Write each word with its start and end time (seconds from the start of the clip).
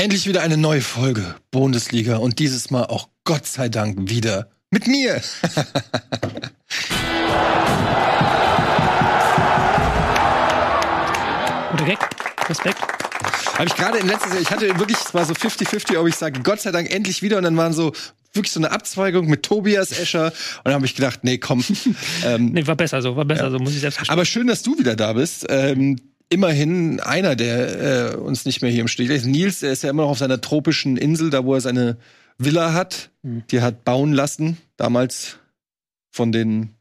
Endlich 0.00 0.28
wieder 0.28 0.42
eine 0.42 0.56
neue 0.56 0.80
Folge 0.80 1.34
Bundesliga 1.50 2.18
und 2.18 2.38
dieses 2.38 2.70
Mal 2.70 2.84
auch 2.84 3.08
Gott 3.24 3.46
sei 3.46 3.68
Dank 3.68 4.08
wieder 4.08 4.48
mit 4.70 4.86
mir. 4.86 5.20
Guter 11.72 11.84
Gag. 11.84 11.98
Respekt. 12.48 12.78
Habe 13.54 13.64
ich 13.66 13.74
gerade 13.74 13.98
in 13.98 14.06
letzter 14.06 14.28
Jahr, 14.28 14.40
ich 14.40 14.52
hatte 14.52 14.78
wirklich, 14.78 14.98
es 14.98 15.12
war 15.14 15.24
so 15.24 15.34
50-50, 15.34 15.98
ob 15.98 16.06
ich 16.06 16.14
sage, 16.14 16.42
Gott 16.44 16.60
sei 16.60 16.70
Dank 16.70 16.94
endlich 16.94 17.22
wieder 17.22 17.38
und 17.38 17.42
dann 17.42 17.56
waren 17.56 17.72
so 17.72 17.92
wirklich 18.32 18.52
so 18.52 18.60
eine 18.60 18.70
Abzweigung 18.70 19.26
mit 19.26 19.42
Tobias 19.42 19.90
Escher 19.90 20.26
und 20.26 20.34
dann 20.62 20.74
habe 20.74 20.86
ich 20.86 20.94
gedacht, 20.94 21.24
nee, 21.24 21.38
komm. 21.38 21.64
Ähm, 22.24 22.52
nee, 22.52 22.64
war 22.68 22.76
besser 22.76 23.02
so, 23.02 23.16
war 23.16 23.24
besser 23.24 23.46
ja. 23.46 23.50
so, 23.50 23.58
muss 23.58 23.74
ich 23.74 23.80
selbst 23.80 23.96
verstehen. 23.96 24.12
Aber 24.12 24.24
schön, 24.24 24.46
dass 24.46 24.62
du 24.62 24.78
wieder 24.78 24.94
da 24.94 25.14
bist. 25.14 25.44
Ähm, 25.48 25.96
immerhin 26.28 27.00
einer, 27.00 27.36
der 27.36 28.12
äh, 28.12 28.16
uns 28.16 28.44
nicht 28.44 28.62
mehr 28.62 28.70
hier 28.70 28.82
im 28.82 28.88
Stich 28.88 29.08
lässt. 29.08 29.26
Nils, 29.26 29.60
der 29.60 29.72
ist 29.72 29.82
ja 29.82 29.90
immer 29.90 30.02
noch 30.02 30.10
auf 30.10 30.18
seiner 30.18 30.40
tropischen 30.40 30.96
Insel, 30.96 31.30
da 31.30 31.44
wo 31.44 31.54
er 31.54 31.60
seine 31.60 31.96
Villa 32.38 32.72
hat. 32.72 33.10
Mhm. 33.22 33.44
Die 33.50 33.60
hat 33.60 33.84
bauen 33.84 34.12
lassen, 34.12 34.58
damals 34.76 35.38
von 36.10 36.32
den 36.32 36.74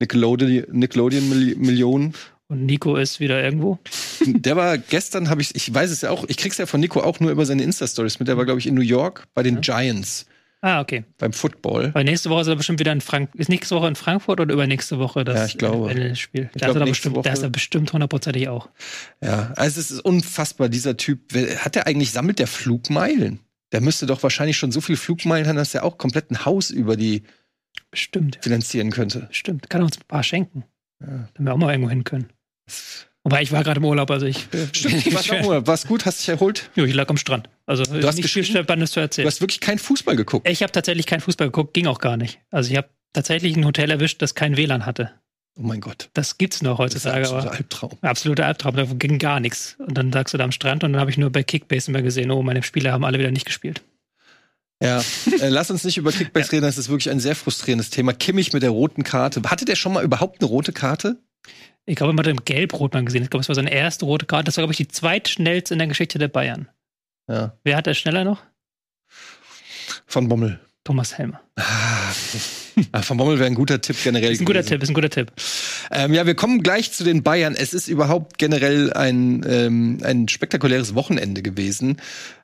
Nickelodeon-Millionen. 0.00 2.14
Und 2.48 2.66
Nico 2.66 2.96
ist 2.96 3.20
wieder 3.20 3.42
irgendwo? 3.42 3.78
Der 4.20 4.56
war 4.56 4.76
gestern, 4.76 5.30
habe 5.30 5.40
ich, 5.40 5.54
ich 5.54 5.72
weiß 5.72 5.90
es 5.90 6.00
ja 6.00 6.10
auch, 6.10 6.24
ich 6.26 6.36
krieg's 6.36 6.58
ja 6.58 6.66
von 6.66 6.80
Nico 6.80 7.00
auch 7.00 7.20
nur 7.20 7.30
über 7.30 7.46
seine 7.46 7.62
Insta-Stories 7.62 8.18
mit. 8.18 8.26
Der 8.26 8.36
war, 8.36 8.44
glaube 8.44 8.58
ich, 8.58 8.66
in 8.66 8.74
New 8.74 8.80
York 8.80 9.28
bei 9.34 9.44
den 9.44 9.56
ja. 9.56 9.60
Giants. 9.60 10.26
Ah, 10.62 10.80
okay. 10.80 11.04
Beim 11.16 11.32
Football. 11.32 11.94
Weil 11.94 12.04
nächste 12.04 12.28
Woche 12.28 12.42
ist 12.42 12.48
er 12.48 12.56
bestimmt 12.56 12.80
wieder 12.80 12.92
in 12.92 13.00
Frankfurt. 13.00 13.40
Ist 13.40 13.48
nächste 13.48 13.74
Woche 13.74 13.88
in 13.88 13.94
Frankfurt 13.94 14.40
oder 14.40 14.52
übernächste 14.52 14.98
Woche 14.98 15.24
das 15.24 15.38
ja, 15.38 15.46
ich 15.46 15.58
glaube. 15.58 16.16
Spiel? 16.16 16.50
Da, 16.52 16.66
glaub, 16.66 16.76
ist 16.76 16.80
er 16.80 16.86
bestimmt, 16.86 17.16
Woche. 17.16 17.24
da 17.24 17.32
ist 17.32 17.42
er 17.42 17.50
bestimmt 17.50 17.92
hundertprozentig 17.92 18.48
auch. 18.48 18.68
Ja, 19.22 19.52
also 19.56 19.80
es 19.80 19.90
ist 19.90 20.00
unfassbar, 20.00 20.68
dieser 20.68 20.98
Typ. 20.98 21.32
Hat 21.34 21.76
der 21.76 21.86
eigentlich, 21.86 22.10
sammelt 22.10 22.38
der 22.38 22.46
Flugmeilen? 22.46 23.40
Der 23.72 23.80
müsste 23.80 24.04
doch 24.04 24.22
wahrscheinlich 24.22 24.58
schon 24.58 24.72
so 24.72 24.80
viel 24.80 24.96
Flugmeilen 24.96 25.46
haben, 25.46 25.56
dass 25.56 25.74
er 25.74 25.84
auch 25.84 25.96
komplett 25.96 26.30
ein 26.30 26.44
Haus 26.44 26.70
über 26.70 26.96
die 26.96 27.22
Bestimmt. 27.90 28.38
finanzieren 28.42 28.90
könnte. 28.90 29.28
Stimmt. 29.30 29.70
Kann 29.70 29.82
uns 29.82 29.96
ein 29.96 30.06
paar 30.08 30.22
schenken. 30.22 30.64
Ja. 31.00 31.28
Damit 31.34 31.38
wir 31.38 31.54
auch 31.54 31.56
mal 31.56 31.70
irgendwo 31.70 31.88
hin 31.88 32.04
können. 32.04 32.28
Wobei 33.22 33.42
ich 33.42 33.52
war 33.52 33.62
gerade 33.62 33.80
im 33.80 33.84
Urlaub, 33.84 34.10
also 34.10 34.26
ich. 34.26 34.48
Äh, 34.52 34.66
Stimmt, 34.72 35.04
du 35.12 35.16
auch 35.16 35.28
im 35.28 35.44
Urlaub. 35.44 35.66
War's 35.66 35.86
gut? 35.86 36.06
Hast 36.06 36.20
dich 36.20 36.28
erholt? 36.28 36.70
Jo, 36.74 36.84
ich 36.84 36.94
lag 36.94 37.08
am 37.08 37.18
Strand. 37.18 37.48
Also 37.66 37.84
du 37.84 38.06
hast 38.06 38.16
nicht 38.16 38.30
viel 38.30 38.44
Spannendes 38.44 38.92
zu 38.92 39.00
erzählen. 39.00 39.24
Du 39.24 39.30
hast 39.30 39.40
wirklich 39.40 39.60
keinen 39.60 39.78
Fußball 39.78 40.16
geguckt. 40.16 40.48
Ich 40.48 40.62
habe 40.62 40.72
tatsächlich 40.72 41.06
keinen 41.06 41.20
Fußball 41.20 41.48
geguckt, 41.48 41.74
ging 41.74 41.86
auch 41.86 41.98
gar 41.98 42.16
nicht. 42.16 42.40
Also 42.50 42.70
ich 42.70 42.76
habe 42.76 42.88
tatsächlich 43.12 43.56
ein 43.56 43.64
Hotel 43.64 43.90
erwischt, 43.90 44.22
das 44.22 44.34
kein 44.34 44.56
WLAN 44.56 44.86
hatte. 44.86 45.12
Oh 45.58 45.62
mein 45.62 45.80
Gott. 45.80 46.08
Das 46.14 46.38
gibt's 46.38 46.62
noch 46.62 46.78
heutzutage. 46.78 47.20
Das 47.20 47.28
ist 47.28 47.34
ein 47.34 47.38
absoluter 47.38 47.56
Albtraum. 47.58 47.98
Absoluter 48.00 48.46
Albtraum, 48.46 48.76
da 48.76 48.84
ging 48.84 49.18
gar 49.18 49.40
nichts. 49.40 49.76
Und 49.78 49.98
dann 49.98 50.12
sagst 50.12 50.32
du 50.32 50.38
da 50.38 50.44
am 50.44 50.52
Strand 50.52 50.84
und 50.84 50.92
dann 50.92 51.00
habe 51.00 51.10
ich 51.10 51.18
nur 51.18 51.30
bei 51.30 51.42
Kickbase 51.42 51.90
immer 51.90 52.02
gesehen, 52.02 52.30
oh, 52.30 52.42
meine 52.42 52.62
Spieler 52.62 52.92
haben 52.92 53.04
alle 53.04 53.18
wieder 53.18 53.30
nicht 53.30 53.46
gespielt. 53.46 53.82
Ja, 54.82 55.02
äh, 55.40 55.48
lass 55.48 55.70
uns 55.70 55.84
nicht 55.84 55.98
über 55.98 56.12
Kickbase 56.12 56.46
ja. 56.46 56.50
reden, 56.52 56.62
das 56.62 56.78
ist 56.78 56.88
wirklich 56.88 57.10
ein 57.10 57.20
sehr 57.20 57.36
frustrierendes 57.36 57.90
Thema. 57.90 58.14
Kimmich 58.14 58.52
mit 58.52 58.62
der 58.62 58.70
roten 58.70 59.04
Karte. 59.04 59.42
Hatte 59.44 59.66
der 59.66 59.76
schon 59.76 59.92
mal 59.92 60.04
überhaupt 60.04 60.40
eine 60.40 60.48
rote 60.48 60.72
Karte? 60.72 61.18
Ich 61.86 61.96
glaube, 61.96 62.12
man 62.12 62.24
hat 62.24 62.30
im 62.30 62.44
Gelb-Rot 62.44 62.94
mal 62.94 63.04
gesehen. 63.04 63.22
Ich 63.22 63.30
glaube, 63.30 63.42
es 63.42 63.48
war 63.48 63.54
seine 63.54 63.72
erste 63.72 64.04
rote 64.04 64.26
Karte. 64.26 64.44
Das 64.44 64.56
war, 64.56 64.62
glaube 64.62 64.72
ich, 64.72 64.76
die 64.78 64.88
zweitschnellste 64.88 65.74
in 65.74 65.78
der 65.78 65.88
Geschichte 65.88 66.18
der 66.18 66.28
Bayern. 66.28 66.68
Ja. 67.28 67.56
Wer 67.64 67.76
hat 67.76 67.86
er 67.86 67.94
schneller 67.94 68.24
noch? 68.24 68.42
Von 70.06 70.28
Bommel. 70.28 70.60
Thomas 70.84 71.16
Helmer. 71.18 71.40
Ah, 71.56 71.62
Ah, 71.62 72.12
Van 72.92 73.16
Bommel 73.16 73.38
wäre 73.38 73.46
ein 73.46 73.54
guter 73.54 73.80
Tipp 73.80 73.96
generell. 74.02 74.32
Ist 74.32 74.40
ein 74.40 74.44
guter 74.44 74.60
gewesen. 74.60 74.70
Tipp, 74.70 74.82
ist 74.82 74.88
ein 74.90 74.94
guter 74.94 75.10
Tipp. 75.10 75.32
Ähm, 75.90 76.14
ja, 76.14 76.26
wir 76.26 76.34
kommen 76.34 76.62
gleich 76.62 76.92
zu 76.92 77.04
den 77.04 77.22
Bayern. 77.22 77.54
Es 77.56 77.72
ist 77.72 77.88
überhaupt 77.88 78.38
generell 78.38 78.92
ein, 78.92 79.44
ähm, 79.48 79.98
ein 80.02 80.28
spektakuläres 80.28 80.94
Wochenende 80.94 81.42
gewesen. 81.42 81.96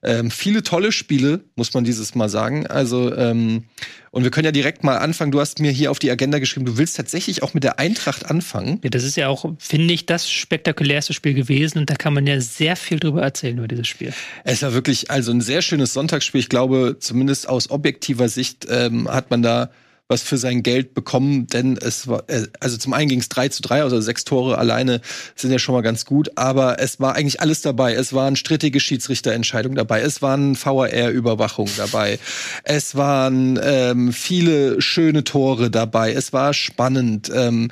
Ähm, 0.03 0.31
viele 0.31 0.63
tolle 0.63 0.93
Spiele, 0.93 1.41
muss 1.57 1.75
man 1.75 1.85
dieses 1.85 2.15
Mal 2.15 2.29
sagen. 2.29 2.67
Also, 2.67 3.15
ähm, 3.15 3.65
und 4.11 4.25
wir 4.25 4.31
können 4.31 4.47
ja 4.47 4.53
direkt 4.53 4.83
mal 4.83 4.97
anfangen. 4.97 5.31
Du 5.31 5.41
hast 5.41 5.61
mir 5.61 5.71
hier 5.71 5.91
auf 5.91 5.99
die 5.99 6.11
Agenda 6.11 6.39
geschrieben, 6.39 6.65
du 6.65 6.79
willst 6.79 6.97
tatsächlich 6.97 7.43
auch 7.43 7.53
mit 7.53 7.65
der 7.65 7.79
Eintracht 7.79 8.31
anfangen. 8.31 8.81
Ja, 8.83 8.91
das 8.91 9.05
ist 9.05 9.17
ja 9.17 9.29
auch, 9.29 9.53
finde 9.59 9.93
ich, 9.93 10.07
das 10.07 10.31
spektakulärste 10.31 11.13
Spiel 11.13 11.35
gewesen. 11.35 11.79
Und 11.81 11.91
da 11.91 11.97
kann 11.97 12.15
man 12.15 12.27
ja 12.27 12.41
sehr 12.41 12.77
viel 12.77 12.99
drüber 12.99 13.23
erzählen, 13.23 13.59
über 13.59 13.69
dieses 13.69 13.87
Spiel. 13.87 14.15
Es 14.45 14.63
war 14.63 14.73
wirklich 14.73 15.11
also 15.11 15.33
ein 15.33 15.41
sehr 15.41 15.61
schönes 15.61 15.93
Sonntagsspiel. 15.93 16.41
Ich 16.41 16.49
glaube, 16.49 16.97
zumindest 16.99 17.49
aus 17.49 17.71
objektiver 17.71 18.29
Sicht 18.29 18.67
ähm, 18.71 19.09
hat 19.09 19.31
man 19.31 19.43
da 19.43 19.71
was 20.09 20.23
für 20.23 20.39
sein 20.39 20.63
Geld 20.63 20.95
bekommen, 20.95 21.49
denn 21.49 21.77
es 21.77 22.07
war, 22.07 22.23
äh, 22.29 22.47
also 22.61 22.77
zum 22.77 22.93
einen 22.93 23.09
ging 23.09 23.19
es 23.19 23.29
3 23.29 23.49
zu 23.49 23.63
3, 23.63 23.83
also 23.83 24.01
sechs 24.01 24.25
Tore 24.25 24.57
alleine 24.59 25.01
sind 25.35 25.51
ja 25.51 25.59
schon 25.59 25.75
mal 25.75 25.83
ganz 25.83 26.05
gut, 26.05 26.31
aber 26.37 26.79
es 26.79 27.01
war 27.01 27.17
eigentlich 27.17 27.41
alles 27.41 27.61
dabei. 27.61 27.95
Es 27.95 28.13
waren 28.13 28.37
strittige 28.37 28.79
Schiedsrichterentscheidungen 28.79 29.77
dabei, 29.77 30.01
es 30.03 30.23
waren 30.23 30.57
VAR-Überwachungen 30.57 31.73
dabei, 31.77 32.21
es 32.63 32.95
waren 32.95 33.59
ähm, 33.63 34.13
viele 34.13 34.81
schöne 34.81 35.25
Tore 35.25 35.71
dabei, 35.71 36.13
es 36.13 36.33
war 36.33 36.55
spannend. 36.55 37.31
Ähm, 37.35 37.71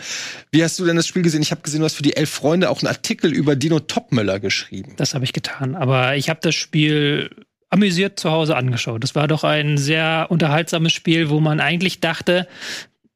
wie 0.51 0.65
hast 0.65 0.79
du 0.81 0.85
denn 0.85 0.97
das 0.97 1.07
Spiel 1.07 1.23
gesehen? 1.23 1.43
Ich 1.43 1.53
habe 1.53 1.63
gesehen, 1.63 1.81
du 1.81 1.87
hast 1.87 1.95
für 1.95 2.03
die 2.03 2.17
Elf 2.17 2.31
Freunde 2.31 2.69
auch 2.69 2.83
einen 2.83 2.89
Artikel 2.89 3.33
über 3.33 3.55
Dino 3.55 3.79
Topmöller 3.79 4.41
geschrieben. 4.41 4.95
Das 4.97 5.15
habe 5.15 5.25
ich 5.25 5.33
getan, 5.33 5.77
aber 5.77 6.17
ich 6.17 6.29
habe 6.29 6.41
das 6.43 6.57
Spiel 6.57 7.31
amüsiert 7.75 8.21
zu 8.21 8.31
Hause 8.31 8.57
angeschaut. 8.57 9.03
Das 9.03 9.17
war 9.17 9.27
doch 9.27 9.43
ein 9.43 9.79
sehr 9.79 10.27
unterhaltsames 10.31 10.93
Spiel, 10.93 11.29
wo 11.29 11.41
man 11.41 11.59
eigentlich 11.59 11.99
dachte, 11.99 12.47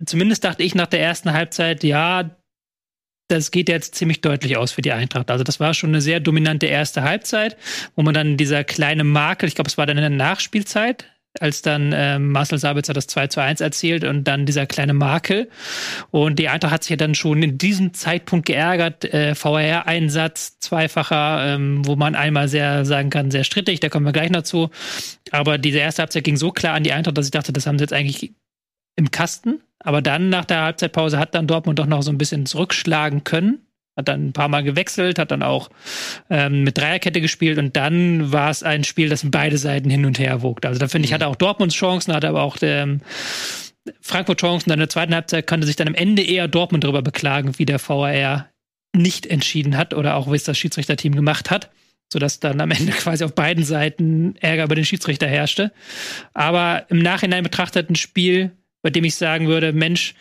zumindest 0.04 0.42
dachte 0.42 0.64
ich 0.64 0.74
nach 0.74 0.88
der 0.88 1.00
ersten 1.00 1.32
Halbzeit, 1.32 1.84
ja, 1.84 2.30
das 3.28 3.52
geht 3.52 3.68
jetzt 3.68 3.94
ziemlich 3.94 4.20
deutlich 4.20 4.56
aus 4.56 4.72
für 4.72 4.82
die 4.82 4.90
Eintracht. 4.90 5.30
Also 5.30 5.44
das 5.44 5.60
war 5.60 5.74
schon 5.74 5.90
eine 5.90 6.00
sehr 6.00 6.18
dominante 6.18 6.66
erste 6.66 7.02
Halbzeit, 7.04 7.56
wo 7.94 8.02
man 8.02 8.14
dann 8.14 8.36
dieser 8.36 8.64
kleine 8.64 9.04
Makel, 9.04 9.48
ich 9.48 9.54
glaube, 9.54 9.68
es 9.68 9.78
war 9.78 9.86
dann 9.86 9.96
in 9.96 10.02
der 10.02 10.10
Nachspielzeit, 10.10 11.04
als 11.38 11.62
dann 11.62 11.92
äh, 11.92 12.18
Marcel 12.18 12.58
Sabitzer 12.58 12.92
das 12.92 13.06
2 13.06 13.28
zu 13.28 13.42
1 13.42 13.60
erzielt 13.60 14.04
und 14.04 14.24
dann 14.24 14.46
dieser 14.46 14.66
kleine 14.66 14.94
Makel. 14.94 15.48
Und 16.10 16.38
die 16.38 16.48
Eintracht 16.48 16.72
hat 16.72 16.82
sich 16.84 16.90
ja 16.90 16.96
dann 16.96 17.14
schon 17.14 17.42
in 17.42 17.58
diesem 17.58 17.94
Zeitpunkt 17.94 18.46
geärgert. 18.46 19.04
Äh, 19.04 19.34
VR-Einsatz, 19.34 20.58
zweifacher, 20.58 21.54
ähm, 21.54 21.86
wo 21.86 21.96
man 21.96 22.14
einmal 22.14 22.48
sehr 22.48 22.84
sagen 22.84 23.10
kann, 23.10 23.30
sehr 23.30 23.44
strittig, 23.44 23.80
da 23.80 23.88
kommen 23.88 24.06
wir 24.06 24.12
gleich 24.12 24.30
noch 24.30 24.42
zu. 24.42 24.70
Aber 25.30 25.58
diese 25.58 25.78
erste 25.78 26.02
Halbzeit 26.02 26.24
ging 26.24 26.36
so 26.36 26.50
klar 26.50 26.74
an 26.74 26.84
die 26.84 26.92
Eintracht, 26.92 27.16
dass 27.16 27.26
ich 27.26 27.32
dachte, 27.32 27.52
das 27.52 27.66
haben 27.66 27.78
sie 27.78 27.84
jetzt 27.84 27.92
eigentlich 27.92 28.32
im 28.96 29.10
Kasten. 29.10 29.60
Aber 29.80 30.02
dann 30.02 30.28
nach 30.28 30.44
der 30.44 30.62
Halbzeitpause 30.62 31.18
hat 31.18 31.34
dann 31.34 31.46
Dortmund 31.46 31.78
doch 31.78 31.86
noch 31.86 32.02
so 32.02 32.10
ein 32.10 32.18
bisschen 32.18 32.46
zurückschlagen 32.46 33.22
können 33.22 33.67
hat 33.98 34.08
dann 34.08 34.28
ein 34.28 34.32
paar 34.32 34.48
Mal 34.48 34.62
gewechselt, 34.62 35.18
hat 35.18 35.32
dann 35.32 35.42
auch 35.42 35.68
ähm, 36.30 36.62
mit 36.62 36.78
Dreierkette 36.78 37.20
gespielt 37.20 37.58
und 37.58 37.76
dann 37.76 38.32
war 38.32 38.48
es 38.48 38.62
ein 38.62 38.84
Spiel, 38.84 39.08
das 39.08 39.26
beide 39.28 39.58
Seiten 39.58 39.90
hin 39.90 40.06
und 40.06 40.18
her 40.18 40.40
wogte. 40.40 40.68
Also 40.68 40.78
da 40.78 40.86
finde 40.88 41.06
ich, 41.06 41.10
mhm. 41.10 41.16
hatte 41.16 41.26
auch 41.26 41.36
Dortmunds 41.36 41.74
Chancen, 41.74 42.14
hatte 42.14 42.28
aber 42.28 42.42
auch 42.42 42.56
ähm, 42.62 43.00
Frankfurt 44.00 44.40
Chancen. 44.40 44.70
Dann 44.70 44.78
in 44.78 44.82
der 44.82 44.88
zweiten 44.88 45.14
Halbzeit 45.14 45.46
konnte 45.46 45.66
sich 45.66 45.76
dann 45.76 45.88
am 45.88 45.94
Ende 45.94 46.22
eher 46.22 46.46
Dortmund 46.46 46.84
darüber 46.84 47.02
beklagen, 47.02 47.58
wie 47.58 47.66
der 47.66 47.80
VAR 47.80 48.48
nicht 48.96 49.26
entschieden 49.26 49.76
hat 49.76 49.92
oder 49.92 50.14
auch 50.14 50.30
wie 50.30 50.36
es 50.36 50.44
das 50.44 50.56
Schiedsrichterteam 50.56 51.14
gemacht 51.14 51.50
hat 51.50 51.70
sodass 52.10 52.40
dann 52.40 52.60
am 52.60 52.70
Ende 52.70 52.92
quasi 52.98 53.24
auf 53.24 53.34
beiden 53.34 53.64
Seiten 53.64 54.34
Ärger 54.36 54.64
über 54.64 54.74
den 54.74 54.84
Schiedsrichter 54.84 55.26
herrschte. 55.26 55.72
Aber 56.32 56.86
im 56.88 57.00
Nachhinein 57.00 57.42
betrachtet 57.42 57.90
ein 57.90 57.96
Spiel, 57.96 58.52
bei 58.82 58.90
dem 58.90 59.04
ich 59.04 59.16
sagen 59.16 59.48
würde, 59.48 59.72
Mensch, 59.72 60.14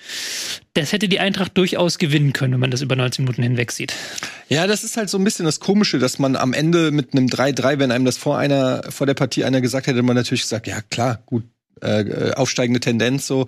das 0.74 0.92
hätte 0.92 1.08
die 1.08 1.20
Eintracht 1.20 1.58
durchaus 1.58 1.98
gewinnen 1.98 2.34
können, 2.34 2.54
wenn 2.54 2.60
man 2.60 2.72
das 2.72 2.82
über 2.82 2.96
19 2.96 3.26
Minuten 3.26 3.44
hinweg 3.44 3.72
sieht. 3.72 3.94
Ja, 4.50 4.68
das 4.68 4.84
ist 4.84 4.98
halt 4.98 5.10
so 5.10 5.18
ein 5.18 5.24
bisschen 5.24 5.46
das 5.46 5.60
Komische, 5.60 6.00
dass 6.00 6.20
man 6.20 6.36
am 6.36 6.54
Ende 6.54 6.92
mit 6.92 7.14
einem 7.14 7.28
3-3, 7.28 7.80
wenn 7.80 7.92
einem 7.92 8.06
das 8.06 8.18
vor 8.18 8.38
einer, 8.38 8.84
vor 8.90 9.06
der 9.06 9.14
Partie 9.14 9.44
einer 9.44 9.62
gesagt 9.62 9.88
hätte, 9.88 10.02
man 10.02 10.16
natürlich 10.16 10.42
gesagt, 10.42 10.68
ja 10.68 10.82
klar, 10.82 11.22
gut, 11.26 11.44
äh, 11.82 12.32
aufsteigende 12.32 12.80
Tendenz 12.80 13.28
so. 13.28 13.46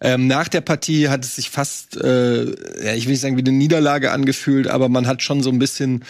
Ähm, 0.00 0.26
nach 0.26 0.48
der 0.48 0.60
Partie 0.60 1.08
hat 1.08 1.24
es 1.24 1.36
sich 1.36 1.50
fast, 1.50 1.96
äh, 1.96 2.44
ja, 2.44 2.94
ich 2.94 3.06
will 3.06 3.12
nicht 3.12 3.20
sagen 3.20 3.36
wie 3.36 3.42
eine 3.42 3.52
Niederlage 3.52 4.10
angefühlt, 4.10 4.68
aber 4.68 4.88
man 4.88 5.06
hat 5.06 5.22
schon 5.22 5.42
so 5.42 5.50
ein 5.50 5.58
bisschen 5.58 6.04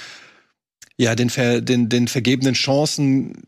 ja 0.97 1.15
den, 1.15 1.31
ver, 1.31 1.61
den, 1.61 1.89
den 1.89 2.09
vergebenen 2.09 2.55
Chancen 2.55 3.45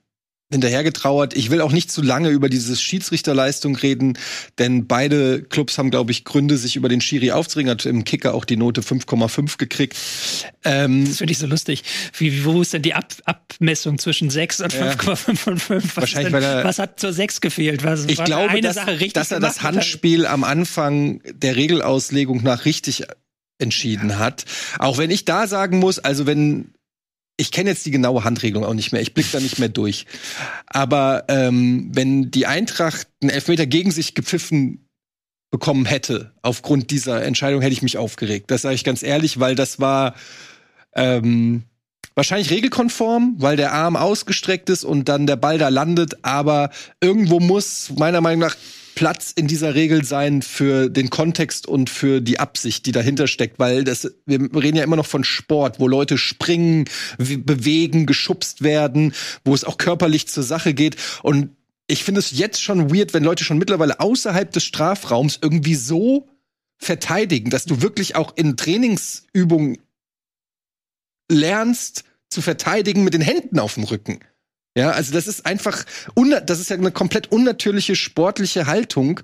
hinterhergetrauert. 0.53 1.35
Ich 1.35 1.51
will 1.51 1.61
auch 1.61 1.73
nicht 1.73 1.91
zu 1.91 2.03
lange 2.03 2.29
über 2.29 2.49
diese 2.49 2.77
Schiedsrichterleistung 2.77 3.75
reden, 3.75 4.19
denn 4.59 4.87
beide 4.87 5.43
Clubs 5.43 5.79
haben, 5.79 5.91
glaube 5.91 6.13
ich, 6.13 6.25
Gründe, 6.25 6.57
sich 6.57 6.77
über 6.77 6.89
den 6.89 7.01
Schiri 7.01 7.33
aufzuregen. 7.33 7.71
Hat 7.71 7.87
im 7.87 8.05
Kicker 8.05 8.35
auch 8.35 8.45
die 8.45 8.57
Note 8.57 8.83
5,5 8.83 9.59
gekriegt. 9.59 9.97
Ähm, 10.65 11.07
das 11.07 11.19
finde 11.19 11.33
ich 11.33 11.39
so 11.39 11.47
lustig. 11.47 11.83
Wie, 12.17 12.45
wo 12.45 12.63
ist 12.63 12.73
denn 12.73 12.83
die 12.83 12.95
Ab 12.95 13.13
Abmessung 13.25 13.99
zwischen 13.99 14.31
6 14.31 14.61
und 14.61 14.75
5,5 14.75 15.49
und 15.49 15.59
5? 15.61 15.97
Was, 15.97 15.97
Wahrscheinlich, 15.97 16.33
denn, 16.33 16.65
was 16.65 16.79
hat 16.79 17.01
zur 17.01 17.13
6 17.13 17.41
gefehlt? 17.41 17.83
Was, 17.85 18.05
ich 18.07 18.23
glaube, 18.23 18.61
dass, 18.61 18.77
dass 19.13 19.33
er 19.33 19.41
das 19.41 19.63
Handspiel 19.63 20.27
am 20.27 20.45
Anfang 20.45 21.21
der 21.33 21.57
Regelauslegung 21.57 22.43
nach 22.43 22.65
richtig 22.65 23.05
entschieden 23.59 24.19
hat. 24.19 24.45
Auch 24.79 24.99
wenn 24.99 25.11
ich 25.11 25.25
da 25.25 25.47
sagen 25.47 25.79
muss, 25.79 25.99
also 25.99 26.27
wenn 26.27 26.75
ich 27.43 27.51
kenne 27.51 27.71
jetzt 27.71 27.85
die 27.85 27.91
genaue 27.91 28.23
Handregelung 28.23 28.65
auch 28.65 28.75
nicht 28.75 28.93
mehr. 28.93 29.03
Ich 29.03 29.15
blicke 29.15 29.31
da 29.33 29.41
nicht 29.41 29.59
mehr 29.59 29.69
durch. 29.69 30.07
Aber 30.67 31.25
ähm, 31.29 31.91
wenn 31.93 32.31
die 32.31 32.47
Eintracht 32.47 33.09
einen 33.21 33.31
Elfmeter 33.31 33.67
gegen 33.67 33.91
sich 33.91 34.15
gepfiffen 34.15 34.89
bekommen 35.51 35.85
hätte, 35.85 36.33
aufgrund 36.41 36.91
dieser 36.91 37.23
Entscheidung, 37.23 37.61
hätte 37.61 37.75
ich 37.75 37.83
mich 37.83 37.99
aufgeregt. 37.99 38.51
Das 38.51 38.63
sage 38.63 38.77
ich 38.77 38.85
ganz 38.85 39.03
ehrlich, 39.03 39.41
weil 39.41 39.55
das 39.55 39.81
war, 39.81 40.15
ähm, 40.95 41.65
wahrscheinlich 42.15 42.51
regelkonform, 42.51 43.35
weil 43.39 43.57
der 43.57 43.73
Arm 43.73 43.97
ausgestreckt 43.97 44.71
ist 44.71 44.85
und 44.85 45.09
dann 45.09 45.27
der 45.27 45.37
Ball 45.37 45.59
da 45.59 45.69
landet, 45.69 46.25
aber 46.25 46.71
irgendwo 47.01 47.41
muss 47.41 47.91
meiner 47.99 48.21
Meinung 48.21 48.41
nach 48.41 48.57
Platz 48.95 49.33
in 49.33 49.47
dieser 49.47 49.75
Regel 49.75 50.05
sein 50.05 50.43
für 50.43 50.89
den 50.89 51.11
Kontext 51.11 51.67
und 51.67 51.91
für 51.91 52.21
die 52.21 52.39
Absicht, 52.39 52.87
die 52.87 52.93
dahinter 52.93 53.27
steckt, 53.27 53.59
weil 53.59 53.85
das, 53.85 54.13
wir 54.27 54.41
reden 54.55 54.77
ja 54.77 54.85
immer 54.85 54.97
noch 54.97 55.07
von 55.07 55.25
Sport, 55.25 55.81
wo 55.81 55.89
Leute 55.89 56.19
springen, 56.19 56.85
bewegen, 57.19 58.07
geschubst 58.07 58.63
werden, 58.63 59.15
wo 59.45 59.55
es 59.55 59.65
auch 59.65 59.79
körperlich 59.79 60.29
zur 60.29 60.43
Sache 60.43 60.75
geht 60.75 60.97
und 61.23 61.51
ich 61.89 62.05
finde 62.05 62.21
es 62.21 62.31
jetzt 62.31 62.63
schon 62.63 62.95
weird, 62.95 63.13
wenn 63.13 63.25
Leute 63.25 63.45
schon 63.45 63.59
mittlerweile 63.59 64.01
außerhalb 64.01 64.51
des 64.51 64.65
Strafraums 64.65 65.39
irgendwie 65.43 65.75
so 65.75 66.29
verteidigen, 66.79 67.51
dass 67.51 67.65
du 67.65 67.83
wirklich 67.83 68.17
auch 68.17 68.37
in 68.37 68.57
Trainingsübungen 68.57 69.79
lernst 71.31 72.05
zu 72.31 72.41
verteidigen 72.41 73.05
mit 73.05 73.15
den 73.15 73.21
Händen 73.21 73.59
auf 73.59 73.75
dem 73.75 73.85
Rücken. 73.85 74.21
Ja, 74.75 74.91
also 74.91 75.13
das 75.13 75.27
ist 75.27 75.45
einfach, 75.45 75.85
das 76.45 76.61
ist 76.61 76.71
ja 76.71 76.77
eine 76.77 76.93
komplett 76.93 77.31
unnatürliche 77.31 77.95
sportliche 77.95 78.67
Haltung. 78.67 79.21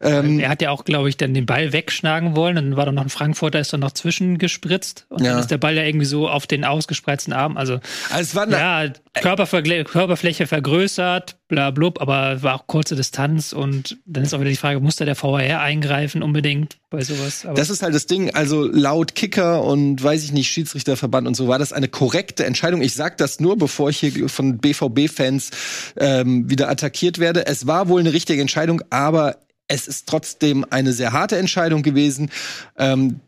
Ähm, 0.00 0.38
er 0.40 0.48
hat 0.48 0.62
ja 0.62 0.70
auch, 0.70 0.84
glaube 0.84 1.08
ich, 1.08 1.16
dann 1.16 1.34
den 1.34 1.46
Ball 1.46 1.72
wegschlagen 1.72 2.36
wollen. 2.36 2.56
Dann 2.56 2.76
war 2.76 2.86
da 2.86 2.92
noch 2.92 3.02
ein 3.02 3.08
Frankfurter, 3.08 3.58
ist 3.58 3.72
dann 3.72 3.80
noch 3.80 3.92
zwischengespritzt. 3.92 5.06
Und 5.08 5.24
ja. 5.24 5.32
dann 5.32 5.40
ist 5.40 5.50
der 5.50 5.58
Ball 5.58 5.76
ja 5.76 5.82
irgendwie 5.82 6.06
so 6.06 6.28
auf 6.28 6.46
den 6.46 6.64
ausgespreizten 6.64 7.32
Arm. 7.32 7.56
Also, 7.56 7.80
also 8.10 8.20
es 8.20 8.34
war 8.34 8.48
ja, 8.48 8.92
Körperfläche 9.14 10.46
vergrößert, 10.46 11.36
bla 11.48 11.70
blub, 11.70 12.00
aber 12.00 12.42
war 12.42 12.54
auch 12.54 12.66
kurze 12.66 12.96
Distanz. 12.96 13.52
Und 13.52 13.98
dann 14.06 14.22
ist 14.22 14.34
auch 14.34 14.40
wieder 14.40 14.50
die 14.50 14.56
Frage, 14.56 14.80
muss 14.80 14.96
da 14.96 15.04
der 15.04 15.20
VAR 15.20 15.60
eingreifen 15.60 16.22
unbedingt 16.22 16.78
bei 16.90 17.02
sowas? 17.02 17.44
Aber 17.44 17.54
das 17.54 17.70
ist 17.70 17.82
halt 17.82 17.94
das 17.94 18.06
Ding. 18.06 18.34
Also 18.34 18.64
laut 18.64 19.14
Kicker 19.14 19.64
und 19.64 20.02
weiß 20.02 20.24
ich 20.24 20.32
nicht, 20.32 20.50
Schiedsrichterverband 20.50 21.26
und 21.26 21.34
so 21.34 21.48
war 21.48 21.58
das 21.58 21.72
eine 21.72 21.88
korrekte 21.88 22.44
Entscheidung. 22.44 22.82
Ich 22.82 22.94
sag 22.94 23.18
das 23.18 23.40
nur, 23.40 23.56
bevor 23.56 23.90
ich 23.90 23.98
hier 23.98 24.28
von 24.28 24.58
BVB-Fans 24.58 25.50
ähm, 25.96 26.48
wieder 26.48 26.68
attackiert 26.68 27.18
werde. 27.18 27.46
Es 27.46 27.66
war 27.66 27.88
wohl 27.88 28.00
eine 28.00 28.12
richtige 28.12 28.40
Entscheidung, 28.40 28.82
aber 28.90 29.36
es 29.68 29.86
ist 29.86 30.08
trotzdem 30.08 30.64
eine 30.70 30.92
sehr 30.92 31.12
harte 31.12 31.36
Entscheidung 31.36 31.82
gewesen. 31.82 32.30
Ähm, 32.76 33.20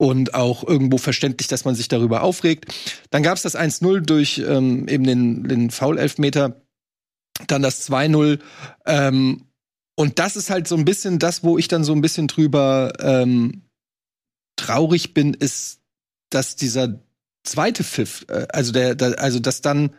und 0.00 0.34
auch 0.34 0.62
irgendwo 0.64 0.96
verständlich, 0.96 1.48
dass 1.48 1.64
man 1.64 1.74
sich 1.74 1.88
darüber 1.88 2.22
aufregt. 2.22 2.72
Dann 3.10 3.24
gab 3.24 3.36
es 3.36 3.42
das 3.42 3.56
1-0 3.56 4.00
durch 4.00 4.38
ähm, 4.38 4.86
eben 4.86 5.04
den, 5.04 5.42
den 5.42 5.70
Foul-Elfmeter, 5.70 6.62
dann 7.48 7.62
das 7.62 7.90
2-0. 7.90 8.38
Ähm, 8.86 9.44
und 9.96 10.20
das 10.20 10.36
ist 10.36 10.50
halt 10.50 10.68
so 10.68 10.76
ein 10.76 10.84
bisschen 10.84 11.18
das, 11.18 11.42
wo 11.42 11.58
ich 11.58 11.66
dann 11.66 11.82
so 11.82 11.92
ein 11.92 12.00
bisschen 12.00 12.28
drüber 12.28 12.92
ähm, 13.00 13.62
traurig 14.54 15.14
bin, 15.14 15.34
ist, 15.34 15.80
dass 16.30 16.54
dieser 16.54 17.00
zweite 17.42 17.82
Pfiff, 17.82 18.24
äh, 18.28 18.46
also 18.50 18.70
der, 18.70 18.94
der, 18.94 19.20
also 19.20 19.40
dass 19.40 19.62
dann, 19.62 19.96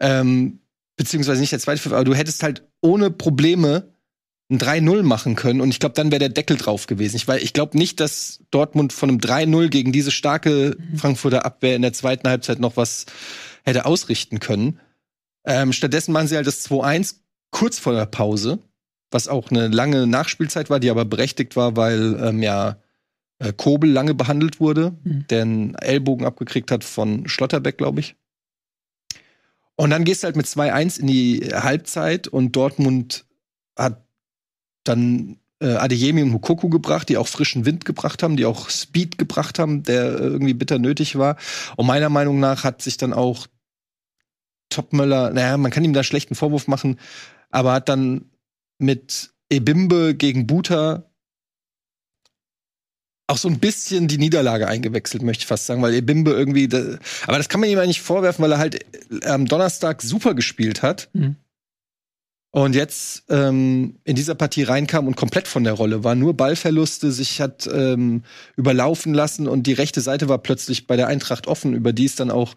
ähm, 0.00 0.58
beziehungsweise 0.96 1.40
nicht 1.40 1.52
der 1.52 1.60
zweite 1.60 1.80
Pfiff, 1.80 1.92
aber 1.92 2.04
du 2.04 2.14
hättest 2.14 2.42
halt 2.42 2.66
ohne 2.80 3.12
Probleme 3.12 3.92
ein 4.50 4.58
3-0 4.58 5.02
machen 5.02 5.34
können 5.34 5.60
und 5.60 5.68
ich 5.70 5.78
glaube, 5.78 5.94
dann 5.94 6.10
wäre 6.10 6.20
der 6.20 6.28
Deckel 6.30 6.56
drauf 6.56 6.86
gewesen. 6.86 7.16
Ich, 7.16 7.28
weil 7.28 7.42
ich 7.42 7.52
glaube 7.52 7.76
nicht, 7.76 8.00
dass 8.00 8.40
Dortmund 8.50 8.92
von 8.92 9.10
einem 9.10 9.18
3-0 9.18 9.68
gegen 9.68 9.92
diese 9.92 10.10
starke 10.10 10.76
mhm. 10.78 10.96
Frankfurter 10.96 11.44
Abwehr 11.44 11.76
in 11.76 11.82
der 11.82 11.92
zweiten 11.92 12.28
Halbzeit 12.28 12.58
noch 12.58 12.76
was 12.76 13.06
hätte 13.64 13.84
ausrichten 13.84 14.40
können. 14.40 14.80
Ähm, 15.44 15.72
stattdessen 15.72 16.12
machen 16.12 16.28
sie 16.28 16.36
halt 16.36 16.46
das 16.46 16.68
2-1 16.68 17.16
kurz 17.50 17.78
vor 17.78 17.92
der 17.92 18.06
Pause, 18.06 18.58
was 19.10 19.28
auch 19.28 19.50
eine 19.50 19.68
lange 19.68 20.06
Nachspielzeit 20.06 20.70
war, 20.70 20.80
die 20.80 20.90
aber 20.90 21.04
berechtigt 21.04 21.54
war, 21.54 21.76
weil 21.76 22.18
ähm, 22.22 22.42
ja 22.42 22.78
äh, 23.38 23.52
Kobel 23.52 23.90
lange 23.90 24.14
behandelt 24.14 24.60
wurde, 24.60 24.96
mhm. 25.04 25.26
der 25.28 25.42
einen 25.42 25.74
Ellbogen 25.74 26.26
abgekriegt 26.26 26.70
hat 26.70 26.84
von 26.84 27.28
Schlotterbeck, 27.28 27.76
glaube 27.76 28.00
ich. 28.00 28.16
Und 29.76 29.90
dann 29.90 30.04
gehst 30.04 30.22
du 30.22 30.26
halt 30.26 30.36
mit 30.36 30.46
2-1 30.46 31.00
in 31.00 31.06
die 31.06 31.50
Halbzeit 31.52 32.26
und 32.26 32.56
Dortmund 32.56 33.26
hat 33.76 34.07
dann 34.84 35.38
äh, 35.60 35.74
Adeyemi 35.74 36.22
und 36.22 36.30
Mukoku 36.30 36.68
gebracht, 36.68 37.08
die 37.08 37.16
auch 37.16 37.28
frischen 37.28 37.64
Wind 37.64 37.84
gebracht 37.84 38.22
haben, 38.22 38.36
die 38.36 38.46
auch 38.46 38.70
Speed 38.70 39.18
gebracht 39.18 39.58
haben, 39.58 39.82
der 39.82 40.18
irgendwie 40.18 40.54
bitter 40.54 40.78
nötig 40.78 41.16
war. 41.16 41.36
Und 41.76 41.86
meiner 41.86 42.08
Meinung 42.08 42.40
nach 42.40 42.64
hat 42.64 42.82
sich 42.82 42.96
dann 42.96 43.12
auch 43.12 43.46
Topmöller, 44.70 45.30
naja, 45.30 45.56
man 45.56 45.70
kann 45.70 45.84
ihm 45.84 45.94
da 45.94 46.04
schlechten 46.04 46.34
Vorwurf 46.34 46.68
machen, 46.68 46.98
aber 47.50 47.72
hat 47.72 47.88
dann 47.88 48.26
mit 48.78 49.30
Ebimbe 49.50 50.14
gegen 50.14 50.46
Buta 50.46 51.04
auch 53.26 53.38
so 53.38 53.48
ein 53.48 53.58
bisschen 53.58 54.08
die 54.08 54.18
Niederlage 54.18 54.68
eingewechselt, 54.68 55.22
möchte 55.22 55.42
ich 55.42 55.46
fast 55.46 55.66
sagen, 55.66 55.82
weil 55.82 55.94
Ebimbe 55.94 56.30
irgendwie, 56.30 56.68
aber 57.26 57.36
das 57.36 57.48
kann 57.48 57.60
man 57.60 57.68
ihm 57.68 57.78
eigentlich 57.78 58.00
vorwerfen, 58.00 58.42
weil 58.42 58.52
er 58.52 58.58
halt 58.58 58.84
am 59.26 59.46
Donnerstag 59.46 60.02
super 60.02 60.34
gespielt 60.34 60.82
hat. 60.82 61.10
Mhm 61.12 61.36
und 62.50 62.74
jetzt 62.74 63.24
ähm, 63.28 63.96
in 64.04 64.16
dieser 64.16 64.34
Partie 64.34 64.62
reinkam 64.62 65.06
und 65.06 65.16
komplett 65.16 65.48
von 65.48 65.64
der 65.64 65.74
Rolle 65.74 66.02
war, 66.02 66.14
nur 66.14 66.34
Ballverluste, 66.34 67.12
sich 67.12 67.40
hat 67.40 67.68
ähm, 67.72 68.22
überlaufen 68.56 69.12
lassen 69.12 69.46
und 69.46 69.66
die 69.66 69.74
rechte 69.74 70.00
Seite 70.00 70.28
war 70.28 70.38
plötzlich 70.38 70.86
bei 70.86 70.96
der 70.96 71.08
Eintracht 71.08 71.46
offen, 71.46 71.74
über 71.74 71.92
die 71.92 72.06
ist 72.06 72.20
dann 72.20 72.30
auch 72.30 72.54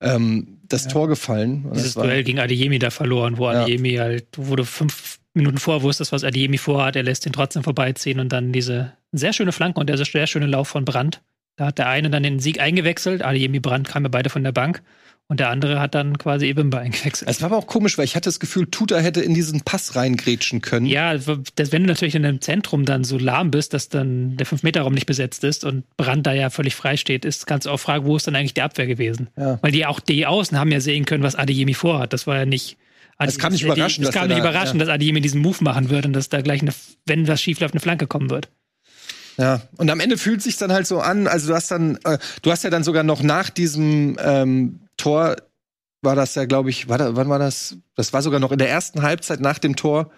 ähm, 0.00 0.58
das 0.68 0.84
ja. 0.84 0.90
Tor 0.90 1.08
gefallen. 1.08 1.66
Dieses 1.74 1.94
Duell 1.94 2.22
gegen 2.22 2.38
Adeyemi 2.38 2.78
da 2.78 2.90
verloren, 2.90 3.38
wo 3.38 3.50
ja. 3.50 3.62
Adeyemi 3.62 3.94
halt, 3.94 4.26
wurde 4.36 4.64
fünf 4.64 5.18
Minuten 5.34 5.58
vor 5.58 5.82
wusstest, 5.82 6.12
was 6.12 6.22
Adeyemi 6.22 6.58
vorhat, 6.58 6.94
er 6.94 7.02
lässt 7.02 7.26
ihn 7.26 7.32
trotzdem 7.32 7.64
vorbeiziehen 7.64 8.20
und 8.20 8.32
dann 8.32 8.52
diese 8.52 8.92
sehr 9.10 9.32
schöne 9.32 9.50
Flanke 9.50 9.80
und 9.80 9.88
der 9.88 9.98
sehr 9.98 10.26
schöne 10.28 10.46
Lauf 10.46 10.68
von 10.68 10.84
Brandt. 10.84 11.22
Da 11.56 11.66
hat 11.66 11.78
der 11.78 11.88
eine 11.88 12.08
dann 12.08 12.22
den 12.22 12.38
Sieg 12.38 12.60
eingewechselt, 12.60 13.22
Adeyemi 13.22 13.58
Brandt 13.58 13.88
kamen 13.88 14.06
ja 14.06 14.10
beide 14.10 14.30
von 14.30 14.44
der 14.44 14.52
Bank. 14.52 14.82
Und 15.26 15.40
der 15.40 15.48
andere 15.48 15.80
hat 15.80 15.94
dann 15.94 16.18
quasi 16.18 16.46
Ebimba 16.46 16.78
eingewechselt. 16.78 17.30
Es 17.30 17.40
war 17.40 17.46
aber 17.46 17.56
auch 17.56 17.66
komisch, 17.66 17.96
weil 17.96 18.04
ich 18.04 18.14
hatte 18.14 18.28
das 18.28 18.40
Gefühl, 18.40 18.66
Tuta 18.66 18.98
hätte 18.98 19.22
in 19.22 19.32
diesen 19.32 19.62
Pass 19.62 19.96
reingrätschen 19.96 20.60
können. 20.60 20.84
Ja, 20.84 21.14
das, 21.14 21.72
wenn 21.72 21.84
du 21.84 21.88
natürlich 21.88 22.14
in 22.14 22.26
einem 22.26 22.42
Zentrum 22.42 22.84
dann 22.84 23.04
so 23.04 23.16
lahm 23.16 23.50
bist, 23.50 23.72
dass 23.72 23.88
dann 23.88 24.36
der 24.36 24.46
5-Meter-Raum 24.46 24.92
nicht 24.92 25.06
besetzt 25.06 25.42
ist 25.42 25.64
und 25.64 25.84
Brand 25.96 26.26
da 26.26 26.34
ja 26.34 26.50
völlig 26.50 26.74
frei 26.74 26.98
steht, 26.98 27.24
ist, 27.24 27.46
kannst 27.46 27.66
du 27.66 27.70
auch 27.70 27.80
fragen, 27.80 28.04
wo 28.04 28.16
ist 28.16 28.26
dann 28.26 28.36
eigentlich 28.36 28.52
die 28.52 28.60
Abwehr 28.60 28.86
gewesen? 28.86 29.28
Ja. 29.38 29.58
Weil 29.62 29.72
die 29.72 29.86
auch 29.86 29.98
die 29.98 30.26
Außen 30.26 30.58
haben 30.58 30.70
ja 30.70 30.80
sehen 30.80 31.06
können, 31.06 31.22
was 31.22 31.36
Adeyemi 31.36 31.72
vorhat. 31.72 32.12
Das 32.12 32.26
war 32.26 32.36
ja 32.36 32.44
nicht. 32.44 32.76
Es 33.16 33.38
kann 33.38 33.52
nicht 33.52 33.62
überraschen, 33.62 34.02
die, 34.02 34.08
es 34.08 34.14
kann 34.14 34.28
nicht 34.28 34.38
überraschen, 34.38 34.78
ja. 34.78 34.84
dass 34.84 34.94
Adeyemi 34.94 35.22
diesen 35.22 35.40
Move 35.40 35.62
machen 35.62 35.88
wird 35.88 36.04
und 36.04 36.12
dass 36.12 36.28
da 36.28 36.42
gleich, 36.42 36.60
eine, 36.60 36.72
wenn 37.06 37.26
was 37.28 37.40
schief 37.40 37.60
läuft, 37.60 37.72
eine 37.72 37.80
Flanke 37.80 38.06
kommen 38.06 38.28
wird. 38.28 38.48
Ja, 39.36 39.62
und 39.76 39.90
am 39.90 40.00
Ende 40.00 40.16
fühlt 40.16 40.42
sich 40.42 40.56
dann 40.56 40.72
halt 40.72 40.86
so 40.86 41.00
an, 41.00 41.26
also 41.26 41.48
du 41.48 41.54
hast 41.54 41.70
dann, 41.70 41.98
äh, 42.04 42.18
du 42.42 42.50
hast 42.50 42.64
ja 42.64 42.70
dann 42.70 42.84
sogar 42.84 43.02
noch 43.02 43.22
nach 43.22 43.50
diesem 43.50 44.16
ähm, 44.20 44.80
Tor 44.96 45.36
war 46.04 46.14
das 46.14 46.34
ja, 46.34 46.44
glaube 46.44 46.70
ich, 46.70 46.88
war 46.88 46.98
da, 46.98 47.16
wann 47.16 47.28
war 47.28 47.38
das? 47.38 47.76
Das 47.94 48.12
war 48.12 48.22
sogar 48.22 48.38
noch 48.38 48.52
in 48.52 48.58
der 48.58 48.68
ersten 48.68 49.02
Halbzeit 49.02 49.40
nach 49.40 49.58
dem 49.58 49.74
Tor 49.74 50.10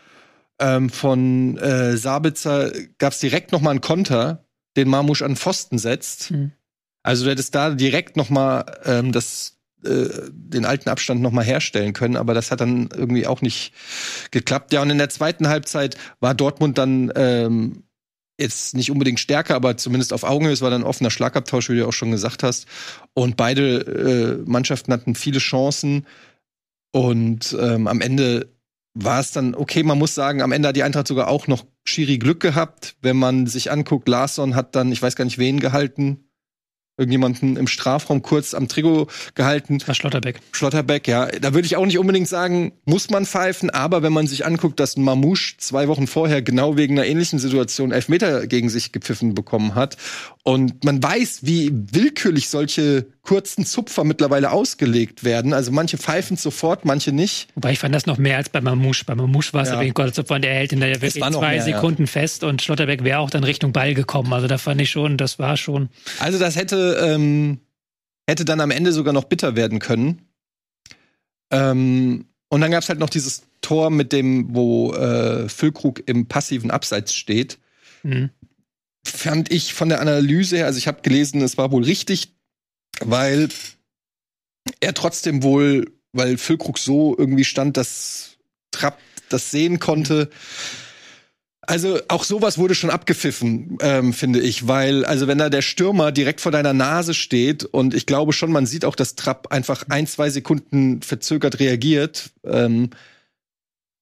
ähm, 0.59 0.91
von 0.91 1.57
äh, 1.59 1.97
Sabitzer, 1.97 2.73
gab 2.99 3.13
es 3.13 3.21
direkt 3.21 3.53
noch 3.53 3.61
mal 3.61 3.71
einen 3.71 3.81
Konter, 3.81 4.45
den 4.77 4.89
Marmusch 4.89 5.23
an 5.23 5.37
Pfosten 5.37 5.79
setzt. 5.79 6.31
Mhm. 6.31 6.53
Also 7.03 7.25
du 7.25 7.31
hättest 7.31 7.55
da 7.55 7.71
direkt 7.71 8.17
noch 8.17 8.31
mal 8.31 8.65
ähm, 8.85 9.13
das, 9.13 9.59
äh, 9.85 10.09
den 10.31 10.65
alten 10.65 10.89
Abstand 10.89 11.23
noch 11.23 11.31
mal 11.31 11.45
herstellen 11.45 11.93
können, 11.93 12.17
aber 12.17 12.35
das 12.35 12.51
hat 12.51 12.61
dann 12.61 12.89
irgendwie 12.93 13.27
auch 13.27 13.43
nicht 13.43 13.73
geklappt. 14.33 14.73
Ja, 14.73 14.83
und 14.83 14.91
in 14.91 14.99
der 14.99 15.09
zweiten 15.09 15.49
Halbzeit 15.49 15.97
war 16.21 16.35
Dortmund 16.35 16.79
dann 16.79 17.13
ähm, 17.15 17.85
jetzt 18.39 18.75
nicht 18.75 18.91
unbedingt 18.91 19.21
stärker, 19.21 19.55
aber 19.55 19.77
zumindest 19.77 20.13
auf 20.13 20.25
Augenhöhe. 20.25 20.53
Es 20.53 20.63
war 20.63 20.71
dann 20.71 20.85
offener 20.85 21.11
Schlagabtausch, 21.11 21.71
wie 21.71 21.77
du 21.77 21.87
auch 21.87 21.93
schon 21.93 22.11
gesagt 22.11 22.43
hast. 22.43 22.67
Und 23.15 23.37
beide 23.37 24.43
äh, 24.45 24.51
Mannschaften 24.51 24.93
hatten 24.93 25.15
viele 25.15 25.39
Chancen. 25.39 26.07
Und 26.93 27.57
ähm, 27.61 27.87
am 27.87 28.01
Ende 28.01 28.49
war 28.95 29.21
es 29.21 29.33
dann, 29.33 29.55
okay, 29.55 29.83
man 29.83 29.99
muss 29.99 30.15
sagen, 30.15 30.43
am 30.43 30.53
Ende 30.53 30.69
hat 30.69 30.77
die 30.77 30.83
Eintracht 30.83 31.07
sogar 31.07 31.29
auch 31.29 31.47
noch 31.47 31.67
Schiri 31.85 32.19
Glück 32.19 32.41
gehabt. 32.41 32.97
Wenn 33.03 33.17
man 33.17 33.47
sich 33.47 33.71
anguckt, 33.71 34.09
Larsson 34.09 34.55
hat 34.55 34.75
dann, 34.75 34.93
ich 34.93 35.03
weiß 35.03 35.17
gar 35.17 35.25
nicht 35.25 35.39
wen 35.39 35.61
gehalten, 35.61 36.26
irgendjemanden 36.99 37.57
im 37.57 37.67
Strafraum 37.67 38.23
kurz 38.23 38.55
am 38.55 38.69
Trigo 38.69 39.09
gehalten. 39.35 39.79
Das 39.79 39.89
war 39.89 39.95
Schlotterbeck. 39.95 40.41
Schlotterbeck, 40.53 41.07
ja. 41.07 41.27
Da 41.27 41.53
würde 41.53 41.67
ich 41.67 41.77
auch 41.77 41.85
nicht 41.85 41.99
unbedingt 41.99 42.29
sagen, 42.29 42.73
muss 42.85 43.11
man 43.11 43.27
pfeifen, 43.27 43.71
aber 43.71 44.03
wenn 44.03 44.13
man 44.13 44.27
sich 44.27 44.47
anguckt, 44.47 44.81
dass 44.81 44.97
Mamouche 44.97 45.57
zwei 45.59 45.89
Wochen 45.89 46.07
vorher 46.07 46.41
genau 46.43 46.77
wegen 46.77 46.99
einer 46.99 47.07
ähnlichen 47.07 47.39
Situation 47.39 47.93
Elfmeter 47.93 48.47
gegen 48.47 48.69
sich 48.69 48.93
gepfiffen 48.93 49.35
bekommen 49.35 49.75
hat 49.75 49.97
und 50.43 50.85
man 50.85 51.03
weiß, 51.03 51.41
wie 51.43 51.71
willkürlich 51.73 52.49
solche 52.49 53.07
kurzen 53.27 53.67
Zupfer 53.67 54.05
mittlerweile 54.05 54.53
ausgelegt 54.53 55.25
werden. 55.25 55.53
Also 55.53 55.73
manche 55.73 55.99
pfeifen 55.99 56.37
sofort, 56.37 56.85
manche 56.85 57.13
nicht. 57.13 57.49
Wobei 57.57 57.73
ich 57.73 57.79
fand 57.81 57.95
das 57.95 58.07
noch 58.07 58.19
mehr 58.19 58.37
als 58.37 58.49
bei 58.49 58.61
Mamouche. 58.61 59.05
Bei 59.05 59.15
Mamouche 59.15 59.53
war 59.53 59.63
es 59.63 59.69
ja 59.69 59.81
wegen 59.81 59.95
Zupfer 60.13 60.37
und 60.37 60.43
der 60.43 60.55
hält 60.55 60.73
in 60.73 60.81
der 60.81 61.03
wirklich 61.03 61.23
zwei 61.23 61.55
mehr, 61.55 61.63
Sekunden 61.63 62.05
ja. 62.05 62.07
fest 62.07 62.45
und 62.45 62.63
Schlotterbeck 62.63 63.03
wäre 63.03 63.19
auch 63.19 63.31
dann 63.31 63.43
Richtung 63.43 63.73
Ball 63.73 63.95
gekommen. 63.95 64.33
Also 64.33 64.47
da 64.47 64.59
fand 64.59 64.81
ich 64.81 64.91
schon, 64.91 65.17
das 65.17 65.39
war 65.39 65.57
schon. 65.57 65.89
Also 66.21 66.39
das 66.39 66.55
hätte, 66.55 66.99
ähm, 67.03 67.59
hätte 68.29 68.45
dann 68.45 68.61
am 68.61 68.71
Ende 68.71 68.93
sogar 68.93 69.13
noch 69.13 69.25
bitter 69.25 69.57
werden 69.57 69.81
können. 69.81 70.23
Ähm, 71.51 72.27
und 72.49 72.61
dann 72.61 72.71
gab 72.71 72.83
es 72.83 72.89
halt 72.89 73.01
noch 73.01 73.11
dieses 73.11 73.43
Tor 73.61 73.91
mit 73.91 74.13
dem, 74.13 74.55
wo 74.55 74.93
äh, 74.93 75.49
Füllkrug 75.49 76.03
im 76.07 76.27
passiven 76.27 76.71
Abseits 76.71 77.13
steht. 77.13 77.59
Mhm. 78.05 78.31
Fand 79.05 79.53
ich 79.53 79.75
von 79.75 79.89
der 79.89 80.01
Analyse 80.01 80.59
her, 80.59 80.67
also 80.67 80.79
ich 80.79 80.87
habe 80.87 81.03
gelesen, 81.03 81.43
es 81.43 81.59
war 81.59 81.73
wohl 81.73 81.83
richtig, 81.83 82.36
weil 83.01 83.49
er 84.81 84.95
trotzdem 84.95 85.43
wohl, 85.43 85.93
weil 86.13 86.39
Füllkrug 86.39 86.79
so 86.79 87.17
irgendwie 87.17 87.45
stand, 87.45 87.77
dass 87.77 88.37
Trapp 88.71 88.99
das 89.29 89.51
sehen 89.51 89.79
konnte. 89.79 90.31
Also 91.63 91.99
auch 92.09 92.23
sowas 92.23 92.59
wurde 92.59 92.77
schon 92.77 92.91
abgepfiffen, 92.91 93.79
ähm, 93.81 94.13
finde 94.13 94.39
ich, 94.41 94.69
weil 94.69 95.05
also 95.05 95.27
wenn 95.27 95.39
da 95.39 95.49
der 95.51 95.63
Stürmer 95.63 96.13
direkt 96.13 96.41
vor 96.41 96.53
deiner 96.53 96.73
Nase 96.73 97.13
steht 97.13 97.65
und 97.65 97.93
ich 97.93 98.07
glaube 98.07 98.33
schon, 98.33 98.53
man 98.53 98.67
sieht 98.67 98.85
auch, 98.85 98.95
dass 98.95 99.17
Trapp 99.17 99.49
einfach 99.51 99.85
ein 99.89 100.07
zwei 100.07 100.31
Sekunden 100.31 101.03
verzögert 101.03 101.59
reagiert. 101.59 102.31
Ähm, 102.45 102.91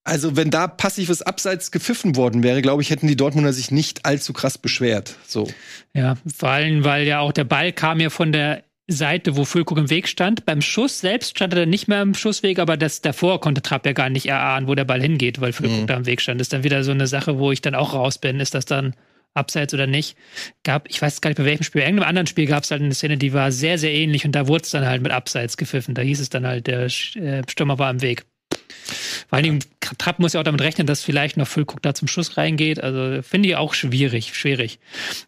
also 0.04 0.36
wenn 0.36 0.50
da 0.50 0.68
passives 0.68 1.22
Abseits 1.22 1.70
gepfiffen 1.70 2.16
worden 2.16 2.42
wäre, 2.42 2.60
glaube 2.60 2.82
ich, 2.82 2.90
hätten 2.90 3.06
die 3.06 3.16
Dortmunder 3.16 3.54
sich 3.54 3.70
nicht 3.70 4.04
allzu 4.04 4.34
krass 4.34 4.58
beschwert. 4.58 5.16
So. 5.26 5.48
Ja, 5.94 6.16
vor 6.36 6.50
allem, 6.50 6.84
weil 6.84 7.06
ja 7.06 7.20
auch 7.20 7.32
der 7.32 7.44
Ball 7.44 7.72
kam 7.72 7.98
ja 7.98 8.10
von 8.10 8.30
der 8.30 8.62
Seite, 8.86 9.36
wo 9.36 9.44
Füllkrug 9.44 9.78
im 9.78 9.90
Weg 9.90 10.08
stand. 10.08 10.44
Beim 10.44 10.60
Schuss 10.60 11.00
selbst 11.00 11.30
stand 11.30 11.54
er 11.54 11.66
nicht 11.66 11.88
mehr 11.88 12.02
im 12.02 12.14
Schussweg, 12.14 12.58
aber 12.58 12.76
das 12.76 13.00
davor 13.00 13.40
konnte 13.40 13.62
Trapp 13.62 13.86
ja 13.86 13.92
gar 13.92 14.10
nicht 14.10 14.26
erahnen, 14.26 14.68
wo 14.68 14.74
der 14.74 14.84
Ball 14.84 15.00
hingeht, 15.00 15.40
weil 15.40 15.52
Füllkrug 15.52 15.82
mhm. 15.82 15.86
da 15.86 15.96
im 15.96 16.06
Weg 16.06 16.20
stand. 16.20 16.40
Das 16.40 16.46
ist 16.46 16.52
dann 16.52 16.64
wieder 16.64 16.84
so 16.84 16.90
eine 16.90 17.06
Sache, 17.06 17.38
wo 17.38 17.50
ich 17.50 17.62
dann 17.62 17.74
auch 17.74 17.94
raus 17.94 18.18
bin. 18.18 18.40
Ist 18.40 18.54
das 18.54 18.66
dann 18.66 18.94
abseits 19.32 19.72
oder 19.72 19.86
nicht? 19.86 20.16
Gab, 20.64 20.88
ich 20.88 21.00
weiß 21.00 21.20
gar 21.20 21.30
nicht 21.30 21.38
bei 21.38 21.44
welchem 21.44 21.64
Spiel, 21.64 21.80
bei 21.80 21.86
irgendeinem 21.86 22.08
anderen 22.08 22.26
Spiel 22.26 22.46
gab 22.46 22.64
es 22.64 22.70
halt 22.70 22.82
eine 22.82 22.94
Szene, 22.94 23.16
die 23.16 23.32
war 23.32 23.52
sehr, 23.52 23.78
sehr 23.78 23.92
ähnlich 23.92 24.24
und 24.26 24.32
da 24.32 24.48
wurde 24.48 24.64
es 24.64 24.70
dann 24.70 24.86
halt 24.86 25.02
mit 25.02 25.12
abseits 25.12 25.56
gepfiffen. 25.56 25.94
Da 25.94 26.02
hieß 26.02 26.20
es 26.20 26.28
dann 26.28 26.46
halt, 26.46 26.66
der 26.66 26.84
äh, 26.84 27.42
Stürmer 27.48 27.78
war 27.78 27.90
im 27.90 28.02
Weg. 28.02 28.24
Vor 29.28 29.36
allen 29.36 29.44
Dingen, 29.44 29.64
Trapp 29.98 30.18
muss 30.18 30.34
ja 30.34 30.40
auch 30.40 30.44
damit 30.44 30.60
rechnen, 30.60 30.86
dass 30.86 31.02
vielleicht 31.02 31.36
noch 31.36 31.48
Füllkrug 31.48 31.82
da 31.82 31.94
zum 31.94 32.08
Schuss 32.08 32.36
reingeht. 32.36 32.82
Also 32.82 33.22
finde 33.22 33.48
ich 33.48 33.56
auch 33.56 33.74
schwierig, 33.74 34.34
schwierig. 34.34 34.78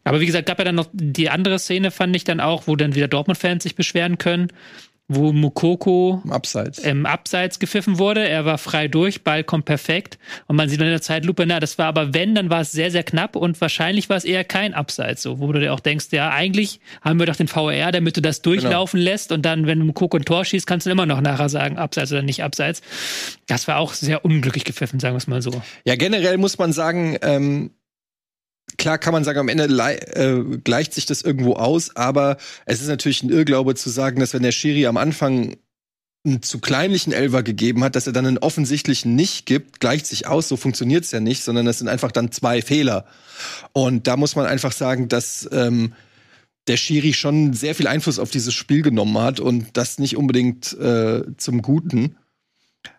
Aber 0.04 0.20
wie 0.20 0.26
gesagt, 0.26 0.46
gab 0.46 0.58
ja 0.58 0.64
dann 0.64 0.74
noch 0.74 0.88
die 0.92 1.30
andere 1.30 1.58
Szene, 1.58 1.90
fand 1.90 2.14
ich 2.14 2.24
dann 2.24 2.40
auch, 2.40 2.66
wo 2.66 2.76
dann 2.76 2.94
wieder 2.94 3.08
Dortmund-Fans 3.08 3.62
sich 3.62 3.74
beschweren 3.74 4.18
können 4.18 4.48
wo 5.08 5.32
Mukoko 5.32 6.20
im 6.24 6.32
Abseits. 6.32 6.78
im 6.78 7.06
Abseits 7.06 7.60
gepfiffen 7.60 7.98
wurde. 7.98 8.28
Er 8.28 8.44
war 8.44 8.58
frei 8.58 8.88
durch, 8.88 9.22
Ball 9.22 9.44
kommt 9.44 9.64
perfekt. 9.64 10.18
Und 10.46 10.56
man 10.56 10.68
sieht 10.68 10.80
in 10.80 10.86
der 10.86 11.00
Zeitlupe, 11.00 11.46
na, 11.46 11.60
das 11.60 11.78
war 11.78 11.86
aber 11.86 12.12
wenn, 12.12 12.34
dann 12.34 12.50
war 12.50 12.62
es 12.62 12.72
sehr, 12.72 12.90
sehr 12.90 13.04
knapp 13.04 13.36
und 13.36 13.60
wahrscheinlich 13.60 14.08
war 14.08 14.16
es 14.16 14.24
eher 14.24 14.42
kein 14.42 14.74
Abseits. 14.74 15.22
So, 15.22 15.38
wo 15.38 15.52
du 15.52 15.60
dir 15.60 15.72
auch 15.72 15.80
denkst, 15.80 16.06
ja, 16.10 16.30
eigentlich 16.30 16.80
haben 17.02 17.20
wir 17.20 17.26
doch 17.26 17.36
den 17.36 17.46
VR, 17.46 17.92
damit 17.92 18.16
du 18.16 18.20
das 18.20 18.42
durchlaufen 18.42 18.98
genau. 18.98 19.10
lässt 19.10 19.30
und 19.30 19.42
dann, 19.42 19.66
wenn 19.66 19.78
Mukoko 19.78 20.16
ein 20.16 20.24
Tor 20.24 20.44
schießt, 20.44 20.66
kannst 20.66 20.86
du 20.86 20.90
immer 20.90 21.06
noch 21.06 21.20
nachher 21.20 21.48
sagen, 21.48 21.78
Abseits 21.78 22.10
oder 22.10 22.22
nicht 22.22 22.42
Abseits. 22.42 22.82
Das 23.46 23.68
war 23.68 23.78
auch 23.78 23.92
sehr 23.92 24.24
unglücklich 24.24 24.64
gepfiffen, 24.64 24.98
sagen 24.98 25.14
wir 25.14 25.18
es 25.18 25.28
mal 25.28 25.40
so. 25.42 25.52
Ja, 25.84 25.94
generell 25.94 26.36
muss 26.36 26.58
man 26.58 26.72
sagen, 26.72 27.16
ähm, 27.22 27.70
klar 28.78 28.98
kann 28.98 29.12
man 29.12 29.24
sagen, 29.24 29.38
am 29.38 29.48
Ende 29.48 29.64
äh, 29.64 30.58
gleicht 30.58 30.94
sich 30.94 31.06
das 31.06 31.22
irgendwo 31.22 31.54
aus, 31.54 31.94
aber 31.96 32.36
es 32.66 32.80
ist 32.80 32.88
natürlich 32.88 33.22
ein 33.22 33.30
Irrglaube 33.30 33.74
zu 33.74 33.90
sagen, 33.90 34.20
dass 34.20 34.34
wenn 34.34 34.42
der 34.42 34.52
Schiri 34.52 34.86
am 34.86 34.96
Anfang 34.96 35.56
einen 36.24 36.42
zu 36.42 36.58
kleinlichen 36.58 37.12
Elver 37.12 37.42
gegeben 37.42 37.84
hat, 37.84 37.94
dass 37.94 38.06
er 38.06 38.12
dann 38.12 38.26
einen 38.26 38.38
offensichtlichen 38.38 39.14
nicht 39.14 39.46
gibt, 39.46 39.80
gleicht 39.80 40.06
sich 40.06 40.26
aus, 40.26 40.48
so 40.48 40.56
funktioniert's 40.56 41.12
ja 41.12 41.20
nicht, 41.20 41.44
sondern 41.44 41.66
das 41.66 41.78
sind 41.78 41.88
einfach 41.88 42.10
dann 42.10 42.32
zwei 42.32 42.62
Fehler. 42.62 43.06
Und 43.72 44.06
da 44.06 44.16
muss 44.16 44.34
man 44.34 44.46
einfach 44.46 44.72
sagen, 44.72 45.08
dass 45.08 45.48
ähm, 45.52 45.92
der 46.66 46.76
Schiri 46.76 47.12
schon 47.12 47.52
sehr 47.52 47.76
viel 47.76 47.86
Einfluss 47.86 48.18
auf 48.18 48.30
dieses 48.30 48.54
Spiel 48.54 48.82
genommen 48.82 49.18
hat 49.18 49.38
und 49.38 49.76
das 49.76 49.98
nicht 49.98 50.16
unbedingt 50.16 50.72
äh, 50.78 51.22
zum 51.36 51.62
Guten. 51.62 52.16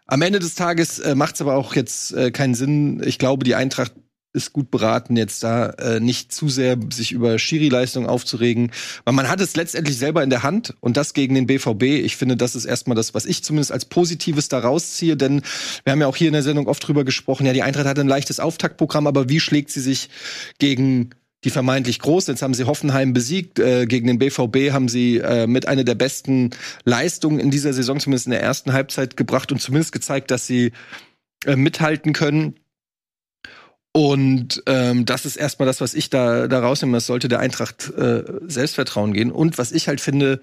Am 0.05 0.21
Ende 0.21 0.39
des 0.39 0.55
Tages 0.55 0.99
äh, 0.99 1.15
macht 1.15 1.35
es 1.35 1.41
aber 1.41 1.55
auch 1.55 1.75
jetzt 1.75 2.13
äh, 2.13 2.31
keinen 2.31 2.55
Sinn. 2.55 3.01
Ich 3.05 3.19
glaube, 3.19 3.43
die 3.43 3.55
Eintracht 3.55 3.91
ist 4.37 4.53
gut 4.53 4.71
beraten, 4.71 5.17
jetzt 5.17 5.43
da 5.43 5.71
äh, 5.71 5.99
nicht 5.99 6.31
zu 6.31 6.47
sehr 6.47 6.77
sich 6.93 7.11
über 7.11 7.37
Schiri-Leistung 7.37 8.07
aufzuregen, 8.07 8.71
weil 9.03 9.13
man 9.13 9.27
hat 9.27 9.41
es 9.41 9.55
letztendlich 9.55 9.97
selber 9.97 10.23
in 10.23 10.29
der 10.29 10.43
Hand 10.43 10.75
und 10.79 10.95
das 10.95 11.13
gegen 11.13 11.35
den 11.35 11.47
BVB. 11.47 11.83
Ich 11.83 12.15
finde, 12.15 12.37
das 12.37 12.55
ist 12.55 12.65
erstmal 12.65 12.95
das, 12.95 13.13
was 13.13 13.25
ich 13.25 13.43
zumindest 13.43 13.71
als 13.71 13.85
Positives 13.85 14.47
da 14.47 14.59
rausziehe, 14.59 15.17
denn 15.17 15.41
wir 15.83 15.91
haben 15.91 16.01
ja 16.01 16.07
auch 16.07 16.15
hier 16.15 16.27
in 16.27 16.33
der 16.33 16.43
Sendung 16.43 16.67
oft 16.67 16.87
drüber 16.87 17.03
gesprochen, 17.03 17.45
ja, 17.45 17.53
die 17.53 17.63
Eintracht 17.63 17.87
hat 17.87 17.99
ein 17.99 18.07
leichtes 18.07 18.39
Auftaktprogramm, 18.39 19.07
aber 19.07 19.27
wie 19.27 19.39
schlägt 19.39 19.71
sie 19.71 19.81
sich 19.81 20.09
gegen 20.59 21.11
die 21.43 21.49
vermeintlich 21.49 21.99
groß. 21.99 22.27
Jetzt 22.27 22.41
haben 22.41 22.53
sie 22.53 22.65
Hoffenheim 22.65 23.13
besiegt. 23.13 23.59
Äh, 23.59 23.85
gegen 23.85 24.07
den 24.07 24.17
BVB 24.17 24.71
haben 24.71 24.89
sie 24.89 25.17
äh, 25.17 25.47
mit 25.47 25.67
einer 25.67 25.83
der 25.83 25.95
besten 25.95 26.49
Leistungen 26.83 27.39
in 27.39 27.51
dieser 27.51 27.73
Saison, 27.73 27.99
zumindest 27.99 28.27
in 28.27 28.31
der 28.31 28.41
ersten 28.41 28.73
Halbzeit, 28.73 29.17
gebracht 29.17 29.51
und 29.51 29.61
zumindest 29.61 29.91
gezeigt, 29.91 30.31
dass 30.31 30.47
sie 30.47 30.71
äh, 31.45 31.55
mithalten 31.55 32.13
können. 32.13 32.55
Und 33.97 34.61
ähm, 34.67 35.05
das 35.05 35.25
ist 35.25 35.37
erstmal 35.37 35.65
das, 35.65 35.81
was 35.81 35.95
ich 35.95 36.11
da, 36.11 36.47
da 36.47 36.59
rausnehme. 36.59 36.95
Das 36.95 37.07
sollte 37.07 37.29
der 37.29 37.39
Eintracht 37.39 37.89
äh, 37.97 38.23
Selbstvertrauen 38.45 39.11
gehen. 39.11 39.31
Und 39.31 39.57
was 39.57 39.71
ich 39.71 39.87
halt 39.87 40.01
finde, 40.01 40.39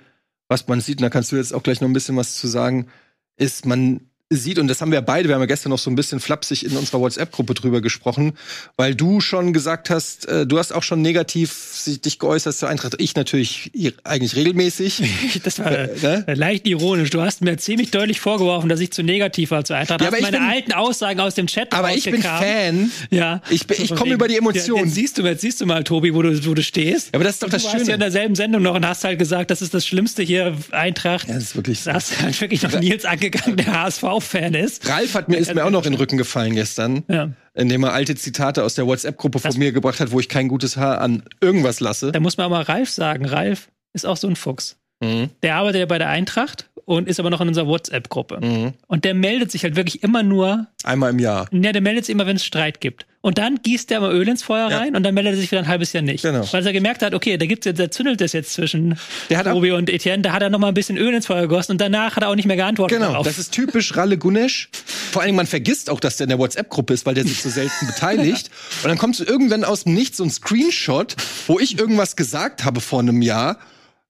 was 0.49 0.67
man 0.67 0.81
sieht, 0.81 0.99
und 0.99 1.03
da 1.03 1.09
kannst 1.09 1.31
du 1.31 1.37
jetzt 1.37 1.55
auch 1.55 1.63
gleich 1.63 1.81
noch 1.81 1.87
ein 1.87 1.93
bisschen 1.93 2.17
was 2.17 2.35
zu 2.35 2.49
sagen, 2.49 2.89
ist, 3.37 3.65
man 3.65 4.11
sieht, 4.31 4.59
und 4.59 4.69
das 4.69 4.81
haben 4.81 4.91
wir 4.91 5.03
beide, 5.03 5.29
wir 5.29 5.35
haben 5.35 5.43
ja 5.43 5.47
gestern 5.47 5.71
noch 5.71 5.79
so 5.79 5.91
ein 5.91 5.97
bisschen 5.97 6.19
flapsig 6.19 6.65
in 6.65 6.77
unserer 6.77 7.01
WhatsApp-Gruppe 7.01 7.55
drüber 7.55 7.81
gesprochen, 7.83 8.33
weil 8.77 8.95
du 8.95 9.21
schon 9.21 9.53
gesagt 9.53 9.91
hast, 9.91 10.27
äh, 10.27 10.47
du 10.47 10.59
hast 10.59 10.73
auch 10.73 10.83
schon 10.83 11.03
negativ 11.03 11.83
dich 11.87 12.19
geäußert 12.19 12.57
zur 12.57 12.69
Eintracht. 12.71 12.95
Ich 12.99 13.15
natürlich 13.17 13.71
eigentlich 14.03 14.35
regelmäßig. 14.35 15.03
das 15.45 15.59
war 15.59 15.71
äh, 15.71 15.89
ne? 16.03 16.25
leicht 16.35 16.67
ironisch. 16.67 17.11
Du 17.11 17.21
hast 17.21 17.43
mir 17.43 17.57
ziemlich 17.59 17.91
deutlich 17.91 18.21
vorgeworfen, 18.21 18.69
dass 18.69 18.81
ich 18.81 18.93
zu 18.93 19.03
negativ 19.03 19.51
war 19.51 19.65
zur 19.65 19.77
Eintracht. 19.77 20.01
Ja, 20.01 20.09
aber 20.09 20.17
hast 20.17 20.23
meine 20.23 20.39
bin, 20.39 20.47
alten 20.47 20.73
Aussagen 20.73 21.21
aus 21.21 21.35
dem 21.35 21.47
Chat 21.47 21.73
Aber 21.73 21.95
ich 21.95 22.05
bin 22.05 22.23
Fan. 22.23 22.91
Ja. 23.11 23.43
Ich, 23.51 23.69
ich 23.71 23.95
komme 23.95 24.15
über 24.15 24.27
die 24.27 24.39
Emotionen. 24.39 24.87
Jetzt 24.87 24.95
siehst 24.95 25.19
du, 25.19 25.23
jetzt 25.23 25.43
siehst 25.43 25.61
du 25.61 25.67
mal, 25.67 25.85
Tobi, 25.85 26.15
wo 26.15 26.23
du, 26.23 26.47
wo 26.47 26.55
du 26.55 26.63
stehst. 26.63 27.09
Ja, 27.09 27.15
aber 27.15 27.25
das 27.25 27.35
ist 27.35 27.43
doch 27.43 27.51
das 27.51 27.63
du 27.63 27.69
Schöne. 27.69 27.85
Du 27.85 27.89
ja 27.89 27.95
in 27.95 28.01
derselben 28.01 28.35
Sendung 28.35 28.63
noch 28.63 28.75
und 28.75 28.87
hast 28.87 29.05
halt 29.05 29.19
gesagt, 29.19 29.51
das 29.51 29.61
ist 29.61 29.75
das 29.75 29.87
Schlimmste 29.87 30.23
hier, 30.23 30.57
Eintracht. 30.71 31.29
Ja, 31.29 31.35
das 31.35 31.45
ist 31.45 31.57
wirklich 31.57 31.81
so. 31.81 31.91
Da 31.91 31.97
hast 31.97 32.21
halt 32.21 32.41
wirklich 32.41 32.63
noch 32.63 32.73
Nils 32.81 33.05
angegangen, 33.05 33.57
der 33.57 33.83
HSV 33.83 34.03
Fan 34.25 34.55
ist. 34.55 34.89
Ralf 34.89 35.15
hat 35.15 35.29
mir, 35.29 35.37
ist 35.37 35.55
mir 35.55 35.65
auch 35.65 35.71
noch 35.71 35.85
in 35.85 35.93
den 35.93 35.99
Rücken 35.99 36.17
gefallen 36.17 36.55
gestern, 36.55 37.05
ja. 37.09 37.31
indem 37.55 37.85
er 37.85 37.93
alte 37.93 38.15
Zitate 38.17 38.65
aus 38.65 38.75
der 38.75 38.87
WhatsApp-Gruppe 38.87 39.39
von 39.39 39.57
mir 39.59 39.73
gebracht 39.73 40.01
hat, 40.01 40.11
wo 40.11 40.21
ich 40.21 40.29
kein 40.29 40.49
gutes 40.49 40.77
Haar 40.77 41.01
an 41.01 41.23
irgendwas 41.41 41.81
lasse. 41.81 42.13
Da 42.13 42.21
muss 42.21 42.37
man 42.37 42.51
mal 42.51 42.63
Ralf 42.63 42.91
sagen. 42.91 43.27
Ralf 43.27 43.71
ist 43.93 44.07
auch 44.07 44.17
so 44.17 44.29
ein 44.29 44.37
Fuchs. 44.37 44.77
Mhm. 45.05 45.31
Der 45.43 45.57
arbeitet 45.57 45.81
ja 45.81 45.87
bei 45.87 45.99
der 45.99 46.09
Eintracht 46.09 46.67
und 46.85 47.09
ist 47.09 47.19
aber 47.19 47.31
noch 47.31 47.41
in 47.41 47.49
unserer 47.49 47.67
WhatsApp-Gruppe. 47.67 48.41
Mhm. 48.43 48.73
Und 48.87 49.05
der 49.05 49.15
meldet 49.15 49.51
sich 49.51 49.65
halt 49.65 49.77
wirklich 49.77 50.03
immer 50.03 50.23
nur. 50.23 50.67
Einmal 50.83 51.11
im 51.11 51.19
Jahr. 51.19 51.49
Ja, 51.51 51.73
der 51.73 51.81
meldet 51.81 52.05
sich 52.05 52.13
immer, 52.13 52.27
wenn 52.27 52.37
es 52.37 52.45
Streit 52.45 52.81
gibt. 52.81 53.07
Und 53.23 53.39
dann 53.39 53.61
gießt 53.63 53.89
der 53.89 54.01
mal 54.01 54.13
Öl 54.13 54.29
ins 54.29 54.43
Feuer 54.43 54.69
ja. 54.69 54.77
rein 54.77 54.95
und 54.95 55.03
dann 55.03 55.15
meldet 55.15 55.33
er 55.33 55.37
sich 55.39 55.51
wieder 55.51 55.63
ein 55.63 55.69
halbes 55.69 55.95
Jahr 55.95 56.03
nicht. 56.03 56.23
Genau. 56.23 56.47
Weil 56.53 56.67
er 56.67 56.73
gemerkt 56.75 57.01
hat, 57.01 57.15
okay, 57.15 57.39
da 57.39 57.47
gibt's 57.47 57.65
jetzt, 57.65 57.79
da 57.79 57.91
zündelt 57.91 58.21
es 58.21 58.35
jetzt 58.35 58.53
zwischen 58.53 58.99
Obi 59.31 59.73
und 59.73 59.89
Etienne, 59.89 60.23
da 60.23 60.33
hat 60.33 60.43
er 60.43 60.51
noch 60.51 60.59
mal 60.59 60.69
ein 60.69 60.75
bisschen 60.75 60.99
Öl 60.99 61.15
ins 61.15 61.25
Feuer 61.25 61.41
gegossen 61.43 61.73
und 61.73 61.81
danach 61.81 62.17
hat 62.17 62.23
er 62.23 62.29
auch 62.29 62.35
nicht 62.35 62.45
mehr 62.45 62.57
geantwortet. 62.57 62.99
Genau, 62.99 63.13
darauf. 63.13 63.27
das 63.27 63.39
ist 63.39 63.53
typisch 63.53 63.97
Ralle 63.97 64.19
Gunesch. 64.19 64.69
Vor 65.11 65.23
allem, 65.23 65.37
man 65.37 65.47
vergisst 65.47 65.89
auch, 65.89 66.01
dass 66.01 66.19
der 66.19 66.25
in 66.25 66.31
der 66.31 66.39
WhatsApp-Gruppe 66.39 66.93
ist, 66.93 67.07
weil 67.07 67.15
der 67.15 67.25
sich 67.25 67.41
so 67.41 67.49
selten 67.49 67.87
beteiligt. 67.87 68.51
Und 68.83 68.91
dann 68.91 68.99
kommt 68.99 69.17
so 69.17 69.25
irgendwann 69.25 69.65
aus 69.65 69.85
dem 69.85 69.95
Nichts 69.95 70.19
so 70.19 70.25
ein 70.25 70.31
Screenshot, 70.31 71.17
wo 71.47 71.59
ich 71.59 71.79
irgendwas 71.79 72.17
gesagt 72.17 72.67
habe 72.67 72.83
vor 72.83 73.01
einem 73.01 73.23
Jahr 73.23 73.59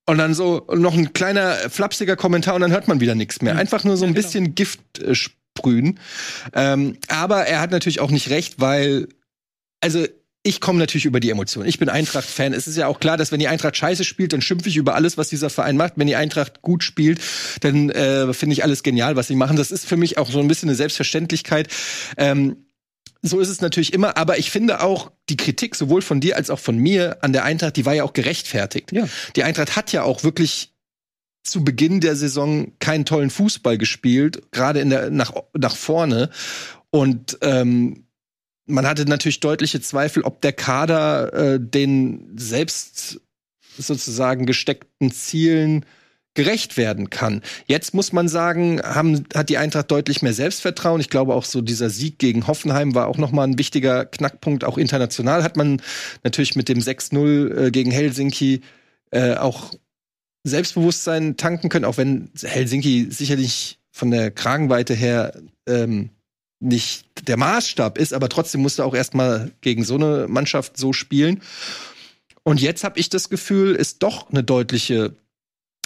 und 0.06 0.18
dann 0.18 0.34
so 0.34 0.66
noch 0.74 0.94
ein 0.94 1.12
kleiner 1.12 1.54
flapsiger 1.70 2.16
Kommentar 2.16 2.54
und 2.54 2.60
dann 2.60 2.72
hört 2.72 2.88
man 2.88 3.00
wieder 3.00 3.14
nichts 3.14 3.40
mehr. 3.42 3.56
Einfach 3.56 3.84
nur 3.84 3.96
so 3.96 4.04
ein 4.04 4.14
ja, 4.14 4.14
genau. 4.14 4.26
bisschen 4.26 4.54
Gift 4.54 4.98
äh, 4.98 5.14
sprühen. 5.14 5.98
Ähm, 6.52 6.98
aber 7.08 7.46
er 7.46 7.60
hat 7.60 7.70
natürlich 7.70 8.00
auch 8.00 8.10
nicht 8.10 8.30
recht, 8.30 8.60
weil, 8.60 9.08
also 9.80 10.04
ich 10.46 10.60
komme 10.60 10.78
natürlich 10.78 11.06
über 11.06 11.20
die 11.20 11.30
Emotionen. 11.30 11.66
Ich 11.66 11.78
bin 11.78 11.88
Eintracht-Fan. 11.88 12.52
Es 12.52 12.66
ist 12.66 12.76
ja 12.76 12.86
auch 12.86 13.00
klar, 13.00 13.16
dass 13.16 13.32
wenn 13.32 13.38
die 13.38 13.48
Eintracht 13.48 13.78
scheiße 13.78 14.04
spielt, 14.04 14.34
dann 14.34 14.42
schimpfe 14.42 14.68
ich 14.68 14.76
über 14.76 14.94
alles, 14.94 15.16
was 15.16 15.30
dieser 15.30 15.48
Verein 15.48 15.78
macht. 15.78 15.94
Wenn 15.96 16.06
die 16.06 16.16
Eintracht 16.16 16.60
gut 16.60 16.84
spielt, 16.84 17.18
dann 17.62 17.88
äh, 17.88 18.34
finde 18.34 18.52
ich 18.52 18.62
alles 18.62 18.82
genial, 18.82 19.16
was 19.16 19.28
sie 19.28 19.36
machen. 19.36 19.56
Das 19.56 19.70
ist 19.70 19.86
für 19.86 19.96
mich 19.96 20.18
auch 20.18 20.30
so 20.30 20.40
ein 20.40 20.48
bisschen 20.48 20.68
eine 20.68 20.76
Selbstverständlichkeit. 20.76 21.68
Ähm, 22.18 22.66
so 23.26 23.40
ist 23.40 23.48
es 23.48 23.62
natürlich 23.62 23.94
immer, 23.94 24.18
aber 24.18 24.38
ich 24.38 24.50
finde 24.50 24.82
auch 24.82 25.10
die 25.30 25.38
Kritik 25.38 25.74
sowohl 25.74 26.02
von 26.02 26.20
dir 26.20 26.36
als 26.36 26.50
auch 26.50 26.58
von 26.58 26.76
mir 26.76 27.18
an 27.22 27.32
der 27.32 27.44
Eintracht, 27.44 27.76
die 27.76 27.86
war 27.86 27.94
ja 27.94 28.04
auch 28.04 28.12
gerechtfertigt. 28.12 28.92
Ja. 28.92 29.08
Die 29.34 29.44
Eintracht 29.44 29.76
hat 29.76 29.92
ja 29.92 30.02
auch 30.02 30.24
wirklich 30.24 30.74
zu 31.42 31.64
Beginn 31.64 32.00
der 32.00 32.16
Saison 32.16 32.72
keinen 32.80 33.06
tollen 33.06 33.30
Fußball 33.30 33.78
gespielt, 33.78 34.52
gerade 34.52 34.80
in 34.80 34.90
der 34.90 35.10
nach 35.10 35.32
nach 35.54 35.74
vorne 35.74 36.30
und 36.90 37.38
ähm, 37.40 38.04
man 38.66 38.86
hatte 38.86 39.06
natürlich 39.06 39.40
deutliche 39.40 39.80
Zweifel, 39.80 40.22
ob 40.22 40.40
der 40.42 40.52
Kader 40.52 41.32
äh, 41.32 41.60
den 41.60 42.30
selbst 42.36 43.20
sozusagen 43.76 44.46
gesteckten 44.46 45.10
Zielen 45.10 45.84
gerecht 46.34 46.76
werden 46.76 47.10
kann. 47.10 47.42
Jetzt 47.66 47.94
muss 47.94 48.12
man 48.12 48.28
sagen, 48.28 48.80
haben, 48.82 49.24
hat 49.34 49.48
die 49.48 49.58
Eintracht 49.58 49.90
deutlich 49.90 50.20
mehr 50.20 50.34
Selbstvertrauen. 50.34 51.00
Ich 51.00 51.08
glaube 51.08 51.34
auch 51.34 51.44
so 51.44 51.60
dieser 51.60 51.90
Sieg 51.90 52.18
gegen 52.18 52.46
Hoffenheim 52.46 52.94
war 52.94 53.06
auch 53.06 53.18
nochmal 53.18 53.46
ein 53.46 53.58
wichtiger 53.58 54.04
Knackpunkt. 54.04 54.64
Auch 54.64 54.76
international 54.76 55.44
hat 55.44 55.56
man 55.56 55.80
natürlich 56.24 56.56
mit 56.56 56.68
dem 56.68 56.80
6-0 56.80 57.66
äh, 57.66 57.70
gegen 57.70 57.92
Helsinki 57.92 58.62
äh, 59.12 59.34
auch 59.34 59.72
Selbstbewusstsein 60.42 61.36
tanken 61.36 61.68
können, 61.68 61.84
auch 61.84 61.96
wenn 61.96 62.30
Helsinki 62.42 63.06
sicherlich 63.10 63.78
von 63.92 64.10
der 64.10 64.30
Kragenweite 64.30 64.92
her 64.92 65.40
ähm, 65.66 66.10
nicht 66.60 67.28
der 67.28 67.36
Maßstab 67.36 67.96
ist, 67.98 68.12
aber 68.12 68.28
trotzdem 68.28 68.62
musste 68.62 68.84
auch 68.84 68.94
erstmal 68.94 69.52
gegen 69.60 69.84
so 69.84 69.94
eine 69.94 70.26
Mannschaft 70.28 70.76
so 70.76 70.92
spielen. 70.92 71.42
Und 72.42 72.60
jetzt 72.60 72.84
habe 72.84 72.98
ich 72.98 73.08
das 73.08 73.30
Gefühl, 73.30 73.74
ist 73.74 74.02
doch 74.02 74.30
eine 74.30 74.42
deutliche 74.42 75.14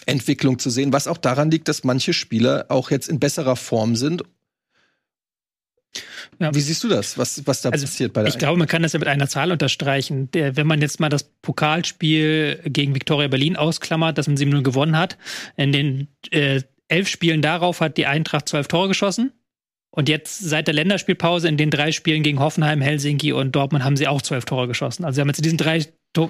Entwicklung 0.09 0.59
zu 0.59 0.71
sehen, 0.71 0.93
was 0.93 1.07
auch 1.07 1.19
daran 1.19 1.51
liegt, 1.51 1.69
dass 1.69 1.85
manche 1.85 2.13
Spieler 2.13 2.67
auch 2.69 2.91
jetzt 2.91 3.09
in 3.09 3.21
besserer 3.21 3.57
Form 3.57 3.97
sind. 3.97 4.23
Ja. 6.39 6.55
Wie 6.55 6.61
siehst 6.61 6.85
du 6.85 6.89
das, 6.89 7.19
was, 7.19 7.47
was 7.47 7.63
da 7.63 7.71
also, 7.71 7.87
passiert 7.87 8.13
bei 8.13 8.23
der 8.23 8.29
Ich 8.29 8.39
glaube, 8.39 8.59
man 8.59 8.69
kann 8.69 8.83
das 8.83 8.93
ja 8.93 8.99
mit 8.99 9.09
einer 9.09 9.29
Zahl 9.29 9.51
unterstreichen. 9.51 10.31
Der, 10.33 10.57
wenn 10.57 10.67
man 10.67 10.81
jetzt 10.81 11.01
mal 11.01 11.09
das 11.09 11.25
Pokalspiel 11.25 12.61
gegen 12.65 12.95
Viktoria 12.95 13.29
Berlin 13.29 13.57
ausklammert, 13.57 14.19
das 14.19 14.29
man 14.29 14.37
7-0 14.37 14.63
gewonnen 14.63 14.97
hat, 14.97 15.19
in 15.57 15.73
den 15.73 16.09
äh, 16.31 16.63
elf 16.89 17.09
Spielen 17.09 17.43
darauf 17.43 17.81
hat 17.81 17.97
die 17.97 18.07
Eintracht 18.07 18.49
zwölf 18.49 18.69
Tore 18.69 18.89
geschossen. 18.89 19.33
Und 19.91 20.09
jetzt 20.09 20.39
seit 20.39 20.69
der 20.69 20.75
Länderspielpause 20.75 21.49
in 21.49 21.57
den 21.57 21.71
drei 21.71 21.93
Spielen 21.93 22.23
gegen 22.23 22.39
Hoffenheim, 22.39 22.81
Helsinki 22.81 23.33
und 23.33 23.53
Dortmund 23.53 23.85
haben 23.85 23.97
sie 23.97 24.07
auch 24.07 24.23
zwölf 24.23 24.45
Tore 24.45 24.69
geschossen. 24.69 25.05
Also 25.05 25.17
sie 25.17 25.21
haben 25.23 25.29
jetzt 25.29 25.39
in 25.39 25.45
diesen 25.45 25.59
drei 25.59 25.85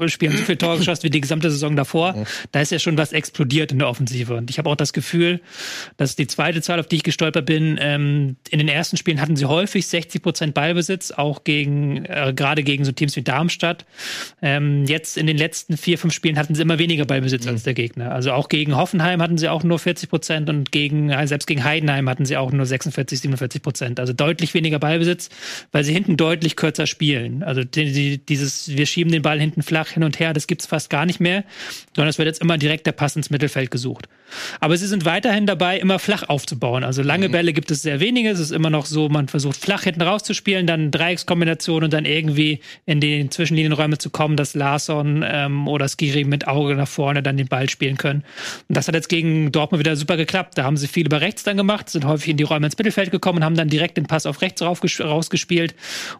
spielen 0.09 0.37
so 0.37 0.45
viel 0.45 0.57
Tore 0.57 0.79
geschossen 0.79 1.05
wie 1.05 1.11
die 1.11 1.21
gesamte 1.21 1.51
Saison 1.51 1.77
davor. 1.77 2.27
Da 2.53 2.61
ist 2.61 2.73
ja 2.73 2.79
schon 2.79 2.97
was 2.97 3.13
explodiert 3.13 3.73
in 3.73 3.79
der 3.79 3.89
Offensive. 3.89 4.35
Und 4.35 4.51
ich 4.51 4.59
habe 4.59 4.69
auch 4.71 4.77
das 4.77 4.93
Gefühl, 4.93 5.41
dass 5.97 6.17
die 6.17 6.27
zweite 6.27 6.63
Zahl, 6.63 6.81
auf 6.81 6.87
die 6.87 6.97
ich 6.97 7.03
gestolpert 7.03 7.47
bin, 7.47 7.79
ähm, 7.81 8.37
in 8.51 8.59
den 8.59 8.69
ersten 8.69 8.97
Spielen 8.97 9.21
hatten 9.21 9.37
sie 9.37 9.45
häufig 9.47 9.87
60 9.87 10.23
Prozent 10.23 10.55
Ballbesitz, 10.55 11.13
auch 11.13 11.45
gegen, 11.45 12.05
äh, 12.05 12.33
gerade 12.35 12.63
gegen 12.63 12.85
so 12.85 12.93
Teams 12.93 13.17
wie 13.17 13.23
Darmstadt. 13.23 13.85
Ähm, 14.43 14.85
jetzt 14.87 15.17
in 15.17 15.27
den 15.27 15.37
letzten 15.37 15.77
vier, 15.77 15.99
fünf 15.99 16.15
Spielen 16.15 16.39
hatten 16.39 16.55
sie 16.55 16.63
immer 16.63 16.79
weniger 16.79 17.05
Ballbesitz 17.05 17.45
mhm. 17.45 17.53
als 17.53 17.63
der 17.63 17.75
Gegner. 17.75 18.13
Also 18.13 18.33
auch 18.33 18.49
gegen 18.49 18.77
Hoffenheim 18.77 19.23
hatten 19.23 19.39
sie 19.39 19.49
auch 19.49 19.63
nur 19.63 19.79
40 19.79 20.09
Prozent 20.09 20.51
und 20.51 20.73
gegen, 20.73 21.11
äh, 21.11 21.27
selbst 21.27 21.47
gegen 21.47 21.65
Heidenheim 21.65 22.09
hatten 22.09 22.25
sie 22.25 22.37
auch 22.37 22.53
nur 22.53 22.67
46, 22.67 23.21
47 23.21 23.63
Prozent. 23.63 24.01
Also 24.01 24.13
deutlich 24.13 24.55
weniger 24.55 24.79
Ballbesitz, 24.79 25.31
weil 25.73 25.85
sie 25.85 25.93
hinten 25.93 26.17
deutlich 26.17 26.57
kürzer 26.57 26.87
spielen. 26.87 27.43
Also 27.43 27.65
die, 27.65 27.93
die, 27.93 28.19
dieses, 28.19 28.77
wir 28.77 28.87
schieben 28.87 29.13
den 29.13 29.23
Ball 29.23 29.39
hinten 29.39 29.63
flach 29.63 29.78
hin 29.87 30.03
und 30.03 30.19
her, 30.19 30.33
das 30.33 30.47
gibt 30.47 30.63
es 30.63 30.67
fast 30.67 30.91
gar 30.91 31.07
nicht 31.07 31.21
mehr, 31.21 31.45
sondern 31.95 32.09
es 32.09 32.19
wird 32.19 32.27
jetzt 32.27 32.41
immer 32.41 32.59
direkt 32.59 32.87
der 32.87 32.93
Pass 32.93 33.15
ins 33.15 33.31
Mittelfeld 33.31 33.71
gesucht. 33.71 34.09
Aber 34.61 34.77
sie 34.77 34.87
sind 34.87 35.05
weiterhin 35.05 35.47
dabei, 35.47 35.79
immer 35.79 35.99
flach 35.99 36.29
aufzubauen. 36.29 36.85
Also 36.85 37.03
lange 37.03 37.29
mhm. 37.29 37.33
Bälle 37.33 37.53
gibt 37.53 37.71
es 37.71 37.83
sehr 37.83 38.01
wenige. 38.01 38.31
Es 38.31 38.41
ist 38.41 38.51
immer 38.51 38.71
noch 38.71 38.87
so, 38.87 39.09
man 39.09 39.29
versucht 39.29 39.57
flach 39.57 39.83
hinten 39.85 40.03
rauszuspielen, 40.03 40.67
dann 40.67 40.91
Dreieckskombination 40.91 41.85
und 41.85 41.93
dann 41.93 42.05
irgendwie 42.05 42.61
in 42.87 43.01
die 43.01 43.29
Zwischenlinienräume 43.29 43.99
zu 43.99 44.11
kommen, 44.11 44.37
dass 44.37 44.55
Larson 44.55 45.25
ähm, 45.27 45.69
oder 45.69 45.89
Skiri 45.89 46.25
mit 46.25 46.47
Auge 46.47 46.75
nach 46.75 46.89
vorne 46.89 47.23
dann 47.23 47.37
den 47.37 47.49
Ball 47.49 47.69
spielen 47.69 47.97
können. 47.97 48.25
Und 48.69 48.77
das 48.77 48.89
hat 48.89 48.95
jetzt 48.95 49.09
gegen 49.09 49.53
Dortmund 49.53 49.81
wieder 49.81 49.97
super 49.97 50.17
geklappt. 50.17 50.59
Da 50.59 50.65
haben 50.65 50.77
sie 50.77 50.89
viel 50.89 51.07
über 51.07 51.21
rechts 51.21 51.43
dann 51.43 51.57
gemacht, 51.57 51.91
sind 51.91 52.05
häufig 52.05 52.31
in 52.31 52.37
die 52.37 52.45
Räume 52.45 52.67
ins 52.67 52.79
Mittelfeld 52.79 53.11
gekommen 53.11 53.39
und 53.39 53.45
haben 53.45 53.57
dann 53.57 53.69
direkt 53.69 53.97
den 53.97 54.07
Pass 54.07 54.27
auf 54.27 54.41
rechts 54.43 54.63
rausgespielt, 54.63 55.75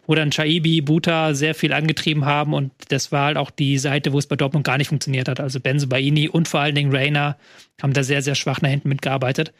wo 0.07 0.15
dann 0.15 0.31
Chaibi, 0.31 0.81
Buta 0.81 1.33
sehr 1.33 1.55
viel 1.55 1.73
angetrieben 1.73 2.25
haben 2.25 2.53
und 2.53 2.71
das 2.89 3.11
war 3.11 3.25
halt 3.25 3.37
auch 3.37 3.51
die 3.51 3.77
Seite, 3.77 4.13
wo 4.13 4.19
es 4.19 4.27
bei 4.27 4.35
Dortmund 4.35 4.65
gar 4.65 4.77
nicht 4.77 4.89
funktioniert 4.89 5.27
hat. 5.27 5.39
Also 5.39 5.59
Benzo 5.59 5.87
Baini 5.87 6.29
und 6.29 6.47
vor 6.47 6.61
allen 6.61 6.75
Dingen 6.75 6.95
Rainer 6.95 7.37
haben 7.81 7.93
da 7.93 8.03
sehr, 8.03 8.21
sehr 8.21 8.35
schwach 8.35 8.61
nach 8.61 8.69
hinten 8.69 8.89
mitgearbeitet. 8.89 9.53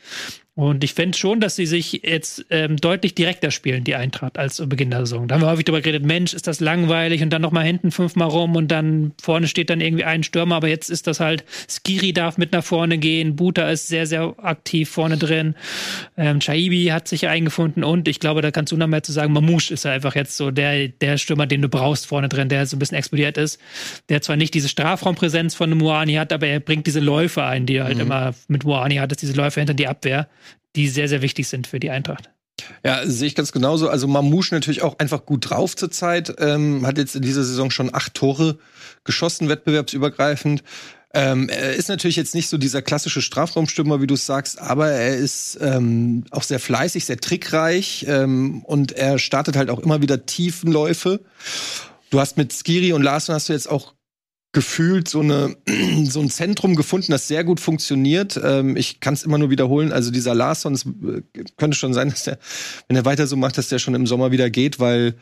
Und 0.60 0.84
ich 0.84 0.94
fände 0.94 1.18
schon, 1.18 1.40
dass 1.40 1.56
sie 1.56 1.66
sich 1.66 2.02
jetzt 2.04 2.46
ähm, 2.50 2.76
deutlich 2.76 3.16
direkter 3.16 3.50
spielen, 3.50 3.86
die 3.86 3.96
Eintracht, 3.96 4.38
als 4.38 4.56
zu 4.56 4.68
Beginn 4.68 4.90
der 4.90 5.00
Saison. 5.00 5.26
Da 5.26 5.36
haben 5.36 5.42
wir 5.42 5.48
häufig 5.48 5.64
darüber 5.64 5.80
geredet, 5.80 6.06
Mensch, 6.06 6.34
ist 6.34 6.48
das 6.48 6.60
langweilig 6.60 7.24
und 7.24 7.30
dann 7.30 7.42
nochmal 7.42 7.64
hinten 7.64 7.92
fünfmal 7.92 8.28
rum 8.28 8.58
und 8.58 8.68
dann 8.68 9.14
vorne 9.22 9.48
steht 9.48 9.70
dann 9.70 9.80
irgendwie 9.80 10.04
ein 10.04 10.22
Stürmer, 10.22 10.56
aber 10.56 10.68
jetzt 10.68 10.90
ist 10.90 11.08
das 11.08 11.22
halt, 11.22 11.46
Skiri 11.70 12.12
darf 12.12 12.38
mit 12.38 12.52
nach 12.52 12.66
vorne 12.66 12.98
gehen, 12.98 13.38
Buta 13.38 13.70
ist 13.70 13.88
sehr, 13.88 14.06
sehr 14.06 14.36
aktiv 14.38 14.90
vorne 14.90 15.16
drin, 15.16 15.56
ähm, 16.18 16.42
Chaibi 16.42 16.88
hat 16.88 17.08
sich 17.08 17.30
eingefunden 17.30 17.86
und 17.86 18.10
ich 18.10 18.20
glaube, 18.20 18.42
da 18.42 18.52
kannst 18.52 18.74
du 18.74 18.76
noch 18.76 18.88
mehr 18.88 19.02
zu 19.02 19.14
sagen, 19.14 19.32
Mamouche 19.32 19.74
ist 19.74 19.86
ja 19.86 19.94
einfach 19.94 20.16
jetzt 20.16 20.36
so 20.36 20.52
der, 20.52 20.90
der 20.90 21.18
Stürmer, 21.18 21.48
den 21.48 21.62
du 21.62 21.70
brauchst 21.70 22.06
vorne 22.06 22.28
drin, 22.28 22.50
der 22.50 22.66
so 22.66 22.76
ein 22.76 22.80
bisschen 22.80 22.98
explodiert 22.98 23.38
ist, 23.38 23.62
der 24.10 24.22
zwar 24.22 24.36
nicht 24.36 24.54
diese 24.54 24.68
Strafraumpräsenz 24.68 25.56
von 25.56 25.70
Moani 25.78 26.16
hat, 26.16 26.34
aber 26.34 26.48
er 26.48 26.60
bringt 26.60 26.86
diese 26.86 27.00
Läufe 27.00 27.46
ein, 27.46 27.66
die 27.66 27.78
er 27.78 27.86
halt 27.86 27.96
mhm. 27.96 28.02
immer 28.02 28.34
mit 28.50 28.66
Moani 28.66 28.96
hat, 28.96 29.22
diese 29.22 29.32
Läufe 29.32 29.62
hinter 29.62 29.74
die 29.74 29.88
Abwehr 29.88 30.28
die 30.76 30.88
sehr, 30.88 31.08
sehr 31.08 31.22
wichtig 31.22 31.48
sind 31.48 31.68
für 31.68 31.80
die 31.80 31.90
Eintracht. 31.90 32.30
Ja, 32.84 33.06
sehe 33.06 33.28
ich 33.28 33.36
ganz 33.36 33.52
genauso. 33.52 33.90
Also 33.90 34.08
Mamouche 34.08 34.54
natürlich 34.54 34.82
auch 34.82 35.00
einfach 35.00 35.26
gut 35.26 35.50
drauf 35.50 35.76
zurzeit. 35.76 36.36
Ähm, 36.40 36.86
hat 36.86 36.98
jetzt 36.98 37.16
in 37.16 37.22
dieser 37.22 37.44
Saison 37.44 37.72
schon 37.72 37.94
acht 37.94 38.14
Tore 38.14 38.60
geschossen, 39.04 39.50
wettbewerbsübergreifend. 39.50 40.64
Ähm, 41.12 41.50
er 41.50 41.74
ist 41.74 41.90
natürlich 41.90 42.18
jetzt 42.18 42.36
nicht 42.36 42.50
so 42.50 42.58
dieser 42.58 42.84
klassische 42.84 43.22
Strafraumstürmer, 43.22 44.00
wie 44.00 44.06
du 44.06 44.14
es 44.14 44.28
sagst, 44.28 44.60
aber 44.60 44.90
er 44.90 45.16
ist 45.18 45.58
ähm, 45.60 46.24
auch 46.30 46.44
sehr 46.44 46.60
fleißig, 46.60 47.06
sehr 47.06 47.18
trickreich 47.18 48.06
ähm, 48.08 48.62
und 48.64 48.92
er 48.92 49.18
startet 49.18 49.56
halt 49.56 49.72
auch 49.72 49.80
immer 49.80 50.04
wieder 50.04 50.28
Tiefenläufe. 50.28 51.22
Du 52.12 52.20
hast 52.20 52.38
mit 52.38 52.54
Skiri 52.54 52.94
und 52.94 53.02
Larsen 53.02 53.34
hast 53.34 53.50
du 53.50 53.54
jetzt 53.54 53.70
auch 53.70 53.96
gefühlt 54.52 55.08
so 55.08 55.20
eine 55.20 55.56
so 56.06 56.20
ein 56.20 56.30
Zentrum 56.30 56.76
gefunden, 56.76 57.12
das 57.12 57.28
sehr 57.28 57.44
gut 57.44 57.60
funktioniert. 57.60 58.40
Ähm, 58.44 58.76
ich 58.76 59.00
kann 59.00 59.14
es 59.14 59.24
immer 59.24 59.38
nur 59.38 59.50
wiederholen. 59.50 59.92
Also 59.92 60.12
dieser 60.12 60.34
Larson, 60.36 60.74
es 60.74 60.86
äh, 60.86 61.22
könnte 61.58 61.78
schon 61.78 61.94
sein, 61.94 62.10
dass 62.10 62.24
der, 62.24 62.40
wenn 62.88 62.98
er 62.98 63.06
weiter 63.06 63.28
so 63.28 63.36
macht, 63.36 63.58
dass 63.58 63.70
der 63.70 63.80
schon 63.80 63.96
im 63.96 64.08
Sommer 64.08 64.32
wieder 64.32 64.50
geht, 64.50 64.80
weil 64.80 65.16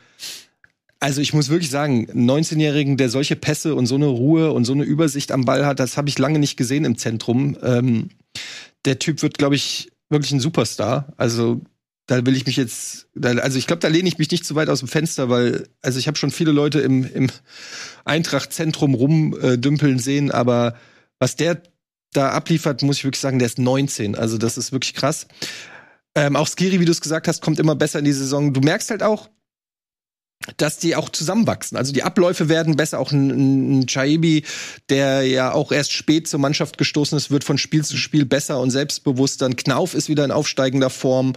also 0.99 1.21
ich 1.21 1.33
muss 1.33 1.49
wirklich 1.49 1.69
sagen, 1.69 2.07
19-Jährigen, 2.11 2.97
der 2.97 3.09
solche 3.09 3.35
Pässe 3.35 3.75
und 3.75 3.85
so 3.85 3.95
eine 3.95 4.07
Ruhe 4.07 4.51
und 4.51 4.65
so 4.65 4.73
eine 4.73 4.83
Übersicht 4.83 5.31
am 5.31 5.45
Ball 5.45 5.65
hat, 5.65 5.79
das 5.79 5.95
habe 5.95 6.09
ich 6.09 6.17
lange 6.17 6.39
nicht 6.39 6.57
gesehen 6.57 6.85
im 6.85 6.97
Zentrum. 6.97 7.55
Ähm, 7.61 8.09
der 8.85 8.97
Typ 8.97 9.21
wird, 9.21 9.37
glaube 9.37 9.55
ich, 9.55 9.91
wirklich 10.09 10.31
ein 10.31 10.39
Superstar. 10.39 11.13
Also 11.17 11.61
da 12.07 12.25
will 12.25 12.35
ich 12.35 12.45
mich 12.45 12.55
jetzt, 12.55 13.07
also 13.21 13.57
ich 13.57 13.67
glaube, 13.67 13.81
da 13.81 13.89
lehne 13.89 14.07
ich 14.07 14.17
mich 14.17 14.31
nicht 14.31 14.45
zu 14.45 14.55
weit 14.55 14.69
aus 14.69 14.79
dem 14.79 14.87
Fenster, 14.87 15.29
weil, 15.29 15.67
also 15.81 15.99
ich 15.99 16.07
habe 16.07 16.17
schon 16.17 16.31
viele 16.31 16.51
Leute 16.51 16.79
im, 16.79 17.03
im 17.13 17.27
Eintracht-Zentrum 18.05 18.93
rumdümpeln 18.95 19.99
sehen, 19.99 20.31
aber 20.31 20.75
was 21.19 21.35
der 21.35 21.61
da 22.13 22.29
abliefert, 22.29 22.81
muss 22.81 22.97
ich 22.97 23.03
wirklich 23.03 23.19
sagen, 23.19 23.39
der 23.39 23.47
ist 23.47 23.59
19. 23.59 24.15
Also 24.15 24.37
das 24.37 24.57
ist 24.57 24.71
wirklich 24.71 24.93
krass. 24.93 25.27
Ähm, 26.15 26.37
auch 26.37 26.47
Skiri, 26.47 26.79
wie 26.79 26.85
du 26.85 26.91
es 26.91 27.01
gesagt 27.01 27.27
hast, 27.27 27.41
kommt 27.41 27.59
immer 27.59 27.75
besser 27.75 27.99
in 27.99 28.05
die 28.05 28.13
Saison. 28.13 28.53
Du 28.53 28.61
merkst 28.61 28.89
halt 28.89 29.03
auch, 29.03 29.29
dass 30.56 30.78
die 30.78 30.95
auch 30.95 31.10
zusammenwachsen. 31.10 31.78
Also 31.78 31.91
die 31.91 32.04
Abläufe 32.04 32.47
werden 32.47 32.78
besser. 32.78 33.00
Auch 33.00 33.12
ein, 33.12 33.80
ein 33.80 33.88
Chaibi, 33.88 34.43
der 34.89 35.23
ja 35.23 35.52
auch 35.52 35.71
erst 35.71 35.91
spät 35.91 36.28
zur 36.28 36.39
Mannschaft 36.39 36.78
gestoßen 36.78 37.17
ist, 37.17 37.32
wird 37.32 37.43
von 37.43 37.58
Spiel 37.58 37.84
zu 37.84 37.97
Spiel 37.97 38.26
besser 38.26 38.60
und 38.60 38.71
selbstbewusster. 38.71 39.45
Ein 39.45 39.56
Knauf 39.56 39.93
ist 39.93 40.10
wieder 40.10 40.23
in 40.23 40.32
aufsteigender 40.32 40.89
Form. 40.89 41.34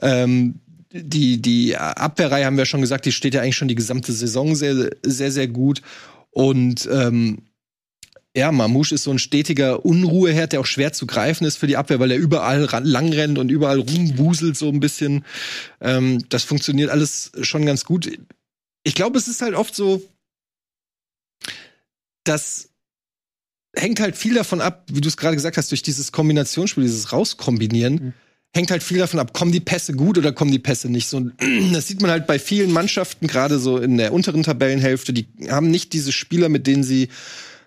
Ähm, 0.00 0.60
die, 0.92 1.42
die 1.42 1.76
Abwehrreihe 1.76 2.46
haben 2.46 2.56
wir 2.56 2.64
schon 2.64 2.80
gesagt, 2.80 3.04
die 3.04 3.12
steht 3.12 3.34
ja 3.34 3.42
eigentlich 3.42 3.56
schon 3.56 3.68
die 3.68 3.74
gesamte 3.74 4.12
Saison 4.12 4.54
sehr, 4.54 4.90
sehr, 5.02 5.30
sehr 5.30 5.48
gut. 5.48 5.82
Und 6.30 6.88
ähm, 6.90 7.42
ja, 8.34 8.52
Mamouche 8.52 8.94
ist 8.94 9.04
so 9.04 9.10
ein 9.10 9.18
stetiger 9.18 9.84
Unruheherd, 9.84 10.52
der 10.52 10.60
auch 10.60 10.66
schwer 10.66 10.92
zu 10.92 11.06
greifen 11.06 11.46
ist 11.46 11.56
für 11.56 11.66
die 11.66 11.78
Abwehr, 11.78 12.00
weil 12.00 12.10
er 12.10 12.18
überall 12.18 12.68
lang 12.84 13.12
rennt 13.12 13.38
und 13.38 13.50
überall 13.50 13.80
rumwuselt 13.80 14.56
so 14.56 14.68
ein 14.68 14.80
bisschen. 14.80 15.24
Ähm, 15.80 16.22
das 16.28 16.44
funktioniert 16.44 16.90
alles 16.90 17.32
schon 17.40 17.66
ganz 17.66 17.84
gut 17.84 18.10
ich 18.86 18.94
glaube, 18.94 19.18
es 19.18 19.26
ist 19.26 19.42
halt 19.42 19.56
oft 19.56 19.74
so, 19.74 20.00
das 22.22 22.68
hängt 23.74 23.98
halt 23.98 24.16
viel 24.16 24.34
davon 24.34 24.60
ab, 24.60 24.84
wie 24.88 25.00
du 25.00 25.08
es 25.08 25.16
gerade 25.16 25.34
gesagt 25.34 25.56
hast, 25.56 25.72
durch 25.72 25.82
dieses 25.82 26.12
Kombinationsspiel, 26.12 26.84
dieses 26.84 27.12
Rauskombinieren, 27.12 27.94
mhm. 27.94 28.12
hängt 28.54 28.70
halt 28.70 28.84
viel 28.84 28.98
davon 28.98 29.18
ab, 29.18 29.32
kommen 29.32 29.50
die 29.50 29.58
Pässe 29.58 29.94
gut 29.94 30.18
oder 30.18 30.30
kommen 30.30 30.52
die 30.52 30.60
Pässe 30.60 30.88
nicht. 30.88 31.08
So, 31.08 31.20
das 31.72 31.88
sieht 31.88 32.00
man 32.00 32.12
halt 32.12 32.28
bei 32.28 32.38
vielen 32.38 32.70
Mannschaften, 32.70 33.26
gerade 33.26 33.58
so 33.58 33.78
in 33.78 33.96
der 33.96 34.12
unteren 34.12 34.44
Tabellenhälfte, 34.44 35.12
die 35.12 35.26
haben 35.48 35.68
nicht 35.68 35.92
diese 35.92 36.12
Spieler, 36.12 36.48
mit 36.48 36.68
denen 36.68 36.84
sie 36.84 37.08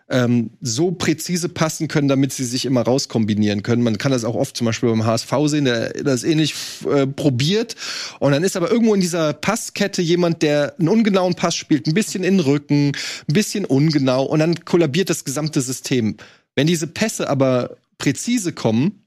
ähm, 0.09 0.51
so 0.61 0.91
präzise 0.91 1.49
passen 1.49 1.87
können, 1.87 2.07
damit 2.07 2.33
sie 2.33 2.43
sich 2.43 2.65
immer 2.65 2.81
rauskombinieren 2.81 3.63
können. 3.63 3.83
Man 3.83 3.97
kann 3.97 4.11
das 4.11 4.25
auch 4.25 4.35
oft 4.35 4.57
zum 4.57 4.65
Beispiel 4.65 4.89
beim 4.89 5.05
HSV 5.05 5.31
sehen, 5.45 5.65
der 5.65 5.93
das 5.93 6.23
ähnlich 6.23 6.55
äh, 6.89 7.05
probiert. 7.05 7.75
Und 8.19 8.31
dann 8.31 8.43
ist 8.43 8.57
aber 8.57 8.71
irgendwo 8.71 8.95
in 8.95 9.01
dieser 9.01 9.33
Passkette 9.33 10.01
jemand, 10.01 10.41
der 10.41 10.75
einen 10.79 10.89
ungenauen 10.89 11.35
Pass 11.35 11.55
spielt, 11.55 11.87
ein 11.87 11.93
bisschen 11.93 12.23
in 12.23 12.37
den 12.37 12.45
Rücken, 12.45 12.89
ein 12.89 13.33
bisschen 13.33 13.65
ungenau 13.65 14.23
und 14.23 14.39
dann 14.39 14.65
kollabiert 14.65 15.09
das 15.09 15.25
gesamte 15.25 15.61
System. 15.61 16.17
Wenn 16.55 16.67
diese 16.67 16.87
Pässe 16.87 17.29
aber 17.29 17.77
präzise 17.99 18.51
kommen, 18.51 19.03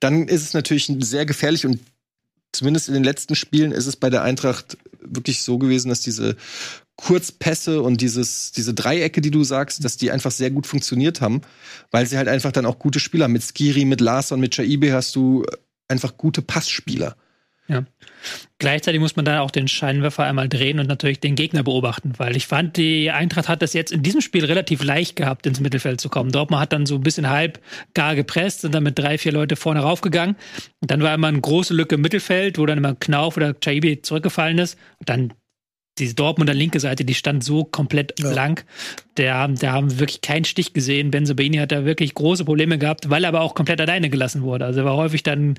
dann 0.00 0.28
ist 0.28 0.42
es 0.42 0.54
natürlich 0.54 0.92
sehr 1.00 1.26
gefährlich 1.26 1.66
und 1.66 1.80
zumindest 2.52 2.88
in 2.88 2.94
den 2.94 3.04
letzten 3.04 3.34
Spielen 3.34 3.72
ist 3.72 3.86
es 3.86 3.96
bei 3.96 4.10
der 4.10 4.22
Eintracht 4.22 4.78
wirklich 5.00 5.42
so 5.42 5.58
gewesen, 5.58 5.88
dass 5.88 6.00
diese 6.00 6.36
Kurzpässe 6.98 7.80
und 7.80 8.00
dieses, 8.00 8.50
diese 8.50 8.74
Dreiecke, 8.74 9.20
die 9.20 9.30
du 9.30 9.44
sagst, 9.44 9.84
dass 9.84 9.96
die 9.96 10.10
einfach 10.10 10.32
sehr 10.32 10.50
gut 10.50 10.66
funktioniert 10.66 11.20
haben, 11.20 11.42
weil 11.92 12.06
sie 12.06 12.18
halt 12.18 12.26
einfach 12.26 12.50
dann 12.50 12.66
auch 12.66 12.80
gute 12.80 12.98
Spieler 12.98 13.28
mit 13.28 13.42
Skiri, 13.42 13.84
mit 13.84 14.00
Larson, 14.00 14.40
mit 14.40 14.54
Chaibe 14.54 14.92
hast 14.92 15.14
du 15.14 15.46
einfach 15.86 16.16
gute 16.16 16.42
Passspieler. 16.42 17.16
Ja. 17.68 17.84
Gleichzeitig 18.58 19.00
muss 19.00 19.14
man 19.14 19.26
da 19.26 19.42
auch 19.42 19.50
den 19.52 19.68
Scheinwerfer 19.68 20.24
einmal 20.24 20.48
drehen 20.48 20.80
und 20.80 20.88
natürlich 20.88 21.20
den 21.20 21.36
Gegner 21.36 21.62
beobachten, 21.62 22.14
weil 22.16 22.34
ich 22.34 22.46
fand, 22.46 22.76
die 22.78 23.10
Eintracht 23.10 23.48
hat 23.48 23.62
das 23.62 23.74
jetzt 23.74 23.92
in 23.92 24.02
diesem 24.02 24.20
Spiel 24.20 24.44
relativ 24.44 24.82
leicht 24.82 25.16
gehabt, 25.16 25.46
ins 25.46 25.60
Mittelfeld 25.60 26.00
zu 26.00 26.08
kommen. 26.08 26.32
Dortmund 26.32 26.60
hat 26.60 26.72
dann 26.72 26.86
so 26.86 26.96
ein 26.96 27.02
bisschen 27.02 27.28
halb 27.28 27.60
gar 27.94 28.16
gepresst, 28.16 28.62
sind 28.62 28.74
dann 28.74 28.82
mit 28.82 28.98
drei, 28.98 29.18
vier 29.18 29.32
Leute 29.32 29.54
vorne 29.54 29.80
raufgegangen. 29.80 30.34
Und 30.80 30.90
dann 30.90 31.02
war 31.02 31.14
immer 31.14 31.28
eine 31.28 31.40
große 31.40 31.74
Lücke 31.74 31.94
im 31.94 32.00
Mittelfeld, 32.00 32.58
wo 32.58 32.66
dann 32.66 32.78
immer 32.78 32.96
Knauf 32.96 33.36
oder 33.36 33.54
Chaibi 33.54 34.02
zurückgefallen 34.02 34.58
ist. 34.58 34.78
Und 34.98 35.08
dann 35.08 35.34
die 35.98 36.14
Dortmunder 36.14 36.54
linke 36.54 36.80
Seite, 36.80 37.04
die 37.04 37.14
stand 37.14 37.44
so 37.44 37.64
komplett 37.64 38.18
ja. 38.18 38.30
blank. 38.30 38.64
Der, 39.16 39.48
der 39.48 39.72
haben 39.72 39.98
wirklich 39.98 40.20
keinen 40.20 40.44
Stich 40.44 40.72
gesehen. 40.72 41.10
Benzobaini 41.10 41.56
hat 41.56 41.72
da 41.72 41.84
wirklich 41.84 42.14
große 42.14 42.44
Probleme 42.44 42.78
gehabt, 42.78 43.10
weil 43.10 43.24
er 43.24 43.28
aber 43.28 43.40
auch 43.40 43.54
komplett 43.54 43.80
alleine 43.80 44.10
gelassen 44.10 44.42
wurde. 44.42 44.64
Also 44.64 44.80
er 44.80 44.86
war 44.86 44.96
häufig 44.96 45.22
dann 45.22 45.58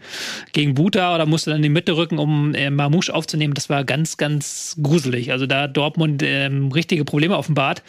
gegen 0.54 0.76
Buta 0.76 1.14
oder 1.14 1.26
musste 1.26 1.50
dann 1.50 1.58
in 1.58 1.64
die 1.64 1.70
Mitte 1.70 1.98
rücken, 1.98 2.20
um 2.20 2.54
äh, 2.56 2.70
Mamouche 2.70 3.14
aufzunehmen. 3.14 3.54
Das 3.54 3.70
war 3.70 3.84
ganz, 3.84 4.18
ganz 4.18 4.78
gruselig. 4.82 5.32
Also 5.32 5.46
da 5.46 5.64
hat 5.64 5.76
Dortmund 5.78 6.24
ähm, 6.24 6.72
richtige 6.72 7.06
Probleme 7.06 7.38
offenbart. 7.38 7.84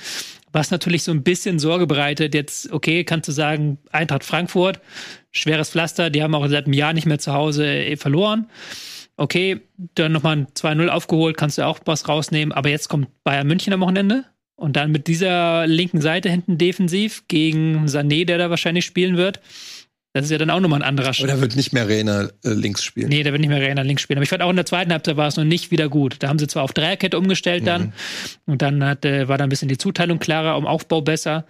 Was 0.52 0.72
natürlich 0.72 1.04
so 1.04 1.12
ein 1.12 1.22
bisschen 1.22 1.60
Sorge 1.60 1.86
bereitet. 1.86 2.34
Jetzt, 2.34 2.72
okay, 2.72 3.04
kannst 3.04 3.28
du 3.28 3.32
sagen, 3.32 3.78
Eintracht 3.92 4.24
Frankfurt, 4.24 4.80
schweres 5.30 5.70
Pflaster, 5.70 6.10
die 6.10 6.24
haben 6.24 6.34
auch 6.34 6.46
seit 6.48 6.64
einem 6.64 6.72
Jahr 6.72 6.92
nicht 6.92 7.06
mehr 7.06 7.20
zu 7.20 7.32
Hause 7.32 7.66
äh, 7.66 7.96
verloren 7.96 8.46
okay, 9.20 9.60
dann 9.94 10.12
nochmal 10.12 10.36
ein 10.36 10.46
2-0 10.46 10.88
aufgeholt, 10.88 11.36
kannst 11.36 11.58
du 11.58 11.66
auch 11.66 11.78
was 11.84 12.08
rausnehmen, 12.08 12.52
aber 12.52 12.70
jetzt 12.70 12.88
kommt 12.88 13.08
Bayern 13.22 13.46
München 13.46 13.72
am 13.72 13.80
Wochenende 13.80 14.24
und 14.56 14.76
dann 14.76 14.90
mit 14.90 15.06
dieser 15.08 15.66
linken 15.66 16.00
Seite 16.00 16.30
hinten 16.30 16.56
defensiv 16.56 17.24
gegen 17.28 17.86
Sané, 17.86 18.24
der 18.24 18.38
da 18.38 18.48
wahrscheinlich 18.48 18.86
spielen 18.86 19.18
wird. 19.18 19.40
Das 20.14 20.24
ist 20.24 20.30
ja 20.30 20.38
dann 20.38 20.50
auch 20.50 20.58
nochmal 20.58 20.80
ein 20.82 20.88
anderer 20.88 21.12
Schritt. 21.12 21.30
Oder 21.30 21.40
wird 21.40 21.54
nicht 21.54 21.72
mehr 21.72 21.88
Reina 21.88 22.30
äh, 22.44 22.48
links 22.48 22.82
spielen? 22.82 23.10
Nee, 23.10 23.22
der 23.22 23.32
wird 23.32 23.40
nicht 23.40 23.50
mehr 23.50 23.62
Reina 23.62 23.82
links 23.82 24.02
spielen. 24.02 24.18
Aber 24.18 24.24
ich 24.24 24.30
fand 24.30 24.42
auch 24.42 24.50
in 24.50 24.56
der 24.56 24.66
zweiten 24.66 24.90
Halbzeit 24.90 25.16
war 25.16 25.28
es 25.28 25.36
noch 25.36 25.44
nicht 25.44 25.70
wieder 25.70 25.88
gut. 25.88 26.16
Da 26.18 26.28
haben 26.28 26.38
sie 26.38 26.48
zwar 26.48 26.64
auf 26.64 26.72
Dreierkette 26.72 27.16
umgestellt 27.16 27.64
dann 27.66 27.82
mhm. 27.82 27.92
und 28.46 28.62
dann 28.62 28.82
hat, 28.82 29.04
äh, 29.04 29.28
war 29.28 29.38
da 29.38 29.44
ein 29.44 29.50
bisschen 29.50 29.68
die 29.68 29.78
Zuteilung 29.78 30.18
klarer, 30.18 30.56
um 30.56 30.66
Aufbau 30.66 31.00
besser. 31.00 31.46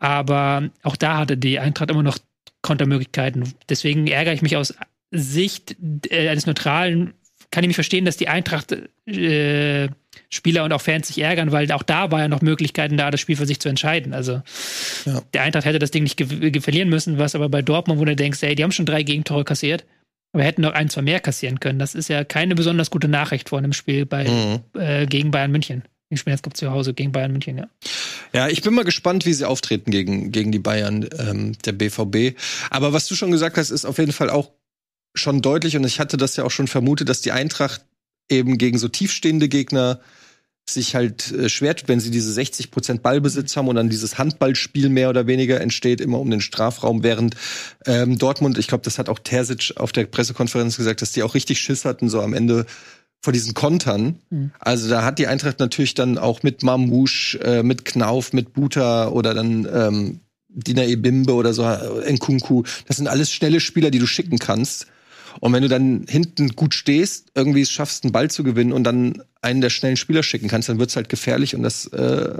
Aber 0.00 0.70
auch 0.82 0.96
da 0.96 1.18
hatte 1.18 1.36
die 1.36 1.60
Eintracht 1.60 1.90
immer 1.90 2.02
noch 2.02 2.18
Kontermöglichkeiten. 2.62 3.54
Deswegen 3.68 4.06
ärgere 4.08 4.32
ich 4.32 4.42
mich 4.42 4.56
aus 4.56 4.74
Sicht 5.10 5.76
äh, 6.10 6.28
eines 6.28 6.46
Neutralen 6.46 7.14
kann 7.50 7.64
ich 7.64 7.68
mich 7.68 7.76
verstehen, 7.76 8.04
dass 8.04 8.16
die 8.16 8.28
Eintracht 8.28 8.76
äh, 9.06 9.88
Spieler 10.28 10.64
und 10.64 10.72
auch 10.72 10.80
Fans 10.80 11.08
sich 11.08 11.18
ärgern, 11.18 11.50
weil 11.50 11.70
auch 11.72 11.82
da 11.82 12.10
war 12.12 12.20
ja 12.20 12.28
noch 12.28 12.42
Möglichkeiten 12.42 12.96
da, 12.96 13.10
das 13.10 13.20
Spiel 13.20 13.36
für 13.36 13.46
sich 13.46 13.60
zu 13.60 13.68
entscheiden. 13.68 14.14
Also 14.14 14.42
ja. 15.04 15.22
der 15.34 15.42
Eintracht 15.42 15.64
hätte 15.64 15.80
das 15.80 15.90
Ding 15.90 16.04
nicht 16.04 16.20
verlieren 16.62 16.88
müssen, 16.88 17.18
was 17.18 17.34
aber 17.34 17.48
bei 17.48 17.62
Dortmund, 17.62 18.00
wo 18.00 18.04
du 18.04 18.14
denkst, 18.14 18.42
ey, 18.42 18.54
die 18.54 18.62
haben 18.62 18.72
schon 18.72 18.86
drei 18.86 19.02
Gegentore 19.02 19.44
kassiert, 19.44 19.84
aber 20.32 20.44
hätten 20.44 20.62
noch 20.62 20.72
ein, 20.72 20.88
zwei 20.88 21.02
mehr 21.02 21.20
kassieren 21.20 21.58
können. 21.58 21.80
Das 21.80 21.94
ist 21.96 22.08
ja 22.08 22.22
keine 22.22 22.54
besonders 22.54 22.90
gute 22.90 23.08
Nachricht 23.08 23.48
vor 23.48 23.58
einem 23.58 23.72
Spiel 23.72 24.06
bei, 24.06 24.28
mhm. 24.28 24.80
äh, 24.80 25.06
gegen 25.06 25.32
Bayern 25.32 25.50
München. 25.50 25.82
Die 26.12 26.16
spielen 26.16 26.36
jetzt 26.36 26.56
zu 26.56 26.70
Hause 26.70 26.92
gegen 26.92 27.12
Bayern 27.12 27.30
München, 27.30 27.58
ja. 27.58 27.68
Ja, 28.32 28.48
ich 28.48 28.62
bin 28.62 28.74
mal 28.74 28.84
gespannt, 28.84 29.26
wie 29.26 29.32
sie 29.32 29.46
auftreten 29.46 29.90
gegen, 29.90 30.32
gegen 30.32 30.52
die 30.52 30.58
Bayern, 30.58 31.08
ähm, 31.18 31.56
der 31.64 31.72
BVB. 31.72 32.36
Aber 32.68 32.92
was 32.92 33.06
du 33.06 33.14
schon 33.14 33.30
gesagt 33.30 33.56
hast, 33.56 33.70
ist 33.70 33.84
auf 33.84 33.98
jeden 33.98 34.12
Fall 34.12 34.30
auch 34.30 34.50
schon 35.14 35.42
deutlich, 35.42 35.76
und 35.76 35.84
ich 35.84 36.00
hatte 36.00 36.16
das 36.16 36.36
ja 36.36 36.44
auch 36.44 36.50
schon 36.50 36.68
vermutet, 36.68 37.08
dass 37.08 37.20
die 37.20 37.32
Eintracht 37.32 37.84
eben 38.28 38.58
gegen 38.58 38.78
so 38.78 38.88
tiefstehende 38.88 39.48
Gegner 39.48 40.00
sich 40.68 40.94
halt 40.94 41.32
äh, 41.32 41.48
schwer 41.48 41.74
tut, 41.74 41.88
wenn 41.88 42.00
sie 42.00 42.10
diese 42.10 42.32
60 42.32 42.70
Prozent 42.70 43.02
Ballbesitz 43.02 43.56
haben 43.56 43.68
und 43.68 43.76
dann 43.76 43.90
dieses 43.90 44.18
Handballspiel 44.18 44.88
mehr 44.88 45.10
oder 45.10 45.26
weniger 45.26 45.60
entsteht, 45.60 46.00
immer 46.00 46.20
um 46.20 46.30
den 46.30 46.40
Strafraum, 46.40 47.02
während 47.02 47.34
ähm, 47.86 48.18
Dortmund, 48.18 48.58
ich 48.58 48.68
glaube, 48.68 48.84
das 48.84 48.98
hat 48.98 49.08
auch 49.08 49.18
Terzic 49.18 49.74
auf 49.76 49.92
der 49.92 50.04
Pressekonferenz 50.04 50.76
gesagt, 50.76 51.02
dass 51.02 51.12
die 51.12 51.22
auch 51.22 51.34
richtig 51.34 51.60
Schiss 51.60 51.84
hatten, 51.84 52.08
so 52.08 52.20
am 52.20 52.34
Ende 52.34 52.66
vor 53.22 53.32
diesen 53.32 53.54
Kontern. 53.54 54.20
Mhm. 54.30 54.52
Also 54.58 54.88
da 54.88 55.04
hat 55.04 55.18
die 55.18 55.26
Eintracht 55.26 55.58
natürlich 55.58 55.94
dann 55.94 56.18
auch 56.18 56.42
mit 56.42 56.62
Mamouche, 56.62 57.38
äh, 57.42 57.62
mit 57.62 57.84
Knauf, 57.84 58.32
mit 58.32 58.52
Buta 58.54 59.08
oder 59.08 59.34
dann 59.34 59.68
ähm, 59.72 60.20
Dina 60.48 60.84
Ebimbe 60.84 61.34
oder 61.34 61.52
so, 61.52 61.64
äh, 61.64 62.12
Nkunku. 62.12 62.62
Das 62.86 62.96
sind 62.96 63.08
alles 63.08 63.32
schnelle 63.32 63.60
Spieler, 63.60 63.90
die 63.90 63.98
du 63.98 64.06
schicken 64.06 64.38
kannst. 64.38 64.86
Und 65.40 65.52
wenn 65.52 65.62
du 65.62 65.68
dann 65.68 66.04
hinten 66.08 66.50
gut 66.50 66.74
stehst, 66.74 67.32
irgendwie 67.34 67.62
es 67.62 67.70
schaffst, 67.70 68.04
einen 68.04 68.12
Ball 68.12 68.30
zu 68.30 68.44
gewinnen 68.44 68.72
und 68.72 68.84
dann 68.84 69.22
einen 69.40 69.60
der 69.60 69.70
schnellen 69.70 69.96
Spieler 69.96 70.22
schicken 70.22 70.48
kannst, 70.48 70.68
dann 70.68 70.78
wird's 70.78 70.96
halt 70.96 71.08
gefährlich. 71.08 71.54
Und 71.54 71.62
das 71.62 71.86
äh, 71.86 72.36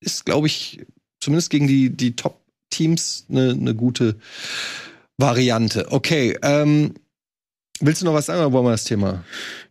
ist, 0.00 0.26
glaube 0.26 0.48
ich, 0.48 0.84
zumindest 1.20 1.50
gegen 1.50 1.68
die, 1.68 1.90
die 1.90 2.16
Top-Teams 2.16 3.26
eine 3.28 3.54
ne 3.54 3.74
gute 3.74 4.16
Variante. 5.16 5.92
Okay, 5.92 6.36
ähm, 6.42 6.94
willst 7.80 8.02
du 8.02 8.06
noch 8.06 8.14
was 8.14 8.26
sagen 8.26 8.40
oder 8.40 8.52
wollen 8.52 8.66
wir 8.66 8.70
das 8.70 8.84
Thema? 8.84 9.24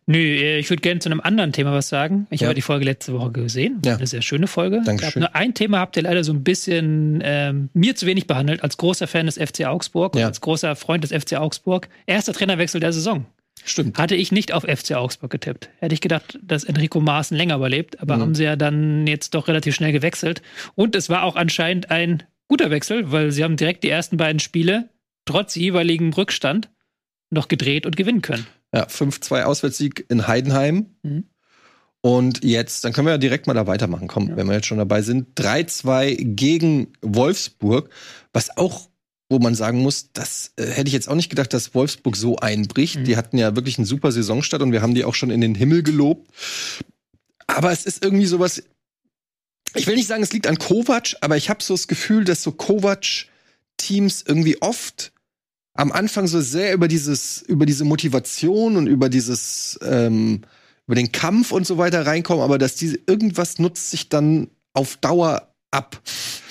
Nö, 0.06 0.18
äh, 0.18 0.58
ich 0.58 0.70
würde 0.70 0.82
gerne 0.82 1.00
zu 1.00 1.10
einem 1.10 1.22
anderen 1.22 1.54
Thema 1.54 1.72
was 1.72 1.88
sagen. 1.88 2.26
Ich 2.32 2.42
ja. 2.42 2.48
habe 2.48 2.56
die 2.56 2.62
Folge 2.62 2.84
letzte 2.84 3.14
Woche 3.14 3.32
gesehen. 3.32 3.82
Ja. 3.86 3.96
Eine 3.96 4.08
sehr 4.08 4.24
schöne 4.24 4.48
Folge. 4.48 4.82
Dankeschön. 4.84 5.20
Nur 5.20 5.36
ein 5.36 5.54
Thema 5.54 5.80
habt 5.80 5.96
ihr 5.98 6.04
leider 6.04 6.24
so 6.24 6.34
ein 6.34 6.44
bisschen 6.44 7.22
ähm, 7.24 7.70
mir 7.74 7.96
zu 7.96 8.08
wenig 8.08 8.26
behandelt, 8.26 8.64
als 8.64 8.78
großer 8.78 9.08
Fan 9.08 9.28
des 9.28 9.38
FC 9.38 9.66
Augsburg 9.66 10.16
ja. 10.16 10.22
und 10.22 10.28
als 10.28 10.42
großer 10.42 10.76
Freund 10.76 11.04
des 11.04 11.12
FC 11.12 11.36
Augsburg. 11.36 11.90
Erster 12.08 12.34
Trainerwechsel 12.34 12.82
der 12.82 12.92
Saison. 12.92 13.26
Stimmt. 13.64 13.98
Hatte 13.98 14.16
ich 14.16 14.32
nicht 14.32 14.52
auf 14.52 14.64
FC 14.64 14.94
Augsburg 14.94 15.30
getippt. 15.30 15.70
Hätte 15.78 15.94
ich 15.94 16.02
gedacht, 16.02 16.40
dass 16.42 16.64
Enrico 16.64 17.00
Maaßen 17.00 17.38
länger 17.38 17.58
überlebt, 17.58 18.02
aber 18.02 18.18
mhm. 18.18 18.22
haben 18.22 18.36
sie 18.36 18.46
ja 18.46 18.56
dann 18.56 19.06
jetzt 19.06 19.36
doch 19.36 19.48
relativ 19.48 19.76
schnell 19.76 19.92
gewechselt. 19.92 20.42
Und 20.76 20.96
es 20.96 21.10
war 21.10 21.24
auch 21.24 21.36
anscheinend 21.36 21.92
ein 21.92 22.24
guter 22.48 22.72
Wechsel, 22.72 23.12
weil 23.12 23.32
sie 23.32 23.44
haben 23.44 23.58
direkt 23.58 23.84
die 23.84 23.90
ersten 23.90 24.18
beiden 24.18 24.40
Spiele 24.40 24.90
trotz 25.26 25.54
jeweiligem 25.56 26.12
Rückstand 26.14 26.70
noch 27.30 27.48
gedreht 27.48 27.86
und 27.86 27.96
gewinnen 27.96 28.22
können. 28.22 28.48
Ja, 28.74 28.86
5-2 28.88 29.44
Auswärtssieg 29.44 30.06
in 30.10 30.28
Heidenheim. 30.28 30.88
Mhm. 31.04 31.26
Und 32.02 32.44
jetzt, 32.44 32.86
dann 32.86 32.94
können 32.94 33.08
wir 33.08 33.12
ja 33.12 33.18
direkt 33.18 33.48
mal 33.48 33.54
da 33.54 33.68
weitermachen. 33.68 34.08
Komm, 34.08 34.30
ja. 34.30 34.38
wenn 34.38 34.48
wir 34.48 34.54
jetzt 34.54 34.68
schon 34.68 34.78
dabei 34.78 35.02
sind. 35.02 35.38
3-2 35.40 36.36
gegen 36.36 36.94
Wolfsburg, 37.02 37.90
was 38.32 38.56
auch, 38.56 38.90
wo 39.30 39.40
man 39.40 39.54
sagen 39.54 39.82
muss, 39.82 40.12
das 40.14 40.54
äh, 40.56 40.66
hätte 40.66 40.88
ich 40.88 40.94
jetzt 40.94 41.10
auch 41.10 41.16
nicht 41.16 41.30
gedacht, 41.30 41.54
dass 41.54 41.76
Wolfsburg 41.76 42.16
so 42.16 42.38
einbricht. 42.38 43.00
Mhm. 43.00 43.04
Die 43.04 43.18
hatten 43.18 43.38
ja 43.38 43.56
wirklich 43.56 43.78
einen 43.78 43.86
super 43.86 44.12
Saisonstart 44.12 44.62
und 44.62 44.72
wir 44.72 44.82
haben 44.82 44.96
die 44.96 45.04
auch 45.04 45.16
schon 45.16 45.30
in 45.30 45.42
den 45.42 45.56
Himmel 45.56 45.84
gelobt. 45.84 46.30
Aber 47.48 47.72
es 47.72 47.86
ist 47.86 48.04
irgendwie 48.04 48.28
sowas, 48.28 48.64
ich 49.76 49.88
will 49.88 49.96
nicht 49.96 50.08
sagen, 50.08 50.24
es 50.24 50.32
liegt 50.32 50.48
an 50.48 50.58
Kovac, 50.58 51.16
aber 51.22 51.36
ich 51.36 51.50
habe 51.50 51.62
so 51.62 51.74
das 51.74 51.88
Gefühl, 51.88 52.24
dass 52.24 52.42
so 52.42 52.52
Kovac-Teams 52.52 54.24
irgendwie 54.26 54.62
oft 54.62 55.12
am 55.80 55.94
Anfang 55.94 56.28
so 56.28 56.42
sehr 56.42 56.74
über 56.74 56.90
dieses, 56.90 57.42
über 57.42 57.66
diese 57.66 57.86
Motivation 57.86 58.76
und 58.76 58.88
über 58.88 59.08
dieses, 59.08 59.80
ähm, 59.82 60.42
über 60.86 60.96
den 60.96 61.14
Kampf 61.14 61.54
und 61.54 61.66
so 61.66 61.78
weiter 61.78 62.06
reinkommen, 62.06 62.44
aber 62.44 62.58
dass 62.58 62.76
diese 62.76 63.00
irgendwas 63.08 63.60
nutzt 63.60 63.90
sich 63.90 64.10
dann 64.10 64.50
auf 64.74 64.98
Dauer 64.98 65.56
ab. 65.72 66.02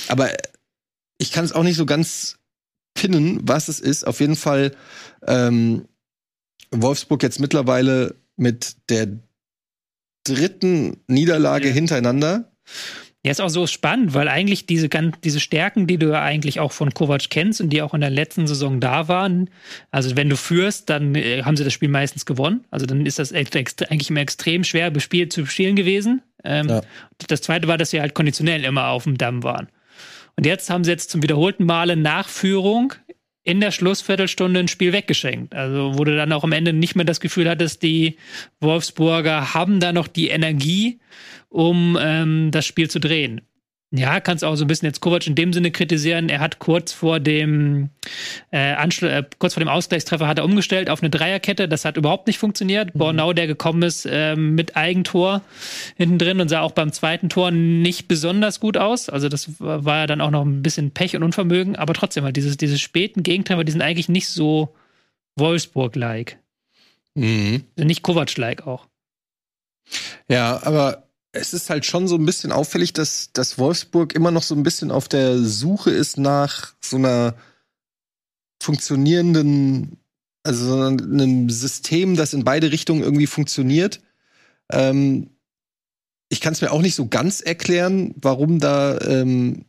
Aber 0.09 0.31
ich 1.19 1.31
kann 1.31 1.45
es 1.45 1.53
auch 1.53 1.63
nicht 1.63 1.77
so 1.77 1.85
ganz 1.85 2.39
pinnen, 2.95 3.41
was 3.43 3.69
es 3.69 3.81
ist. 3.81 4.07
Auf 4.07 4.21
jeden 4.21 4.37
Fall 4.37 4.75
ähm, 5.27 5.85
Wolfsburg 6.71 7.23
jetzt 7.23 7.39
mittlerweile 7.39 8.15
mit 8.37 8.77
der 8.89 9.09
dritten 10.25 11.03
Niederlage 11.07 11.69
ja. 11.69 11.75
hintereinander. 11.75 12.51
Ja, 13.25 13.33
ist 13.33 13.41
auch 13.41 13.49
so 13.49 13.67
spannend, 13.67 14.15
weil 14.15 14.29
eigentlich 14.29 14.67
diese, 14.67 14.89
diese 14.89 15.41
Stärken, 15.41 15.89
die 15.89 15.99
du 15.99 16.11
ja 16.11 16.23
eigentlich 16.23 16.61
auch 16.61 16.71
von 16.71 16.95
Kovac 16.95 17.31
kennst 17.31 17.61
und 17.61 17.71
die 17.71 17.83
auch 17.83 17.93
in 17.93 18.01
der 18.01 18.11
letzten 18.11 18.47
Saison 18.47 18.79
da 18.79 19.09
waren, 19.09 19.51
also 19.91 20.17
wenn 20.17 20.29
du 20.29 20.37
führst, 20.37 20.89
dann 20.89 21.17
äh, 21.17 21.43
haben 21.43 21.57
sie 21.57 21.65
das 21.65 21.73
Spiel 21.73 21.89
meistens 21.89 22.27
gewonnen. 22.27 22.65
Also 22.71 22.87
dann 22.87 23.05
ist 23.07 23.19
das 23.19 23.33
eigentlich 23.33 24.11
immer 24.11 24.21
extrem 24.21 24.63
schwer 24.63 24.91
bespielt 24.93 25.33
zu 25.33 25.47
spielen 25.47 25.75
gewesen. 25.75 26.23
Ähm, 26.45 26.69
ja. 26.69 26.83
Das 27.27 27.43
zweite 27.43 27.67
war, 27.67 27.77
dass 27.77 27.91
sie 27.91 28.01
halt 28.01 28.15
konditionell 28.15 28.65
immer 28.65 28.87
auf 28.87 29.03
dem 29.03 29.19
Damm 29.19 29.43
waren. 29.43 29.69
Und 30.37 30.47
jetzt 30.47 30.71
haben 30.71 30.85
sie 30.85 30.93
jetzt 30.93 31.11
zum 31.11 31.21
wiederholten 31.21 31.67
Male 31.67 31.97
Nachführung 31.97 32.95
in 33.49 33.61
der 33.61 33.71
Schlussviertelstunde 33.71 34.61
ein 34.61 34.69
Spiel 34.69 34.93
weggeschenkt. 34.93 35.55
Also 35.55 35.97
wo 35.97 36.05
du 36.05 36.15
dann 36.15 36.33
auch 36.35 36.45
am 36.45 36.53
Ende 36.53 36.75
nicht 36.75 36.97
mehr 36.97 37.07
das 37.07 37.19
Gefühl 37.19 37.49
hattest, 37.49 37.83
die 37.83 38.19
Wolfsburger 38.61 39.55
haben 39.55 39.81
da 39.81 39.91
noch 39.91 40.07
die 40.07 40.29
Energie, 40.29 41.01
um 41.49 41.97
ähm, 41.99 42.51
das 42.51 42.67
Spiel 42.67 42.91
zu 42.91 43.01
drehen. 43.01 43.41
Ja, 43.91 44.21
kannst 44.21 44.45
auch 44.45 44.55
so 44.57 44.65
ein 44.65 44.69
bisschen 44.69 44.85
jetzt 44.85 45.01
Kovac 45.01 45.27
in 45.27 45.35
dem 45.35 45.55
Sinne 45.55 45.71
kritisieren. 45.71 46.29
Er 46.29 46.41
hat 46.41 46.59
kurz 46.59 46.93
vor 46.93 47.21
dem 47.21 47.89
äh, 48.51 48.75
Anschl 48.75 49.07
äh, 49.07 49.25
kurz 49.39 49.55
vor 49.55 49.63
dem 49.63 49.69
Ausgleichstreffer 49.69 50.29
hat 50.29 50.37
er 50.37 50.45
umgestellt 50.45 50.91
auf 50.91 51.01
eine 51.01 51.09
Dreierkette. 51.09 51.69
Das 51.69 51.87
hat 51.87 51.97
überhaupt 51.97 52.27
nicht 52.27 52.39
funktioniert. 52.39 52.95
Mhm. 52.95 52.99
Bornau, 52.99 53.33
der 53.33 53.47
gekommen 53.47 53.83
ist 53.83 54.05
äh, 54.05 54.37
mit 54.37 54.77
Eigentor 54.77 55.41
hinten 55.97 56.19
drin 56.19 56.39
und 56.39 56.51
sah 56.51 56.61
auch 56.61 56.73
beim 56.73 56.93
zweiten 56.93 57.31
Tor 57.31 57.51
nicht 57.51 58.09
besonders 58.09 58.61
gut 58.61 58.77
aus. 58.77 59.09
Also 59.09 59.31
das 59.31 59.59
war 59.59 60.01
ja 60.01 60.07
dann 60.07 60.21
auch 60.21 60.31
noch 60.31 60.45
ein 60.45 60.63
bisschen 60.63 60.91
Pech 60.91 61.17
und 61.17 61.23
Unvermögen. 61.23 61.75
Aber 61.77 61.95
trotzdem, 61.95 62.25
halt 62.25 62.37
dieses, 62.37 62.59
diese 62.59 62.79
späten 62.79 63.23
Gegentreffer, 63.23 63.65
die 63.65 63.73
sind 63.73 63.81
eigentlich 63.83 64.11
nicht 64.11 64.29
so 64.29 64.75
Wolfsburg-like. 65.37 66.39
Mhm. 67.15 67.65
Also 67.77 67.87
nicht 67.87 68.03
Kovac-like 68.03 68.67
auch. 68.67 68.87
Ja, 70.29 70.61
aber 70.63 71.08
es 71.39 71.55
ist 71.55 71.71
halt 71.71 71.87
schon 71.87 72.09
so 72.09 72.17
ein 72.17 72.27
bisschen 72.27 72.53
auffällig, 72.53 72.93
dass, 72.93 73.31
dass 73.33 73.59
Wolfsburg 73.59 74.15
immer 74.15 74.31
noch 74.31 74.43
so 74.43 74.55
ein 74.55 74.63
bisschen 74.63 74.91
auf 74.91 75.09
der 75.09 75.39
Suche 75.39 75.91
ist 75.91 76.19
nach 76.19 76.75
so 76.81 76.97
einer 76.97 77.35
funktionierenden, 78.63 79.99
also 80.43 80.83
einem 80.83 81.49
System, 81.51 82.17
das 82.17 82.35
in 82.35 82.45
beide 82.45 82.73
Richtungen 82.73 83.03
irgendwie 83.03 83.27
funktioniert. 83.27 84.01
Ähm, 84.71 85.31
ich 86.29 86.41
kann 86.41 86.53
es 86.53 86.61
mir 86.61 86.73
auch 86.73 86.83
nicht 86.83 86.95
so 86.95 87.07
ganz 87.07 87.41
erklären, 87.41 88.15
warum 88.21 88.59
da, 88.59 88.99
ähm, 89.01 89.65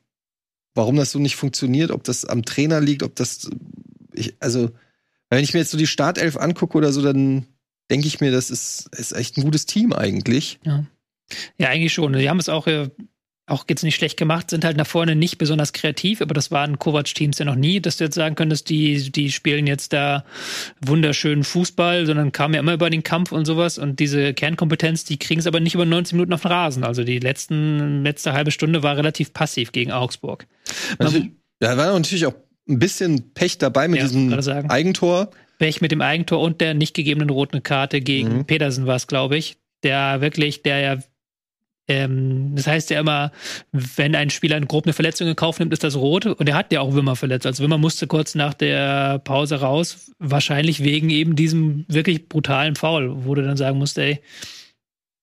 warum 0.76 0.96
das 0.96 1.12
so 1.12 1.20
nicht 1.20 1.36
funktioniert, 1.36 1.92
ob 1.92 2.04
das 2.04 2.26
am 2.26 2.44
Trainer 2.44 2.82
liegt, 2.82 3.04
ob 3.04 3.16
das, 3.16 3.50
ich, 4.14 4.36
also, 4.40 4.72
wenn 5.30 5.44
ich 5.44 5.54
mir 5.54 5.60
jetzt 5.60 5.72
so 5.72 5.78
die 5.78 5.88
Startelf 5.88 6.38
angucke 6.38 6.78
oder 6.78 6.92
so, 6.92 7.02
dann 7.02 7.46
denke 7.90 8.08
ich 8.08 8.20
mir, 8.20 8.32
das 8.32 8.50
ist, 8.50 8.90
ist 8.98 9.14
echt 9.14 9.38
ein 9.38 9.44
gutes 9.44 9.66
Team 9.66 9.94
eigentlich. 9.94 10.60
Ja. 10.64 10.86
Ja, 11.58 11.70
eigentlich 11.70 11.94
schon. 11.94 12.14
Die 12.14 12.30
haben 12.30 12.40
es 12.40 12.50
auch 12.50 12.68
äh, 12.68 12.90
auch 13.46 13.66
jetzt 13.68 13.84
nicht 13.84 13.96
schlecht 13.96 14.16
gemacht, 14.18 14.52
sind 14.52 14.64
halt 14.64 14.78
nach 14.78 14.86
vorne 14.86 15.16
nicht 15.16 15.40
besonders 15.40 15.74
kreativ, 15.74 16.22
aber 16.22 16.36
das 16.36 16.52
waren 16.52 16.78
Kovac-Teams 16.78 17.40
ja 17.40 17.46
noch 17.46 17.56
nie, 17.56 17.80
dass 17.80 17.98
du 17.98 18.04
jetzt 18.04 18.14
sagen 18.14 18.36
könntest, 18.36 18.70
die, 18.70 19.12
die 19.12 19.32
spielen 19.32 19.66
jetzt 19.66 19.92
da 19.92 20.24
wunderschönen 20.86 21.44
Fußball, 21.44 22.06
sondern 22.06 22.32
kamen 22.32 22.54
ja 22.54 22.60
immer 22.60 22.74
über 22.74 22.92
den 22.92 23.02
Kampf 23.02 23.32
und 23.32 23.46
sowas 23.46 23.80
und 23.80 24.00
diese 24.00 24.36
Kernkompetenz, 24.36 25.04
die 25.04 25.18
kriegen 25.18 25.40
es 25.40 25.48
aber 25.48 25.60
nicht 25.60 25.74
über 25.74 25.86
90 25.86 26.14
Minuten 26.14 26.34
auf 26.34 26.44
den 26.44 26.52
Rasen. 26.52 26.84
Also 26.84 27.04
die 27.04 27.18
letzten, 27.20 28.04
letzte 28.04 28.34
halbe 28.34 28.52
Stunde 28.52 28.84
war 28.84 28.98
relativ 28.98 29.34
passiv 29.34 29.72
gegen 29.72 29.92
Augsburg. 29.92 30.46
Also, 31.00 31.20
da 31.60 31.76
war 31.76 31.92
natürlich 31.92 32.28
auch 32.28 32.36
ein 32.68 32.78
bisschen 32.78 33.34
Pech 33.34 33.58
dabei 33.58 33.88
mit 33.88 34.00
Ja, 34.00 34.08
diesem. 34.08 34.32
Eigentor. 34.70 35.32
Pech 35.58 35.82
mit 35.82 35.92
dem 35.92 36.02
Eigentor 36.02 36.40
und 36.40 36.62
der 36.62 36.76
nicht 36.76 36.94
gegebenen 36.94 37.32
roten 37.32 37.64
Karte 37.64 38.00
gegen 38.00 38.38
Mhm. 38.38 38.46
Pedersen 38.46 38.86
war 38.86 38.96
es, 38.96 39.08
glaube 39.08 39.38
ich. 39.38 39.58
Der 39.82 40.22
wirklich, 40.22 40.62
der 40.62 40.80
ja, 40.80 40.98
ähm, 41.90 42.52
das 42.56 42.68
heißt 42.68 42.92
ja 42.92 43.00
immer, 43.00 43.32
wenn 43.72 44.16
ein 44.16 44.30
Spieler 44.30 44.62
grob 44.62 44.86
eine 44.86 44.94
Verletzung 44.94 45.28
in 45.28 45.36
Kauf 45.36 45.60
nimmt, 45.60 45.74
ist 45.74 45.84
das 45.84 45.96
rot. 45.96 46.28
Und 46.28 46.48
er 46.48 46.56
hat 46.56 46.72
ja 46.72 46.82
auch 46.82 46.96
Wimmer 46.96 47.16
verletzt. 47.16 47.48
Also 47.48 47.64
Wimmer 47.64 47.80
musste 47.80 48.06
kurz 48.06 48.36
nach 48.36 48.54
der 48.54 49.20
Pause 49.20 49.60
raus, 49.60 50.12
wahrscheinlich 50.20 50.84
wegen 50.84 51.10
eben 51.10 51.36
diesem 51.36 51.86
wirklich 51.88 52.30
brutalen 52.30 52.76
Foul, 52.76 53.26
wo 53.26 53.34
du 53.34 53.42
dann 53.42 53.58
sagen 53.58 53.80
musst, 53.80 53.98
ey, 53.98 54.22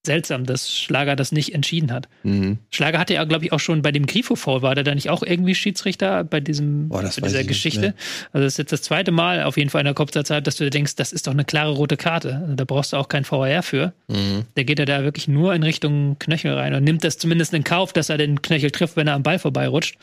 seltsam, 0.06 0.46
dass 0.46 0.72
Schlager 0.72 1.14
das 1.16 1.32
nicht 1.32 1.54
entschieden 1.54 1.92
hat. 1.92 2.08
Mhm. 2.22 2.58
Schlager 2.70 2.98
hatte 2.98 3.14
ja, 3.14 3.24
glaube 3.24 3.44
ich, 3.44 3.52
auch 3.52 3.60
schon 3.60 3.82
bei 3.82 3.92
dem 3.92 4.06
Grifo-Foul, 4.06 4.62
war 4.62 4.74
der 4.74 4.84
da 4.84 4.94
nicht 4.94 5.10
auch 5.10 5.22
irgendwie 5.22 5.54
Schiedsrichter 5.54 6.24
bei 6.24 6.40
diesem 6.40 6.88
Boah, 6.88 7.02
bei 7.02 7.28
dieser 7.28 7.44
Geschichte? 7.44 7.94
Also 8.32 8.44
das 8.44 8.54
ist 8.54 8.58
jetzt 8.58 8.72
das 8.72 8.82
zweite 8.82 9.12
Mal 9.12 9.42
auf 9.42 9.58
jeden 9.58 9.68
Fall 9.68 9.82
in 9.82 9.86
der 9.86 9.94
Kopfzeit, 9.94 10.46
dass 10.46 10.56
du 10.56 10.70
denkst, 10.70 10.96
das 10.96 11.12
ist 11.12 11.26
doch 11.26 11.32
eine 11.32 11.44
klare 11.44 11.72
rote 11.72 11.96
Karte. 11.98 12.36
Also 12.36 12.54
da 12.54 12.64
brauchst 12.64 12.94
du 12.94 12.96
auch 12.96 13.08
kein 13.08 13.24
VAR 13.24 13.62
für. 13.62 13.92
Mhm. 14.08 14.44
Der 14.56 14.64
geht 14.64 14.78
ja 14.78 14.86
da 14.86 15.04
wirklich 15.04 15.28
nur 15.28 15.54
in 15.54 15.62
Richtung 15.62 16.18
Knöchel 16.18 16.54
rein 16.54 16.72
und 16.72 16.84
nimmt 16.84 17.04
das 17.04 17.18
zumindest 17.18 17.52
in 17.52 17.64
Kauf, 17.64 17.92
dass 17.92 18.08
er 18.08 18.16
den 18.16 18.40
Knöchel 18.40 18.70
trifft, 18.70 18.96
wenn 18.96 19.08
er 19.08 19.14
am 19.14 19.22
Ball 19.22 19.38
vorbeirutscht. 19.38 19.96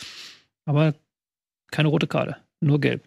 Aber 0.65 0.93
keine 1.71 1.87
rote 1.87 2.07
Karte, 2.07 2.37
nur 2.61 2.79
gelb. 2.79 3.03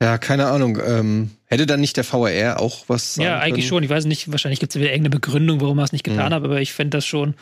Ja, 0.00 0.16
keine 0.18 0.46
Ahnung. 0.46 0.78
Ähm, 0.86 1.30
hätte 1.46 1.66
dann 1.66 1.80
nicht 1.80 1.96
der 1.96 2.04
VAR 2.10 2.60
auch 2.60 2.84
was 2.88 3.14
sagen 3.14 3.26
Ja, 3.26 3.38
eigentlich 3.40 3.64
können? 3.64 3.68
schon. 3.68 3.82
Ich 3.82 3.90
weiß 3.90 4.04
nicht, 4.04 4.30
wahrscheinlich 4.30 4.60
gibt 4.60 4.72
es 4.74 4.80
wieder 4.80 4.90
irgendeine 4.92 5.10
Begründung, 5.16 5.60
warum 5.60 5.78
er 5.78 5.84
es 5.84 5.92
nicht 5.92 6.04
getan 6.04 6.28
Mhm. 6.30 6.34
hat, 6.34 6.44
aber 6.44 6.60
ich 6.60 6.72
fände 6.72 6.96
das 6.96 7.04
schon, 7.06 7.34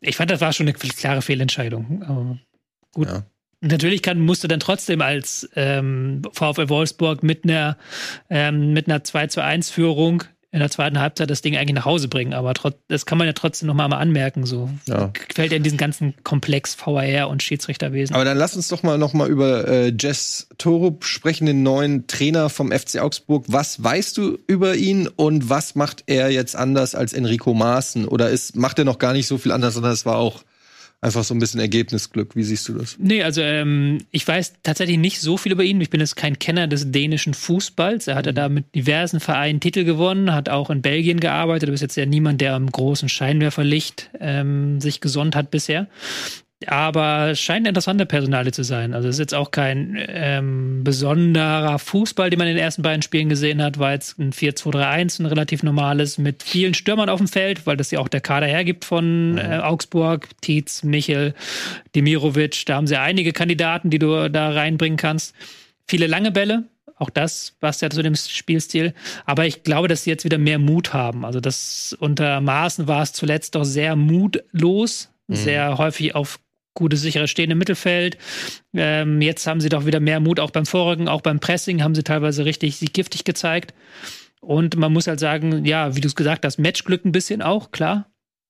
ich 0.00 0.16
fand, 0.16 0.30
das 0.30 0.40
war 0.40 0.52
schon 0.52 0.68
eine 0.68 0.74
klare 0.74 1.22
Fehlentscheidung. 1.22 2.02
Aber 2.06 2.38
gut. 2.92 3.08
Ja. 3.08 3.24
Natürlich 3.60 4.02
kann, 4.02 4.20
musst 4.20 4.44
du 4.44 4.48
dann 4.48 4.60
trotzdem 4.60 5.00
als 5.00 5.48
ähm, 5.56 6.22
VfL 6.32 6.68
Wolfsburg 6.68 7.24
mit 7.24 7.42
einer, 7.42 7.76
ähm, 8.30 8.72
mit 8.72 8.86
einer 8.86 9.02
2 9.02 9.26
zu 9.26 9.42
1 9.42 9.68
Führung 9.70 10.22
in 10.50 10.60
der 10.60 10.70
zweiten 10.70 10.98
Halbzeit 10.98 11.28
das 11.28 11.42
Ding 11.42 11.56
eigentlich 11.56 11.74
nach 11.74 11.84
Hause 11.84 12.08
bringen. 12.08 12.32
Aber 12.32 12.54
trot, 12.54 12.74
das 12.88 13.04
kann 13.04 13.18
man 13.18 13.26
ja 13.26 13.34
trotzdem 13.34 13.66
nochmal 13.66 13.88
mal 13.88 13.98
anmerken. 13.98 14.46
So 14.46 14.70
Ja. 14.86 15.12
fällt 15.34 15.50
ja 15.52 15.58
in 15.58 15.62
diesen 15.62 15.76
ganzen 15.76 16.14
Komplex 16.24 16.74
VAR 16.74 17.28
und 17.28 17.42
Schiedsrichterwesen. 17.42 18.14
Aber 18.14 18.24
dann 18.24 18.38
lass 18.38 18.56
uns 18.56 18.68
doch 18.68 18.82
mal 18.82 18.96
noch 18.96 19.12
mal 19.12 19.28
über 19.28 19.68
äh, 19.68 19.92
Jess 19.98 20.48
Torup 20.56 21.04
sprechen, 21.04 21.44
den 21.46 21.62
neuen 21.62 22.06
Trainer 22.06 22.48
vom 22.48 22.72
FC 22.72 22.98
Augsburg. 23.00 23.44
Was 23.48 23.82
weißt 23.82 24.16
du 24.16 24.38
über 24.46 24.74
ihn 24.74 25.06
und 25.06 25.50
was 25.50 25.74
macht 25.74 26.04
er 26.06 26.30
jetzt 26.30 26.56
anders 26.56 26.94
als 26.94 27.12
Enrico 27.12 27.52
Maaßen? 27.52 28.08
Oder 28.08 28.30
ist, 28.30 28.56
macht 28.56 28.78
er 28.78 28.86
noch 28.86 28.98
gar 28.98 29.12
nicht 29.12 29.26
so 29.26 29.36
viel 29.36 29.52
anders, 29.52 29.74
sondern 29.74 29.92
es 29.92 30.06
war 30.06 30.16
auch 30.16 30.42
einfach 31.00 31.24
so 31.24 31.34
ein 31.34 31.38
bisschen 31.38 31.60
Ergebnisglück? 31.60 32.34
Wie 32.34 32.42
siehst 32.42 32.68
du 32.68 32.74
das? 32.74 32.96
Nee, 32.98 33.22
also 33.22 33.40
ähm, 33.40 33.98
ich 34.10 34.26
weiß 34.26 34.54
tatsächlich 34.62 34.98
nicht 34.98 35.20
so 35.20 35.36
viel 35.36 35.52
über 35.52 35.62
ihn. 35.62 35.80
Ich 35.80 35.90
bin 35.90 36.00
jetzt 36.00 36.16
kein 36.16 36.38
Kenner 36.38 36.66
des 36.66 36.90
dänischen 36.90 37.34
Fußballs. 37.34 38.08
Er 38.08 38.16
hat 38.16 38.26
ja 38.26 38.32
da 38.32 38.48
mit 38.48 38.74
diversen 38.74 39.20
Vereinen 39.20 39.60
Titel 39.60 39.84
gewonnen, 39.84 40.34
hat 40.34 40.48
auch 40.48 40.70
in 40.70 40.82
Belgien 40.82 41.20
gearbeitet. 41.20 41.68
Du 41.68 41.72
bist 41.72 41.82
jetzt 41.82 41.96
ja 41.96 42.06
niemand, 42.06 42.40
der 42.40 42.54
am 42.54 42.70
großen 42.70 43.08
Scheinwerferlicht 43.08 44.10
ähm, 44.20 44.80
sich 44.80 45.00
gesonnt 45.00 45.36
hat 45.36 45.50
bisher. 45.50 45.88
Aber 46.66 47.28
es 47.30 47.40
scheint 47.40 47.58
eine 47.58 47.68
interessante 47.68 48.04
Personale 48.04 48.50
zu 48.50 48.64
sein. 48.64 48.92
Also 48.92 49.08
es 49.08 49.14
ist 49.14 49.20
jetzt 49.20 49.34
auch 49.34 49.52
kein 49.52 49.96
ähm, 50.08 50.82
besonderer 50.82 51.78
Fußball, 51.78 52.30
den 52.30 52.38
man 52.38 52.48
in 52.48 52.56
den 52.56 52.64
ersten 52.64 52.82
beiden 52.82 53.02
Spielen 53.02 53.28
gesehen 53.28 53.62
hat. 53.62 53.78
War 53.78 53.92
jetzt 53.92 54.18
ein 54.18 54.32
4-2-3-1, 54.32 55.20
ein 55.22 55.26
relativ 55.26 55.62
normales 55.62 56.18
mit 56.18 56.42
vielen 56.42 56.74
Stürmern 56.74 57.08
auf 57.08 57.18
dem 57.18 57.28
Feld, 57.28 57.64
weil 57.66 57.76
das 57.76 57.92
ja 57.92 58.00
auch 58.00 58.08
der 58.08 58.20
Kader 58.20 58.46
hergibt 58.46 58.84
von 58.84 59.38
äh, 59.38 59.60
Augsburg, 59.62 60.28
Tietz, 60.40 60.82
Michel, 60.82 61.32
Demirovic. 61.94 62.66
Da 62.66 62.74
haben 62.74 62.88
sie 62.88 62.98
einige 62.98 63.32
Kandidaten, 63.32 63.90
die 63.90 64.00
du 64.00 64.28
da 64.28 64.50
reinbringen 64.50 64.96
kannst. 64.96 65.36
Viele 65.86 66.08
lange 66.08 66.32
Bälle, 66.32 66.64
auch 66.96 67.10
das 67.10 67.52
passt 67.60 67.82
ja 67.82 67.90
zu 67.90 68.02
dem 68.02 68.16
Spielstil. 68.16 68.94
Aber 69.26 69.46
ich 69.46 69.62
glaube, 69.62 69.86
dass 69.86 70.02
sie 70.02 70.10
jetzt 70.10 70.24
wieder 70.24 70.38
mehr 70.38 70.58
Mut 70.58 70.92
haben. 70.92 71.24
Also 71.24 71.38
das 71.40 71.96
unter 72.00 72.40
Maßen 72.40 72.88
war 72.88 73.02
es 73.02 73.12
zuletzt 73.12 73.54
doch 73.54 73.64
sehr 73.64 73.94
mutlos, 73.94 75.10
sehr 75.28 75.78
häufig 75.78 76.14
auf 76.16 76.40
gute, 76.78 76.96
sichere 76.96 77.28
Stehen 77.28 77.50
im 77.50 77.58
Mittelfeld. 77.58 78.16
Ähm, 78.72 79.20
jetzt 79.20 79.46
haben 79.46 79.60
sie 79.60 79.68
doch 79.68 79.84
wieder 79.84 80.00
mehr 80.00 80.20
Mut, 80.20 80.38
auch 80.38 80.52
beim 80.52 80.64
Vorrücken, 80.64 81.08
auch 81.08 81.20
beim 81.20 81.40
Pressing 81.40 81.82
haben 81.82 81.94
sie 81.94 82.04
teilweise 82.04 82.44
richtig 82.44 82.76
sie 82.76 82.86
giftig 82.86 83.24
gezeigt. 83.24 83.74
Und 84.40 84.76
man 84.76 84.92
muss 84.92 85.08
halt 85.08 85.18
sagen, 85.18 85.64
ja, 85.64 85.96
wie 85.96 86.00
du 86.00 86.06
es 86.06 86.14
gesagt 86.14 86.44
hast, 86.44 86.58
Matchglück 86.58 87.04
ein 87.04 87.12
bisschen 87.12 87.42
auch, 87.42 87.72
klar, 87.72 88.06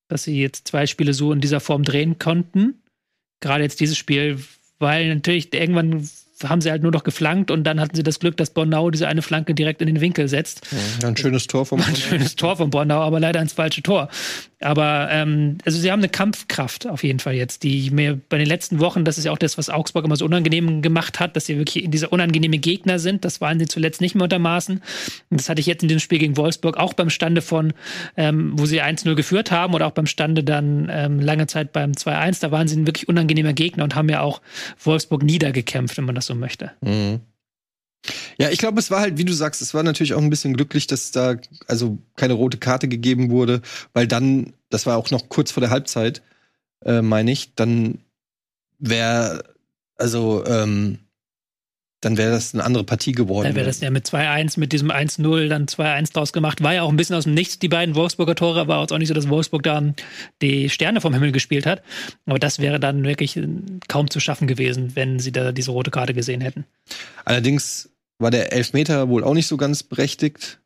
dass 0.09 0.25
sie 0.25 0.41
jetzt 0.41 0.69
zwei 0.69 0.87
Spiele 0.87 1.15
so 1.15 1.33
in 1.33 1.41
dieser 1.41 1.61
Form 1.61 1.83
drehen 1.83 2.19
konnten. 2.19 2.83
Gerade 3.41 3.65
jetzt 3.65 3.81
dieses 3.81 3.97
Spiel, 3.97 4.39
weil 4.79 5.15
natürlich 5.15 5.53
irgendwann 5.55 6.07
haben 6.45 6.61
sie 6.61 6.71
halt 6.71 6.83
nur 6.83 6.93
noch 6.93 7.05
geflankt 7.05 7.51
und 7.51 7.65
dann 7.65 7.81
hatten 7.81 7.97
sie 7.97 8.03
das 8.03 8.21
Glück, 8.21 8.37
dass 8.37 8.51
Bornau 8.51 8.91
diese 8.91 9.09
eine 9.09 9.23
Flanke 9.23 9.55
direkt 9.55 9.81
in 9.81 9.87
den 9.87 10.01
Winkel 10.01 10.29
setzt. 10.29 10.67
Ein 11.03 11.17
schönes 11.17 11.47
Tor 11.47 11.67
vom 11.67 11.81
Ein 11.81 11.97
schönes 11.97 12.37
Tor 12.37 12.57
von 12.57 12.71
Bornau, 12.71 13.01
aber 13.01 13.19
leider 13.19 13.41
ins 13.41 13.55
falsche 13.55 13.83
Tor. 13.83 14.09
Aber 14.61 15.09
ähm, 15.11 15.59
also 15.65 15.79
sie 15.79 15.93
haben 15.93 16.01
eine 16.01 16.09
Kampfkraft 16.09 16.89
auf 16.89 17.05
jeden 17.05 17.21
Fall 17.21 17.35
jetzt, 17.35 17.63
die 17.63 17.91
mir 17.91 18.21
bei 18.29 18.39
den 18.39 18.47
letzten 18.47 18.81
Wochen, 18.81 19.05
das 19.05 19.17
ist 19.17 19.25
ja 19.25 19.33
auch 19.33 19.39
das, 19.39 19.57
was 19.57 19.71
Augsburg 19.71 20.05
immer 20.05 20.17
so 20.17 20.25
unangenehm 20.25 20.83
gemacht 20.83 21.21
hat, 21.21 21.37
dass 21.37 21.47
sie 21.47 21.59
wirklich 21.59 21.89
dieser 21.89 22.13
unangenehme 22.13 22.59
Gegner 22.59 22.99
sind. 22.99 23.25
Das 23.25 23.41
waren 23.41 23.61
sie 23.61 23.67
zuletzt 23.67 24.01
nicht 24.01 24.17
mehr 24.17 24.25
unter 24.25 24.41
Maßen. 24.41 24.83
Und 25.31 25.41
das 25.41 25.49
hatte 25.49 25.61
ich 25.61 25.67
jetzt 25.67 25.83
in 25.83 25.89
dem 25.89 26.01
Spiel 26.01 26.19
gegen 26.19 26.37
Wolfsburg 26.37 26.77
auch 26.77 26.93
beim 26.93 27.11
Stande 27.11 27.41
von, 27.41 27.73
ähm, 28.17 28.53
wo 28.55 28.67
sie 28.67 28.83
1-0 28.83 29.15
geführt 29.15 29.53
haben 29.53 29.75
oder 29.75 29.87
auch 29.87 29.93
beim 29.93 30.07
Stande 30.07 30.43
dann 30.43 30.89
ähm, 30.91 31.21
lange 31.21 31.47
Zeit 31.47 31.73
beim 31.73 31.93
2-1. 31.93 32.41
Da 32.41 32.51
waren 32.51 32.67
sie 32.67 32.77
ein 32.77 32.87
wirklich 32.87 33.09
unangenehmer 33.09 33.53
Gegner 33.53 33.85
und 33.85 33.95
haben 33.95 34.09
ja 34.09 34.23
auch 34.23 34.41
Wolfsburg 34.83 35.23
niedergekämpft, 35.23 35.97
wenn 35.99 36.05
man 36.05 36.17
das 36.17 36.27
so 36.27 36.35
möchte. 36.35 36.73
Mhm. 36.81 37.21
Ja, 38.39 38.51
ich 38.51 38.59
glaube, 38.59 38.79
es 38.79 38.91
war 38.91 39.01
halt, 39.01 39.19
wie 39.19 39.25
du 39.25 39.33
sagst, 39.33 39.61
es 39.63 39.75
war 39.75 39.83
natürlich 39.83 40.15
auch 40.15 40.23
ein 40.23 40.31
bisschen 40.31 40.55
glücklich, 40.55 40.87
dass 40.87 41.11
da 41.11 41.37
also 41.67 41.99
keine 42.17 42.35
rote 42.35 42.59
Karte 42.59 42.89
gegeben 42.89 43.31
wurde, 43.31 43.61
weil 43.93 44.07
dann, 44.07 44.55
das 44.71 44.87
war 44.87 44.97
auch 44.97 45.11
noch 45.11 45.29
kurz 45.29 45.51
vor 45.51 45.61
der 45.61 45.71
Halbzeit, 45.71 46.23
äh, 46.85 47.03
meine 47.03 47.33
ich, 47.33 47.55
dann 47.55 47.99
wäre, 48.79 49.45
also, 49.97 50.45
ähm, 50.47 51.01
dann 52.01 52.17
wäre 52.17 52.31
das 52.31 52.55
eine 52.55 52.65
andere 52.65 52.85
Partie 52.85 53.13
geworden. 53.13 53.45
Dann 53.45 53.57
wäre 53.57 53.67
das 53.67 53.81
ja 53.81 53.91
mit 53.91 54.07
2-1, 54.07 54.61
mit 54.61 54.73
diesem 54.73 54.91
1-0 54.91 55.49
dann 55.49 55.67
2-1 55.67 56.13
draus 56.13 56.33
gemacht. 56.33 56.63
War 56.63 56.75
ja 56.75 56.83
auch 56.83 56.91
ein 56.91 56.97
bisschen 56.97 57.17
aus 57.17 57.25
dem 57.25 57.35
Nichts, 57.35 57.59
die 57.59 57.69
beiden 57.69 57.97
Wolfsburger 57.97 58.37
Tore. 58.37 58.69
War 58.69 58.81
jetzt 58.81 58.93
auch 58.93 58.99
nicht 58.99 59.09
so, 59.09 59.15
dass 59.15 59.29
Wolfsburg 59.29 59.65
da 59.65 59.83
die 60.41 60.71
Sterne 60.71 61.01
vom 61.01 61.13
Himmel 61.13 61.33
gespielt 61.33 61.67
hat. 61.67 61.83
Aber 62.27 62.39
das 62.39 62.61
wäre 62.61 62.79
dann 62.79 63.05
wirklich 63.05 63.37
äh, 63.37 63.49
kaum 63.89 64.11
zu 64.11 64.21
schaffen 64.21 64.47
gewesen, 64.47 64.95
wenn 64.95 65.19
sie 65.19 65.33
da 65.33 65.51
diese 65.51 65.73
rote 65.73 65.91
Karte 65.91 66.15
gesehen 66.15 66.41
hätten. 66.41 66.65
Allerdings 67.25 67.91
war 68.19 68.31
der 68.31 68.53
Elfmeter 68.53 69.09
wohl 69.09 69.25
auch 69.25 69.35
nicht 69.35 69.49
so 69.49 69.57
ganz 69.57 69.83
berechtigt. 69.83 70.61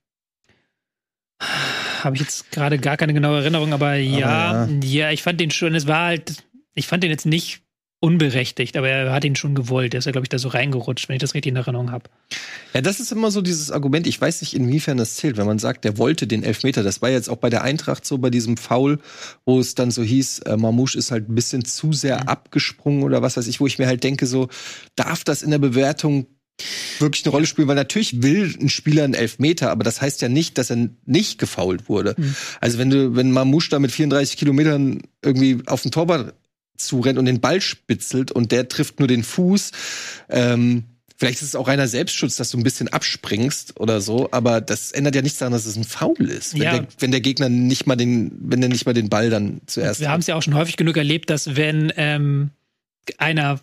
Habe 2.02 2.16
ich 2.16 2.22
jetzt 2.22 2.50
gerade 2.50 2.78
gar 2.78 2.98
keine 2.98 3.14
genaue 3.14 3.38
Erinnerung, 3.38 3.72
aber 3.72 3.94
ja, 3.94 4.66
ja. 4.66 4.68
ja, 4.82 5.10
ich 5.10 5.22
fand 5.22 5.40
den 5.40 5.50
schon, 5.50 5.74
es 5.74 5.86
war 5.86 6.06
halt, 6.06 6.44
ich 6.74 6.86
fand 6.86 7.02
den 7.02 7.10
jetzt 7.10 7.26
nicht 7.26 7.62
unberechtigt, 8.02 8.76
aber 8.76 8.88
er 8.88 9.12
hat 9.12 9.24
ihn 9.24 9.36
schon 9.36 9.54
gewollt. 9.54 9.94
Er 9.94 9.98
ist 9.98 10.06
ja, 10.06 10.12
glaube 10.12 10.24
ich, 10.24 10.28
da 10.28 10.36
so 10.36 10.48
reingerutscht, 10.48 11.08
wenn 11.08 11.14
ich 11.14 11.20
das 11.20 11.34
richtig 11.34 11.50
in 11.50 11.56
Erinnerung 11.56 11.92
habe. 11.92 12.10
Ja, 12.74 12.80
das 12.80 12.98
ist 12.98 13.12
immer 13.12 13.30
so 13.30 13.42
dieses 13.42 13.70
Argument. 13.70 14.08
Ich 14.08 14.20
weiß 14.20 14.40
nicht, 14.40 14.54
inwiefern 14.54 14.96
das 14.96 15.14
zählt, 15.14 15.36
wenn 15.36 15.46
man 15.46 15.60
sagt, 15.60 15.84
der 15.84 15.98
wollte 15.98 16.26
den 16.26 16.42
Elfmeter. 16.42 16.82
Das 16.82 17.00
war 17.00 17.10
jetzt 17.10 17.30
auch 17.30 17.36
bei 17.36 17.48
der 17.48 17.62
Eintracht 17.62 18.04
so, 18.04 18.18
bei 18.18 18.30
diesem 18.30 18.56
Foul, 18.56 18.98
wo 19.44 19.60
es 19.60 19.76
dann 19.76 19.92
so 19.92 20.02
hieß, 20.02 20.40
äh, 20.40 20.56
Mamouche 20.56 20.98
ist 20.98 21.12
halt 21.12 21.28
ein 21.28 21.36
bisschen 21.36 21.64
zu 21.64 21.92
sehr 21.92 22.28
abgesprungen 22.28 23.04
oder 23.04 23.22
was 23.22 23.36
weiß 23.36 23.46
ich, 23.46 23.60
wo 23.60 23.68
ich 23.68 23.78
mir 23.78 23.86
halt 23.86 24.02
denke, 24.02 24.26
so, 24.26 24.48
darf 24.96 25.22
das 25.22 25.42
in 25.42 25.52
der 25.52 25.58
Bewertung 25.58 26.26
wirklich 26.98 27.24
eine 27.24 27.30
Rolle 27.30 27.46
spielen? 27.46 27.68
Weil 27.68 27.76
natürlich 27.76 28.20
will 28.20 28.52
ein 28.60 28.68
Spieler 28.68 29.04
einen 29.04 29.14
Elfmeter, 29.14 29.70
aber 29.70 29.84
das 29.84 30.02
heißt 30.02 30.20
ja 30.22 30.28
nicht, 30.28 30.58
dass 30.58 30.70
er 30.70 30.88
nicht 31.06 31.38
gefoult 31.38 31.88
wurde. 31.88 32.16
Mhm. 32.16 32.34
Also 32.60 32.78
wenn 32.78 32.90
du, 32.90 33.14
wenn 33.14 33.30
Mamouche 33.30 33.70
da 33.70 33.78
mit 33.78 33.92
34 33.92 34.36
Kilometern 34.36 35.02
irgendwie 35.22 35.58
auf 35.66 35.82
den 35.82 35.92
Torwart 35.92 36.34
zurennt 36.86 37.18
und 37.18 37.24
den 37.26 37.40
Ball 37.40 37.60
spitzelt 37.60 38.30
und 38.32 38.52
der 38.52 38.68
trifft 38.68 38.98
nur 38.98 39.08
den 39.08 39.22
Fuß, 39.24 39.70
ähm, 40.28 40.84
Vielleicht 41.18 41.40
ist 41.40 41.48
es 41.48 41.54
auch 41.54 41.68
reiner 41.68 41.86
Selbstschutz, 41.86 42.34
dass 42.34 42.50
du 42.50 42.58
ein 42.58 42.64
bisschen 42.64 42.88
abspringst 42.88 43.78
oder 43.78 44.00
so, 44.00 44.28
aber 44.32 44.60
das 44.60 44.90
ändert 44.90 45.14
ja 45.14 45.22
nichts 45.22 45.38
daran, 45.38 45.52
dass 45.52 45.66
es 45.66 45.76
ein 45.76 45.84
Foul 45.84 46.28
ist. 46.28 46.54
Wenn, 46.54 46.62
Ja. 46.62 46.72
der, 46.78 46.88
wenn 46.98 47.12
der 47.12 47.20
Gegner 47.20 47.48
nicht 47.48 47.86
mal 47.86 47.94
den, 47.94 48.32
wenn 48.40 48.60
der 48.60 48.68
nicht 48.68 48.86
mal 48.86 48.92
den 48.92 49.08
Ball 49.08 49.30
dann 49.30 49.60
zuerst 49.66 50.00
Wir 50.00 50.10
haben 50.10 50.18
es 50.18 50.26
ja 50.26 50.34
auch 50.34 50.42
schon 50.42 50.54
häufig 50.54 50.76
genug 50.76 50.96
erlebt, 50.96 51.30
dass 51.30 51.54
wenn 51.54 51.92
ähm, 51.96 52.50
einer 53.18 53.60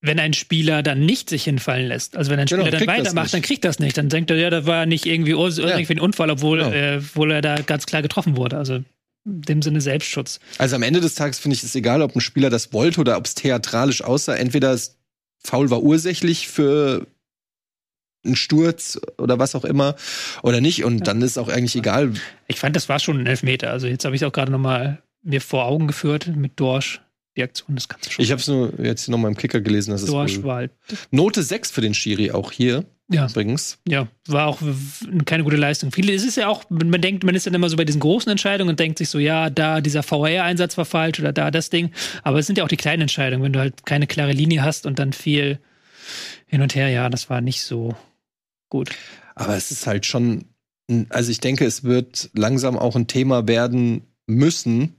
wenn 0.00 0.18
ein 0.18 0.32
Spieler 0.32 0.82
dann 0.82 1.04
nicht 1.04 1.28
sich 1.28 1.44
hinfallen 1.44 1.88
lässt, 1.88 2.16
also 2.16 2.30
wenn 2.30 2.38
ein 2.40 2.46
Genau, 2.46 2.62
Spieler 2.62 2.70
dann 2.78 2.86
kriegt 2.86 2.90
das 2.98 3.06
weitermacht, 3.14 3.34
dann 3.34 3.42
kriegt 3.42 3.64
das 3.64 3.78
nicht. 3.78 3.98
Dann 3.98 4.08
denkt 4.08 4.30
er, 4.30 4.36
ja, 4.38 4.48
das 4.48 4.64
war 4.64 4.86
nicht 4.86 5.04
irgendwie, 5.04 5.32
irgendwie 5.32 5.92
ein 5.92 6.00
Unfall, 6.00 6.30
obwohl, 6.30 6.58
Genau. 6.58 6.70
äh, 6.72 6.96
obwohl 6.98 7.32
er 7.32 7.42
da 7.42 7.56
ganz 7.60 7.84
klar 7.84 8.00
getroffen 8.00 8.36
wurde. 8.38 8.56
Also 8.56 8.80
in 9.24 9.42
dem 9.42 9.62
Sinne 9.62 9.80
Selbstschutz. 9.80 10.40
Also 10.58 10.76
am 10.76 10.82
Ende 10.82 11.00
des 11.00 11.14
Tages 11.14 11.38
finde 11.38 11.56
ich 11.56 11.62
es 11.62 11.74
egal, 11.74 12.02
ob 12.02 12.14
ein 12.14 12.20
Spieler 12.20 12.50
das 12.50 12.72
wollte 12.72 13.00
oder 13.00 13.16
ob 13.16 13.26
es 13.26 13.34
theatralisch 13.34 14.02
aussah. 14.02 14.34
Entweder 14.34 14.72
es 14.72 14.96
Foul 15.38 15.70
war 15.70 15.82
ursächlich 15.82 16.48
für 16.48 17.06
einen 18.24 18.36
Sturz 18.36 18.98
oder 19.18 19.38
was 19.38 19.54
auch 19.54 19.64
immer 19.64 19.96
oder 20.42 20.60
nicht. 20.60 20.84
Und 20.84 20.98
ja. 20.98 21.04
dann 21.04 21.22
ist 21.22 21.38
auch 21.38 21.48
eigentlich 21.48 21.76
egal. 21.76 22.14
Ich 22.48 22.58
fand, 22.58 22.76
das 22.76 22.88
war 22.88 22.98
schon 22.98 23.18
ein 23.18 23.26
Elfmeter. 23.26 23.70
Also 23.70 23.86
jetzt 23.86 24.04
habe 24.04 24.16
ich 24.16 24.22
es 24.22 24.28
auch 24.28 24.32
gerade 24.32 24.52
noch 24.52 24.58
mal 24.58 25.02
mir 25.22 25.40
vor 25.40 25.66
Augen 25.66 25.86
geführt 25.86 26.28
mit 26.34 26.58
Dorsch. 26.60 27.00
Die 27.36 27.42
Aktion, 27.42 27.74
das 27.74 27.88
kannst 27.88 28.06
du 28.06 28.10
schon. 28.12 28.24
Ich 28.24 28.30
habe 28.30 28.40
es 28.40 28.46
nur 28.46 28.72
jetzt 28.80 29.08
noch 29.08 29.18
mal 29.18 29.28
im 29.28 29.36
Kicker 29.36 29.60
gelesen. 29.60 29.90
Dass 29.90 30.04
Dorsch 30.04 30.42
war 30.42 30.56
halt 30.56 30.72
Note 31.10 31.42
6 31.42 31.70
für 31.70 31.80
den 31.80 31.94
Schiri 31.94 32.30
auch 32.30 32.52
hier. 32.52 32.84
Ja. 33.10 33.26
Übrigens. 33.26 33.78
Ja, 33.86 34.08
war 34.26 34.46
auch 34.46 34.60
keine 35.26 35.44
gute 35.44 35.56
Leistung. 35.56 35.92
Viele, 35.92 36.14
es 36.14 36.24
ist 36.24 36.36
ja 36.36 36.48
auch, 36.48 36.64
man 36.70 37.00
denkt, 37.02 37.22
man 37.22 37.34
ist 37.34 37.46
dann 37.46 37.52
immer 37.52 37.68
so 37.68 37.76
bei 37.76 37.84
diesen 37.84 38.00
großen 38.00 38.30
Entscheidungen 38.30 38.70
und 38.70 38.80
denkt 38.80 38.96
sich 38.96 39.10
so, 39.10 39.18
ja, 39.18 39.50
da 39.50 39.82
dieser 39.82 40.02
VR-Einsatz 40.02 40.78
war 40.78 40.86
falsch 40.86 41.20
oder 41.20 41.32
da 41.32 41.50
das 41.50 41.68
Ding. 41.68 41.90
Aber 42.22 42.38
es 42.38 42.46
sind 42.46 42.56
ja 42.56 42.64
auch 42.64 42.68
die 42.68 42.78
kleinen 42.78 43.02
Entscheidungen, 43.02 43.42
wenn 43.42 43.52
du 43.52 43.58
halt 43.58 43.84
keine 43.84 44.06
klare 44.06 44.32
Linie 44.32 44.62
hast 44.62 44.86
und 44.86 44.98
dann 44.98 45.12
viel 45.12 45.58
hin 46.46 46.62
und 46.62 46.74
her, 46.74 46.88
ja, 46.88 47.10
das 47.10 47.28
war 47.28 47.40
nicht 47.40 47.62
so 47.62 47.94
gut. 48.70 48.90
Aber 49.34 49.54
es 49.54 49.70
ist 49.70 49.86
halt 49.86 50.06
schon, 50.06 50.46
also 51.10 51.30
ich 51.30 51.40
denke, 51.40 51.66
es 51.66 51.84
wird 51.84 52.30
langsam 52.32 52.78
auch 52.78 52.96
ein 52.96 53.06
Thema 53.06 53.46
werden 53.46 54.02
müssen, 54.26 54.94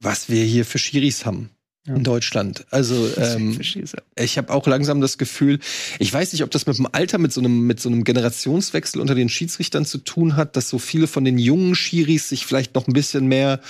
was 0.00 0.28
wir 0.28 0.44
hier 0.44 0.64
für 0.64 0.78
Schiris 0.78 1.26
haben 1.26 1.50
in 1.86 2.04
Deutschland. 2.04 2.66
Also 2.70 3.08
ähm, 3.16 3.58
ich 4.14 4.38
habe 4.38 4.52
auch 4.52 4.66
langsam 4.66 5.00
das 5.00 5.18
Gefühl, 5.18 5.58
ich 5.98 6.12
weiß 6.12 6.32
nicht, 6.32 6.42
ob 6.42 6.50
das 6.50 6.66
mit 6.66 6.76
dem 6.76 6.88
Alter, 6.90 7.18
mit 7.18 7.32
so 7.32 7.40
einem 7.40 7.66
mit 7.66 7.80
so 7.80 7.88
einem 7.88 8.04
Generationswechsel 8.04 9.00
unter 9.00 9.14
den 9.14 9.28
Schiedsrichtern 9.28 9.84
zu 9.84 9.98
tun 9.98 10.36
hat, 10.36 10.56
dass 10.56 10.68
so 10.68 10.78
viele 10.78 11.06
von 11.06 11.24
den 11.24 11.38
jungen 11.38 11.74
Schiris 11.74 12.28
sich 12.28 12.46
vielleicht 12.46 12.74
noch 12.74 12.86
ein 12.86 12.92
bisschen 12.92 13.26
mehr 13.26 13.60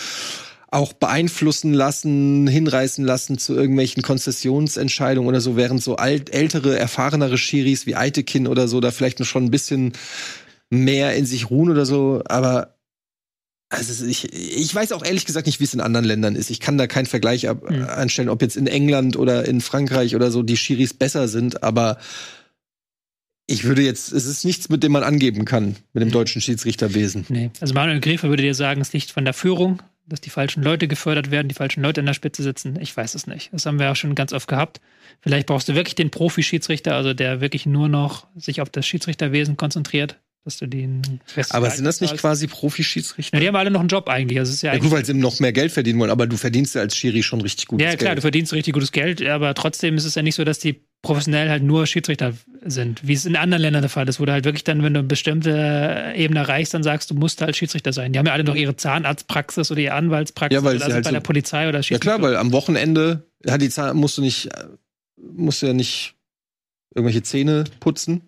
auch 0.71 0.93
beeinflussen 0.93 1.73
lassen, 1.73 2.47
hinreißen 2.47 3.05
lassen 3.05 3.39
zu 3.39 3.55
irgendwelchen 3.55 4.03
Konzessionsentscheidungen 4.03 5.29
oder 5.29 5.41
so, 5.41 5.57
während 5.57 5.83
so 5.83 5.97
alt, 5.97 6.35
ältere, 6.35 6.79
erfahrenere 6.79 7.39
Schiris 7.39 7.87
wie 7.87 7.97
Eitekin 7.97 8.47
oder 8.47 8.69
so 8.69 8.81
da 8.81 8.91
vielleicht 8.91 9.19
noch 9.19 9.27
schon 9.27 9.45
ein 9.45 9.51
bisschen 9.51 9.93
mehr 10.69 11.15
in 11.15 11.25
sich 11.25 11.49
ruhen 11.49 11.71
oder 11.71 11.87
so, 11.87 12.23
aber 12.27 12.78
also 13.71 14.07
ich, 14.07 14.33
ich 14.33 14.75
weiß 14.75 14.93
auch 14.93 15.05
ehrlich 15.05 15.27
gesagt 15.27 15.47
nicht, 15.47 15.61
wie 15.61 15.65
es 15.65 15.75
in 15.75 15.81
anderen 15.81 16.07
Ländern 16.07 16.37
ist. 16.37 16.51
Ich 16.51 16.61
kann 16.61 16.79
da 16.79 16.87
keinen 16.87 17.07
Vergleich 17.07 17.49
ab, 17.49 17.71
mhm. 17.71 17.85
anstellen, 17.85 18.29
ob 18.29 18.41
jetzt 18.41 18.57
in 18.57 18.67
England 18.67 19.17
oder 19.17 19.45
in 19.45 19.61
Frankreich 19.61 20.17
oder 20.17 20.31
so 20.31 20.43
die 20.43 20.57
Schiris 20.57 20.95
besser 20.95 21.29
sind, 21.29 21.63
aber 21.63 21.99
ich 23.47 23.65
würde 23.65 23.83
jetzt, 23.83 24.13
es 24.13 24.27
ist 24.27 24.45
nichts, 24.45 24.69
mit 24.69 24.83
dem 24.83 24.93
man 24.93 25.03
angeben 25.03 25.45
kann, 25.45 25.77
mit 25.95 26.03
dem 26.03 26.09
hm. 26.09 26.13
deutschen 26.13 26.43
Schiedsrichterwesen. 26.43 27.25
Nee. 27.31 27.51
Also 27.61 27.73
Manuel 27.73 27.99
Gräfer 27.99 28.29
würde 28.29 28.43
dir 28.43 28.55
sagen, 28.55 28.83
es 28.83 28.93
liegt 28.93 29.11
von 29.11 29.25
der 29.25 29.33
Führung, 29.33 29.83
dass 30.07 30.21
die 30.21 30.29
falschen 30.29 30.63
Leute 30.63 30.87
gefördert 30.87 31.31
werden, 31.31 31.49
die 31.49 31.55
falschen 31.55 31.83
Leute 31.83 32.01
in 32.01 32.07
der 32.07 32.13
Spitze 32.13 32.43
sitzen. 32.43 32.79
Ich 32.79 32.95
weiß 32.95 33.15
es 33.15 33.27
nicht. 33.27 33.51
Das 33.53 33.65
haben 33.65 33.79
wir 33.79 33.91
auch 33.91 33.97
schon 33.97 34.15
ganz 34.15 34.35
oft 34.35 34.49
gehabt. 34.49 34.83
Vielleicht 35.23 35.47
brauchst 35.47 35.67
du 35.67 35.75
wirklich 35.75 35.95
den 35.95 36.11
Profi-Schiedsrichter, 36.11 36.95
also 36.95 37.15
der 37.15 37.41
wirklich 37.41 37.65
nur 37.65 37.89
noch 37.89 38.27
sich 38.37 38.61
auf 38.61 38.69
das 38.69 38.87
Schiedsrichterwesen 38.87 39.57
konzentriert 39.57 40.19
dass 40.45 40.57
du 40.57 40.67
den 40.67 41.21
Aber 41.51 41.71
sind 41.71 41.85
das 41.85 42.01
nicht 42.01 42.17
quasi 42.17 42.47
Profi-Schiedsrichter? 42.47 43.37
Ja, 43.37 43.41
die 43.41 43.49
haben 43.49 43.57
alle 43.57 43.71
noch 43.71 43.81
einen 43.81 43.89
Job 43.89 44.09
eigentlich. 44.09 44.39
Also 44.39 44.53
ist 44.53 44.63
ja, 44.63 44.73
ja 44.73 44.79
gut, 44.79 44.91
weil 44.91 45.05
sie 45.05 45.15
noch 45.15 45.41
mehr 45.41 45.53
Geld 45.53 45.73
verdienen 45.73 45.99
wollen, 45.99 46.11
aber 46.11 46.27
du 46.27 46.37
verdienst 46.37 46.75
ja 46.75 46.81
als 46.81 46.97
Schiri 46.97 47.23
schon 47.23 47.41
richtig 47.41 47.67
gutes 47.67 47.85
Geld. 47.85 47.93
Ja, 47.93 47.97
klar, 47.99 48.11
Geld. 48.11 48.19
du 48.19 48.23
verdienst 48.23 48.53
richtig 48.53 48.73
gutes 48.73 48.93
Geld, 48.93 49.23
aber 49.27 49.55
trotzdem 49.55 49.97
ist 49.97 50.05
es 50.05 50.15
ja 50.15 50.23
nicht 50.23 50.37
so, 50.37 50.45
dass 50.45 50.59
die 50.59 50.81
professionell 51.03 51.49
halt 51.49 51.63
nur 51.63 51.87
Schiedsrichter 51.87 52.33
sind, 52.65 53.07
wie 53.07 53.13
es 53.13 53.25
in 53.25 53.37
anderen 53.37 53.63
Ländern 53.63 53.83
der 53.83 53.91
Fall 53.91 54.09
ist, 54.09 54.21
wo 54.21 54.25
du 54.25 54.33
halt 54.33 54.45
wirklich 54.45 54.65
dann, 54.65 54.83
wenn 54.83 54.95
du 54.95 55.01
eine 55.01 55.09
bestimmte 55.09 56.13
Ebene 56.17 56.41
erreichst, 56.41 56.75
dann 56.75 56.83
sagst, 56.83 57.11
du 57.11 57.15
musst 57.15 57.41
halt 57.41 57.57
Schiedsrichter 57.57 57.93
sein. 57.93 58.13
Die 58.13 58.19
haben 58.19 58.27
ja 58.27 58.33
alle 58.33 58.45
noch 58.45 58.57
ihre 58.57 58.75
Zahnarztpraxis 58.75 59.71
oder 59.71 59.81
ihre 59.81 59.95
Anwaltspraxis 59.95 60.57
ja, 60.57 60.65
weil 60.65 60.77
oder 60.77 60.87
also 60.87 60.95
halt 60.95 61.05
bei 61.05 61.11
so 61.11 61.15
der 61.15 61.21
Polizei 61.21 61.69
oder 61.69 61.83
Schiedsrichter. 61.83 62.11
Ja 62.11 62.17
klar, 62.19 62.29
weil 62.29 62.37
am 62.37 62.53
Wochenende 62.53 63.29
hat 63.49 63.63
die 63.63 63.69
Zahn, 63.69 63.97
musst 63.97 64.19
du 64.19 64.23
nicht, 64.23 64.49
musst 65.17 65.63
du 65.63 65.67
ja 65.67 65.73
nicht 65.73 66.15
irgendwelche 66.95 67.23
Zähne 67.23 67.65
putzen 67.81 68.28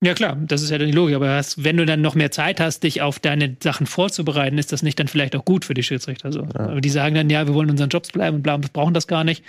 ja 0.00 0.14
klar, 0.14 0.36
das 0.36 0.62
ist 0.62 0.70
ja 0.70 0.78
die 0.78 0.92
Logik. 0.92 1.16
Aber 1.16 1.40
wenn 1.56 1.76
du 1.76 1.84
dann 1.84 2.00
noch 2.00 2.14
mehr 2.14 2.30
Zeit 2.30 2.60
hast, 2.60 2.84
dich 2.84 3.02
auf 3.02 3.18
deine 3.18 3.56
Sachen 3.62 3.86
vorzubereiten, 3.86 4.56
ist 4.58 4.72
das 4.72 4.82
nicht 4.82 4.98
dann 5.00 5.08
vielleicht 5.08 5.34
auch 5.34 5.44
gut 5.44 5.64
für 5.64 5.74
die 5.74 5.82
Schiedsrichter 5.82 6.30
so. 6.30 6.42
Ja. 6.42 6.60
Aber 6.60 6.80
die 6.80 6.88
sagen 6.88 7.14
dann, 7.14 7.28
ja, 7.30 7.46
wir 7.46 7.54
wollen 7.54 7.70
unseren 7.70 7.88
Jobs 7.88 8.10
bleiben 8.10 8.36
und 8.36 8.42
bleiben, 8.42 8.62
wir 8.62 8.70
brauchen 8.70 8.94
das 8.94 9.08
gar 9.08 9.24
nicht. 9.24 9.42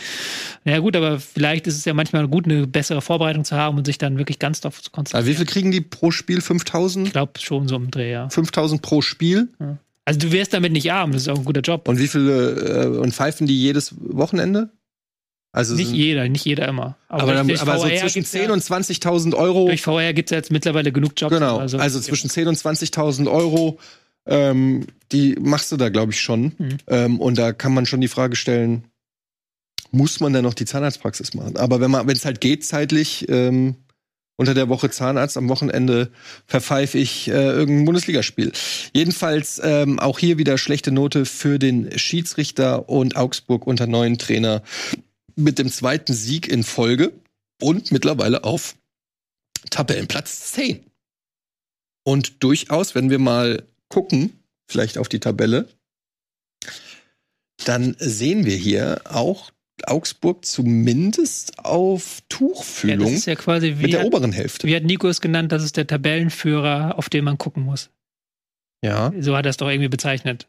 Ja 0.66 0.80
gut, 0.80 0.96
aber 0.96 1.20
vielleicht 1.20 1.68
ist 1.68 1.78
es 1.78 1.86
ja 1.86 1.94
manchmal 1.94 2.28
gut, 2.28 2.46
eine 2.46 2.66
bessere 2.66 3.02
Vorbereitung 3.02 3.46
zu 3.46 3.56
haben 3.56 3.78
und 3.78 3.86
sich 3.86 3.98
dann 3.98 4.18
wirklich 4.18 4.40
ganz 4.40 4.62
darauf 4.62 4.82
zu 4.82 4.90
konzentrieren. 4.90 5.24
Aber 5.24 5.32
wie 5.32 5.36
viel 5.36 5.46
kriegen 5.46 5.72
die 5.72 5.82
pro 5.82 6.12
Spiel? 6.12 6.42
5000? 6.42 7.08
Ich 7.08 7.14
glaube 7.14 7.34
schon 7.40 7.68
so 7.68 7.76
im 7.76 7.92
Dreh, 7.92 8.12
ja. 8.12 8.30
5000 8.30 8.82
pro 8.82 9.02
Spiel? 9.02 9.50
Ja. 9.60 9.78
Also 10.06 10.22
du 10.22 10.32
wirst 10.32 10.56
damit 10.56 10.72
nicht 10.72 10.92
arm, 10.92 11.12
das 11.12 11.22
ist 11.22 11.28
auch 11.28 11.38
ein 11.38 11.46
guter 11.46 11.62
Job. 11.62 11.88
Und 11.88 12.00
wie 12.00 12.08
viele, 12.08 12.86
äh, 12.86 12.98
und 12.98 13.14
pfeifen 13.14 13.46
die 13.46 13.62
jedes 13.62 13.94
Wochenende? 14.00 14.72
Also 15.52 15.74
nicht 15.76 15.92
jeder, 15.92 16.30
nicht 16.30 16.46
jeder 16.46 16.68
immer. 16.68 16.98
Aber, 17.08 17.24
aber, 17.24 17.34
dann, 17.34 17.58
aber 17.58 17.80
so 17.80 17.88
zwischen 17.88 18.24
10.000 18.24 18.38
ja, 18.44 18.54
und 18.54 18.62
20.000 18.62 19.36
Euro. 19.36 19.66
Durch 19.68 19.82
VR 19.82 20.14
gibt 20.14 20.30
es 20.30 20.32
ja 20.32 20.38
jetzt 20.38 20.52
mittlerweile 20.52 20.92
genug 20.92 21.14
Jobs. 21.18 21.34
Genau, 21.34 21.58
also, 21.58 21.80
also 21.80 22.00
zwischen 22.00 22.30
10.000 22.30 22.48
und 22.48 22.58
20.000 22.58 23.32
Euro, 23.32 23.80
ähm, 24.28 24.86
die 25.12 25.36
machst 25.40 25.72
du 25.72 25.78
da, 25.78 25.90
glaube 25.90 26.12
ich, 26.12 26.22
schon. 26.22 26.54
Mhm. 26.58 26.78
Ähm, 26.88 27.20
und 27.20 27.40
da 27.40 27.52
kann 27.52 27.74
man 27.74 27.88
schon 27.88 28.02
die 28.02 28.08
Frage 28.08 28.36
stellen, 28.36 28.84
muss 29.92 30.20
man 30.20 30.34
dann 30.34 30.44
noch 30.44 30.54
die 30.54 30.66
Zahnarztpraxis 30.66 31.34
machen? 31.34 31.58
Aber 31.58 31.82
wenn 31.82 31.90
man, 31.90 32.08
wenn 32.08 32.16
es 32.16 32.26
halt 32.26 32.42
geht 32.42 32.64
zeitlich, 32.64 33.28
ähm, 33.28 33.76
unter 34.40 34.54
der 34.54 34.70
Woche 34.70 34.90
Zahnarzt, 34.90 35.36
am 35.36 35.50
Wochenende 35.50 36.12
verpfeife 36.46 36.98
ich 36.98 37.28
äh, 37.28 37.34
irgendein 37.34 37.84
Bundesligaspiel. 37.84 38.54
Jedenfalls 38.94 39.60
ähm, 39.62 40.00
auch 40.00 40.18
hier 40.18 40.38
wieder 40.38 40.58
schlechte 40.58 40.94
Note 40.94 41.26
für 41.26 41.60
den 41.60 41.98
Schiedsrichter 42.00 42.88
und 42.88 43.18
Augsburg 43.18 43.68
unter 43.68 43.86
neuen 43.86 44.18
Trainer 44.18 44.62
mit 45.40 45.60
dem 45.60 45.72
zweiten 45.72 46.14
Sieg 46.14 46.48
in 46.48 46.64
Folge 46.64 47.14
und 47.62 47.92
mittlerweile 47.92 48.44
auf 48.44 48.76
Tabellenplatz 49.70 50.52
10. 50.54 50.86
Und 52.04 52.44
durchaus, 52.44 52.96
wenn 52.96 53.10
wir 53.10 53.20
mal 53.20 53.64
gucken, 53.90 54.44
vielleicht 54.70 54.98
auf 54.98 55.10
die 55.10 55.20
Tabelle, 55.20 55.68
dann 57.66 57.96
sehen 58.00 58.46
wir 58.46 58.56
hier 58.56 59.02
auch 59.06 59.52
Augsburg 59.84 60.46
zumindest 60.46 61.60
auf 61.60 62.22
Tuchfühlung 62.30 63.00
ja, 63.00 63.06
das 63.06 63.20
ist 63.20 63.26
ja 63.26 63.36
quasi 63.36 63.76
wie 63.78 63.84
mit 63.84 63.94
der 63.94 64.02
hat, 64.02 64.08
oberen 64.08 64.32
Hälfte. 64.32 64.68
Wie 64.68 64.76
hat 64.76 64.84
Nico 64.84 65.08
es 65.08 65.22
genannt, 65.22 65.52
das 65.52 65.64
ist 65.64 65.78
der 65.78 65.88
Tabellenführer, 65.88 66.98
auf 66.98 67.10
den 67.10 67.24
man 67.24 67.38
gucken 67.38 67.64
muss. 67.64 67.90
Ja. 68.84 69.14
So 69.20 69.36
hat 69.36 69.46
er 69.46 69.50
es 69.50 69.58
doch 69.58 69.70
irgendwie 69.70 69.90
bezeichnet 69.90 70.48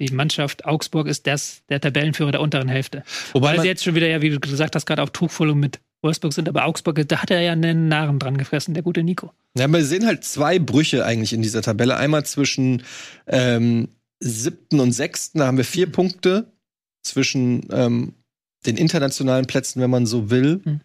die 0.00 0.12
Mannschaft 0.12 0.64
Augsburg 0.64 1.06
ist 1.08 1.26
das, 1.26 1.62
der 1.68 1.80
Tabellenführer 1.80 2.30
der 2.30 2.40
unteren 2.40 2.68
Hälfte. 2.68 3.02
Wobei 3.32 3.56
Weil 3.56 3.62
sie 3.62 3.66
jetzt 3.68 3.84
schon 3.84 3.94
wieder, 3.94 4.08
ja, 4.08 4.22
wie 4.22 4.30
du 4.30 4.40
gesagt 4.40 4.76
hast, 4.76 4.86
gerade 4.86 5.02
auf 5.02 5.10
Tuchfüllung 5.10 5.58
mit 5.58 5.80
Wolfsburg 6.02 6.32
sind, 6.32 6.48
aber 6.48 6.64
Augsburg, 6.64 7.02
da 7.08 7.22
hat 7.22 7.30
er 7.30 7.40
ja 7.40 7.52
einen 7.52 7.88
Narren 7.88 8.18
dran 8.18 8.38
gefressen, 8.38 8.74
der 8.74 8.84
gute 8.84 9.02
Nico. 9.02 9.32
Ja, 9.56 9.66
wir 9.66 9.84
sehen 9.84 10.06
halt 10.06 10.24
zwei 10.24 10.58
Brüche 10.58 11.04
eigentlich 11.04 11.32
in 11.32 11.42
dieser 11.42 11.62
Tabelle. 11.62 11.96
Einmal 11.96 12.24
zwischen 12.24 12.84
ähm, 13.26 13.88
siebten 14.20 14.78
und 14.78 14.92
sechsten, 14.92 15.40
da 15.40 15.46
haben 15.46 15.56
wir 15.56 15.64
vier 15.64 15.90
Punkte 15.90 16.52
zwischen 17.02 17.66
ähm, 17.72 18.14
den 18.66 18.76
internationalen 18.76 19.46
Plätzen, 19.46 19.80
wenn 19.80 19.90
man 19.90 20.06
so 20.06 20.30
will. 20.30 20.60
Hm. 20.62 20.80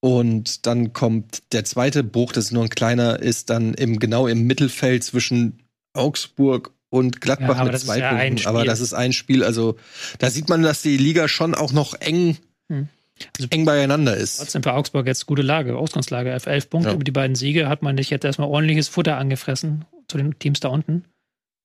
Und 0.00 0.66
dann 0.66 0.92
kommt 0.92 1.42
der 1.52 1.64
zweite 1.64 2.04
Bruch, 2.04 2.32
das 2.32 2.46
ist 2.46 2.52
nur 2.52 2.64
ein 2.64 2.70
kleiner, 2.70 3.20
ist 3.20 3.50
dann 3.50 3.74
im, 3.74 3.98
genau 3.98 4.26
im 4.26 4.46
Mittelfeld 4.46 5.02
zwischen 5.02 5.60
Augsburg 5.92 6.72
und 6.90 7.20
Gladbach 7.20 7.58
ja, 7.58 7.64
mit 7.64 7.78
zwei 7.78 7.98
ja 7.98 8.14
Punkten. 8.14 8.46
Aber 8.46 8.64
das 8.64 8.80
ist 8.80 8.94
ein 8.94 9.12
Spiel. 9.12 9.44
Also 9.44 9.76
da 10.18 10.30
sieht 10.30 10.48
man, 10.48 10.62
dass 10.62 10.82
die 10.82 10.96
Liga 10.96 11.28
schon 11.28 11.54
auch 11.54 11.72
noch 11.72 11.94
eng, 11.94 12.36
hm. 12.68 12.88
also, 13.36 13.48
eng 13.50 13.64
beieinander 13.64 14.16
ist. 14.16 14.38
Trotzdem 14.38 14.62
für 14.62 14.72
Augsburg 14.72 15.06
jetzt 15.06 15.26
gute 15.26 15.42
Lage, 15.42 15.76
Ausgangslage. 15.76 16.34
Auf 16.34 16.46
elf 16.46 16.70
Punkte 16.70 16.90
ja. 16.90 16.94
über 16.94 17.04
die 17.04 17.12
beiden 17.12 17.36
Siege 17.36 17.68
hat 17.68 17.82
man 17.82 17.94
nicht 17.94 18.10
jetzt 18.10 18.24
erstmal 18.24 18.48
ordentliches 18.48 18.88
Futter 18.88 19.18
angefressen 19.18 19.84
zu 20.08 20.18
den 20.18 20.38
Teams 20.38 20.60
da 20.60 20.68
unten. 20.68 21.04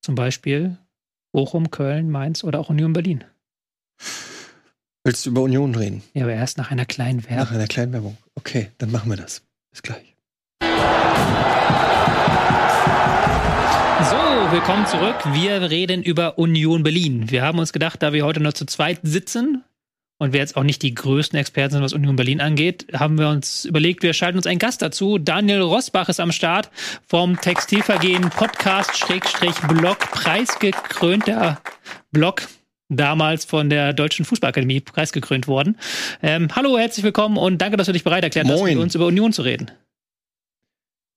Zum 0.01 0.15
Beispiel 0.15 0.77
Bochum, 1.31 1.71
Köln, 1.71 2.09
Mainz 2.11 2.43
oder 2.43 2.59
auch 2.59 2.69
Union 2.69 2.93
Berlin. 2.93 3.23
Willst 5.05 5.25
du 5.25 5.31
über 5.31 5.41
Union 5.41 5.75
reden? 5.75 6.01
Ja, 6.13 6.23
aber 6.23 6.33
erst 6.33 6.57
nach 6.57 6.71
einer 6.71 6.85
kleinen 6.85 7.23
Werbung. 7.23 7.37
Nach 7.37 7.51
einer 7.51 7.67
kleinen 7.67 7.91
Werbung. 7.91 8.17
Okay, 8.35 8.69
dann 8.77 8.91
machen 8.91 9.09
wir 9.09 9.17
das. 9.17 9.41
Bis 9.71 9.81
gleich. 9.81 10.15
So, 14.09 14.17
willkommen 14.51 14.85
zurück. 14.85 15.15
Wir 15.31 15.69
reden 15.69 16.03
über 16.03 16.37
Union 16.37 16.83
Berlin. 16.83 17.31
Wir 17.31 17.41
haben 17.41 17.57
uns 17.59 17.71
gedacht, 17.71 18.03
da 18.03 18.11
wir 18.11 18.25
heute 18.25 18.41
noch 18.41 18.51
zu 18.51 18.65
zweit 18.65 18.99
sitzen 19.03 19.63
und 20.17 20.33
wir 20.33 20.41
jetzt 20.41 20.57
auch 20.57 20.63
nicht 20.63 20.81
die 20.81 20.93
größten 20.93 21.39
Experten 21.39 21.75
sind, 21.75 21.83
was 21.83 21.93
Union 21.93 22.17
Berlin 22.17 22.41
angeht, 22.41 22.87
haben 22.93 23.17
wir 23.17 23.29
uns 23.29 23.63
überlegt, 23.63 24.03
wir 24.03 24.11
schalten 24.11 24.37
uns 24.37 24.45
einen 24.45 24.59
Gast 24.59 24.81
dazu. 24.81 25.19
Daniel 25.19 25.61
Rosbach 25.61 26.09
ist 26.09 26.19
am 26.19 26.33
Start 26.33 26.69
vom 27.07 27.39
Textilvergehen 27.39 28.29
Podcast-Blog, 28.29 29.99
preisgekrönter 29.99 31.61
Blog 32.11 32.41
damals 32.89 33.45
von 33.45 33.69
der 33.69 33.93
Deutschen 33.93 34.25
Fußballakademie 34.25 34.81
preisgekrönt 34.81 35.47
worden. 35.47 35.77
Ähm, 36.21 36.49
hallo, 36.53 36.77
herzlich 36.77 37.05
willkommen 37.05 37.37
und 37.37 37.61
danke, 37.61 37.77
dass 37.77 37.87
du 37.87 37.93
dich 37.93 38.03
bereit 38.03 38.25
erklärt 38.25 38.49
hast, 38.49 38.63
mit 38.63 38.77
uns 38.77 38.95
über 38.95 39.05
Union 39.05 39.31
zu 39.31 39.43
reden. 39.43 39.71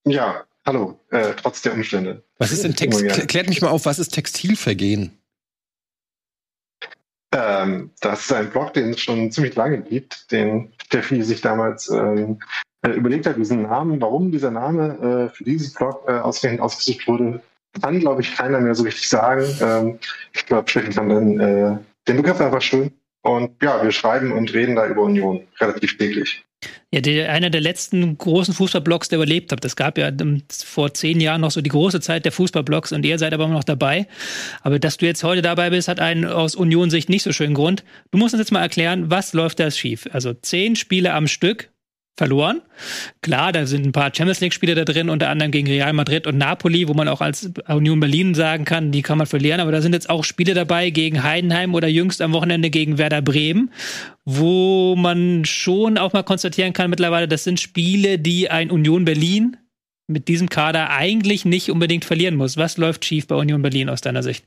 Ja, 0.05 0.45
Hallo, 0.67 0.99
äh, 1.11 1.33
trotz 1.37 1.63
der 1.63 1.75
Umstände. 1.75 2.25
Was 2.39 2.51
ist 2.51 2.65
denn 2.65 2.75
Text? 2.75 3.29
Klärt 3.29 3.49
mich 3.49 3.63
mal 3.63 3.69
auf, 3.69 3.87
was 3.87 4.01
ist 4.01 4.13
Textilvergehen? 4.13 5.17
Ähm, 7.33 7.91
das 8.01 8.23
ist 8.23 8.33
ein 8.33 8.51
Blog, 8.51 8.75
den 8.75 8.91
es 8.91 9.01
schon 9.01 9.31
ziemlich 9.31 9.55
lange 9.55 9.83
gibt, 9.83 10.31
den 10.33 10.73
Steffi 10.83 11.23
sich 11.23 11.41
damals 11.41 11.89
ähm, 11.89 12.41
äh, 12.83 12.91
überlegt 12.91 13.27
hat, 13.27 13.37
diesen 13.37 13.63
Namen, 13.63 14.01
warum 14.01 14.33
dieser 14.33 14.51
Name 14.51 15.29
äh, 15.31 15.35
für 15.35 15.45
dieses 15.45 15.75
Blog 15.75 16.05
äh, 16.09 16.13
ausgerechnet 16.13 16.61
ausgesucht 16.61 17.07
wurde, 17.07 17.43
kann, 17.81 18.01
glaube 18.01 18.23
ich, 18.23 18.35
keiner 18.35 18.61
mehr 18.61 18.75
so 18.75 18.85
richtig 18.85 19.09
sagen. 19.09 19.45
Ähm, 19.61 19.99
ich 20.33 20.47
glaube, 20.47 20.69
Steffi 20.69 20.93
fand 20.93 21.13
dann 21.13 21.41
äh, 21.41 21.79
den 22.09 22.17
Begriff 22.17 22.41
einfach 22.41 22.63
schön. 22.63 22.93
Und 23.23 23.61
ja, 23.63 23.83
wir 23.83 23.93
schreiben 23.93 24.33
und 24.33 24.53
reden 24.55 24.77
da 24.77 24.87
über 24.87 25.03
Union 25.03 25.47
relativ 25.61 25.99
täglich. 25.99 26.46
Ja, 26.93 27.01
der, 27.01 27.33
einer 27.33 27.51
der 27.51 27.61
letzten 27.61 28.17
großen 28.17 28.55
Fußballblogs, 28.55 29.09
der 29.09 29.19
überlebt 29.19 29.53
hat. 29.53 29.65
Es 29.65 29.77
gab 29.77 29.99
ja 29.99 30.11
vor 30.65 30.95
zehn 30.95 31.21
Jahren 31.21 31.41
noch 31.41 31.51
so 31.51 31.61
die 31.61 31.71
große 31.71 32.01
Zeit 32.01 32.25
der 32.25 32.33
Fußballblogs 32.33 32.93
und 32.93 33.05
ihr 33.05 33.19
seid 33.19 33.35
aber 33.35 33.45
immer 33.45 33.55
noch 33.55 33.65
dabei. 33.65 34.07
Aber 34.63 34.79
dass 34.79 34.97
du 34.97 35.07
jetzt 35.07 35.23
heute 35.23 35.43
dabei 35.43 35.71
bist, 35.71 35.89
hat 35.89 36.01
einen 36.01 36.25
aus 36.25 36.55
Union-Sicht 36.55 37.09
nicht 37.09 37.23
so 37.23 37.33
schönen 37.33 37.55
Grund. 37.55 37.85
Du 38.11 38.19
musst 38.19 38.35
uns 38.35 38.41
jetzt 38.41 38.53
mal 38.53 38.63
erklären, 38.63 39.11
was 39.11 39.33
läuft 39.33 39.61
da 39.61 39.71
schief? 39.71 40.09
Also 40.13 40.33
zehn 40.33 40.77
Spiele 40.77 41.13
am 41.13 41.27
Stück, 41.27 41.71
verloren. 42.17 42.63
Klar, 43.23 43.53
da 43.53 43.67
sind 43.67 43.87
ein 43.87 43.93
paar 43.93 44.13
Champions 44.15 44.41
League-Spiele 44.41 44.75
da 44.75 44.85
drin, 44.85 45.11
unter 45.11 45.29
anderem 45.29 45.53
gegen 45.53 45.67
Real 45.67 45.93
Madrid 45.93 46.27
und 46.27 46.39
Napoli, 46.39 46.89
wo 46.89 46.95
man 46.95 47.09
auch 47.09 47.21
als 47.21 47.51
Union 47.69 48.01
Berlin 48.01 48.35
sagen 48.35 48.65
kann, 48.65 48.91
die 48.91 49.03
kann 49.03 49.19
man 49.19 49.27
verlieren. 49.27 49.61
Aber 49.61 49.73
da 49.73 49.83
sind 49.83 49.93
jetzt 49.93 50.09
auch 50.09 50.25
Spiele 50.25 50.55
dabei 50.55 50.91
gegen 50.91 51.23
Heidenheim 51.23 51.75
oder 51.75 51.89
jüngst 51.89 52.23
am 52.23 52.33
Wochenende 52.33 52.71
gegen 52.71 52.99
Werder 52.99 53.23
Bremen, 53.23 53.71
wo 54.25 54.97
man 54.97 55.45
schon 55.45 55.99
auch 55.99 56.13
mal 56.13 56.23
konstatieren 56.23 56.73
kann 56.73 56.91
mittlerweile, 56.91 57.29
das 57.29 57.45
sind 57.45 57.61
Spiele, 57.61 58.19
die 58.19 58.51
ein 58.51 58.71
Union 58.71 59.05
Berlin 59.05 59.57
mit 60.09 60.29
diesem 60.29 60.49
Kader 60.49 60.91
eigentlich 60.91 61.45
nicht 61.45 61.71
unbedingt 61.71 62.05
verlieren 62.05 62.37
muss. 62.37 62.57
Was 62.57 62.77
läuft 62.77 63.05
schief 63.05 63.27
bei 63.27 63.35
Union 63.35 63.63
Berlin 63.63 63.89
aus 63.89 64.01
deiner 64.01 64.23
Sicht? 64.23 64.45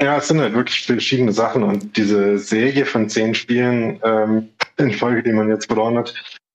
Ja, 0.00 0.18
es 0.18 0.28
sind 0.28 0.40
halt 0.40 0.52
wirklich 0.52 0.82
verschiedene 0.82 1.32
Sachen 1.32 1.62
und 1.62 1.96
diese 1.96 2.38
Serie 2.38 2.84
von 2.84 3.08
zehn 3.08 3.34
Spielen 3.34 3.98
ähm, 4.04 4.50
in 4.78 4.92
Folge, 4.92 5.22
die 5.22 5.32
man 5.32 5.48
jetzt 5.48 5.66
verloren 5.66 5.98
hat, 5.98 6.14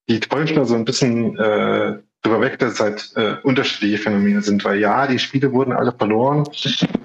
die 0.10 0.20
täuscht 0.20 0.58
da 0.58 0.66
so 0.66 0.76
ein 0.76 0.86
bisschen 0.86 1.38
äh, 1.38 2.00
darüber 2.22 2.42
weg, 2.42 2.60
dass 2.60 2.74
es 2.74 2.80
halt 2.80 3.12
äh, 3.16 3.36
unterschiedliche 3.44 3.98
Phänomene 3.98 4.42
sind. 4.42 4.64
Weil 4.64 4.80
ja, 4.80 5.08
die 5.08 5.20
Spiele 5.20 5.52
wurden 5.52 5.74
alle 5.74 5.92
verloren, 5.92 6.48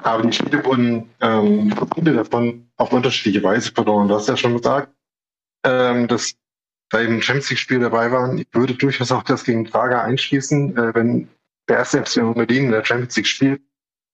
aber 0.02 0.22
die 0.22 0.32
Spiele 0.32 0.64
wurden 0.64 1.08
ähm, 1.20 1.72
viele 1.94 2.14
davon 2.14 2.68
auf 2.76 2.92
unterschiedliche 2.92 3.42
Weise 3.42 3.72
verloren. 3.72 4.08
Du 4.08 4.14
hast 4.14 4.28
ja 4.28 4.36
schon 4.36 4.56
gesagt, 4.56 4.92
ähm, 5.64 6.08
dass 6.08 6.34
da 6.90 7.00
eben 7.00 7.20
Champions 7.22 7.50
League-Spiele 7.50 7.80
dabei 7.80 8.12
waren. 8.12 8.38
Ich 8.38 8.46
würde 8.52 8.74
durchaus 8.74 9.10
auch 9.10 9.22
das 9.22 9.44
gegen 9.44 9.64
Prager 9.64 10.02
einschließen, 10.02 10.76
äh, 10.76 10.94
wenn 10.94 11.28
der 11.68 11.78
erste 11.78 12.04
FC 12.04 12.34
Berlin 12.34 12.66
in 12.66 12.70
der 12.70 12.84
Champions 12.84 13.16
League 13.16 13.26
spielt, 13.26 13.60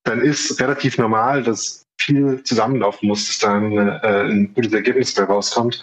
dann 0.04 0.20
ist 0.20 0.58
relativ 0.60 0.98
normal, 0.98 1.42
dass 1.42 1.84
viel 2.00 2.42
zusammenlaufen 2.42 3.08
muss, 3.08 3.26
dass 3.26 3.38
dann 3.38 3.76
äh, 3.76 4.24
ein 4.24 4.52
gutes 4.54 4.72
Ergebnis 4.72 5.14
dabei 5.14 5.34
rauskommt. 5.34 5.82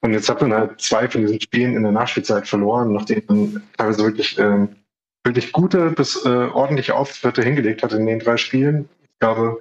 Und 0.00 0.12
jetzt 0.12 0.28
hat 0.28 0.40
man 0.40 0.52
halt 0.52 0.80
zwei 0.80 1.08
von 1.08 1.22
diesen 1.22 1.40
Spielen 1.40 1.74
in 1.74 1.82
der 1.82 1.92
Nachspielzeit 1.92 2.46
verloren, 2.46 2.92
nachdem 2.92 3.22
man 3.26 3.62
teilweise 3.76 4.04
wirklich, 4.04 4.38
ähm, 4.38 4.76
wirklich 5.24 5.52
gute 5.52 5.90
bis 5.90 6.24
äh, 6.24 6.28
ordentliche 6.28 6.94
Auftritte 6.94 7.42
hingelegt 7.42 7.82
hat 7.82 7.92
in 7.92 8.06
den 8.06 8.20
drei 8.20 8.36
Spielen. 8.36 8.88
Ich 9.02 9.18
glaube, 9.20 9.60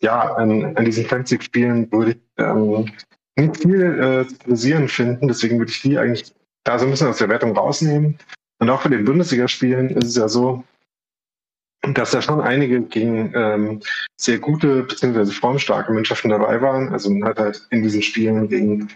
ja, 0.00 0.34
an, 0.34 0.76
an 0.76 0.84
diesen 0.84 1.06
Fantasy-Spielen 1.06 1.90
würde 1.90 2.12
ich 2.12 2.18
ähm, 2.38 2.92
nicht 3.36 3.56
viel 3.56 3.82
äh, 4.00 4.28
zu 4.28 4.38
kritisieren 4.38 4.88
finden. 4.88 5.28
Deswegen 5.28 5.58
würde 5.58 5.72
ich 5.72 5.82
die 5.82 5.98
eigentlich 5.98 6.32
da 6.64 6.78
so 6.78 6.84
ein 6.84 6.90
bisschen 6.90 7.08
aus 7.08 7.18
der 7.18 7.28
Wertung 7.28 7.56
rausnehmen. 7.56 8.18
Und 8.60 8.70
auch 8.70 8.82
bei 8.82 8.90
den 8.90 9.04
Bundesligaspielen 9.04 9.90
ist 9.90 10.04
es 10.04 10.16
ja 10.16 10.28
so, 10.28 10.62
dass 11.92 12.12
da 12.12 12.22
schon 12.22 12.40
einige 12.40 12.80
gegen 12.82 13.32
ähm, 13.34 13.80
sehr 14.18 14.38
gute 14.38 14.84
bzw. 14.84 15.26
formstarke 15.26 15.92
Mannschaften 15.92 16.30
dabei 16.30 16.62
waren. 16.62 16.90
Also 16.90 17.10
man 17.10 17.28
hat 17.28 17.38
halt 17.38 17.66
in 17.70 17.82
diesen 17.82 18.02
Spielen 18.02 18.48
gegen 18.48 18.88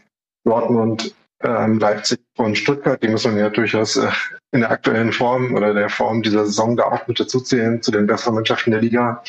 Dortmund, 0.49 1.15
ähm, 1.43 1.79
Leipzig 1.79 2.21
und 2.37 2.57
Stuttgart, 2.57 3.03
die 3.03 3.09
muss 3.09 3.25
man 3.25 3.37
ja 3.37 3.51
durchaus 3.51 3.97
äh, 3.97 4.09
in 4.53 4.61
der 4.61 4.71
aktuellen 4.71 5.13
Form 5.13 5.55
oder 5.55 5.75
der 5.75 5.91
Form 5.91 6.23
dieser 6.23 6.47
Saison 6.47 6.77
da 6.77 6.85
auch 6.85 7.07
mit 7.07 7.21
dazuzählen 7.21 7.83
zu 7.83 7.91
den 7.91 8.07
besseren 8.07 8.35
Mannschaften 8.35 8.71
der 8.71 8.81
Liga. 8.81 9.23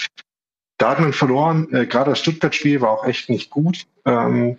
Da 0.77 0.91
hat 0.91 0.99
man 1.01 1.13
verloren. 1.13 1.67
Äh, 1.73 1.85
Gerade 1.85 2.11
das 2.11 2.19
Stuttgart-Spiel 2.19 2.81
war 2.81 2.91
auch 2.91 3.05
echt 3.05 3.29
nicht 3.29 3.49
gut. 3.49 3.85
Ähm, 4.05 4.57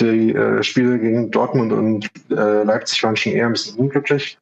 die 0.00 0.34
äh, 0.34 0.62
Spiele 0.62 0.98
gegen 0.98 1.30
Dortmund 1.30 1.72
und 1.72 2.10
äh, 2.30 2.62
Leipzig 2.62 3.02
waren 3.02 3.16
schon 3.16 3.32
eher 3.32 3.46
ein 3.46 3.52
bisschen 3.52 3.78
unglücklich. 3.78 4.38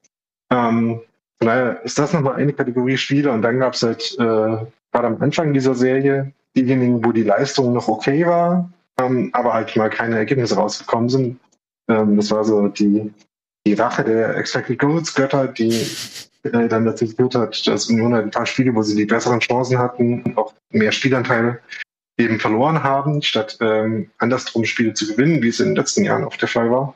Ähm, 0.51 1.01
von 1.39 1.49
daher 1.49 1.83
ist 1.85 1.99
das 1.99 2.13
nochmal 2.13 2.35
eine 2.35 2.53
Kategorie 2.53 2.97
Spiele 2.97 3.31
und 3.31 3.43
dann 3.43 3.61
gab 3.61 3.75
es 3.75 3.83
halt 3.85 4.17
äh, 4.19 4.19
gerade 4.19 5.07
am 5.07 5.23
Anfang 5.23 5.55
dieser 5.55 5.77
Serie 5.77 6.33
diejenigen, 6.57 7.05
wo 7.05 7.13
die 7.13 7.23
Leistung 7.23 7.73
noch 7.73 7.87
okay 7.87 8.27
war, 8.27 8.69
ähm, 8.99 9.31
aber 9.33 9.55
halt 9.55 9.77
mal 9.77 9.91
keine 9.91 10.17
Ergebnisse 10.17 10.57
rausgekommen 10.57 11.09
sind. 11.09 11.39
Ähm, 11.89 12.17
das 12.17 12.31
war 12.31 12.45
so 12.45 12.69
die, 12.69 13.13
die 13.67 13.75
Rache 13.75 14.05
der 14.05 14.37
Expected 14.37 14.79
Goals 14.79 15.15
Götter, 15.15 15.49
die 15.49 15.87
äh, 16.43 16.69
dann 16.69 16.85
dazu 16.85 17.07
geführt 17.07 17.35
hat, 17.35 17.67
dass 17.67 17.89
Union 17.89 18.15
halt 18.15 18.25
ein 18.25 18.31
paar 18.31 18.47
Spiele, 18.47 18.75
wo 18.75 18.83
sie 18.83 18.97
die 18.97 19.07
besseren 19.07 19.41
Chancen 19.41 19.79
hatten 19.79 20.37
auch 20.37 20.55
mehr 20.71 20.93
Spielanteile 20.93 21.61
eben 22.17 22.39
verloren 22.39 22.83
haben, 22.83 23.23
statt 23.23 23.59
ähm, 23.61 24.11
andersrum 24.19 24.65
Spiele 24.65 24.95
zu 24.95 25.07
gewinnen, 25.07 25.43
wie 25.43 25.49
es 25.49 25.61
in 25.61 25.71
den 25.71 25.77
letzten 25.77 26.05
Jahren 26.05 26.25
oft 26.25 26.41
der 26.41 26.49
Fall 26.49 26.71
war. 26.71 26.95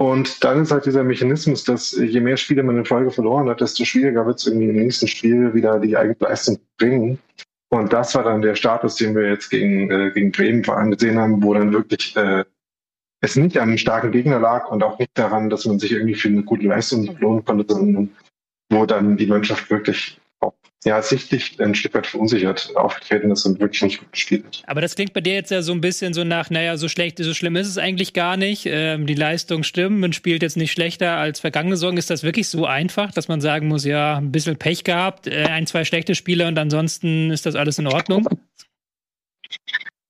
Und 0.00 0.42
dann 0.42 0.62
ist 0.62 0.72
halt 0.72 0.86
dieser 0.86 1.04
Mechanismus, 1.04 1.64
dass 1.64 1.92
je 1.92 2.20
mehr 2.20 2.38
Spiele 2.38 2.62
man 2.62 2.78
in 2.78 2.86
Folge 2.86 3.10
verloren 3.10 3.50
hat, 3.50 3.60
desto 3.60 3.84
schwieriger 3.84 4.24
wird 4.26 4.38
es 4.38 4.46
irgendwie 4.46 4.68
im 4.68 4.76
nächsten 4.76 5.06
Spiel 5.06 5.52
wieder 5.52 5.78
die 5.78 5.96
eigene 5.96 6.16
Leistung 6.18 6.58
bringen. 6.78 7.18
Und 7.68 7.92
das 7.92 8.14
war 8.14 8.24
dann 8.24 8.40
der 8.40 8.54
Status, 8.54 8.96
den 8.96 9.14
wir 9.14 9.28
jetzt 9.28 9.50
gegen, 9.50 9.90
äh, 9.90 10.10
gegen 10.12 10.32
Bremen 10.32 10.64
vor 10.64 10.78
allem 10.78 10.90
gesehen 10.90 11.18
haben, 11.18 11.42
wo 11.42 11.52
dann 11.52 11.72
wirklich 11.72 12.16
äh, 12.16 12.44
es 13.20 13.36
nicht 13.36 13.58
an 13.58 13.68
einem 13.68 13.78
starken 13.78 14.12
Gegner 14.12 14.38
lag 14.38 14.70
und 14.70 14.82
auch 14.82 14.98
nicht 14.98 15.10
daran, 15.14 15.50
dass 15.50 15.66
man 15.66 15.78
sich 15.78 15.92
irgendwie 15.92 16.14
für 16.14 16.28
eine 16.28 16.42
gute 16.42 16.66
Leistung 16.66 17.14
belohnen 17.14 17.44
konnte, 17.44 17.72
sondern 17.72 18.10
wo 18.70 18.86
dann 18.86 19.16
die 19.16 19.26
Mannschaft 19.26 19.68
wirklich 19.70 20.18
auch 20.40 20.54
ja, 20.84 21.02
sichtlich 21.02 21.60
ein 21.60 21.74
Stück 21.74 21.92
weit 21.92 22.06
verunsichert 22.06 22.74
aufgetreten 22.74 23.30
ist 23.30 23.44
und 23.44 23.60
wirklich 23.60 23.82
nicht 23.82 23.98
gut 23.98 24.12
gespielt 24.12 24.46
hat. 24.46 24.62
Aber 24.66 24.80
das 24.80 24.94
klingt 24.94 25.12
bei 25.12 25.20
dir 25.20 25.34
jetzt 25.34 25.50
ja 25.50 25.60
so 25.60 25.72
ein 25.72 25.82
bisschen 25.82 26.14
so 26.14 26.24
nach, 26.24 26.48
naja, 26.48 26.78
so 26.78 26.88
schlecht, 26.88 27.18
so 27.18 27.34
schlimm 27.34 27.56
ist 27.56 27.68
es 27.68 27.76
eigentlich 27.76 28.14
gar 28.14 28.38
nicht. 28.38 28.64
Ähm, 28.64 29.06
die 29.06 29.14
Leistung 29.14 29.62
stimmt, 29.64 30.00
man 30.00 30.14
spielt 30.14 30.42
jetzt 30.42 30.56
nicht 30.56 30.72
schlechter 30.72 31.16
als 31.16 31.40
vergangene 31.40 31.76
Saison. 31.76 31.98
Ist 31.98 32.08
das 32.08 32.22
wirklich 32.22 32.48
so 32.48 32.64
einfach, 32.64 33.10
dass 33.12 33.28
man 33.28 33.42
sagen 33.42 33.68
muss, 33.68 33.84
ja, 33.84 34.16
ein 34.16 34.32
bisschen 34.32 34.56
Pech 34.56 34.84
gehabt, 34.84 35.26
äh, 35.26 35.44
ein, 35.44 35.66
zwei 35.66 35.84
schlechte 35.84 36.14
Spiele 36.14 36.48
und 36.48 36.58
ansonsten 36.58 37.30
ist 37.30 37.44
das 37.44 37.56
alles 37.56 37.78
in 37.78 37.86
Ordnung? 37.86 38.26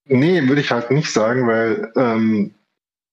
Nee, 0.07 0.47
würde 0.47 0.61
ich 0.61 0.71
halt 0.71 0.91
nicht 0.93 1.11
sagen, 1.11 1.49
weil 1.49 1.93
ähm, 1.97 2.55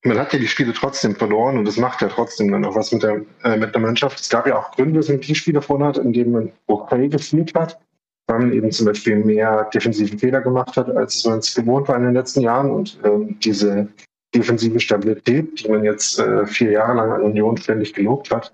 man 0.03 0.17
hat 0.19 0.33
ja 0.33 0.39
die 0.39 0.47
Spiele 0.47 0.73
trotzdem 0.73 1.15
verloren 1.15 1.57
und 1.57 1.65
das 1.65 1.77
macht 1.77 2.01
ja 2.01 2.07
trotzdem 2.07 2.51
dann 2.51 2.65
auch 2.65 2.75
was 2.75 2.91
mit 2.91 3.03
der, 3.03 3.21
äh, 3.43 3.57
mit 3.57 3.73
der 3.73 3.81
Mannschaft. 3.81 4.19
Es 4.19 4.29
gab 4.29 4.47
ja 4.47 4.57
auch 4.57 4.71
Gründe, 4.71 4.99
dass 4.99 5.09
man 5.09 5.19
die 5.19 5.35
Spiele 5.35 5.61
verloren 5.61 5.87
hat, 5.87 5.97
in 5.97 6.13
denen 6.13 6.31
man 6.31 6.51
okay 6.67 7.07
gespielt 7.09 7.53
hat, 7.55 7.79
weil 8.27 8.39
man 8.39 8.53
eben 8.53 8.71
zum 8.71 8.85
Beispiel 8.85 9.17
mehr 9.17 9.69
defensive 9.73 10.17
Fehler 10.17 10.41
gemacht 10.41 10.77
hat, 10.77 10.89
als 10.89 11.25
man 11.25 11.39
es 11.39 11.53
gewohnt 11.55 11.87
war 11.87 11.97
in 11.97 12.03
den 12.03 12.13
letzten 12.13 12.41
Jahren 12.41 12.71
und 12.71 12.99
ähm, 13.03 13.37
diese 13.39 13.87
defensive 14.35 14.79
Stabilität, 14.79 15.63
die 15.63 15.69
man 15.69 15.83
jetzt 15.83 16.19
äh, 16.19 16.45
vier 16.45 16.71
Jahre 16.71 16.95
lang 16.95 17.11
an 17.11 17.21
Union 17.21 17.57
ständig 17.57 17.93
gelobt 17.93 18.29
hat, 18.31 18.53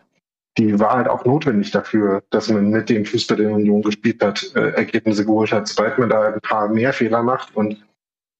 die 0.57 0.79
war 0.79 0.97
halt 0.97 1.07
auch 1.07 1.25
notwendig 1.25 1.71
dafür, 1.71 2.23
dass 2.29 2.49
man 2.49 2.69
mit 2.69 2.89
dem 2.89 3.05
Fußball, 3.05 3.37
den 3.37 3.51
Union 3.51 3.81
gespielt 3.81 4.23
hat, 4.23 4.51
äh, 4.55 4.69
Ergebnisse 4.71 5.25
geholt 5.25 5.51
hat. 5.51 5.67
Sobald 5.67 5.97
man 5.97 6.09
da 6.09 6.33
ein 6.33 6.41
paar 6.41 6.69
mehr 6.69 6.93
Fehler 6.93 7.23
macht 7.23 7.55
und 7.55 7.83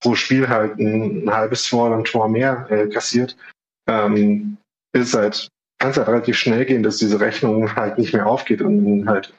pro 0.04 0.16
Spiel 0.16 0.50
halt 0.50 0.78
ein, 0.78 1.26
ein 1.26 1.34
halbes 1.34 1.68
Tor 1.68 1.88
oder 1.88 1.98
ein 1.98 2.04
Tor 2.04 2.28
mehr 2.28 2.68
äh, 2.70 2.88
kassiert, 2.88 3.36
ähm, 3.88 4.58
ist 4.94 5.16
halt, 5.16 5.48
kann 5.80 5.92
es 5.92 5.98
halt 5.98 6.10
relativ 6.10 6.38
schnell 6.38 6.66
gehen, 6.66 6.84
dass 6.84 6.98
diese 6.98 7.20
Rechnung 7.20 7.76
halt 7.76 7.98
nicht 7.98 8.14
mehr 8.14 8.28
aufgeht 8.28 8.62
und 8.62 9.08
halt 9.08 9.34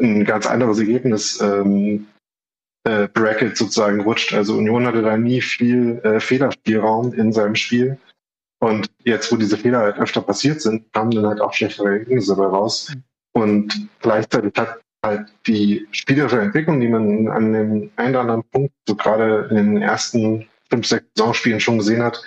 ein 0.00 0.24
ganz 0.24 0.46
anderes 0.46 0.80
Ergebnis 0.80 1.40
ähm, 1.40 2.06
äh, 2.84 3.08
Bracket 3.08 3.56
sozusagen 3.56 4.00
rutscht. 4.00 4.34
Also 4.34 4.56
Union 4.56 4.86
hatte 4.86 5.02
da 5.02 5.16
nie 5.16 5.40
viel 5.40 6.00
äh, 6.02 6.20
Fehlerspielraum 6.20 7.14
in 7.14 7.32
seinem 7.32 7.54
Spiel. 7.54 7.96
Und 8.60 8.88
jetzt, 9.04 9.30
wo 9.30 9.36
diese 9.36 9.56
Fehler 9.56 9.78
halt 9.78 9.98
öfter 9.98 10.22
passiert 10.22 10.60
sind, 10.60 10.92
kamen 10.92 11.12
dann 11.12 11.26
halt 11.26 11.40
auch 11.40 11.52
schlechtere 11.52 11.88
Ergebnisse 11.88 12.34
dabei 12.34 12.46
raus. 12.46 12.92
Und 13.32 13.88
gleichzeitig 14.00 14.52
hat 14.56 14.80
halt 15.04 15.28
die 15.46 15.86
spielerische 15.92 16.40
Entwicklung, 16.40 16.80
die 16.80 16.88
man 16.88 17.28
an 17.28 17.52
dem 17.52 17.90
einen 17.96 18.10
oder 18.10 18.20
anderen 18.20 18.44
Punkt, 18.50 18.72
so 18.88 18.96
gerade 18.96 19.48
in 19.50 19.56
den 19.56 19.82
ersten 19.82 20.48
fünf, 20.70 20.86
sechs 20.86 21.06
Saisonspielen 21.14 21.60
schon 21.60 21.78
gesehen 21.78 22.02
hat, 22.02 22.22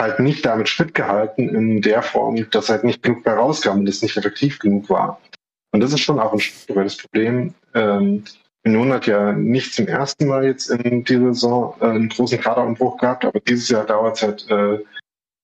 halt 0.00 0.18
nicht 0.20 0.46
damit 0.46 0.68
Schritt 0.68 0.94
gehalten 0.94 1.48
in 1.48 1.82
der 1.82 2.02
Form, 2.02 2.48
dass 2.50 2.70
halt 2.70 2.84
nicht 2.84 3.02
genug 3.02 3.24
mehr 3.24 3.34
rauskam 3.34 3.80
und 3.80 3.88
es 3.88 4.02
nicht 4.02 4.16
effektiv 4.16 4.58
genug 4.58 4.88
war. 4.88 5.20
Und 5.72 5.80
das 5.80 5.92
ist 5.92 6.00
schon 6.00 6.18
auch 6.18 6.32
ein 6.32 6.40
das 6.74 6.96
Problem. 6.96 7.54
Ähm, 7.74 8.24
Union 8.64 8.92
hat 8.92 9.06
ja 9.06 9.32
nicht 9.32 9.74
zum 9.74 9.86
ersten 9.86 10.26
Mal 10.26 10.44
jetzt 10.44 10.70
in 10.70 11.04
dieser 11.04 11.32
Saison 11.34 11.74
äh, 11.80 11.86
einen 11.86 12.08
großen 12.08 12.40
Kaderumbruch 12.40 12.98
gehabt, 12.98 13.24
aber 13.24 13.40
dieses 13.40 13.68
Jahr 13.68 13.86
dauert 13.86 14.16
es 14.16 14.22
halt 14.22 14.50
äh, 14.50 14.84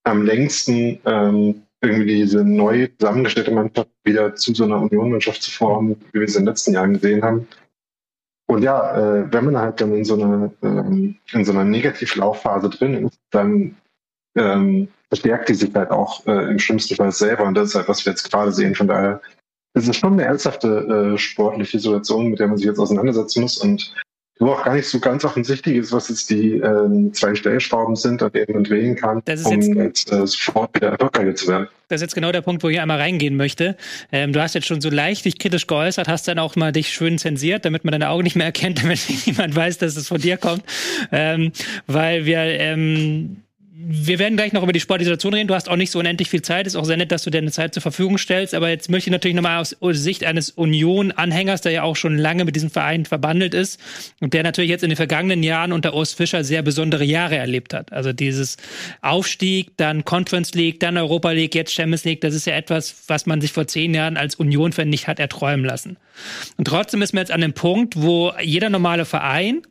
am 0.03 0.23
längsten, 0.23 0.99
ähm, 1.05 1.63
irgendwie 1.81 2.15
diese 2.15 2.43
neu 2.43 2.87
zusammengestellte 2.99 3.51
Mannschaft 3.51 3.89
wieder 4.03 4.35
zu 4.35 4.53
so 4.53 4.63
einer 4.63 4.81
Union-Mannschaft 4.81 5.43
zu 5.43 5.51
formen, 5.51 5.95
wie 6.11 6.19
wir 6.19 6.25
es 6.27 6.35
in 6.35 6.43
den 6.43 6.47
letzten 6.47 6.73
Jahren 6.73 6.93
gesehen 6.93 7.23
haben. 7.23 7.47
Und 8.49 8.63
ja, 8.63 8.95
äh, 8.97 9.31
wenn 9.31 9.45
man 9.45 9.57
halt 9.57 9.81
dann 9.81 9.93
in 9.93 10.05
so 10.05 10.15
einer 10.15 10.51
ähm, 10.63 11.17
in 11.33 11.45
so 11.45 11.51
einer 11.51 11.65
Negativlaufphase 11.65 12.69
drin 12.69 13.05
ist, 13.05 13.19
dann 13.29 13.75
ähm, 14.35 14.87
verstärkt 15.09 15.49
die 15.49 15.55
sich 15.55 15.73
halt 15.75 15.91
auch 15.91 16.25
äh, 16.27 16.49
im 16.49 16.59
schlimmsten 16.59 16.95
Fall 16.95 17.11
selber. 17.11 17.43
Und 17.43 17.55
das 17.55 17.69
ist 17.69 17.75
halt, 17.75 17.89
was 17.89 18.05
wir 18.05 18.11
jetzt 18.11 18.31
gerade 18.31 18.51
sehen. 18.51 18.73
Von 18.73 18.87
daher 18.87 19.21
ist 19.73 19.87
es 19.87 19.97
schon 19.97 20.13
eine 20.13 20.23
ernsthafte 20.23 21.13
äh, 21.13 21.17
sportliche 21.17 21.79
Situation, 21.79 22.29
mit 22.29 22.39
der 22.39 22.47
man 22.47 22.57
sich 22.57 22.65
jetzt 22.65 22.79
auseinandersetzen 22.79 23.41
muss. 23.41 23.57
Und 23.57 23.93
wo 24.39 24.51
auch 24.51 24.63
gar 24.63 24.75
nicht 24.75 24.87
so 24.87 24.99
ganz 24.99 25.25
offensichtlich 25.25 25.77
ist, 25.77 25.91
was 25.91 26.09
jetzt 26.09 26.29
die 26.29 26.57
äh, 26.57 27.11
zwei 27.11 27.35
Stellschrauben 27.35 27.95
sind, 27.95 28.21
an 28.21 28.31
denen 28.31 28.53
man 28.53 28.63
drehen 28.63 28.95
kann, 28.95 29.21
um 29.45 29.61
jetzt, 29.61 29.75
jetzt 29.75 30.11
äh, 30.11 30.27
sofort 30.27 30.75
wieder 30.75 30.89
erfolgreicher 30.89 31.35
zu 31.35 31.47
werden. 31.47 31.67
Das 31.89 32.01
ist 32.01 32.07
jetzt 32.07 32.15
genau 32.15 32.31
der 32.31 32.41
Punkt, 32.41 32.63
wo 32.63 32.69
ich 32.69 32.79
einmal 32.79 32.99
reingehen 32.99 33.37
möchte. 33.37 33.77
Ähm, 34.11 34.33
du 34.33 34.41
hast 34.41 34.55
jetzt 34.55 34.67
schon 34.67 34.81
so 34.81 34.89
leicht 34.89 35.25
dich 35.25 35.39
kritisch 35.39 35.67
geäußert, 35.67 36.07
hast 36.07 36.27
dann 36.27 36.37
auch 36.37 36.55
mal 36.55 36.71
dich 36.71 36.89
schön 36.89 37.17
zensiert, 37.17 37.63
damit 37.65 37.85
man 37.85 37.93
deine 37.93 38.09
Augen 38.09 38.23
nicht 38.23 38.35
mehr 38.35 38.45
erkennt, 38.45 38.79
damit 38.83 38.99
niemand 39.25 39.55
weiß, 39.55 39.77
dass 39.77 39.95
es 39.95 40.07
von 40.07 40.19
dir 40.19 40.37
kommt. 40.37 40.63
Ähm, 41.11 41.51
weil 41.87 42.25
wir 42.25 42.39
ähm, 42.39 43.43
wir 43.79 44.17
werden 44.17 44.37
gleich 44.37 44.53
noch 44.53 44.63
über 44.63 44.73
die 44.73 44.79
Sportsituation 44.79 45.35
reden. 45.35 45.47
Du 45.47 45.53
hast 45.53 45.69
auch 45.69 45.75
nicht 45.75 45.91
so 45.91 45.99
unendlich 45.99 46.29
viel 46.29 46.41
Zeit. 46.41 46.65
Ist 46.65 46.75
auch 46.75 46.85
sehr 46.85 46.97
nett, 46.97 47.11
dass 47.11 47.23
du 47.23 47.29
dir 47.29 47.37
eine 47.37 47.51
Zeit 47.51 47.75
zur 47.75 47.83
Verfügung 47.83 48.17
stellst. 48.17 48.55
Aber 48.55 48.69
jetzt 48.69 48.89
möchte 48.89 49.09
ich 49.09 49.11
natürlich 49.11 49.35
nochmal 49.35 49.59
aus 49.59 49.75
Sicht 49.79 50.23
eines 50.23 50.49
Union-Anhängers, 50.49 51.61
der 51.61 51.73
ja 51.73 51.83
auch 51.83 51.95
schon 51.95 52.17
lange 52.17 52.43
mit 52.43 52.55
diesem 52.55 52.71
Verein 52.71 53.05
verbandelt 53.05 53.53
ist 53.53 53.79
und 54.19 54.33
der 54.33 54.41
natürlich 54.41 54.71
jetzt 54.71 54.83
in 54.83 54.89
den 54.89 54.95
vergangenen 54.95 55.43
Jahren 55.43 55.73
unter 55.73 55.93
Urs 55.93 56.13
Fischer 56.13 56.43
sehr 56.43 56.63
besondere 56.63 57.03
Jahre 57.03 57.37
erlebt 57.37 57.75
hat. 57.75 57.93
Also 57.93 58.13
dieses 58.13 58.57
Aufstieg, 59.01 59.77
dann 59.77 60.03
Conference 60.05 60.55
League, 60.55 60.79
dann 60.79 60.97
Europa 60.97 61.29
League, 61.29 61.53
jetzt 61.53 61.71
Champions 61.71 62.03
League. 62.03 62.21
Das 62.21 62.33
ist 62.33 62.47
ja 62.47 62.55
etwas, 62.55 63.03
was 63.07 63.27
man 63.27 63.41
sich 63.41 63.51
vor 63.51 63.67
zehn 63.67 63.93
Jahren 63.93 64.17
als 64.17 64.35
Union-Fan 64.35 64.89
nicht 64.89 65.07
hat 65.07 65.19
erträumen 65.19 65.65
lassen. 65.65 65.97
Und 66.57 66.65
trotzdem 66.65 67.03
ist 67.03 67.13
man 67.13 67.21
jetzt 67.21 67.31
an 67.31 67.41
dem 67.41 67.53
Punkt, 67.53 67.95
wo 67.95 68.33
jeder 68.41 68.71
normale 68.71 69.05
Verein 69.05 69.61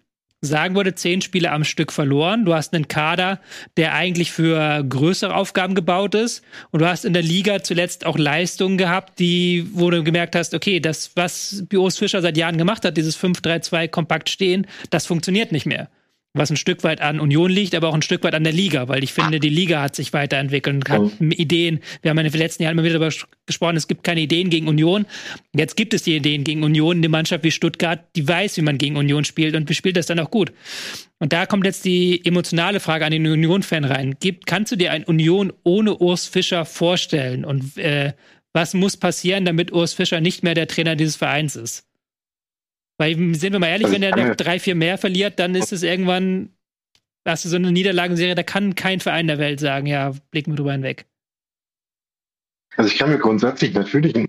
sagen 0.40 0.76
würde, 0.76 0.94
zehn 0.94 1.22
Spiele 1.22 1.50
am 1.50 1.64
Stück 1.64 1.92
verloren. 1.92 2.44
Du 2.44 2.54
hast 2.54 2.74
einen 2.74 2.88
Kader, 2.88 3.40
der 3.76 3.94
eigentlich 3.94 4.32
für 4.32 4.84
größere 4.84 5.34
Aufgaben 5.34 5.74
gebaut 5.74 6.14
ist. 6.14 6.42
Und 6.70 6.82
du 6.82 6.88
hast 6.88 7.04
in 7.04 7.12
der 7.12 7.22
Liga 7.22 7.62
zuletzt 7.62 8.06
auch 8.06 8.18
Leistungen 8.18 8.78
gehabt, 8.78 9.18
die, 9.18 9.68
wo 9.72 9.90
du 9.90 10.04
gemerkt 10.04 10.36
hast, 10.36 10.54
okay, 10.54 10.80
das, 10.80 11.12
was 11.14 11.64
Bios 11.68 11.98
Fischer 11.98 12.22
seit 12.22 12.36
Jahren 12.36 12.58
gemacht 12.58 12.84
hat, 12.84 12.96
dieses 12.96 13.18
5-3-2 13.18 13.88
kompakt 13.88 14.28
stehen, 14.28 14.66
das 14.90 15.06
funktioniert 15.06 15.52
nicht 15.52 15.66
mehr 15.66 15.88
was 16.36 16.50
ein 16.50 16.56
Stück 16.56 16.84
weit 16.84 17.00
an 17.00 17.20
Union 17.20 17.50
liegt, 17.50 17.74
aber 17.74 17.88
auch 17.88 17.94
ein 17.94 18.02
Stück 18.02 18.22
weit 18.24 18.34
an 18.34 18.44
der 18.44 18.52
Liga, 18.52 18.88
weil 18.88 19.02
ich 19.02 19.12
finde, 19.12 19.40
die 19.40 19.48
Liga 19.48 19.80
hat 19.80 19.96
sich 19.96 20.12
weiterentwickelt 20.12 20.76
und 20.76 20.88
hat 20.88 21.20
mhm. 21.20 21.30
Ideen. 21.32 21.80
Wir 22.02 22.10
haben 22.10 22.18
in 22.18 22.30
den 22.30 22.38
letzten 22.38 22.62
Jahren 22.62 22.72
immer 22.72 22.84
wieder 22.84 22.98
darüber 22.98 23.14
gesprochen, 23.46 23.76
es 23.76 23.88
gibt 23.88 24.04
keine 24.04 24.20
Ideen 24.20 24.50
gegen 24.50 24.68
Union. 24.68 25.06
Jetzt 25.54 25.76
gibt 25.76 25.94
es 25.94 26.02
die 26.02 26.16
Ideen 26.16 26.44
gegen 26.44 26.62
Union. 26.62 26.98
Eine 26.98 27.08
Mannschaft 27.08 27.44
wie 27.44 27.50
Stuttgart, 27.50 28.04
die 28.14 28.26
weiß, 28.26 28.56
wie 28.56 28.62
man 28.62 28.78
gegen 28.78 28.96
Union 28.96 29.24
spielt 29.24 29.54
und 29.54 29.72
spielt 29.74 29.96
das 29.96 30.06
dann 30.06 30.18
auch 30.18 30.30
gut. 30.30 30.52
Und 31.18 31.32
da 31.32 31.46
kommt 31.46 31.64
jetzt 31.64 31.84
die 31.84 32.24
emotionale 32.24 32.80
Frage 32.80 33.06
an 33.06 33.12
den 33.12 33.26
Union-Fan 33.26 33.84
rein. 33.84 34.16
Gibt, 34.20 34.46
kannst 34.46 34.72
du 34.72 34.76
dir 34.76 34.92
ein 34.92 35.04
Union 35.04 35.52
ohne 35.62 35.96
Urs 35.96 36.26
Fischer 36.26 36.64
vorstellen? 36.64 37.44
Und 37.44 37.78
äh, 37.78 38.12
was 38.52 38.74
muss 38.74 38.96
passieren, 38.96 39.44
damit 39.44 39.72
Urs 39.72 39.94
Fischer 39.94 40.20
nicht 40.20 40.42
mehr 40.42 40.54
der 40.54 40.68
Trainer 40.68 40.96
dieses 40.96 41.16
Vereins 41.16 41.56
ist? 41.56 41.85
Weil, 42.98 43.34
sind 43.34 43.52
wir 43.52 43.58
mal 43.58 43.68
ehrlich, 43.68 43.90
wenn 43.90 44.02
er 44.02 44.16
noch 44.16 44.36
drei, 44.36 44.58
vier 44.58 44.74
mehr 44.74 44.96
verliert, 44.96 45.38
dann 45.38 45.54
ist 45.54 45.72
es 45.72 45.82
irgendwann, 45.82 46.50
hast 47.26 47.44
du 47.44 47.48
so 47.48 47.56
eine 47.56 47.70
Niederlagenserie, 47.70 48.34
da 48.34 48.42
kann 48.42 48.74
kein 48.74 49.00
Verein 49.00 49.26
der 49.26 49.38
Welt 49.38 49.60
sagen, 49.60 49.86
ja, 49.86 50.14
blicken 50.30 50.52
wir 50.52 50.56
drüber 50.56 50.72
hinweg. 50.72 51.06
Also 52.76 52.90
ich 52.90 52.98
kann 52.98 53.10
mir 53.10 53.18
grundsätzlich 53.18 53.74
natürlich. 53.74 54.28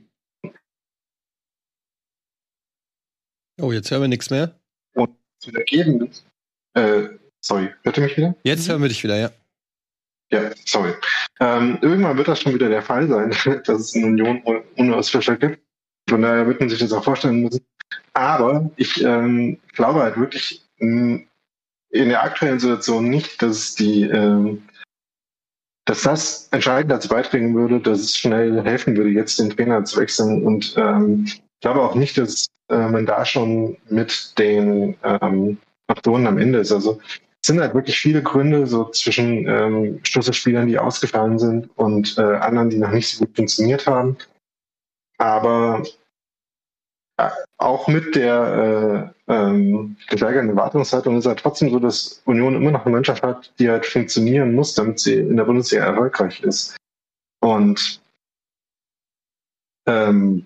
Oh, 3.60 3.72
jetzt 3.72 3.90
hören 3.90 4.02
wir 4.02 4.08
nichts 4.08 4.30
mehr. 4.30 4.60
Und 4.94 5.12
zu 5.40 5.52
ergeben, 5.52 6.10
äh, 6.74 7.10
sorry, 7.42 7.74
hört 7.84 7.98
ihr 7.98 8.04
mich 8.04 8.18
wieder? 8.18 8.36
Jetzt 8.44 8.70
hören 8.70 8.82
wir 8.82 8.90
dich 8.90 9.04
wieder, 9.04 9.18
ja. 9.18 9.32
Ja, 10.30 10.52
sorry. 10.66 10.94
Ähm, 11.40 11.80
irgendwann 11.82 12.18
wird 12.18 12.28
das 12.28 12.42
schon 12.42 12.54
wieder 12.54 12.70
der 12.70 12.82
Fall 12.82 13.08
sein, 13.08 13.30
dass 13.64 13.80
es 13.80 13.96
eine 13.96 14.08
Union 14.08 14.42
ohne 14.76 14.96
Ausfischer 14.96 15.38
gibt. 15.38 15.62
Von 16.10 16.22
daher 16.22 16.48
wird 16.48 16.60
man 16.60 16.70
sich 16.70 16.80
das 16.80 16.94
auch 16.94 17.04
vorstellen 17.04 17.42
müssen. 17.42 17.66
Aber 18.14 18.70
ich 18.78 19.04
ähm, 19.04 19.60
glaube 19.74 20.02
halt 20.02 20.18
wirklich 20.18 20.64
in 20.80 21.28
der 21.92 22.24
aktuellen 22.24 22.60
Situation 22.60 23.10
nicht, 23.10 23.42
dass 23.42 23.76
die, 23.76 24.04
ähm, 24.04 24.64
dass 25.86 26.02
das 26.02 26.48
entscheidend 26.52 26.92
dazu 26.92 27.08
beitragen 27.10 27.56
würde, 27.56 27.80
dass 27.80 28.00
es 28.00 28.18
schnell 28.18 28.64
helfen 28.64 28.98
würde, 28.98 29.10
jetzt 29.10 29.40
den 29.40 29.52
Trainer 29.52 29.84
zu 29.86 30.00
wechseln. 30.00 30.46
Und 30.46 30.76
ähm, 30.78 31.26
ich 31.26 31.42
glaube 31.62 31.82
auch 31.82 31.96
nicht, 31.96 32.18
dass 32.18 32.48
äh, 32.70 32.90
man 32.90 33.06
da 33.06 33.26
schon 33.26 33.78
mit 33.90 34.38
den 34.38 34.98
ähm, 35.04 35.58
Faktoren 35.90 36.28
am 36.28 36.38
Ende 36.38 36.60
ist. 36.60 36.72
Also 36.72 37.00
es 37.42 37.48
sind 37.48 37.62
halt 37.62 37.74
wirklich 37.74 37.98
viele 37.98 38.22
Gründe, 38.22 38.68
so 38.68 38.90
zwischen 38.90 39.48
ähm, 39.48 40.00
Schlüsselspielern, 40.04 40.68
die 40.68 40.78
ausgefallen 40.78 41.40
sind 41.40 41.70
und 41.78 42.18
äh, 42.18 42.22
anderen, 42.22 42.70
die 42.70 42.78
noch 42.78 42.92
nicht 42.92 43.10
so 43.10 43.26
gut 43.26 43.36
funktioniert 43.36 43.88
haben. 43.88 44.18
Aber 45.18 45.84
auch 47.58 47.88
mit 47.88 48.16
der 48.16 49.14
äh, 49.28 49.34
ähm, 49.34 49.98
gesteigerten 50.08 50.50
Erwartungshaltung 50.50 51.18
ist 51.18 51.26
halt 51.26 51.40
trotzdem 51.40 51.72
so, 51.72 51.80
dass 51.80 52.22
Union 52.26 52.56
immer 52.56 52.72
noch 52.72 52.86
eine 52.86 52.94
Mannschaft 52.94 53.24
hat, 53.24 53.52
die 53.60 53.70
halt 53.70 53.86
funktionieren 53.86 54.54
muss, 54.54 54.76
damit 54.76 55.00
sie 55.00 55.16
in 55.16 55.38
der 55.38 55.46
Bundesliga 55.46 55.86
erfolgreich 55.86 56.42
ist. 56.44 56.78
Und 57.42 58.02
ähm, 59.88 60.46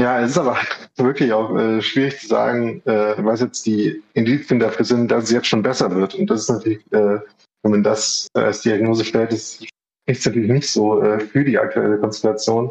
ja, 0.00 0.20
es 0.20 0.32
ist 0.32 0.38
aber 0.38 0.58
wirklich 0.96 1.32
auch 1.32 1.56
äh, 1.56 1.80
schwierig 1.80 2.18
zu 2.18 2.26
sagen, 2.26 2.82
äh, 2.84 3.14
was 3.18 3.40
jetzt 3.40 3.66
die 3.66 4.02
Indizien 4.14 4.58
dafür 4.58 4.84
sind, 4.84 5.08
dass 5.08 5.24
es 5.24 5.30
jetzt 5.30 5.46
schon 5.46 5.62
besser 5.62 5.94
wird. 5.94 6.14
Und 6.14 6.28
das 6.28 6.42
ist 6.42 6.50
natürlich, 6.50 6.80
äh, 6.92 7.20
wenn 7.62 7.70
man 7.70 7.82
das 7.84 8.26
als 8.34 8.62
Diagnose 8.62 9.04
stellt, 9.04 9.32
ist 9.32 9.64
es 10.06 10.26
natürlich 10.26 10.50
nicht 10.50 10.68
so 10.68 11.00
äh, 11.00 11.20
für 11.20 11.44
die 11.44 11.58
aktuelle 11.58 11.98
Konstellation. 11.98 12.70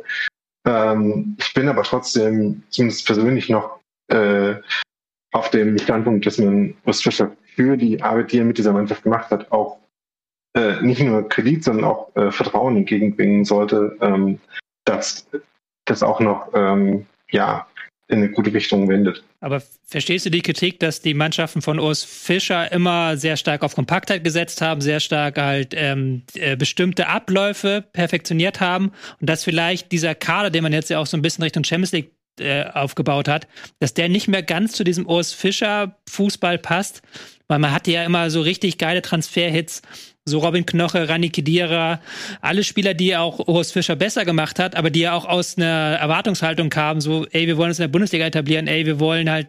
Ähm, 0.65 1.35
ich 1.39 1.53
bin 1.53 1.67
aber 1.67 1.83
trotzdem, 1.83 2.63
zumindest 2.69 3.05
persönlich 3.05 3.49
noch, 3.49 3.79
äh, 4.09 4.55
auf 5.31 5.49
dem 5.49 5.77
Standpunkt, 5.77 6.25
dass 6.25 6.37
man 6.37 6.75
Urs 6.85 7.01
Fischer 7.01 7.35
für 7.55 7.75
die 7.75 8.01
Arbeit, 8.01 8.31
die 8.31 8.39
er 8.39 8.45
mit 8.45 8.57
dieser 8.57 8.73
Mannschaft 8.73 9.03
gemacht 9.03 9.31
hat, 9.31 9.51
auch 9.51 9.79
äh, 10.55 10.81
nicht 10.81 11.01
nur 11.01 11.27
Kredit, 11.27 11.63
sondern 11.63 11.85
auch 11.85 12.15
äh, 12.15 12.31
Vertrauen 12.31 12.77
entgegenbringen 12.77 13.43
sollte, 13.43 13.97
ähm, 14.01 14.39
dass 14.85 15.27
das 15.85 16.03
auch 16.03 16.19
noch 16.19 16.51
ähm, 16.53 17.07
ja 17.31 17.67
in 18.07 18.19
eine 18.19 18.31
gute 18.31 18.53
Richtung 18.53 18.89
wendet. 18.89 19.23
Aber 19.39 19.61
verstehst 19.85 20.25
du 20.25 20.29
die 20.29 20.41
Kritik, 20.41 20.79
dass 20.79 21.01
die 21.01 21.13
Mannschaften 21.13 21.61
von 21.61 21.79
Urs 21.79 22.03
Fischer 22.03 22.71
immer 22.71 23.17
sehr 23.17 23.37
stark 23.37 23.63
auf 23.63 23.75
Kompaktheit 23.75 24.23
gesetzt 24.23 24.61
haben, 24.61 24.81
sehr 24.81 24.99
stark 24.99 25.37
halt 25.37 25.73
ähm, 25.75 26.23
äh, 26.35 26.55
bestimmte 26.55 27.07
Abläufe 27.07 27.83
perfektioniert 27.93 28.59
haben 28.59 28.91
und 29.21 29.29
dass 29.29 29.43
vielleicht 29.43 29.91
dieser 29.91 30.15
Kader, 30.15 30.49
den 30.49 30.63
man 30.63 30.73
jetzt 30.73 30.89
ja 30.89 30.99
auch 30.99 31.05
so 31.07 31.17
ein 31.17 31.21
bisschen 31.21 31.43
Richtung 31.43 31.63
Champions 31.63 31.93
League 31.93 32.11
äh, 32.39 32.65
aufgebaut 32.65 33.27
hat, 33.27 33.47
dass 33.79 33.93
der 33.93 34.09
nicht 34.09 34.27
mehr 34.27 34.43
ganz 34.43 34.73
zu 34.73 34.83
diesem 34.83 35.07
Urs 35.07 35.33
Fischer 35.33 35.95
Fußball 36.09 36.57
passt, 36.57 37.01
weil 37.47 37.59
man 37.59 37.71
hatte 37.71 37.91
ja 37.91 38.03
immer 38.03 38.29
so 38.29 38.41
richtig 38.41 38.77
geile 38.77 39.01
Transferhits 39.01 39.81
so 40.25 40.39
Robin 40.39 40.65
Knoche, 40.65 41.09
Rani 41.09 41.29
Kedira, 41.29 41.99
alle 42.41 42.63
Spieler, 42.63 42.93
die 42.93 43.15
auch 43.15 43.45
Urs 43.47 43.71
Fischer 43.71 43.95
besser 43.95 44.23
gemacht 44.23 44.57
hat, 44.57 44.75
aber 44.75 44.89
die 44.89 45.01
ja 45.01 45.13
auch 45.13 45.25
aus 45.25 45.57
einer 45.57 45.97
Erwartungshaltung 45.99 46.69
kamen, 46.69 47.01
so, 47.01 47.25
ey, 47.31 47.47
wir 47.47 47.57
wollen 47.57 47.69
uns 47.69 47.79
in 47.79 47.83
der 47.83 47.89
Bundesliga 47.89 48.25
etablieren, 48.25 48.67
ey, 48.67 48.85
wir 48.85 48.99
wollen 48.99 49.29
halt 49.29 49.47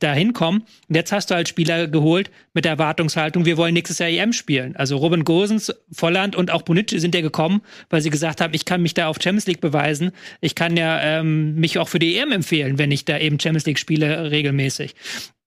da 0.00 0.12
hinkommen. 0.12 0.62
Und 0.88 0.94
jetzt 0.94 1.12
hast 1.12 1.30
du 1.30 1.34
halt 1.34 1.48
Spieler 1.48 1.86
geholt 1.88 2.30
mit 2.54 2.64
der 2.64 2.72
Erwartungshaltung, 2.72 3.44
wir 3.44 3.56
wollen 3.56 3.74
nächstes 3.74 3.98
Jahr 3.98 4.08
EM 4.08 4.32
spielen. 4.32 4.76
Also 4.76 4.96
Robin 4.96 5.24
Gosens, 5.24 5.72
Volland 5.90 6.36
und 6.36 6.50
auch 6.50 6.62
Bonucci 6.62 6.98
sind 6.98 7.14
ja 7.14 7.20
gekommen, 7.20 7.62
weil 7.88 8.00
sie 8.00 8.10
gesagt 8.10 8.40
haben, 8.40 8.54
ich 8.54 8.64
kann 8.64 8.82
mich 8.82 8.94
da 8.94 9.08
auf 9.08 9.16
Champions 9.22 9.46
League 9.46 9.60
beweisen. 9.60 10.12
Ich 10.40 10.54
kann 10.54 10.76
ja 10.76 11.00
ähm, 11.00 11.54
mich 11.54 11.78
auch 11.78 11.88
für 11.88 11.98
die 11.98 12.16
EM 12.16 12.32
empfehlen, 12.32 12.78
wenn 12.78 12.90
ich 12.90 13.04
da 13.04 13.18
eben 13.18 13.38
Champions 13.38 13.66
League 13.66 13.78
spiele 13.78 14.30
regelmäßig. 14.30 14.94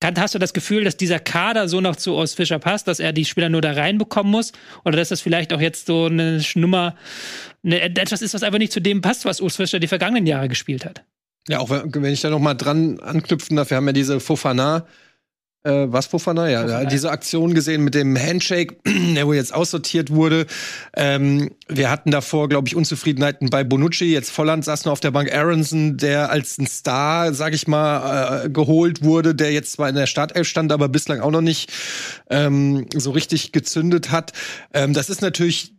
Hast 0.04 0.36
du 0.36 0.40
das 0.40 0.54
Gefühl, 0.54 0.84
dass 0.84 0.98
dieser 0.98 1.20
Kader 1.20 1.70
so 1.70 1.80
noch 1.80 1.96
zu 1.96 2.14
Urs 2.16 2.34
Fischer 2.34 2.60
passt, 2.60 2.88
dass 2.88 3.00
er 3.00 3.14
die 3.14 3.24
Spieler 3.24 3.50
nur 3.50 3.62
da 3.62 3.72
reinbekommen 3.72 4.32
muss? 4.32 4.52
Oder 4.84 4.98
dass 4.98 5.10
das 5.10 5.22
vielleicht 5.22 5.54
auch 5.54 5.62
jetzt 5.62 5.86
so 5.86 6.06
eine 6.06 6.42
Schnummer, 6.42 6.96
eine, 7.64 7.80
etwas 7.82 8.22
ist, 8.22 8.34
was 8.34 8.44
einfach 8.44 8.60
nicht 8.60 8.74
zu 8.74 8.82
dem 8.82 9.02
passt, 9.02 9.24
was 9.24 9.40
Urs 9.40 9.56
Fischer 9.56 9.80
die 9.80 9.88
vergangenen 9.88 10.28
Jahre 10.28 10.50
gespielt 10.50 10.86
hat? 10.86 11.06
Ja, 11.48 11.60
auch 11.60 11.70
wenn 11.70 12.14
ich 12.14 12.22
da 12.22 12.30
noch 12.30 12.40
mal 12.40 12.54
dran 12.54 13.00
anknüpfen 13.00 13.58
darf, 13.58 13.70
wir 13.70 13.78
haben 13.78 13.88
ja 13.88 13.94
diese 13.94 14.20
Fofana, 14.20 14.86
äh, 15.66 15.86
was 15.88 16.08
Fofana? 16.08 16.50
Ja, 16.50 16.64
Fofana. 16.64 16.86
diese 16.86 17.10
Aktion 17.10 17.54
gesehen 17.54 17.84
mit 17.84 17.96
dem 17.96 18.18
Handshake, 18.18 18.76
der 19.16 19.26
wohl 19.28 19.36
jetzt 19.36 19.54
aussortiert 19.54 20.10
wurde. 20.10 20.46
Ähm, 20.96 21.52
wir 21.70 21.90
hatten 21.90 22.12
davor, 22.12 22.50
glaube 22.50 22.68
ich, 22.68 22.76
Unzufriedenheiten 22.76 23.50
bei 23.50 23.64
Bonucci. 23.64 24.06
Jetzt 24.12 24.32
Volland 24.32 24.66
saß 24.66 24.84
nur 24.84 24.92
auf 24.92 25.00
der 25.00 25.12
Bank. 25.12 25.34
Aronson, 25.34 25.96
der 25.96 26.30
als 26.32 26.58
ein 26.58 26.68
Star, 26.68 27.34
sag 27.34 27.54
ich 27.54 27.68
mal, 27.68 28.46
äh, 28.46 28.50
geholt 28.50 29.04
wurde, 29.04 29.36
der 29.36 29.54
jetzt 29.54 29.72
zwar 29.74 29.88
in 29.88 29.96
der 29.96 30.08
Startelf 30.08 30.48
stand, 30.48 30.72
aber 30.72 30.90
bislang 30.90 31.22
auch 31.22 31.32
noch 31.32 31.42
nicht 31.42 31.72
ähm, 32.30 32.88
so 32.94 33.12
richtig 33.12 33.54
gezündet 33.54 34.12
hat. 34.12 34.34
Ähm, 34.74 34.94
das 34.94 35.10
ist 35.10 35.22
natürlich 35.22 35.74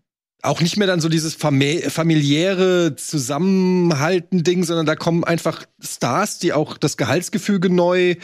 auch 0.45 0.61
nicht 0.61 0.76
mehr 0.76 0.86
dann 0.86 1.01
so 1.01 1.09
dieses 1.09 1.34
familiäre 1.34 2.97
Zusammenhalten-Ding, 2.97 4.64
sondern 4.64 4.86
da 4.86 4.97
kommen 4.97 5.24
einfach 5.24 5.64
Stars, 5.80 6.38
die 6.38 6.53
auch 6.53 6.76
das 6.76 6.97
Gehaltsgefüge 6.97 7.70
neu 7.70 8.16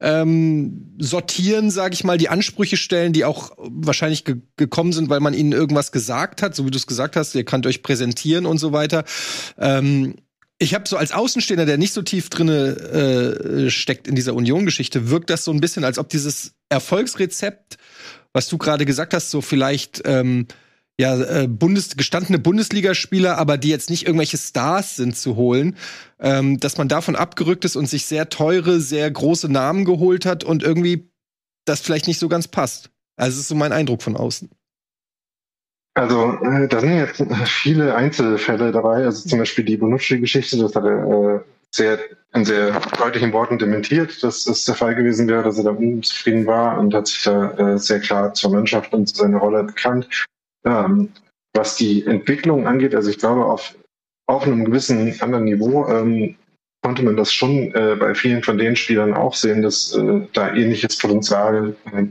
ähm, 0.00 0.96
sortieren, 0.98 1.70
sage 1.70 1.94
ich 1.94 2.04
mal, 2.04 2.18
die 2.18 2.28
Ansprüche 2.28 2.76
stellen, 2.76 3.12
die 3.12 3.24
auch 3.24 3.52
wahrscheinlich 3.58 4.24
ge 4.24 4.36
gekommen 4.56 4.92
sind, 4.92 5.10
weil 5.10 5.20
man 5.20 5.34
ihnen 5.34 5.52
irgendwas 5.52 5.92
gesagt 5.92 6.42
hat, 6.42 6.54
so 6.56 6.66
wie 6.66 6.70
du 6.70 6.78
es 6.78 6.86
gesagt 6.86 7.16
hast, 7.16 7.34
ihr 7.34 7.44
könnt 7.44 7.66
euch 7.66 7.82
präsentieren 7.82 8.46
und 8.46 8.58
so 8.58 8.72
weiter. 8.72 9.04
Ähm, 9.58 10.16
ich 10.58 10.74
habe 10.74 10.88
so 10.88 10.96
als 10.96 11.12
Außenstehender, 11.12 11.66
der 11.66 11.78
nicht 11.78 11.92
so 11.92 12.02
tief 12.02 12.28
drinne 12.30 13.66
äh, 13.66 13.70
steckt 13.70 14.08
in 14.08 14.14
dieser 14.14 14.34
Union-Geschichte, 14.34 15.10
wirkt 15.10 15.30
das 15.30 15.44
so 15.44 15.52
ein 15.52 15.60
bisschen, 15.60 15.84
als 15.84 15.98
ob 15.98 16.08
dieses 16.08 16.52
Erfolgsrezept, 16.68 17.78
was 18.32 18.48
du 18.48 18.58
gerade 18.58 18.84
gesagt 18.84 19.14
hast, 19.14 19.30
so 19.30 19.40
vielleicht 19.40 20.02
ähm, 20.04 20.46
ja, 21.00 21.18
äh, 21.18 21.48
Bundes 21.48 21.96
gestandene 21.96 22.38
Bundesligaspieler, 22.38 23.38
aber 23.38 23.56
die 23.56 23.70
jetzt 23.70 23.88
nicht 23.88 24.06
irgendwelche 24.06 24.36
Stars 24.36 24.96
sind 24.96 25.16
zu 25.16 25.34
holen, 25.34 25.78
ähm, 26.18 26.60
dass 26.60 26.76
man 26.76 26.88
davon 26.88 27.16
abgerückt 27.16 27.64
ist 27.64 27.74
und 27.74 27.86
sich 27.86 28.04
sehr 28.04 28.28
teure, 28.28 28.80
sehr 28.80 29.10
große 29.10 29.50
Namen 29.50 29.86
geholt 29.86 30.26
hat 30.26 30.44
und 30.44 30.62
irgendwie 30.62 31.10
das 31.64 31.80
vielleicht 31.80 32.06
nicht 32.06 32.18
so 32.18 32.28
ganz 32.28 32.48
passt. 32.48 32.90
Also 33.16 33.30
das 33.30 33.40
ist 33.40 33.48
so 33.48 33.54
mein 33.54 33.72
Eindruck 33.72 34.02
von 34.02 34.14
außen. 34.14 34.50
Also 35.94 36.34
äh, 36.42 36.68
da 36.68 36.80
sind 36.80 36.92
jetzt 36.92 37.24
viele 37.46 37.94
Einzelfälle 37.94 38.70
dabei. 38.70 39.06
Also 39.06 39.26
zum 39.26 39.38
Beispiel 39.38 39.64
die 39.64 39.78
Bonucci-Geschichte, 39.78 40.58
das 40.58 40.74
hat 40.74 40.84
er 40.84 41.36
äh, 41.36 41.40
sehr 41.70 41.98
in 42.34 42.44
sehr 42.44 42.78
deutlichen 42.98 43.32
Worten 43.32 43.58
dementiert, 43.58 44.22
dass 44.22 44.44
das 44.44 44.66
der 44.66 44.74
Fall 44.74 44.94
gewesen 44.94 45.28
wäre, 45.28 45.42
dass 45.44 45.56
er 45.56 45.64
da 45.64 45.70
unzufrieden 45.70 46.44
war 46.44 46.78
und 46.78 46.92
hat 46.92 47.06
sich 47.06 47.22
da 47.22 47.52
äh, 47.52 47.78
sehr 47.78 48.00
klar 48.00 48.34
zur 48.34 48.52
Mannschaft 48.52 48.92
und 48.92 49.08
zu 49.08 49.16
seiner 49.16 49.38
Rolle 49.38 49.64
bekannt. 49.64 50.06
Ähm, 50.64 51.10
was 51.54 51.76
die 51.76 52.04
Entwicklung 52.06 52.66
angeht, 52.66 52.94
also 52.94 53.10
ich 53.10 53.18
glaube, 53.18 53.44
auf, 53.44 53.76
auf 54.26 54.44
einem 54.44 54.64
gewissen 54.64 55.20
anderen 55.20 55.44
Niveau 55.44 55.86
ähm, 55.88 56.36
konnte 56.82 57.02
man 57.02 57.16
das 57.16 57.32
schon 57.32 57.74
äh, 57.74 57.96
bei 57.98 58.14
vielen 58.14 58.42
von 58.42 58.58
den 58.58 58.76
Spielern 58.76 59.14
auch 59.14 59.34
sehen, 59.34 59.62
dass 59.62 59.94
äh, 59.94 60.26
da 60.32 60.54
ähnliches 60.54 60.96
Potenzial 60.98 61.76
äh, 61.92 62.06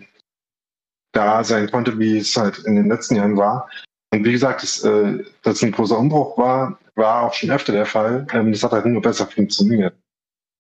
da 1.14 1.44
sein 1.44 1.72
konnte, 1.72 1.98
wie 1.98 2.18
es 2.18 2.36
halt 2.36 2.60
in 2.60 2.76
den 2.76 2.90
letzten 2.90 3.16
Jahren 3.16 3.38
war. 3.38 3.70
Und 4.12 4.26
wie 4.26 4.32
gesagt, 4.32 4.64
dass, 4.64 4.84
äh, 4.84 5.24
dass 5.44 5.64
ein 5.64 5.72
großer 5.72 5.98
Umbruch 5.98 6.38
war, 6.38 6.80
war 6.96 7.24
auch 7.24 7.34
schon 7.34 7.52
öfter 7.52 7.74
der 7.74 7.86
Fall. 7.86 8.28
Ähm, 8.34 8.52
das 8.52 8.64
hat 8.64 8.72
halt 8.72 8.86
nur 8.86 9.02
besser 9.02 9.26
funktioniert. 9.28 9.96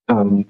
Ähm, 0.09 0.45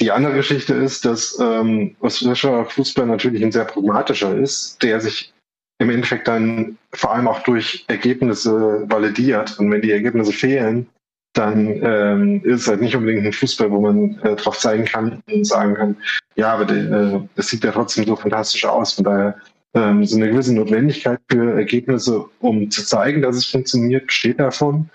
die 0.00 0.10
andere 0.10 0.34
Geschichte 0.34 0.74
ist, 0.74 1.04
dass 1.04 1.38
ähm, 1.40 1.96
Fußball 2.00 3.06
natürlich 3.06 3.42
ein 3.42 3.52
sehr 3.52 3.64
pragmatischer 3.64 4.36
ist, 4.36 4.82
der 4.82 5.00
sich 5.00 5.32
im 5.78 5.90
Endeffekt 5.90 6.28
dann 6.28 6.78
vor 6.92 7.12
allem 7.12 7.28
auch 7.28 7.42
durch 7.42 7.84
Ergebnisse 7.88 8.84
validiert. 8.88 9.58
Und 9.58 9.70
wenn 9.70 9.82
die 9.82 9.92
Ergebnisse 9.92 10.32
fehlen, 10.32 10.86
dann 11.34 11.66
ähm, 11.82 12.40
ist 12.44 12.62
es 12.62 12.68
halt 12.68 12.80
nicht 12.80 12.96
unbedingt 12.96 13.26
ein 13.26 13.32
Fußball, 13.32 13.70
wo 13.70 13.80
man 13.80 14.18
äh, 14.20 14.36
drauf 14.36 14.58
zeigen 14.58 14.86
kann 14.86 15.22
und 15.30 15.44
sagen 15.44 15.74
kann, 15.74 15.96
ja, 16.34 16.54
aber 16.54 16.72
äh, 16.72 17.20
das 17.34 17.48
sieht 17.48 17.62
ja 17.62 17.72
trotzdem 17.72 18.06
so 18.06 18.16
fantastisch 18.16 18.64
aus. 18.64 18.94
Von 18.94 19.04
daher 19.04 19.40
ähm, 19.74 20.04
so 20.06 20.16
eine 20.16 20.30
gewisse 20.30 20.54
Notwendigkeit 20.54 21.20
für 21.30 21.58
Ergebnisse, 21.58 22.24
um 22.40 22.70
zu 22.70 22.84
zeigen, 22.84 23.20
dass 23.20 23.36
es 23.36 23.46
funktioniert, 23.46 24.06
besteht 24.06 24.40
davon. 24.40 24.88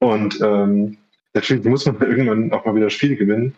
Und 0.00 0.38
ähm, 0.42 0.98
natürlich 1.32 1.64
muss 1.64 1.86
man 1.86 1.98
irgendwann 2.00 2.52
auch 2.52 2.66
mal 2.66 2.74
wieder 2.74 2.90
Spiele 2.90 3.16
gewinnen. 3.16 3.54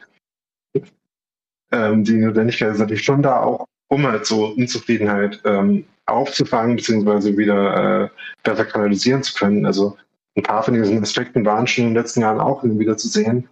Ähm, 1.72 2.04
die 2.04 2.14
Notwendigkeit 2.14 2.72
ist 2.72 2.78
natürlich 2.78 3.04
schon 3.04 3.22
da, 3.22 3.40
auch 3.40 3.66
um 3.88 4.06
halt 4.06 4.26
so 4.26 4.46
Unzufriedenheit 4.46 5.40
ähm, 5.44 5.84
aufzufangen, 6.06 6.76
beziehungsweise 6.76 7.36
wieder 7.36 8.04
äh, 8.04 8.08
besser 8.42 8.64
kanalisieren 8.64 9.22
zu 9.22 9.34
können. 9.34 9.66
Also 9.66 9.96
ein 10.36 10.42
paar 10.42 10.62
von 10.62 10.74
diesen 10.74 11.02
Aspekten 11.02 11.44
waren 11.44 11.66
schon 11.66 11.84
in 11.84 11.90
den 11.90 12.02
letzten 12.02 12.20
Jahren 12.20 12.40
auch 12.40 12.62
wieder 12.64 12.96
zu 12.96 13.08
sehen. 13.08 13.48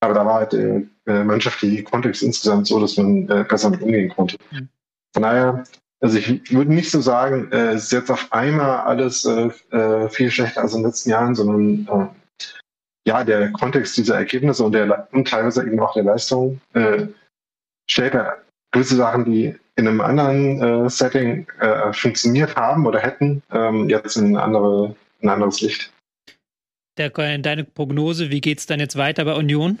Aber 0.00 0.14
da 0.14 0.26
war 0.26 0.34
halt 0.34 0.52
der 0.52 0.82
äh, 1.06 1.24
mannschaftliche 1.24 1.84
Kontext 1.84 2.22
insgesamt 2.22 2.66
so, 2.66 2.80
dass 2.80 2.96
man 2.96 3.28
äh, 3.28 3.44
besser 3.48 3.70
mit 3.70 3.82
umgehen 3.82 4.10
konnte. 4.10 4.36
Mhm. 4.50 4.68
Von 5.14 5.22
daher, 5.22 5.64
also 6.00 6.18
ich 6.18 6.52
würde 6.52 6.72
nicht 6.72 6.90
so 6.90 7.00
sagen, 7.00 7.50
äh, 7.52 7.74
es 7.74 7.84
ist 7.84 7.92
jetzt 7.92 8.10
auf 8.10 8.32
einmal 8.32 8.80
alles 8.80 9.24
äh, 9.24 9.50
äh, 9.70 10.08
viel 10.08 10.30
schlechter 10.30 10.62
als 10.62 10.72
in 10.72 10.80
den 10.80 10.86
letzten 10.86 11.10
Jahren, 11.10 11.34
sondern 11.34 11.86
äh, 11.86 12.48
ja, 13.06 13.24
der 13.24 13.52
Kontext 13.52 13.96
dieser 13.96 14.16
Ergebnisse 14.16 14.64
und, 14.64 14.72
der, 14.72 15.08
und 15.12 15.28
teilweise 15.28 15.64
eben 15.64 15.78
auch 15.80 15.94
der 15.94 16.04
Leistung 16.04 16.60
äh, 16.72 17.06
stellt 17.88 18.14
ja 18.14 18.34
gewisse 18.72 18.96
Sachen, 18.96 19.24
die 19.24 19.56
in 19.82 19.88
einem 19.88 20.00
anderen 20.00 20.86
äh, 20.86 20.90
Setting 20.90 21.46
äh, 21.60 21.92
funktioniert 21.92 22.56
haben 22.56 22.86
oder 22.86 23.00
hätten, 23.00 23.42
ähm, 23.52 23.88
jetzt 23.88 24.16
in 24.16 24.36
andere, 24.36 24.94
ein 25.22 25.28
anderes 25.28 25.60
Licht. 25.60 25.92
Der, 26.98 27.10
deine 27.10 27.64
Prognose, 27.64 28.30
wie 28.30 28.40
geht 28.40 28.58
es 28.58 28.66
dann 28.66 28.80
jetzt 28.80 28.96
weiter 28.96 29.24
bei 29.24 29.34
Union? 29.34 29.78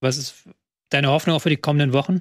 Was 0.00 0.18
ist 0.18 0.44
deine 0.90 1.08
Hoffnung 1.08 1.36
auch 1.36 1.40
für 1.40 1.50
die 1.50 1.56
kommenden 1.56 1.92
Wochen? 1.92 2.20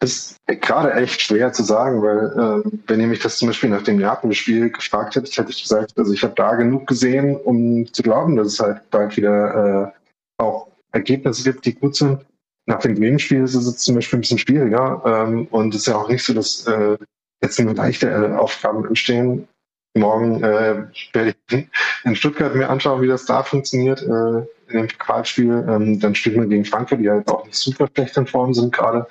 ist 0.00 0.36
gerade 0.46 0.92
echt 0.92 1.20
schwer 1.22 1.52
zu 1.52 1.62
sagen, 1.62 2.02
weil 2.02 2.62
äh, 2.66 2.70
wenn 2.86 3.00
ihr 3.00 3.06
mich 3.06 3.20
das 3.20 3.38
zum 3.38 3.48
Beispiel 3.48 3.70
nach 3.70 3.82
dem 3.82 3.96
Neapel-Spiel 3.96 4.70
gefragt 4.70 5.16
hättet, 5.16 5.36
hätte 5.36 5.50
ich 5.50 5.62
gesagt, 5.62 5.92
also 5.96 6.12
ich 6.12 6.22
habe 6.22 6.34
da 6.34 6.54
genug 6.54 6.86
gesehen, 6.86 7.36
um 7.36 7.90
zu 7.92 8.02
glauben, 8.02 8.36
dass 8.36 8.48
es 8.48 8.60
halt 8.60 8.88
bald 8.90 9.16
wieder 9.16 9.94
äh, 10.38 10.42
auch 10.42 10.68
Ergebnisse 10.92 11.50
gibt, 11.50 11.64
die 11.64 11.74
gut 11.74 11.96
sind. 11.96 12.24
Nach 12.66 12.80
dem 12.80 12.96
Bremen-Spiel 12.96 13.44
ist 13.44 13.54
es 13.54 13.78
zum 13.78 13.94
Beispiel 13.94 14.18
ein 14.18 14.22
bisschen 14.22 14.38
schwieriger 14.38 15.02
ähm, 15.06 15.46
und 15.50 15.74
es 15.74 15.82
ist 15.82 15.86
ja 15.86 15.96
auch 15.96 16.08
nicht 16.08 16.24
so, 16.24 16.34
dass 16.34 16.66
äh, 16.66 16.98
jetzt 17.42 17.60
nur 17.60 17.74
leichte 17.74 18.10
äh, 18.10 18.32
Aufgaben 18.34 18.84
entstehen. 18.86 19.46
Morgen 19.94 20.42
äh, 20.42 20.84
werde 21.12 21.34
ich 21.48 21.68
in 22.04 22.16
Stuttgart 22.16 22.54
mir 22.54 22.68
anschauen, 22.68 23.00
wie 23.00 23.06
das 23.06 23.24
da 23.24 23.42
funktioniert 23.42 24.02
äh, 24.02 24.38
in 24.68 24.78
dem 24.78 24.88
Qualspiel. 24.88 25.64
Ähm, 25.68 26.00
dann 26.00 26.14
spielt 26.14 26.36
man 26.36 26.50
gegen 26.50 26.64
Frankfurt, 26.64 27.00
die 27.00 27.08
halt 27.08 27.28
auch 27.28 27.46
nicht 27.46 27.56
super 27.56 27.88
schlecht 27.94 28.16
in 28.16 28.26
Form 28.26 28.52
sind 28.52 28.74
gerade. 28.74 29.06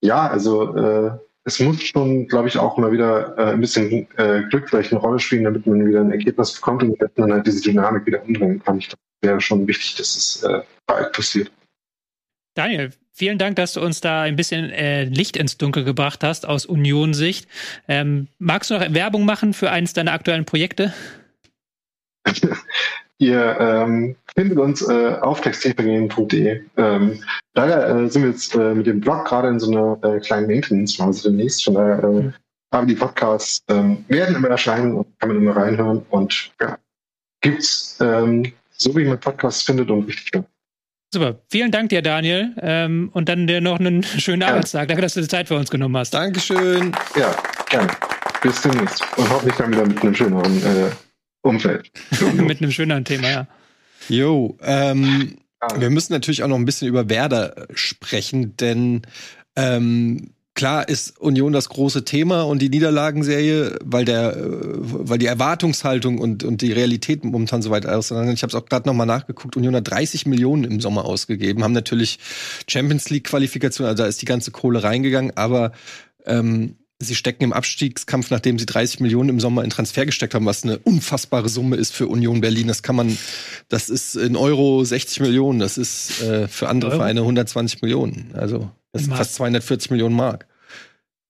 Ja, 0.00 0.28
also 0.28 0.76
äh, 0.76 1.10
es 1.44 1.60
muss 1.60 1.82
schon, 1.82 2.26
glaube 2.28 2.48
ich, 2.48 2.56
auch 2.56 2.78
mal 2.78 2.92
wieder 2.92 3.36
äh, 3.36 3.52
ein 3.52 3.60
bisschen 3.60 4.06
äh, 4.16 4.42
Glück 4.48 4.68
vielleicht 4.68 4.92
eine 4.92 5.00
Rolle 5.00 5.18
spielen, 5.18 5.44
damit 5.44 5.66
man 5.66 5.86
wieder 5.86 6.00
ein 6.00 6.12
Ergebnis 6.12 6.54
bekommt 6.54 6.82
und 6.82 6.96
dann 7.16 7.32
halt 7.32 7.46
diese 7.46 7.62
Dynamik 7.62 8.06
wieder 8.06 8.22
umdrehen 8.22 8.62
kann. 8.62 8.78
Ich 8.78 8.88
glaube, 8.88 9.00
wäre 9.22 9.40
schon 9.40 9.66
wichtig, 9.66 9.96
dass 9.96 10.16
es 10.16 10.42
äh, 10.44 10.62
bald 10.86 11.12
passiert. 11.12 11.50
Daniel, 12.54 12.90
vielen 13.12 13.38
Dank, 13.38 13.56
dass 13.56 13.72
du 13.72 13.80
uns 13.80 14.00
da 14.00 14.22
ein 14.22 14.36
bisschen 14.36 14.70
äh, 14.70 15.04
Licht 15.04 15.36
ins 15.36 15.58
Dunkel 15.58 15.84
gebracht 15.84 16.22
hast 16.22 16.46
aus 16.46 16.66
Union-Sicht. 16.66 17.48
Ähm, 17.88 18.28
magst 18.38 18.70
du 18.70 18.74
noch 18.74 18.94
Werbung 18.94 19.24
machen 19.24 19.54
für 19.54 19.70
eines 19.70 19.92
deiner 19.92 20.12
aktuellen 20.12 20.44
Projekte? 20.44 20.94
Ihr 23.18 23.56
ähm, 23.60 24.16
findet 24.36 24.58
uns 24.58 24.82
äh, 24.82 25.16
auf 25.20 25.40
textilvergehen.de. 25.40 26.62
Ähm, 26.76 27.24
leider 27.54 27.88
äh, 27.88 28.08
sind 28.08 28.22
wir 28.22 28.30
jetzt 28.30 28.54
äh, 28.54 28.74
mit 28.74 28.86
dem 28.86 29.00
Blog 29.00 29.24
gerade 29.24 29.48
in 29.48 29.60
so 29.60 29.70
einer 29.70 29.98
äh, 30.02 30.20
kleinen 30.20 30.48
Maintenance-Phase 30.48 31.30
demnächst. 31.30 31.64
Von 31.64 31.74
daher 31.74 32.02
äh, 32.02 32.06
mhm. 32.06 32.34
aber 32.70 32.86
die 32.86 32.96
Podcasts 32.96 33.62
ähm, 33.68 34.04
werden 34.08 34.36
immer 34.36 34.48
erscheinen 34.48 34.94
und 34.94 35.06
kann 35.20 35.28
man 35.28 35.38
immer 35.38 35.56
reinhören. 35.56 36.04
Und 36.10 36.52
ja, 36.60 36.78
gibt's 37.40 37.98
ähm, 38.00 38.52
so 38.76 38.96
wie 38.96 39.04
man 39.04 39.20
Podcasts 39.20 39.62
findet 39.62 39.90
und 39.90 40.06
richtig 40.06 40.32
Super. 41.14 41.38
Vielen 41.48 41.70
Dank 41.70 41.90
dir, 41.90 42.02
Daniel. 42.02 42.56
Ähm, 42.60 43.08
und 43.12 43.28
dann 43.28 43.46
dir 43.46 43.60
noch 43.60 43.78
einen 43.78 44.02
schönen 44.18 44.42
ja. 44.42 44.48
Arbeitstag. 44.48 44.88
Danke, 44.88 45.00
dass 45.00 45.14
du 45.14 45.20
die 45.20 45.28
Zeit 45.28 45.46
für 45.46 45.54
uns 45.54 45.70
genommen 45.70 45.96
hast. 45.96 46.12
Dankeschön. 46.12 46.90
Ja, 47.16 47.36
gerne. 47.70 47.86
Bis 48.42 48.60
demnächst. 48.62 49.00
Und 49.16 49.30
hoffentlich 49.30 49.54
dann 49.56 49.70
wieder 49.70 49.86
mit 49.86 50.02
einem 50.02 50.12
schöneren 50.12 50.56
äh, 50.64 50.90
Umfeld. 51.42 51.88
mit 52.34 52.60
einem 52.60 52.72
schöneren 52.72 53.04
Thema, 53.04 53.30
ja. 53.30 53.46
Jo, 54.08 54.58
ähm, 54.60 55.36
ah. 55.60 55.68
wir 55.78 55.88
müssen 55.90 56.12
natürlich 56.14 56.42
auch 56.42 56.48
noch 56.48 56.56
ein 56.56 56.64
bisschen 56.64 56.88
über 56.88 57.08
Werder 57.08 57.68
sprechen, 57.74 58.56
denn 58.56 59.02
ähm, 59.54 60.33
Klar 60.54 60.88
ist 60.88 61.18
Union 61.18 61.52
das 61.52 61.68
große 61.68 62.04
Thema 62.04 62.42
und 62.42 62.62
die 62.62 62.68
Niederlagenserie, 62.68 63.76
weil 63.84 64.04
der, 64.04 64.36
äh, 64.36 64.42
weil 64.46 65.18
die 65.18 65.26
Erwartungshaltung 65.26 66.18
und, 66.18 66.44
und 66.44 66.62
die 66.62 66.70
Realität 66.70 67.24
momentan 67.24 67.60
so 67.60 67.70
weit 67.70 67.86
auseinander. 67.86 68.32
Ich 68.32 68.42
habe 68.42 68.50
es 68.50 68.54
auch 68.54 68.66
gerade 68.66 68.88
nochmal 68.88 69.06
nachgeguckt. 69.06 69.56
Union 69.56 69.74
hat 69.74 69.90
30 69.90 70.26
Millionen 70.26 70.62
im 70.62 70.80
Sommer 70.80 71.06
ausgegeben, 71.06 71.64
haben 71.64 71.72
natürlich 71.72 72.20
Champions 72.68 73.10
League 73.10 73.24
Qualifikation, 73.24 73.86
also 73.86 74.04
da 74.04 74.08
ist 74.08 74.22
die 74.22 74.26
ganze 74.26 74.52
Kohle 74.52 74.84
reingegangen, 74.84 75.36
aber 75.36 75.72
ähm, 76.24 76.76
sie 77.00 77.16
stecken 77.16 77.42
im 77.42 77.52
Abstiegskampf, 77.52 78.30
nachdem 78.30 78.56
sie 78.56 78.66
30 78.66 79.00
Millionen 79.00 79.30
im 79.30 79.40
Sommer 79.40 79.64
in 79.64 79.70
Transfer 79.70 80.06
gesteckt 80.06 80.34
haben, 80.34 80.46
was 80.46 80.62
eine 80.62 80.78
unfassbare 80.78 81.48
Summe 81.48 81.76
ist 81.76 81.92
für 81.92 82.06
Union 82.06 82.40
Berlin. 82.40 82.68
Das 82.68 82.84
kann 82.84 82.94
man, 82.94 83.18
das 83.68 83.88
ist 83.88 84.14
in 84.14 84.36
Euro 84.36 84.84
60 84.84 85.18
Millionen, 85.18 85.58
das 85.58 85.78
ist 85.78 86.22
äh, 86.22 86.46
für 86.46 86.68
andere 86.68 86.92
Euro? 86.92 87.00
Vereine 87.00 87.20
120 87.20 87.82
Millionen. 87.82 88.30
Also 88.34 88.70
das 88.94 89.04
sind 89.04 89.16
fast 89.16 89.34
240 89.34 89.90
Millionen 89.90 90.14
Mark. 90.14 90.46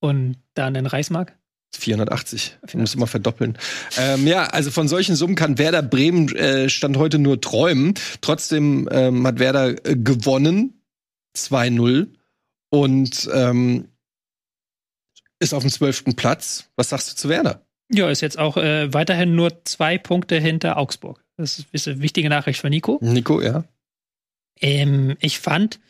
Und 0.00 0.36
dann 0.54 0.74
in 0.74 0.86
Reichsmark? 0.86 1.34
480. 1.76 2.58
Man 2.72 2.82
muss 2.82 2.94
immer 2.94 3.06
verdoppeln. 3.06 3.58
Ähm, 3.98 4.26
ja, 4.26 4.44
also 4.44 4.70
von 4.70 4.86
solchen 4.86 5.16
Summen 5.16 5.34
kann 5.34 5.58
Werder 5.58 5.82
Bremen 5.82 6.28
äh, 6.36 6.68
Stand 6.68 6.96
heute 6.96 7.18
nur 7.18 7.40
träumen. 7.40 7.94
Trotzdem 8.20 8.88
ähm, 8.92 9.26
hat 9.26 9.38
Werder 9.38 9.70
äh, 9.86 9.96
gewonnen. 9.96 10.80
2-0. 11.36 12.08
Und 12.70 13.28
ähm, 13.32 13.88
ist 15.40 15.54
auf 15.54 15.62
dem 15.62 15.70
zwölften 15.70 16.14
Platz. 16.14 16.70
Was 16.76 16.90
sagst 16.90 17.10
du 17.10 17.16
zu 17.16 17.28
Werder? 17.28 17.66
Ja, 17.90 18.08
ist 18.08 18.20
jetzt 18.20 18.38
auch 18.38 18.56
äh, 18.56 18.92
weiterhin 18.92 19.34
nur 19.34 19.64
zwei 19.64 19.98
Punkte 19.98 20.38
hinter 20.38 20.76
Augsburg. 20.76 21.24
Das 21.36 21.64
ist 21.72 21.88
eine 21.88 22.00
wichtige 22.00 22.28
Nachricht 22.28 22.60
für 22.60 22.70
Nico. 22.70 22.98
Nico, 23.02 23.40
ja. 23.40 23.64
Ähm, 24.60 25.16
ich 25.20 25.40
fand, 25.40 25.80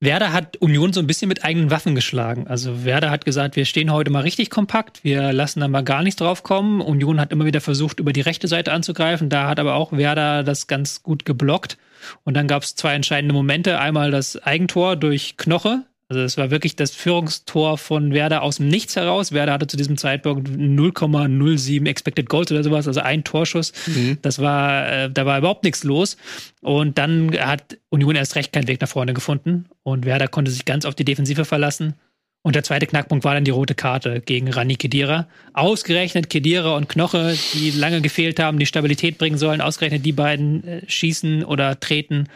Werder 0.00 0.32
hat 0.32 0.56
Union 0.58 0.92
so 0.92 1.00
ein 1.00 1.08
bisschen 1.08 1.28
mit 1.28 1.44
eigenen 1.44 1.72
Waffen 1.72 1.96
geschlagen. 1.96 2.46
Also 2.46 2.84
Werder 2.84 3.10
hat 3.10 3.24
gesagt, 3.24 3.56
wir 3.56 3.64
stehen 3.64 3.90
heute 3.92 4.12
mal 4.12 4.22
richtig 4.22 4.48
kompakt, 4.48 5.02
wir 5.02 5.32
lassen 5.32 5.58
da 5.58 5.66
mal 5.66 5.82
gar 5.82 6.04
nichts 6.04 6.20
drauf 6.20 6.44
kommen. 6.44 6.80
Union 6.80 7.20
hat 7.20 7.32
immer 7.32 7.46
wieder 7.46 7.60
versucht, 7.60 7.98
über 7.98 8.12
die 8.12 8.20
rechte 8.20 8.46
Seite 8.46 8.72
anzugreifen. 8.72 9.28
Da 9.28 9.48
hat 9.48 9.58
aber 9.58 9.74
auch 9.74 9.90
Werder 9.90 10.44
das 10.44 10.68
ganz 10.68 11.02
gut 11.02 11.24
geblockt. 11.24 11.78
Und 12.22 12.34
dann 12.34 12.46
gab 12.46 12.62
es 12.62 12.76
zwei 12.76 12.94
entscheidende 12.94 13.34
Momente. 13.34 13.80
Einmal 13.80 14.12
das 14.12 14.40
Eigentor 14.40 14.94
durch 14.94 15.36
Knoche, 15.36 15.82
also 16.10 16.22
es 16.22 16.38
war 16.38 16.50
wirklich 16.50 16.74
das 16.74 16.92
Führungstor 16.92 17.76
von 17.76 18.14
Werder 18.14 18.42
aus 18.42 18.56
dem 18.56 18.68
Nichts 18.68 18.96
heraus. 18.96 19.32
Werder 19.32 19.52
hatte 19.52 19.66
zu 19.66 19.76
diesem 19.76 19.98
Zeitpunkt 19.98 20.48
0,07 20.48 21.86
Expected 21.86 22.30
Goals 22.30 22.50
oder 22.50 22.64
sowas, 22.64 22.88
also 22.88 23.00
ein 23.00 23.24
Torschuss. 23.24 23.74
Mhm. 23.86 24.16
Das 24.22 24.38
war, 24.38 24.90
äh, 24.90 25.10
da 25.10 25.26
war 25.26 25.38
überhaupt 25.38 25.64
nichts 25.64 25.84
los. 25.84 26.16
Und 26.62 26.96
dann 26.96 27.38
hat 27.38 27.76
Union 27.90 28.16
erst 28.16 28.36
recht 28.36 28.54
keinen 28.54 28.68
Weg 28.68 28.80
nach 28.80 28.88
vorne 28.88 29.12
gefunden. 29.12 29.66
Und 29.82 30.06
Werder 30.06 30.28
konnte 30.28 30.50
sich 30.50 30.64
ganz 30.64 30.86
auf 30.86 30.94
die 30.94 31.04
Defensive 31.04 31.44
verlassen. 31.44 31.94
Und 32.42 32.54
der 32.54 32.62
zweite 32.62 32.86
Knackpunkt 32.86 33.24
war 33.24 33.34
dann 33.34 33.44
die 33.44 33.50
rote 33.50 33.74
Karte 33.74 34.20
gegen 34.20 34.50
Rani 34.50 34.76
Kedira. 34.76 35.26
Ausgerechnet 35.52 36.30
Kedira 36.30 36.76
und 36.76 36.88
Knoche, 36.88 37.36
die 37.52 37.72
lange 37.72 38.00
gefehlt 38.00 38.40
haben, 38.40 38.58
die 38.58 38.64
Stabilität 38.64 39.18
bringen 39.18 39.36
sollen, 39.36 39.60
ausgerechnet 39.60 40.06
die 40.06 40.12
beiden 40.12 40.64
äh, 40.64 40.82
schießen 40.86 41.44
oder 41.44 41.78
treten 41.78 42.28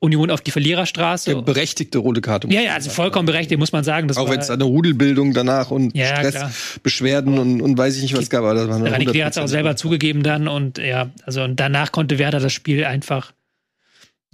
Union 0.00 0.30
auf 0.30 0.40
die 0.40 0.50
Verliererstraße. 0.50 1.30
Eine 1.30 1.42
berechtigte 1.42 1.98
rote 1.98 2.20
Karte. 2.20 2.48
Ja, 2.48 2.60
ja, 2.60 2.74
also 2.74 2.90
vollkommen 2.90 3.26
berechtigt, 3.26 3.58
muss 3.58 3.72
man 3.72 3.84
sagen. 3.84 4.10
Auch 4.16 4.30
wenn 4.30 4.40
es 4.40 4.50
eine 4.50 4.64
Rudelbildung 4.64 5.32
danach 5.32 5.70
und 5.70 5.96
ja, 5.96 6.16
Stress, 6.16 6.34
klar. 6.34 6.52
Beschwerden 6.82 7.38
und, 7.38 7.60
und 7.60 7.78
weiß 7.78 7.96
ich 7.96 8.02
nicht, 8.02 8.14
was 8.14 8.24
es 8.24 8.30
gab. 8.30 8.44
Aber 8.44 8.54
das 8.54 8.68
war 8.68 8.80
Rani 8.84 9.04
Kedira 9.06 9.26
hat 9.26 9.32
es 9.32 9.38
auch 9.38 9.48
selber 9.48 9.76
zugegeben 9.76 10.22
dann 10.22 10.48
und 10.48 10.78
ja, 10.78 11.10
also 11.24 11.42
und 11.42 11.56
danach 11.60 11.92
konnte 11.92 12.18
Werder 12.18 12.40
das 12.40 12.52
Spiel 12.52 12.84
einfach 12.84 13.32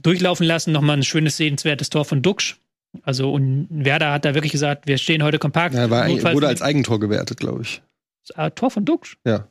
durchlaufen 0.00 0.46
lassen. 0.46 0.72
Nochmal 0.72 0.96
ein 0.96 1.02
schönes, 1.02 1.36
sehenswertes 1.36 1.90
Tor 1.90 2.04
von 2.04 2.22
Duxch 2.22 2.56
also 3.02 3.32
und 3.32 3.68
Werder 3.70 4.12
hat 4.12 4.24
da 4.24 4.34
wirklich 4.34 4.52
gesagt, 4.52 4.86
wir 4.86 4.98
stehen 4.98 5.22
heute 5.22 5.38
kompakt. 5.38 5.74
Ja, 5.74 5.90
war 5.90 6.08
wurde 6.08 6.48
als 6.48 6.62
Eigentor 6.62 6.98
gewertet, 6.98 7.38
glaube 7.38 7.62
ich. 7.62 7.82
Das 8.26 8.54
Tor 8.54 8.70
von 8.70 8.84
Dux? 8.84 9.16
Ja. 9.24 9.48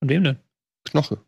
Von 0.00 0.08
wem 0.08 0.24
denn? 0.24 0.36
Knoche. 0.84 1.18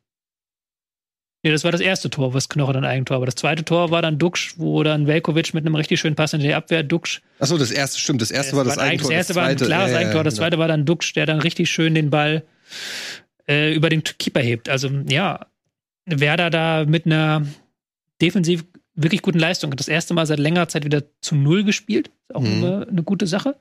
Nee, 1.44 1.50
das 1.50 1.64
war 1.64 1.72
das 1.72 1.80
erste 1.80 2.08
Tor, 2.08 2.34
was 2.34 2.48
Knoche 2.48 2.72
dann 2.72 2.84
Eigentor. 2.84 3.16
Aber 3.16 3.26
das 3.26 3.34
zweite 3.34 3.64
Tor 3.64 3.90
war 3.90 4.00
dann 4.00 4.16
Dux, 4.16 4.54
wo 4.58 4.82
dann 4.84 5.08
Velkovic 5.08 5.54
mit 5.54 5.66
einem 5.66 5.74
richtig 5.74 5.98
schönen 5.98 6.14
Pass 6.14 6.32
in 6.32 6.40
die 6.40 6.54
Abwehr 6.54 6.84
Dux. 6.84 7.20
Achso, 7.40 7.58
das 7.58 7.72
erste 7.72 7.98
stimmt. 7.98 8.22
Das 8.22 8.30
erste 8.30 8.52
das 8.52 8.56
war 8.56 8.64
das 8.64 8.76
war 8.76 8.84
Eigentor. 8.84 9.10
Das 9.10 9.16
erste 9.16 9.34
war 9.34 9.44
ein 9.46 9.56
klares 9.56 9.90
ja, 9.90 9.98
Eigentor. 9.98 10.22
Das 10.22 10.34
genau. 10.34 10.44
zweite 10.44 10.58
war 10.58 10.68
dann 10.68 10.84
Dux, 10.84 11.12
der 11.12 11.26
dann 11.26 11.40
richtig 11.40 11.68
schön 11.68 11.96
den 11.96 12.10
Ball 12.10 12.44
äh, 13.48 13.74
über 13.74 13.88
den 13.88 14.04
Keeper 14.04 14.40
hebt. 14.40 14.68
Also 14.68 14.88
ja, 15.08 15.46
Werder 16.06 16.50
da 16.50 16.84
mit 16.86 17.06
einer 17.06 17.44
defensiv 18.20 18.64
wirklich 18.94 19.22
guten 19.22 19.40
Leistung. 19.40 19.74
Das 19.74 19.88
erste 19.88 20.14
Mal 20.14 20.26
seit 20.26 20.38
längerer 20.38 20.68
Zeit 20.68 20.84
wieder 20.84 21.02
zu 21.20 21.34
Null 21.34 21.64
gespielt. 21.64 22.10
Ist 22.28 22.36
auch 22.36 22.42
mhm. 22.42 22.64
eine, 22.64 22.86
eine, 22.88 23.02
gute 23.02 23.26
Sache. 23.26 23.56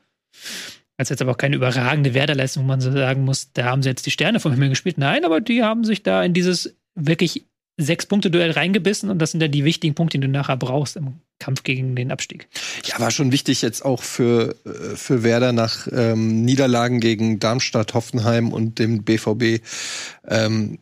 Als 0.97 1.09
jetzt 1.09 1.21
aber 1.21 1.31
auch 1.31 1.37
keine 1.37 1.55
überragende 1.55 2.13
Werderleistung, 2.13 2.63
wo 2.63 2.67
man 2.67 2.81
so 2.81 2.91
sagen 2.91 3.23
muss, 3.23 3.53
da 3.53 3.65
haben 3.65 3.81
sie 3.81 3.89
jetzt 3.89 4.05
die 4.05 4.11
Sterne 4.11 4.39
vom 4.39 4.51
Himmel 4.51 4.69
gespielt. 4.69 4.99
Nein, 4.99 5.25
aber 5.25 5.41
die 5.41 5.63
haben 5.63 5.83
sich 5.83 6.03
da 6.03 6.23
in 6.23 6.33
dieses 6.33 6.75
wirklich 6.93 7.45
Sechs-Punkte-Duell 7.77 8.51
reingebissen 8.51 9.09
und 9.09 9.19
das 9.19 9.31
sind 9.31 9.41
ja 9.41 9.47
die 9.47 9.65
wichtigen 9.65 9.95
Punkte, 9.95 10.19
die 10.19 10.27
du 10.27 10.31
nachher 10.31 10.57
brauchst 10.57 10.97
im 10.97 11.15
Kampf 11.39 11.63
gegen 11.63 11.95
den 11.95 12.11
Abstieg. 12.11 12.47
Ja, 12.85 12.99
war 12.99 13.11
schon 13.11 13.31
wichtig 13.31 13.61
jetzt 13.61 13.83
auch 13.83 14.03
für, 14.03 14.55
äh, 14.65 14.95
für 14.95 15.23
Werder 15.23 15.53
nach 15.53 15.87
ähm, 15.91 16.43
Niederlagen 16.43 16.99
gegen 16.99 17.39
Darmstadt, 17.39 17.93
Hoffenheim 17.93 18.53
und 18.53 18.77
dem 18.79 19.03
BVB 19.03 19.63
ähm, 20.27 20.77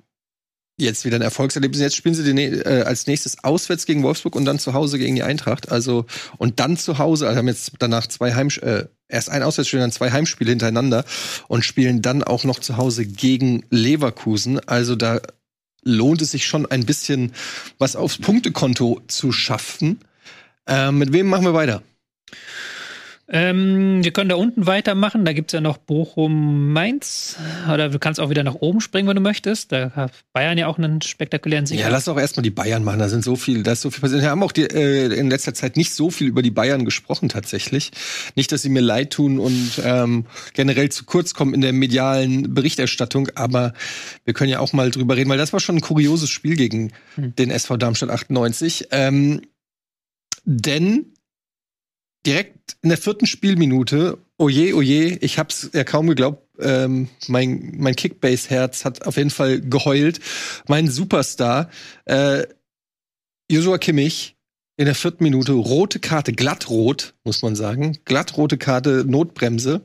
jetzt 0.80 1.06
wieder 1.06 1.18
ein 1.18 1.22
Erfolgserlebnis. 1.22 1.82
Jetzt 1.82 1.96
spielen 1.96 2.16
sie 2.16 2.24
den, 2.24 2.38
äh, 2.38 2.84
als 2.86 3.08
nächstes 3.08 3.44
auswärts 3.44 3.86
gegen 3.86 4.04
Wolfsburg 4.04 4.36
und 4.36 4.46
dann 4.46 4.60
zu 4.60 4.74
Hause 4.74 4.98
gegen 4.98 5.16
die 5.16 5.24
Eintracht. 5.24 5.72
Also 5.72 6.06
und 6.38 6.60
dann 6.60 6.78
zu 6.78 6.98
Hause, 6.98 7.28
also 7.28 7.38
haben 7.38 7.48
jetzt 7.48 7.74
danach 7.80 8.08
zwei 8.08 8.34
Heim 8.34 8.50
äh, 8.62 8.86
erst 9.08 9.30
ein 9.30 9.44
Auswärtsspiel, 9.44 9.80
dann 9.80 9.92
zwei 9.92 10.12
Heimspiele 10.12 10.50
hintereinander 10.50 11.04
und 11.48 11.64
spielen 11.64 12.02
dann 12.02 12.24
auch 12.24 12.44
noch 12.44 12.60
zu 12.60 12.78
Hause 12.78 13.06
gegen 13.06 13.66
Leverkusen. 13.70 14.60
Also 14.68 14.96
da 14.96 15.22
lohnt 15.84 16.22
es 16.22 16.32
sich 16.32 16.46
schon 16.46 16.66
ein 16.66 16.86
bisschen 16.86 17.34
was 17.78 17.96
aufs 17.96 18.18
Punktekonto 18.18 19.02
zu 19.08 19.32
schaffen. 19.32 20.00
Äh, 20.68 20.92
mit 20.92 21.14
wem 21.14 21.28
machen 21.28 21.46
wir 21.46 21.54
weiter? 21.54 21.84
Ähm, 23.32 24.04
wir 24.04 24.12
können 24.12 24.30
da 24.30 24.36
unten 24.36 24.66
weitermachen. 24.66 25.24
Da 25.24 25.34
gibt 25.34 25.52
es 25.52 25.54
ja 25.54 25.62
noch 25.62 25.78
Bochum-Mainz. 25.78 27.38
Oder 27.72 27.90
du 27.90 28.00
kannst 28.00 28.20
auch 28.20 28.32
wieder 28.32 28.44
nach 28.44 28.56
oben 28.56 28.82
springen, 28.82 29.08
wenn 29.08 29.16
du 29.16 29.22
möchtest. 29.22 29.72
Da 29.72 29.92
hat 29.92 30.12
Bayern 30.34 30.58
ja 30.58 30.66
auch 30.66 30.80
einen 30.80 31.02
spektakulären 31.02 31.68
Sieg. 31.68 31.80
Ja, 31.80 31.90
lass 31.90 32.06
doch 32.06 32.18
erstmal 32.18 32.44
die 32.44 32.50
Bayern 32.50 32.84
machen. 32.84 32.98
Da 32.98 33.08
sind 33.08 33.24
so 33.24 33.36
viel, 33.36 33.62
da 33.62 33.74
ist 33.74 33.82
so 33.82 33.92
viel 33.92 34.02
passiert. 34.02 34.24
Wir 34.24 34.32
haben 34.32 34.42
auch 34.42 34.52
die, 34.52 34.64
äh, 34.64 35.14
in 35.14 35.30
letzter 35.30 35.54
Zeit 35.54 35.78
nicht 35.78 35.94
so 35.94 36.10
viel 36.10 36.28
über 36.28 36.42
die 36.42 36.50
Bayern 36.50 36.86
gesprochen, 36.86 37.30
tatsächlich. 37.30 37.92
Nicht, 38.36 38.52
dass 38.52 38.64
sie 38.64 38.70
mir 38.70 38.82
leid 38.82 39.12
tun 39.12 39.40
und 39.40 39.80
ähm, 39.84 40.26
generell 40.54 40.90
zu 40.90 41.06
kurz 41.06 41.36
kommen 41.36 41.54
in 41.54 41.62
der 41.62 41.74
medialen 41.74 42.56
Berichterstattung, 42.56 43.30
aber 43.36 43.74
wir 44.26 44.34
können 44.34 44.50
ja 44.50 44.60
auch 44.60 44.74
mal 44.74 44.90
drüber 44.90 45.16
reden, 45.16 45.30
weil 45.30 45.38
das 45.38 45.54
war 45.54 45.60
schon 45.60 45.78
ein 45.78 45.82
kurioses 45.82 46.30
Spiel 46.32 46.56
gegen 46.56 46.94
hm. 47.16 47.36
den 47.36 47.52
SV 47.52 47.78
Darmstadt 47.78 48.10
98. 48.10 48.88
Ähm, 48.92 49.42
denn 50.46 51.14
direkt 52.30 52.78
in 52.84 52.90
der 52.90 52.98
vierten 52.98 53.26
Spielminute, 53.26 54.20
oje, 54.38 54.76
oje, 54.76 55.18
ich 55.22 55.40
hab's 55.40 55.72
ja 55.74 55.84
kaum 55.84 56.08
geglaubt, 56.08 56.44
ähm, 56.60 57.10
mein, 57.28 57.74
mein 57.78 57.96
Kickbase-Herz 57.96 58.86
hat 58.86 59.08
auf 59.08 59.18
jeden 59.18 59.32
Fall 59.32 59.62
geheult. 59.62 60.20
Mein 60.68 60.88
Superstar, 60.88 61.70
äh, 62.06 62.44
Joshua 63.50 63.80
Kimmich, 63.80 64.36
in 64.78 64.86
der 64.86 64.96
vierten 64.96 65.24
Minute, 65.24 65.54
rote 65.54 66.00
Karte, 66.00 66.32
glattrot, 66.32 67.16
muss 67.24 67.42
man 67.42 67.56
sagen. 67.56 67.98
Glattrote 68.06 68.58
Karte, 68.58 69.04
Notbremse. 69.06 69.82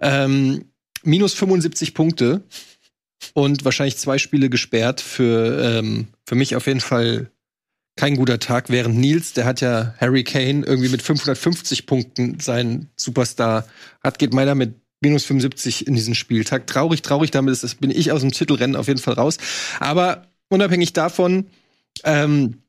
Ähm, 0.00 0.66
minus 1.04 1.32
75 1.34 1.94
Punkte 1.94 2.42
und 3.32 3.64
wahrscheinlich 3.64 3.96
zwei 3.96 4.18
Spiele 4.18 4.50
gesperrt. 4.50 5.00
Für, 5.00 5.62
ähm, 5.62 6.08
für 6.26 6.34
mich 6.34 6.56
auf 6.56 6.66
jeden 6.66 6.80
Fall 6.80 7.30
kein 7.96 8.16
guter 8.16 8.38
Tag, 8.38 8.68
während 8.68 8.96
Nils, 8.96 9.32
der 9.32 9.46
hat 9.46 9.60
ja 9.60 9.94
Harry 9.98 10.22
Kane 10.22 10.64
irgendwie 10.66 10.90
mit 10.90 11.02
550 11.02 11.86
Punkten 11.86 12.38
seinen 12.40 12.90
Superstar 12.96 13.66
hat, 14.04 14.18
geht 14.18 14.34
meiner 14.34 14.54
mit 14.54 14.74
minus 15.00 15.24
75 15.24 15.86
in 15.86 15.94
diesen 15.94 16.14
Spieltag. 16.14 16.66
Traurig, 16.66 17.02
traurig, 17.02 17.30
damit 17.30 17.52
ist, 17.62 17.80
bin 17.80 17.90
ich 17.90 18.12
aus 18.12 18.20
dem 18.20 18.32
Titelrennen 18.32 18.76
auf 18.76 18.88
jeden 18.88 19.00
Fall 19.00 19.14
raus. 19.14 19.38
Aber 19.80 20.26
unabhängig 20.48 20.92
davon, 20.92 21.46
ähm, 22.04 22.62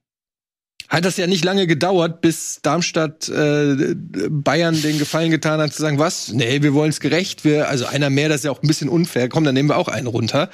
hat 0.90 1.04
das 1.04 1.18
ja 1.18 1.28
nicht 1.28 1.44
lange 1.44 1.68
gedauert, 1.68 2.22
bis 2.22 2.60
Darmstadt 2.62 3.28
äh, 3.28 3.96
Bayern 4.30 4.82
den 4.82 5.00
Gefallen 5.00 5.32
getan 5.32 5.60
hat, 5.60 5.74
zu 5.74 5.82
sagen, 5.82 6.00
was? 6.00 6.32
Nee, 6.32 6.62
wir 6.62 6.74
wollen 6.74 6.90
es 6.90 7.00
gerecht. 7.00 7.44
Wir, 7.44 7.68
also 7.68 7.86
einer 7.86 8.10
mehr, 8.10 8.30
das 8.30 8.38
ist 8.38 8.46
ja 8.46 8.52
auch 8.52 8.64
ein 8.64 8.68
bisschen 8.68 8.88
unfair. 8.88 9.28
Komm, 9.28 9.44
dann 9.44 9.54
nehmen 9.54 9.70
wir 9.70 9.78
auch 9.78 9.90
einen 9.90 10.08
runter. 10.08 10.50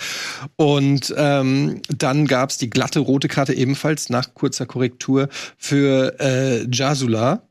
Und 0.56 1.14
ähm, 1.18 1.82
dann 1.90 2.26
gab's 2.26 2.58
die 2.58 2.70
glatte 2.70 3.00
rote 3.00 3.28
Karte 3.28 3.54
ebenfalls 3.54 4.10
nach 4.10 4.34
kurzer 4.34 4.66
Korrektur 4.66 5.30
für 5.58 6.20
äh, 6.20 6.68
Jasula. 6.70 7.48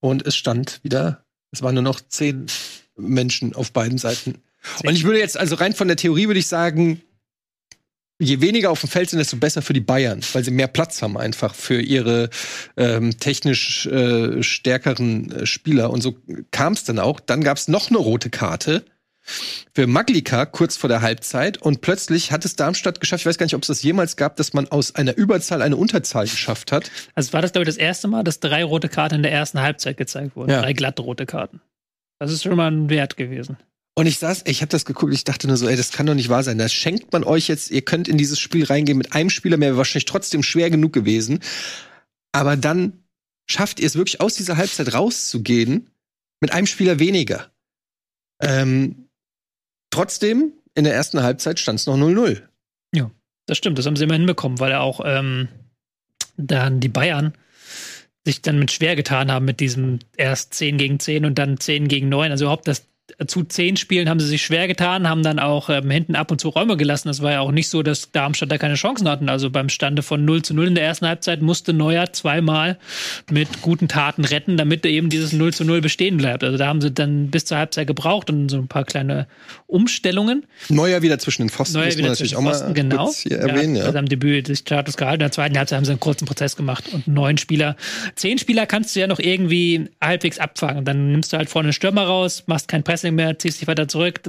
Und 0.00 0.26
es 0.26 0.36
stand 0.36 0.80
wieder, 0.82 1.24
es 1.52 1.62
waren 1.62 1.74
nur 1.74 1.82
noch 1.82 2.00
zehn 2.00 2.46
Menschen 2.96 3.54
auf 3.54 3.72
beiden 3.72 3.98
Seiten. 3.98 4.36
Und 4.84 4.94
ich 4.94 5.04
würde 5.04 5.18
jetzt, 5.18 5.38
also 5.38 5.56
rein 5.56 5.74
von 5.74 5.88
der 5.88 5.96
Theorie 5.96 6.26
würde 6.26 6.40
ich 6.40 6.46
sagen, 6.46 7.02
je 8.18 8.40
weniger 8.40 8.70
auf 8.70 8.80
dem 8.80 8.88
Feld 8.88 9.10
sind, 9.10 9.18
desto 9.18 9.36
besser 9.36 9.62
für 9.62 9.72
die 9.72 9.80
Bayern, 9.80 10.20
weil 10.32 10.44
sie 10.44 10.50
mehr 10.50 10.68
Platz 10.68 11.02
haben 11.02 11.16
einfach 11.16 11.54
für 11.54 11.80
ihre 11.80 12.30
ähm, 12.76 13.18
technisch 13.18 13.86
äh, 13.86 14.42
stärkeren 14.42 15.30
äh, 15.32 15.46
Spieler. 15.46 15.90
Und 15.90 16.00
so 16.00 16.16
kam 16.50 16.72
es 16.72 16.84
dann 16.84 16.98
auch. 16.98 17.20
Dann 17.20 17.44
gab 17.44 17.58
es 17.58 17.68
noch 17.68 17.90
eine 17.90 17.98
rote 17.98 18.30
Karte 18.30 18.84
für 19.74 19.86
Maglika 19.86 20.46
kurz 20.46 20.76
vor 20.76 20.88
der 20.88 21.02
Halbzeit 21.02 21.58
und 21.58 21.80
plötzlich 21.80 22.30
hat 22.30 22.44
es 22.44 22.54
Darmstadt 22.54 23.00
geschafft, 23.00 23.22
ich 23.22 23.26
weiß 23.26 23.38
gar 23.38 23.46
nicht, 23.46 23.56
ob 23.56 23.62
es 23.62 23.66
das 23.66 23.82
jemals 23.82 24.16
gab, 24.16 24.36
dass 24.36 24.52
man 24.52 24.68
aus 24.68 24.94
einer 24.94 25.16
Überzahl 25.16 25.62
eine 25.62 25.76
Unterzahl 25.76 26.24
geschafft 26.24 26.70
hat. 26.70 26.90
Also 27.14 27.32
war 27.32 27.42
das, 27.42 27.52
glaube 27.52 27.64
ich, 27.64 27.68
das 27.68 27.76
erste 27.76 28.06
Mal, 28.06 28.22
dass 28.22 28.38
drei 28.38 28.62
rote 28.62 28.88
Karten 28.88 29.16
in 29.16 29.22
der 29.22 29.32
ersten 29.32 29.60
Halbzeit 29.60 29.96
gezeigt 29.96 30.36
wurden. 30.36 30.50
Ja. 30.50 30.62
Drei 30.62 30.72
glatte 30.72 31.02
rote 31.02 31.26
Karten. 31.26 31.60
Das 32.20 32.32
ist 32.32 32.44
schon 32.44 32.56
mal 32.56 32.70
ein 32.70 32.88
Wert 32.88 33.16
gewesen. 33.16 33.56
Und 33.98 34.06
ich 34.06 34.18
saß, 34.18 34.42
ich 34.46 34.60
habe 34.60 34.68
das 34.68 34.84
geguckt, 34.84 35.14
ich 35.14 35.24
dachte 35.24 35.46
nur 35.46 35.56
so, 35.56 35.66
ey, 35.66 35.74
das 35.74 35.90
kann 35.90 36.04
doch 36.04 36.14
nicht 36.14 36.28
wahr 36.28 36.42
sein. 36.42 36.58
Da 36.58 36.68
schenkt 36.68 37.14
man 37.14 37.24
euch 37.24 37.48
jetzt, 37.48 37.70
ihr 37.70 37.80
könnt 37.80 38.08
in 38.08 38.18
dieses 38.18 38.38
Spiel 38.38 38.64
reingehen 38.64 38.98
mit 38.98 39.14
einem 39.14 39.30
Spieler 39.30 39.56
mehr, 39.56 39.78
wahrscheinlich 39.78 40.04
trotzdem 40.04 40.42
schwer 40.42 40.68
genug 40.68 40.92
gewesen. 40.92 41.40
Aber 42.30 42.58
dann 42.58 43.04
schafft 43.46 43.80
ihr 43.80 43.86
es 43.86 43.96
wirklich 43.96 44.20
aus 44.20 44.34
dieser 44.34 44.58
Halbzeit 44.58 44.92
rauszugehen 44.92 45.90
mit 46.40 46.52
einem 46.52 46.66
Spieler 46.66 46.98
weniger. 46.98 47.50
Ähm, 48.42 49.08
trotzdem, 49.88 50.52
in 50.74 50.84
der 50.84 50.94
ersten 50.94 51.22
Halbzeit 51.22 51.58
stand 51.58 51.80
es 51.80 51.86
noch 51.86 51.96
0-0. 51.96 52.42
Ja, 52.94 53.10
das 53.46 53.56
stimmt, 53.56 53.78
das 53.78 53.86
haben 53.86 53.96
sie 53.96 54.04
immer 54.04 54.14
hinbekommen, 54.14 54.60
weil 54.60 54.72
er 54.72 54.82
auch 54.82 55.00
ähm, 55.06 55.48
dann 56.36 56.80
die 56.80 56.90
Bayern 56.90 57.32
sich 58.26 58.42
dann 58.42 58.58
mit 58.58 58.72
schwer 58.72 58.94
getan 58.94 59.32
haben 59.32 59.46
mit 59.46 59.60
diesem 59.60 60.00
erst 60.18 60.52
10 60.52 60.76
gegen 60.76 61.00
10 61.00 61.24
und 61.24 61.38
dann 61.38 61.58
10 61.58 61.88
gegen 61.88 62.10
9. 62.10 62.30
Also 62.30 62.44
überhaupt 62.44 62.68
das 62.68 62.84
zu 63.26 63.44
zehn 63.44 63.76
Spielen 63.76 64.08
haben 64.08 64.20
sie 64.20 64.26
sich 64.26 64.42
schwer 64.42 64.66
getan, 64.66 65.08
haben 65.08 65.22
dann 65.22 65.38
auch 65.38 65.70
ähm, 65.70 65.90
hinten 65.90 66.16
ab 66.16 66.30
und 66.30 66.40
zu 66.40 66.48
Räume 66.48 66.76
gelassen. 66.76 67.08
Das 67.08 67.22
war 67.22 67.32
ja 67.32 67.40
auch 67.40 67.52
nicht 67.52 67.68
so, 67.68 67.82
dass 67.82 68.10
Darmstadt 68.10 68.50
da 68.50 68.58
keine 68.58 68.74
Chancen 68.74 69.08
hatten. 69.08 69.28
Also 69.28 69.48
beim 69.48 69.68
Stande 69.68 70.02
von 70.02 70.24
0 70.24 70.42
zu 70.42 70.54
0 70.54 70.68
in 70.68 70.74
der 70.74 70.84
ersten 70.84 71.06
Halbzeit 71.06 71.40
musste 71.40 71.72
Neuer 71.72 72.12
zweimal 72.12 72.78
mit 73.30 73.62
guten 73.62 73.88
Taten 73.88 74.24
retten, 74.24 74.56
damit 74.56 74.84
eben 74.84 75.08
dieses 75.08 75.32
0 75.32 75.54
zu 75.54 75.64
0 75.64 75.80
bestehen 75.80 76.16
bleibt. 76.16 76.42
Also 76.44 76.58
da 76.58 76.66
haben 76.66 76.80
sie 76.80 76.90
dann 76.90 77.30
bis 77.30 77.44
zur 77.44 77.58
Halbzeit 77.58 77.86
gebraucht 77.86 78.28
und 78.28 78.48
so 78.48 78.58
ein 78.58 78.68
paar 78.68 78.84
kleine 78.84 79.28
Umstellungen. 79.66 80.44
Neuer 80.68 81.02
wieder 81.02 81.18
zwischen 81.18 81.42
den 81.42 81.50
Pfosten, 81.50 81.74
Neuer 81.74 81.86
muss 81.86 81.94
man 81.94 81.98
wieder 81.98 82.08
natürlich 82.10 82.36
auch 82.36 82.40
mal 82.40 82.52
Pfosten, 82.52 82.74
genau. 82.74 83.04
kurz 83.04 83.18
hier 83.20 83.38
erwähnen. 83.38 83.76
Ja, 83.76 83.82
Ja. 83.82 83.86
Also 83.86 83.98
am 83.98 84.08
Debüt 84.08 84.48
des 84.48 84.58
Status 84.60 84.96
gehalten. 84.96 85.22
In 85.22 85.26
der 85.26 85.32
zweiten 85.32 85.56
Halbzeit 85.56 85.76
haben 85.76 85.84
sie 85.84 85.92
einen 85.92 86.00
kurzen 86.00 86.26
Prozess 86.26 86.56
gemacht 86.56 86.84
und 86.92 87.06
neun 87.06 87.38
Spieler. 87.38 87.76
Zehn 88.16 88.38
Spieler 88.38 88.66
kannst 88.66 88.96
du 88.96 89.00
ja 89.00 89.06
noch 89.06 89.20
irgendwie 89.20 89.88
halbwegs 90.02 90.38
abfangen. 90.38 90.84
Dann 90.84 91.12
nimmst 91.12 91.32
du 91.32 91.36
halt 91.36 91.48
vorne 91.48 91.66
einen 91.68 91.72
Stürmer 91.72 92.04
raus, 92.04 92.44
machst 92.46 92.68
kein 92.96 93.14
Pressing 93.14 93.14
mehr, 93.14 93.38
ziehst 93.38 93.60
dich 93.60 93.68
weiter 93.68 93.88
zurück, 93.88 94.20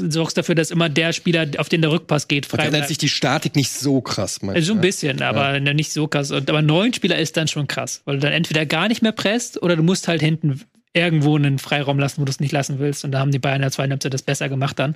sorgst 0.00 0.36
dafür, 0.36 0.54
dass 0.54 0.70
immer 0.70 0.88
der 0.88 1.12
Spieler, 1.12 1.46
auf 1.58 1.68
den 1.68 1.82
der 1.82 1.90
Rückpass 1.90 2.28
geht, 2.28 2.46
frei 2.46 2.70
bleibt. 2.70 2.88
sich 2.88 2.98
die 2.98 3.08
Statik 3.08 3.56
nicht 3.56 3.70
so 3.70 4.00
krass, 4.00 4.42
meinst 4.42 4.56
Also 4.56 4.68
so 4.68 4.72
ein 4.72 4.76
ne? 4.76 4.82
bisschen, 4.82 5.22
aber 5.22 5.60
nicht 5.60 5.92
so 5.92 6.08
krass. 6.08 6.30
Und, 6.30 6.48
aber 6.48 6.62
neun 6.62 6.92
Spieler 6.92 7.18
ist 7.18 7.36
dann 7.36 7.48
schon 7.48 7.66
krass, 7.66 8.02
weil 8.04 8.16
du 8.16 8.20
dann 8.20 8.32
entweder 8.32 8.66
gar 8.66 8.88
nicht 8.88 9.02
mehr 9.02 9.12
presst 9.12 9.62
oder 9.62 9.76
du 9.76 9.82
musst 9.82 10.08
halt 10.08 10.20
hinten 10.20 10.60
irgendwo 10.92 11.36
einen 11.36 11.58
Freiraum 11.58 11.98
lassen, 11.98 12.20
wo 12.20 12.24
du 12.24 12.30
es 12.30 12.38
nicht 12.40 12.52
lassen 12.52 12.78
willst. 12.78 13.04
Und 13.04 13.12
da 13.12 13.18
haben 13.18 13.32
die 13.32 13.40
Bayern 13.40 13.56
in 13.56 13.62
der 13.62 13.72
zweiten 13.72 13.90
Halbzeit 13.90 14.14
das 14.14 14.22
besser 14.22 14.48
gemacht 14.48 14.78
dann. 14.78 14.94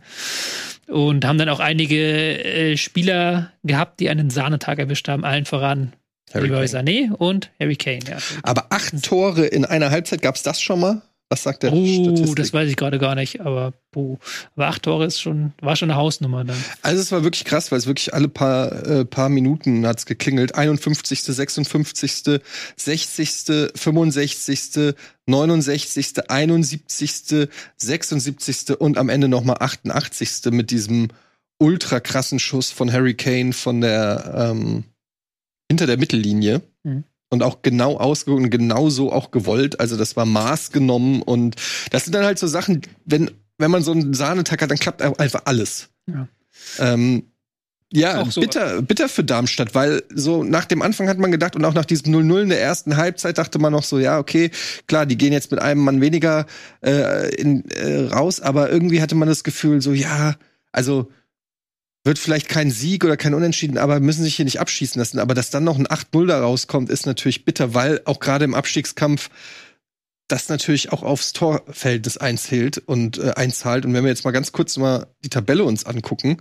Und 0.86 1.24
haben 1.24 1.38
dann 1.38 1.48
auch 1.48 1.60
einige 1.60 2.44
äh, 2.44 2.76
Spieler 2.76 3.52
gehabt, 3.64 3.98
die 3.98 4.08
einen 4.08 4.30
Sahnetag 4.30 4.78
erwischt 4.78 5.08
haben, 5.08 5.24
allen 5.24 5.44
voran 5.44 5.92
Harry. 6.32 6.48
Sané 6.66 7.12
und 7.12 7.50
Harry 7.58 7.76
Kane. 7.76 8.00
Ja. 8.08 8.18
Aber 8.42 8.66
acht 8.70 9.02
Tore 9.02 9.46
in 9.46 9.64
einer 9.64 9.90
Halbzeit, 9.90 10.22
gab's 10.22 10.42
das 10.42 10.60
schon 10.60 10.80
mal? 10.80 11.02
Was 11.30 11.42
sagt 11.42 11.62
der 11.62 11.74
Oh, 11.74 11.86
Statistik? 11.86 12.36
das 12.36 12.52
weiß 12.54 12.70
ich 12.70 12.76
gerade 12.76 12.98
gar 12.98 13.14
nicht, 13.14 13.40
aber 13.42 13.74
puh. 13.90 14.16
Aber 14.56 14.68
acht 14.68 14.82
Tore 14.84 15.04
ist 15.04 15.20
schon, 15.20 15.52
war 15.60 15.76
schon 15.76 15.90
eine 15.90 15.98
Hausnummer 16.00 16.42
dann. 16.44 16.56
Also 16.80 17.02
es 17.02 17.12
war 17.12 17.22
wirklich 17.22 17.44
krass, 17.44 17.70
weil 17.70 17.78
es 17.78 17.86
wirklich 17.86 18.14
alle 18.14 18.28
paar, 18.28 18.72
äh, 18.86 19.04
paar 19.04 19.28
Minuten 19.28 19.86
hat's 19.86 20.06
geklingelt. 20.06 20.54
51., 20.54 21.22
56., 21.22 22.40
60., 22.76 23.70
65., 23.74 24.94
69., 25.26 26.30
71., 26.30 27.48
76. 27.76 28.70
und 28.78 28.96
am 28.96 29.10
Ende 29.10 29.28
nochmal 29.28 29.56
88. 29.60 30.50
mit 30.52 30.70
diesem 30.70 31.08
ultra 31.58 32.00
krassen 32.00 32.38
Schuss 32.38 32.70
von 32.70 32.90
Harry 32.92 33.14
Kane 33.14 33.52
von 33.52 33.80
der 33.82 34.52
ähm, 34.52 34.84
hinter 35.70 35.86
der 35.86 35.98
Mittellinie. 35.98 36.62
Und 37.30 37.42
auch 37.42 37.60
genau 37.60 37.98
ausgeholt 37.98 38.44
und 38.44 38.50
genauso 38.50 39.12
auch 39.12 39.30
gewollt. 39.30 39.80
Also 39.80 39.96
das 39.96 40.16
war 40.16 40.24
maßgenommen 40.24 41.22
und 41.22 41.56
das 41.90 42.04
sind 42.04 42.14
dann 42.14 42.24
halt 42.24 42.38
so 42.38 42.46
Sachen, 42.46 42.82
wenn, 43.04 43.30
wenn 43.58 43.70
man 43.70 43.82
so 43.82 43.92
einen 43.92 44.14
Sahnetag 44.14 44.62
hat, 44.62 44.70
dann 44.70 44.78
klappt 44.78 45.02
einfach 45.02 45.42
alles. 45.44 45.90
Ja. 46.06 46.26
Ähm, 46.78 47.24
ja, 47.90 48.20
Auch 48.20 48.30
so. 48.30 48.42
bitter, 48.42 48.82
bitter 48.82 49.08
für 49.08 49.24
Darmstadt, 49.24 49.74
weil 49.74 50.02
so 50.14 50.44
nach 50.44 50.66
dem 50.66 50.82
Anfang 50.82 51.08
hat 51.08 51.18
man 51.18 51.32
gedacht 51.32 51.56
und 51.56 51.64
auch 51.64 51.72
nach 51.72 51.86
diesem 51.86 52.14
0-0 52.14 52.42
in 52.42 52.48
der 52.50 52.60
ersten 52.60 52.98
Halbzeit 52.98 53.38
dachte 53.38 53.58
man 53.58 53.72
noch 53.72 53.82
so, 53.82 53.98
ja, 53.98 54.18
okay, 54.18 54.50
klar, 54.86 55.06
die 55.06 55.16
gehen 55.16 55.32
jetzt 55.32 55.50
mit 55.50 55.60
einem 55.60 55.80
Mann 55.82 56.02
weniger 56.02 56.44
äh, 56.84 57.34
in, 57.34 57.64
äh, 57.70 58.08
raus, 58.08 58.40
aber 58.40 58.70
irgendwie 58.70 59.00
hatte 59.00 59.14
man 59.14 59.26
das 59.26 59.42
Gefühl 59.42 59.80
so, 59.80 59.92
ja, 59.92 60.36
also 60.70 61.10
wird 62.04 62.18
vielleicht 62.18 62.48
kein 62.48 62.70
Sieg 62.70 63.04
oder 63.04 63.16
kein 63.16 63.34
Unentschieden, 63.34 63.78
aber 63.78 64.00
müssen 64.00 64.22
sich 64.22 64.36
hier 64.36 64.44
nicht 64.44 64.60
abschießen 64.60 64.98
lassen. 64.98 65.18
Aber 65.18 65.34
dass 65.34 65.50
dann 65.50 65.64
noch 65.64 65.78
ein 65.78 65.86
8-0 65.86 66.26
da 66.26 66.40
rauskommt, 66.40 66.90
ist 66.90 67.06
natürlich 67.06 67.44
bitter, 67.44 67.74
weil 67.74 68.00
auch 68.04 68.20
gerade 68.20 68.44
im 68.44 68.54
Abstiegskampf 68.54 69.30
das 70.28 70.48
natürlich 70.48 70.92
auch 70.92 71.02
aufs 71.02 71.32
Torverhältnis 71.32 72.18
einzählt 72.18 72.78
und 72.78 73.18
äh, 73.18 73.32
einzahlt. 73.34 73.84
Und 73.84 73.94
wenn 73.94 74.04
wir 74.04 74.10
jetzt 74.10 74.24
mal 74.24 74.30
ganz 74.30 74.52
kurz 74.52 74.76
mal 74.76 75.06
die 75.24 75.30
Tabelle 75.30 75.64
uns 75.64 75.86
angucken, 75.86 76.38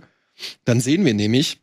dann 0.64 0.80
sehen 0.80 1.04
wir 1.04 1.14
nämlich, 1.14 1.60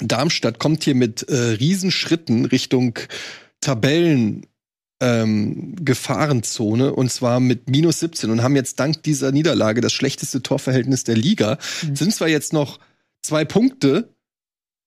Darmstadt 0.00 0.58
kommt 0.58 0.84
hier 0.84 0.94
mit 0.94 1.28
äh, 1.28 1.34
Riesenschritten 1.34 2.44
Richtung 2.44 2.98
Tabellen 3.60 4.46
ähm, 5.00 5.76
Gefahrenzone 5.80 6.92
und 6.92 7.10
zwar 7.10 7.40
mit 7.40 7.70
minus 7.70 8.00
17 8.00 8.30
und 8.30 8.42
haben 8.42 8.56
jetzt 8.56 8.80
dank 8.80 9.02
dieser 9.04 9.32
Niederlage 9.32 9.80
das 9.80 9.92
schlechteste 9.92 10.42
Torverhältnis 10.42 11.04
der 11.04 11.16
Liga. 11.16 11.58
Mhm. 11.82 11.96
Sind 11.96 12.14
zwar 12.14 12.28
jetzt 12.28 12.52
noch 12.52 12.80
zwei 13.28 13.44
Punkte 13.44 14.14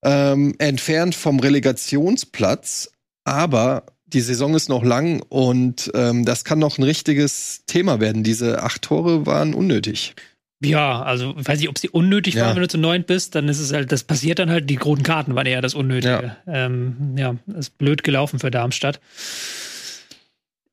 ähm, 0.04 0.56
entfernt 0.58 1.14
vom 1.14 1.40
Relegationsplatz, 1.40 2.92
aber 3.24 3.86
die 4.08 4.22
Saison 4.22 4.56
ist 4.56 4.68
noch 4.68 4.84
lang 4.84 5.22
und 5.30 5.92
ähm, 5.94 6.26
das 6.26 6.44
kann 6.44 6.58
noch 6.60 6.80
ein 6.80 6.84
richtiges 6.84 7.64
Thema 7.68 8.00
werden. 8.00 8.24
Diese 8.24 8.64
acht 8.64 8.82
Tore 8.82 9.26
waren 9.28 9.54
unnötig. 9.54 10.16
Ja, 10.64 11.02
also 11.04 11.34
weiß 11.38 11.62
ich, 11.62 11.70
ob 11.70 11.78
sie 11.78 11.90
unnötig 11.90 12.34
Ja. 12.34 12.46
waren, 12.46 12.56
wenn 12.56 12.64
du 12.64 12.68
zu 12.68 12.78
neun 12.78 13.04
bist, 13.04 13.36
dann 13.36 13.48
ist 13.48 13.60
es 13.60 13.72
halt, 13.74 13.92
das 13.92 14.04
passiert 14.04 14.40
dann 14.40 14.50
halt, 14.50 14.70
die 14.70 14.78
roten 14.78 15.04
Karten 15.04 15.36
waren 15.36 15.46
eher 15.46 15.62
das 15.62 15.76
Unnötige. 15.76 16.36
Ja, 16.46 16.66
ähm, 16.66 17.16
ja 17.18 17.36
ist 17.58 17.78
blöd 17.78 18.04
gelaufen 18.04 18.40
für 18.40 18.52
Darmstadt. 18.52 19.00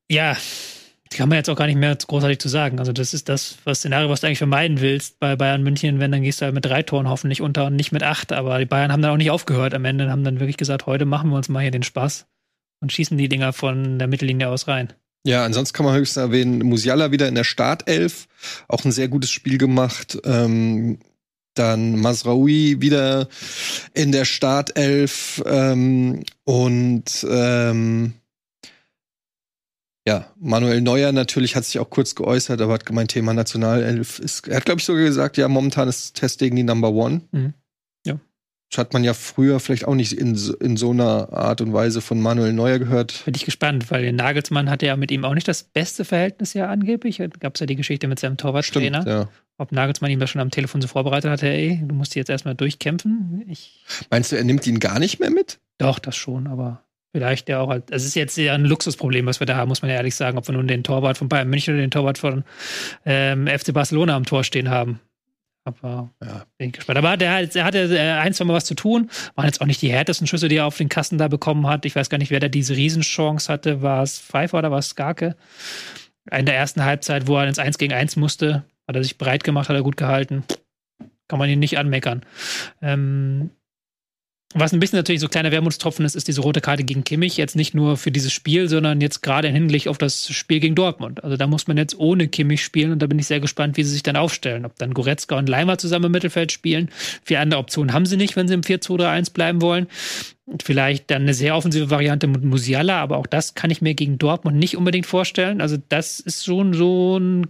Ja, 0.09 0.35
kann 1.09 1.29
man 1.29 1.37
jetzt 1.37 1.49
auch 1.49 1.55
gar 1.55 1.65
nicht 1.65 1.77
mehr 1.77 1.95
großartig 1.95 2.39
zu 2.39 2.49
sagen. 2.49 2.79
Also, 2.79 2.93
das 2.93 3.13
ist 3.13 3.29
das 3.29 3.57
was 3.63 3.79
Szenario, 3.79 4.09
was 4.09 4.21
du 4.21 4.27
eigentlich 4.27 4.37
vermeiden 4.37 4.79
willst 4.79 5.19
bei 5.19 5.35
Bayern 5.35 5.63
München, 5.63 5.99
wenn 5.99 6.11
dann 6.11 6.21
gehst 6.21 6.41
du 6.41 6.45
halt 6.45 6.53
mit 6.53 6.65
drei 6.65 6.83
Toren 6.83 7.09
hoffentlich 7.09 7.41
unter 7.41 7.65
und 7.65 7.75
nicht 7.75 7.91
mit 7.91 8.03
acht. 8.03 8.31
Aber 8.31 8.59
die 8.59 8.65
Bayern 8.65 8.91
haben 8.91 9.01
dann 9.01 9.11
auch 9.11 9.17
nicht 9.17 9.31
aufgehört 9.31 9.73
am 9.73 9.85
Ende 9.85 10.05
und 10.05 10.11
haben 10.11 10.23
dann 10.23 10.39
wirklich 10.39 10.57
gesagt, 10.57 10.85
heute 10.85 11.05
machen 11.05 11.29
wir 11.31 11.37
uns 11.37 11.49
mal 11.49 11.61
hier 11.61 11.71
den 11.71 11.83
Spaß 11.83 12.27
und 12.81 12.91
schießen 12.91 13.17
die 13.17 13.29
Dinger 13.29 13.53
von 13.53 13.99
der 13.99 14.07
Mittellinie 14.07 14.49
aus 14.49 14.67
rein. 14.67 14.93
Ja, 15.25 15.43
ansonsten 15.43 15.75
kann 15.75 15.85
man 15.85 15.95
höchstens 15.95 16.23
erwähnen, 16.23 16.59
Musiala 16.59 17.11
wieder 17.11 17.27
in 17.27 17.35
der 17.35 17.43
Startelf, 17.43 18.27
auch 18.67 18.85
ein 18.85 18.91
sehr 18.91 19.09
gutes 19.09 19.31
Spiel 19.31 19.57
gemacht. 19.57 20.17
Ähm, 20.23 20.99
dann 21.55 21.99
Masraoui 21.99 22.77
wieder 22.79 23.27
in 23.93 24.11
der 24.11 24.23
Startelf 24.23 25.43
ähm, 25.45 26.23
und 26.45 27.27
ähm, 27.29 28.13
ja, 30.07 30.27
Manuel 30.39 30.81
Neuer 30.81 31.11
natürlich 31.11 31.55
hat 31.55 31.65
sich 31.65 31.79
auch 31.79 31.89
kurz 31.89 32.15
geäußert, 32.15 32.59
aber 32.61 32.73
hat 32.73 32.85
gemeint, 32.85 33.11
Thema 33.11 33.33
Nationalelf 33.33 34.19
ist, 34.19 34.47
er 34.47 34.57
hat 34.57 34.65
glaube 34.65 34.79
ich 34.79 34.85
sogar 34.85 35.03
gesagt, 35.03 35.37
ja, 35.37 35.47
momentan 35.47 35.87
ist 35.87 36.13
Test 36.15 36.39
gegen 36.39 36.55
die 36.55 36.63
Number 36.63 36.91
One. 36.91 37.21
Mhm. 37.31 37.53
Ja. 38.05 38.19
Das 38.71 38.77
hat 38.79 38.93
man 38.93 39.03
ja 39.03 39.13
früher 39.13 39.59
vielleicht 39.59 39.85
auch 39.85 39.95
nicht 39.95 40.13
in, 40.13 40.35
so- 40.35 40.55
in 40.57 40.77
so 40.77 40.91
einer 40.91 41.33
Art 41.33 41.61
und 41.61 41.73
Weise 41.73 42.01
von 42.01 42.21
Manuel 42.21 42.53
Neuer 42.53 42.79
gehört. 42.79 43.23
Bin 43.25 43.33
ich 43.35 43.45
gespannt, 43.45 43.91
weil 43.91 44.03
der 44.03 44.13
Nagelsmann 44.13 44.69
hatte 44.69 44.85
ja 44.85 44.95
mit 44.95 45.11
ihm 45.11 45.25
auch 45.25 45.33
nicht 45.33 45.47
das 45.47 45.63
beste 45.63 46.05
Verhältnis 46.05 46.53
ja 46.53 46.67
angeblich. 46.69 47.17
Da 47.17 47.27
gab 47.27 47.55
es 47.55 47.59
ja 47.59 47.65
die 47.65 47.75
Geschichte 47.75 48.07
mit 48.07 48.19
seinem 48.19 48.37
Torwarttrainer. 48.37 49.05
ja. 49.07 49.29
Ob 49.57 49.73
Nagelsmann 49.73 50.09
ihm 50.09 50.21
das 50.21 50.29
schon 50.29 50.39
am 50.39 50.51
Telefon 50.51 50.81
so 50.81 50.87
vorbereitet 50.87 51.29
hatte, 51.29 51.47
ey, 51.49 51.81
du 51.85 51.93
musst 51.93 52.15
jetzt 52.15 52.29
erstmal 52.29 52.55
durchkämpfen. 52.55 53.43
Ich, 53.49 53.83
Meinst 54.09 54.31
du, 54.31 54.37
er 54.37 54.45
nimmt 54.45 54.65
ihn 54.65 54.79
gar 54.79 54.99
nicht 54.99 55.19
mehr 55.19 55.29
mit? 55.29 55.59
doch, 55.79 55.99
das 55.99 56.15
schon, 56.15 56.47
aber 56.47 56.83
vielleicht 57.15 57.49
ja 57.49 57.59
auch 57.59 57.69
halt. 57.69 57.91
Es 57.91 58.05
ist 58.05 58.15
jetzt 58.15 58.37
ja 58.37 58.53
ein 58.53 58.65
Luxusproblem, 58.65 59.25
was 59.25 59.39
wir 59.39 59.47
da 59.47 59.55
haben, 59.55 59.69
muss 59.69 59.81
man 59.81 59.89
ja 59.91 59.97
ehrlich 59.97 60.15
sagen, 60.15 60.37
ob 60.37 60.47
wir 60.47 60.53
nun 60.53 60.67
den 60.67 60.83
Torwart 60.83 61.17
von 61.17 61.29
Bayern 61.29 61.49
München 61.49 61.73
oder 61.73 61.81
den 61.81 61.91
Torwart 61.91 62.17
von 62.17 62.43
ähm, 63.05 63.47
FC 63.47 63.73
Barcelona 63.73 64.15
am 64.15 64.25
Tor 64.25 64.43
stehen 64.43 64.69
haben. 64.69 64.99
Aber 65.65 66.09
Ja. 66.23 66.45
bin 66.57 66.69
ich 66.69 66.73
gespannt. 66.73 66.97
Aber 66.97 67.17
der, 67.17 67.33
hat- 67.33 67.55
er 67.55 67.63
hatte 67.65 67.79
äh, 67.97 67.99
ein, 68.19 68.33
zwei 68.33 68.45
Mal 68.45 68.53
was 68.53 68.65
zu 68.65 68.75
tun. 68.75 69.09
Waren 69.35 69.45
jetzt 69.45 69.61
auch 69.61 69.65
nicht 69.65 69.81
die 69.81 69.91
härtesten 69.91 70.25
Schüsse, 70.25 70.47
die 70.47 70.55
er 70.57 70.65
auf 70.65 70.77
den 70.77 70.89
Kasten 70.89 71.17
da 71.17 71.27
bekommen 71.27 71.67
hat. 71.67 71.85
Ich 71.85 71.95
weiß 71.95 72.09
gar 72.09 72.17
nicht, 72.17 72.31
wer 72.31 72.39
da 72.39 72.47
diese 72.47 72.75
Riesenchance 72.75 73.51
hatte. 73.51 73.81
War 73.81 74.01
es 74.03 74.19
Pfeiffer 74.19 74.59
oder 74.59 74.71
war 74.71 74.79
es 74.79 74.89
Skarke? 74.89 75.35
In 76.31 76.45
der 76.45 76.55
ersten 76.55 76.83
Halbzeit, 76.85 77.27
wo 77.27 77.37
er 77.37 77.47
ins 77.47 77.59
1 77.59 77.77
gegen 77.77 77.93
1 77.93 78.15
musste, 78.15 78.63
hat 78.87 78.95
er 78.95 79.03
sich 79.03 79.17
breit 79.17 79.43
gemacht, 79.43 79.67
hat 79.69 79.75
er 79.75 79.83
gut 79.83 79.97
gehalten. 79.97 80.43
Kann 81.27 81.37
man 81.39 81.49
ihn 81.49 81.59
nicht 81.59 81.77
anmeckern. 81.77 82.23
Ähm, 82.81 83.51
was 84.55 84.73
ein 84.73 84.79
bisschen 84.79 84.97
natürlich 84.97 85.21
so 85.21 85.27
kleiner 85.27 85.51
Wermutstropfen 85.51 86.03
ist, 86.05 86.15
ist 86.15 86.27
diese 86.27 86.41
rote 86.41 86.59
Karte 86.59 86.83
gegen 86.83 87.03
Kimmich. 87.03 87.37
Jetzt 87.37 87.55
nicht 87.55 87.75
nur 87.75 87.97
für 87.97 88.09
dieses 88.09 88.33
Spiel, 88.33 88.67
sondern 88.67 88.99
jetzt 88.99 89.21
gerade 89.21 89.47
im 89.47 89.53
Hinblick 89.53 89.87
auf 89.87 89.99
das 89.99 90.27
Spiel 90.33 90.59
gegen 90.59 90.73
Dortmund. 90.73 91.23
Also 91.23 91.37
da 91.37 91.45
muss 91.45 91.67
man 91.67 91.77
jetzt 91.77 91.99
ohne 91.99 92.27
Kimmich 92.27 92.63
spielen 92.63 92.91
und 92.91 92.99
da 92.99 93.05
bin 93.05 93.19
ich 93.19 93.27
sehr 93.27 93.39
gespannt, 93.39 93.77
wie 93.77 93.83
sie 93.83 93.91
sich 93.91 94.01
dann 94.01 94.15
aufstellen. 94.15 94.65
Ob 94.65 94.75
dann 94.77 94.95
Goretzka 94.95 95.37
und 95.37 95.47
Leimer 95.47 95.77
zusammen 95.77 96.05
im 96.05 96.13
Mittelfeld 96.13 96.51
spielen. 96.51 96.89
Vier 97.23 97.41
andere 97.41 97.59
Optionen 97.59 97.93
haben 97.93 98.07
sie 98.07 98.17
nicht, 98.17 98.35
wenn 98.35 98.47
sie 98.47 98.55
im 98.55 98.61
4-2-3-1 98.61 99.33
bleiben 99.33 99.61
wollen. 99.61 99.85
Und 100.45 100.63
vielleicht 100.63 101.11
dann 101.11 101.21
eine 101.21 101.35
sehr 101.35 101.55
offensive 101.55 101.91
Variante 101.91 102.25
mit 102.25 102.43
Musiala, 102.43 102.99
aber 102.99 103.17
auch 103.17 103.27
das 103.27 103.53
kann 103.53 103.69
ich 103.69 103.83
mir 103.83 103.93
gegen 103.93 104.17
Dortmund 104.17 104.57
nicht 104.57 104.75
unbedingt 104.75 105.05
vorstellen. 105.05 105.61
Also 105.61 105.77
das 105.89 106.19
ist 106.19 106.43
schon 106.43 106.73
so 106.73 107.19
ein, 107.19 107.45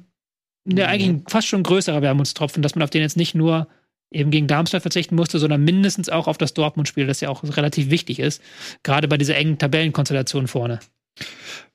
ja, 0.65 0.87
eigentlich 0.87 1.09
ein 1.09 1.23
fast 1.29 1.47
schon 1.47 1.63
größerer 1.63 2.01
Wermutstropfen, 2.01 2.61
dass 2.61 2.75
man 2.75 2.83
auf 2.83 2.89
den 2.89 3.01
jetzt 3.01 3.15
nicht 3.15 3.35
nur 3.35 3.69
eben 4.11 4.31
gegen 4.31 4.47
Darmstadt 4.47 4.81
verzichten 4.81 5.15
musste, 5.15 5.39
sondern 5.39 5.63
mindestens 5.63 6.09
auch 6.09 6.27
auf 6.27 6.37
das 6.37 6.53
Dortmund-Spiel, 6.53 7.07
das 7.07 7.21
ja 7.21 7.29
auch 7.29 7.43
relativ 7.43 7.89
wichtig 7.89 8.19
ist, 8.19 8.41
gerade 8.83 9.07
bei 9.07 9.17
dieser 9.17 9.35
engen 9.35 9.57
Tabellenkonstellation 9.57 10.47
vorne. 10.47 10.79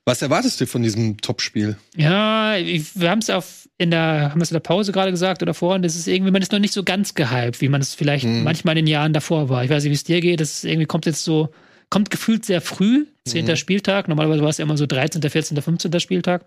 Was 0.05 0.21
erwartest 0.21 0.61
du 0.61 0.67
von 0.67 0.83
diesem 0.83 1.17
Topspiel? 1.17 1.77
Ja, 1.95 2.55
wir 2.57 3.09
haben 3.09 3.19
es 3.19 3.29
auf 3.29 3.67
in 3.77 3.91
der 3.91 4.31
haben 4.31 4.39
es 4.41 4.51
in 4.51 4.55
der 4.55 4.61
Pause 4.61 4.91
gerade 4.91 5.11
gesagt 5.11 5.41
oder 5.41 5.53
vorhin, 5.53 5.81
das 5.81 5.95
ist 5.95 6.07
irgendwie 6.07 6.31
man 6.31 6.41
ist 6.41 6.51
noch 6.51 6.59
nicht 6.59 6.73
so 6.73 6.83
ganz 6.83 7.13
gehypt, 7.13 7.59
wie 7.59 7.67
man 7.67 7.81
es 7.81 7.93
vielleicht 7.93 8.25
Mhm. 8.25 8.43
manchmal 8.43 8.77
in 8.77 8.85
den 8.85 8.91
Jahren 8.91 9.13
davor 9.13 9.49
war. 9.49 9.63
Ich 9.63 9.69
weiß 9.69 9.83
nicht, 9.83 9.91
wie 9.91 9.95
es 9.95 10.03
dir 10.03 10.21
geht, 10.21 10.39
das 10.39 10.51
ist 10.57 10.65
irgendwie 10.65 10.85
kommt 10.85 11.05
jetzt 11.05 11.23
so 11.23 11.49
kommt 11.89 12.09
gefühlt 12.09 12.45
sehr 12.45 12.61
früh, 12.61 13.05
10. 13.25 13.45
Mhm. 13.45 13.55
Spieltag, 13.55 14.07
normalerweise 14.07 14.41
war 14.41 14.49
es 14.49 14.57
ja 14.57 14.63
immer 14.63 14.77
so 14.77 14.85
13., 14.85 15.21
14., 15.21 15.61
15. 15.61 15.99
Spieltag. 15.99 16.45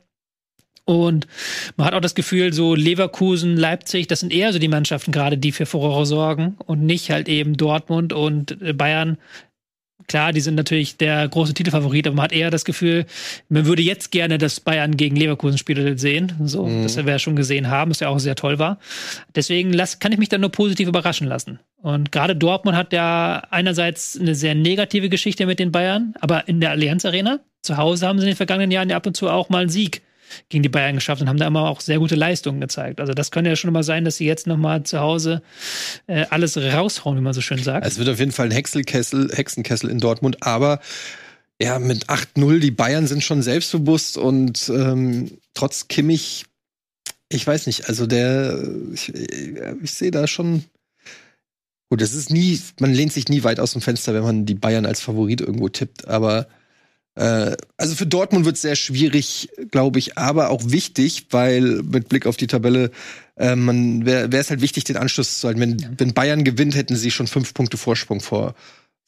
Und 0.88 1.26
man 1.76 1.86
hat 1.86 1.92
auch 1.92 2.00
das 2.00 2.14
Gefühl, 2.14 2.54
so 2.54 2.74
Leverkusen, 2.74 3.58
Leipzig, 3.58 4.06
das 4.06 4.20
sind 4.20 4.32
eher 4.32 4.54
so 4.54 4.58
die 4.58 4.68
Mannschaften 4.68 5.12
gerade, 5.12 5.36
die 5.36 5.52
für 5.52 5.66
Furore 5.66 6.06
sorgen 6.06 6.56
und 6.64 6.80
nicht 6.80 7.10
halt 7.10 7.28
eben 7.28 7.58
Dortmund 7.58 8.14
und 8.14 8.62
äh, 8.62 8.72
Bayern. 8.72 9.18
Klar, 10.06 10.32
die 10.32 10.40
sind 10.40 10.54
natürlich 10.54 10.96
der 10.96 11.28
große 11.28 11.52
Titelfavorit, 11.52 12.06
aber 12.06 12.16
man 12.16 12.24
hat 12.24 12.32
eher 12.32 12.50
das 12.50 12.64
Gefühl, 12.64 13.04
man 13.50 13.66
würde 13.66 13.82
jetzt 13.82 14.10
gerne 14.12 14.38
das 14.38 14.60
Bayern 14.60 14.96
gegen 14.96 15.14
Leverkusen 15.14 15.58
Spiel 15.58 15.98
sehen, 15.98 16.32
so, 16.44 16.64
mhm. 16.64 16.84
das 16.84 16.96
wir 16.96 17.04
ja 17.04 17.18
schon 17.18 17.36
gesehen 17.36 17.68
haben, 17.68 17.90
was 17.90 18.00
ja 18.00 18.08
auch 18.08 18.18
sehr 18.18 18.34
toll 18.34 18.58
war. 18.58 18.78
Deswegen 19.34 19.74
lass, 19.74 19.98
kann 19.98 20.12
ich 20.12 20.18
mich 20.18 20.30
da 20.30 20.38
nur 20.38 20.50
positiv 20.50 20.88
überraschen 20.88 21.26
lassen. 21.26 21.58
Und 21.82 22.12
gerade 22.12 22.34
Dortmund 22.34 22.78
hat 22.78 22.94
ja 22.94 23.42
einerseits 23.50 24.18
eine 24.18 24.34
sehr 24.34 24.54
negative 24.54 25.10
Geschichte 25.10 25.44
mit 25.44 25.58
den 25.58 25.70
Bayern, 25.70 26.14
aber 26.22 26.48
in 26.48 26.62
der 26.62 26.70
Allianz 26.70 27.04
Arena, 27.04 27.40
zu 27.60 27.76
Hause 27.76 28.06
haben 28.06 28.18
sie 28.18 28.24
in 28.24 28.30
den 28.30 28.36
vergangenen 28.36 28.70
Jahren 28.70 28.88
ja 28.88 28.96
ab 28.96 29.06
und 29.06 29.18
zu 29.18 29.28
auch 29.28 29.50
mal 29.50 29.58
einen 29.58 29.68
Sieg 29.68 30.00
gegen 30.48 30.62
die 30.62 30.68
Bayern 30.68 30.96
geschafft 30.96 31.22
und 31.22 31.28
haben 31.28 31.38
da 31.38 31.46
immer 31.46 31.68
auch 31.68 31.80
sehr 31.80 31.98
gute 31.98 32.14
Leistungen 32.14 32.60
gezeigt. 32.60 33.00
Also 33.00 33.12
das 33.12 33.30
könnte 33.30 33.50
ja 33.50 33.56
schon 33.56 33.72
mal 33.72 33.82
sein, 33.82 34.04
dass 34.04 34.16
sie 34.16 34.26
jetzt 34.26 34.46
noch 34.46 34.56
mal 34.56 34.82
zu 34.82 35.00
Hause 35.00 35.42
äh, 36.06 36.26
alles 36.30 36.56
raushauen, 36.56 37.18
wie 37.18 37.22
man 37.22 37.32
so 37.32 37.40
schön 37.40 37.62
sagt. 37.62 37.86
Es 37.86 37.98
wird 37.98 38.08
auf 38.08 38.18
jeden 38.18 38.32
Fall 38.32 38.46
ein 38.46 38.52
Hexenkessel, 38.52 39.30
Hexenkessel 39.32 39.90
in 39.90 39.98
Dortmund, 39.98 40.38
aber 40.42 40.80
ja, 41.60 41.78
mit 41.78 42.06
8-0, 42.06 42.60
die 42.60 42.70
Bayern 42.70 43.06
sind 43.06 43.24
schon 43.24 43.42
selbstbewusst 43.42 44.16
und 44.16 44.68
ähm, 44.68 45.38
trotz 45.54 45.88
Kimmich, 45.88 46.44
ich 47.28 47.46
weiß 47.46 47.66
nicht, 47.66 47.88
also 47.88 48.06
der, 48.06 48.62
ich, 48.94 49.12
ich 49.82 49.90
sehe 49.92 50.10
da 50.10 50.26
schon 50.26 50.64
Gut, 51.90 52.02
es 52.02 52.12
ist 52.12 52.30
nie, 52.30 52.60
man 52.80 52.92
lehnt 52.92 53.14
sich 53.14 53.28
nie 53.28 53.44
weit 53.44 53.60
aus 53.60 53.72
dem 53.72 53.80
Fenster, 53.80 54.12
wenn 54.12 54.22
man 54.22 54.44
die 54.44 54.54
Bayern 54.54 54.84
als 54.84 55.00
Favorit 55.00 55.40
irgendwo 55.40 55.70
tippt, 55.70 56.06
aber 56.06 56.40
äh, 56.40 56.44
also 57.76 57.94
für 57.96 58.06
Dortmund 58.06 58.44
wird 58.44 58.56
es 58.56 58.62
sehr 58.62 58.76
schwierig, 58.76 59.48
glaube 59.70 59.98
ich, 59.98 60.16
aber 60.16 60.50
auch 60.50 60.62
wichtig, 60.66 61.26
weil 61.30 61.82
mit 61.82 62.08
Blick 62.08 62.26
auf 62.26 62.36
die 62.36 62.46
Tabelle 62.46 62.90
äh, 63.36 63.56
man 63.56 64.04
wäre 64.04 64.28
es 64.36 64.50
halt 64.50 64.60
wichtig, 64.60 64.84
den 64.84 64.96
Anschluss 64.96 65.40
zu 65.40 65.46
halten. 65.46 65.60
Wenn, 65.60 65.78
ja. 65.78 65.88
wenn 65.96 66.14
Bayern 66.14 66.44
gewinnt, 66.44 66.74
hätten 66.74 66.96
sie 66.96 67.10
schon 67.10 67.26
fünf 67.26 67.54
Punkte 67.54 67.76
Vorsprung 67.76 68.20
vor 68.20 68.54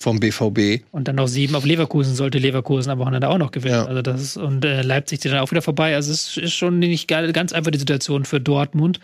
vom 0.00 0.18
BVB. 0.18 0.82
Und 0.92 1.08
dann 1.08 1.16
noch 1.16 1.28
sieben 1.28 1.54
auf 1.54 1.66
Leverkusen, 1.66 2.14
sollte 2.14 2.38
Leverkusen 2.38 2.90
am 2.90 2.98
Wochenende 2.98 3.28
auch 3.28 3.36
noch 3.36 3.50
gewinnen. 3.50 3.74
Ja. 3.74 3.84
Also 3.84 4.00
das 4.00 4.22
ist, 4.22 4.36
und 4.38 4.64
äh, 4.64 4.80
Leipzig 4.80 5.20
zieht 5.20 5.30
dann 5.30 5.40
auch 5.40 5.50
wieder 5.50 5.60
vorbei. 5.60 5.94
Also 5.94 6.10
es 6.10 6.38
ist 6.38 6.54
schon 6.54 6.78
nicht 6.78 7.06
ganz 7.06 7.52
einfach 7.52 7.70
die 7.70 7.78
Situation 7.78 8.24
für 8.24 8.40
Dortmund. 8.40 8.98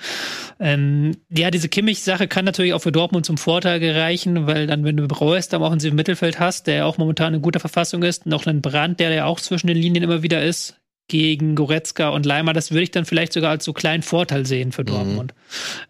Ähm, 0.59 1.13
ja, 1.29 1.51
diese 1.51 1.69
Kimmich-Sache 1.69 2.29
kann 2.29 2.47
natürlich 2.47 2.73
auch 2.73 2.81
für 2.81 2.93
Dortmund 2.93 3.27
zum 3.27 3.37
Vorteil 3.37 3.79
gereichen, 3.79 4.47
weil 4.47 4.67
dann, 4.67 4.85
wenn 4.85 4.97
du 4.97 5.05
Reus 5.05 5.53
am 5.53 5.61
Offensiven 5.61 5.97
Mittelfeld 5.97 6.41
hast, 6.41 6.67
der 6.67 6.77
ja 6.77 6.85
auch 6.87 6.97
momentan 6.97 7.35
in 7.35 7.43
guter 7.43 7.61
Verfassung 7.61 8.03
ist, 8.03 8.25
noch 8.25 8.47
einen 8.47 8.63
Brand, 8.63 8.99
der 8.99 9.13
ja 9.13 9.27
auch 9.27 9.41
zwischen 9.41 9.67
den 9.67 9.77
Linien 9.77 10.03
immer 10.03 10.23
wieder 10.23 10.43
ist, 10.43 10.77
gegen 11.09 11.55
Goretzka 11.55 12.09
und 12.09 12.27
Leimer, 12.27 12.53
das 12.53 12.73
würde 12.73 12.83
ich 12.83 12.91
dann 12.91 13.05
vielleicht 13.05 13.33
sogar 13.33 13.51
als 13.51 13.65
so 13.65 13.73
kleinen 13.73 14.03
Vorteil 14.03 14.45
sehen 14.47 14.73
für 14.73 14.83
mhm. 14.83 14.87
Dortmund. 14.87 15.35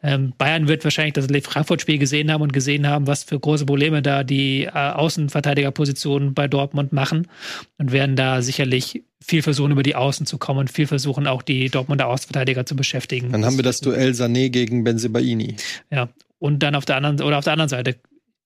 Mhm. 0.02 0.08
Ähm, 0.08 0.32
Bayern 0.36 0.68
wird 0.68 0.84
wahrscheinlich 0.84 1.14
das 1.14 1.26
Frankfurt-Spiel 1.44 1.98
gesehen 1.98 2.30
haben 2.30 2.42
und 2.42 2.52
gesehen 2.52 2.86
haben, 2.86 3.06
was 3.06 3.24
für 3.24 3.38
große 3.38 3.66
Probleme 3.66 4.02
da 4.02 4.24
die 4.24 4.64
äh, 4.64 4.70
Außenverteidigerpositionen 4.70 6.34
bei 6.34 6.48
Dortmund 6.48 6.92
machen 6.92 7.28
und 7.78 7.92
werden 7.92 8.16
da 8.16 8.42
sicherlich 8.42 9.02
viel 9.24 9.42
versuchen, 9.42 9.72
über 9.72 9.82
die 9.82 9.94
Außen 9.94 10.26
zu 10.26 10.38
kommen 10.38 10.60
und 10.60 10.70
viel 10.70 10.86
versuchen, 10.86 11.26
auch 11.26 11.42
die 11.42 11.68
Dortmunder 11.68 12.06
Außenverteidiger 12.06 12.66
zu 12.66 12.76
beschäftigen. 12.76 13.32
Dann 13.32 13.44
haben 13.44 13.56
wir 13.56 13.64
das 13.64 13.80
Duell 13.80 14.10
Sané 14.10 14.50
gegen 14.50 14.84
Benzebaini. 14.84 15.56
Ja, 15.90 16.08
und 16.38 16.62
dann 16.62 16.74
auf 16.74 16.84
der 16.84 16.96
anderen 16.96 17.20
oder 17.22 17.38
auf 17.38 17.44
der 17.44 17.54
anderen 17.54 17.70
Seite 17.70 17.96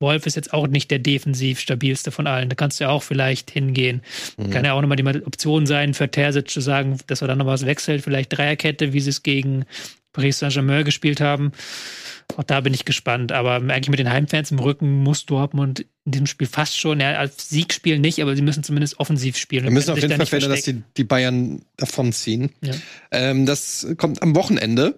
Wolf 0.00 0.26
ist 0.26 0.34
jetzt 0.34 0.52
auch 0.52 0.66
nicht 0.66 0.90
der 0.90 0.98
defensiv 0.98 1.60
stabilste 1.60 2.10
von 2.10 2.26
allen. 2.26 2.48
Da 2.48 2.56
kannst 2.56 2.80
du 2.80 2.84
ja 2.84 2.90
auch 2.90 3.02
vielleicht 3.02 3.50
hingehen. 3.50 4.02
Mhm. 4.36 4.50
Kann 4.50 4.64
ja 4.64 4.72
auch 4.72 4.80
nochmal 4.80 4.96
die 4.96 5.26
Option 5.26 5.66
sein, 5.66 5.94
für 5.94 6.10
Terzic 6.10 6.50
zu 6.50 6.60
sagen, 6.60 6.98
dass 7.06 7.22
er 7.22 7.28
dann 7.28 7.38
noch 7.38 7.46
was 7.46 7.66
wechselt. 7.66 8.02
Vielleicht 8.02 8.36
Dreierkette, 8.36 8.92
wie 8.92 9.00
sie 9.00 9.10
es 9.10 9.22
gegen 9.22 9.66
Paris 10.12 10.38
Saint-Germain 10.38 10.84
gespielt 10.84 11.20
haben. 11.20 11.52
Auch 12.36 12.44
da 12.44 12.60
bin 12.60 12.74
ich 12.74 12.84
gespannt. 12.84 13.32
Aber 13.32 13.56
eigentlich 13.56 13.90
mit 13.90 13.98
den 13.98 14.10
Heimfans 14.10 14.50
im 14.50 14.58
Rücken 14.58 15.02
muss 15.02 15.26
Dortmund 15.26 15.84
in 16.04 16.12
diesem 16.12 16.26
Spiel 16.26 16.46
fast 16.46 16.78
schon, 16.78 17.00
ja, 17.00 17.12
als 17.18 17.50
Sieg 17.50 17.72
spielen 17.72 18.00
nicht, 18.00 18.20
aber 18.22 18.34
sie 18.34 18.42
müssen 18.42 18.64
zumindest 18.64 18.98
offensiv 18.98 19.36
spielen. 19.36 19.64
Wir 19.64 19.70
müssen 19.70 19.90
auf 19.90 20.00
jeden 20.00 20.16
Fall 20.16 20.26
verhindern, 20.26 20.56
dass 20.56 20.64
die, 20.64 20.82
die 20.96 21.04
Bayern 21.04 21.62
davonziehen. 21.76 22.50
Ja. 22.62 22.72
Ähm, 23.10 23.46
das 23.46 23.86
kommt 23.98 24.22
am 24.22 24.34
Wochenende 24.34 24.96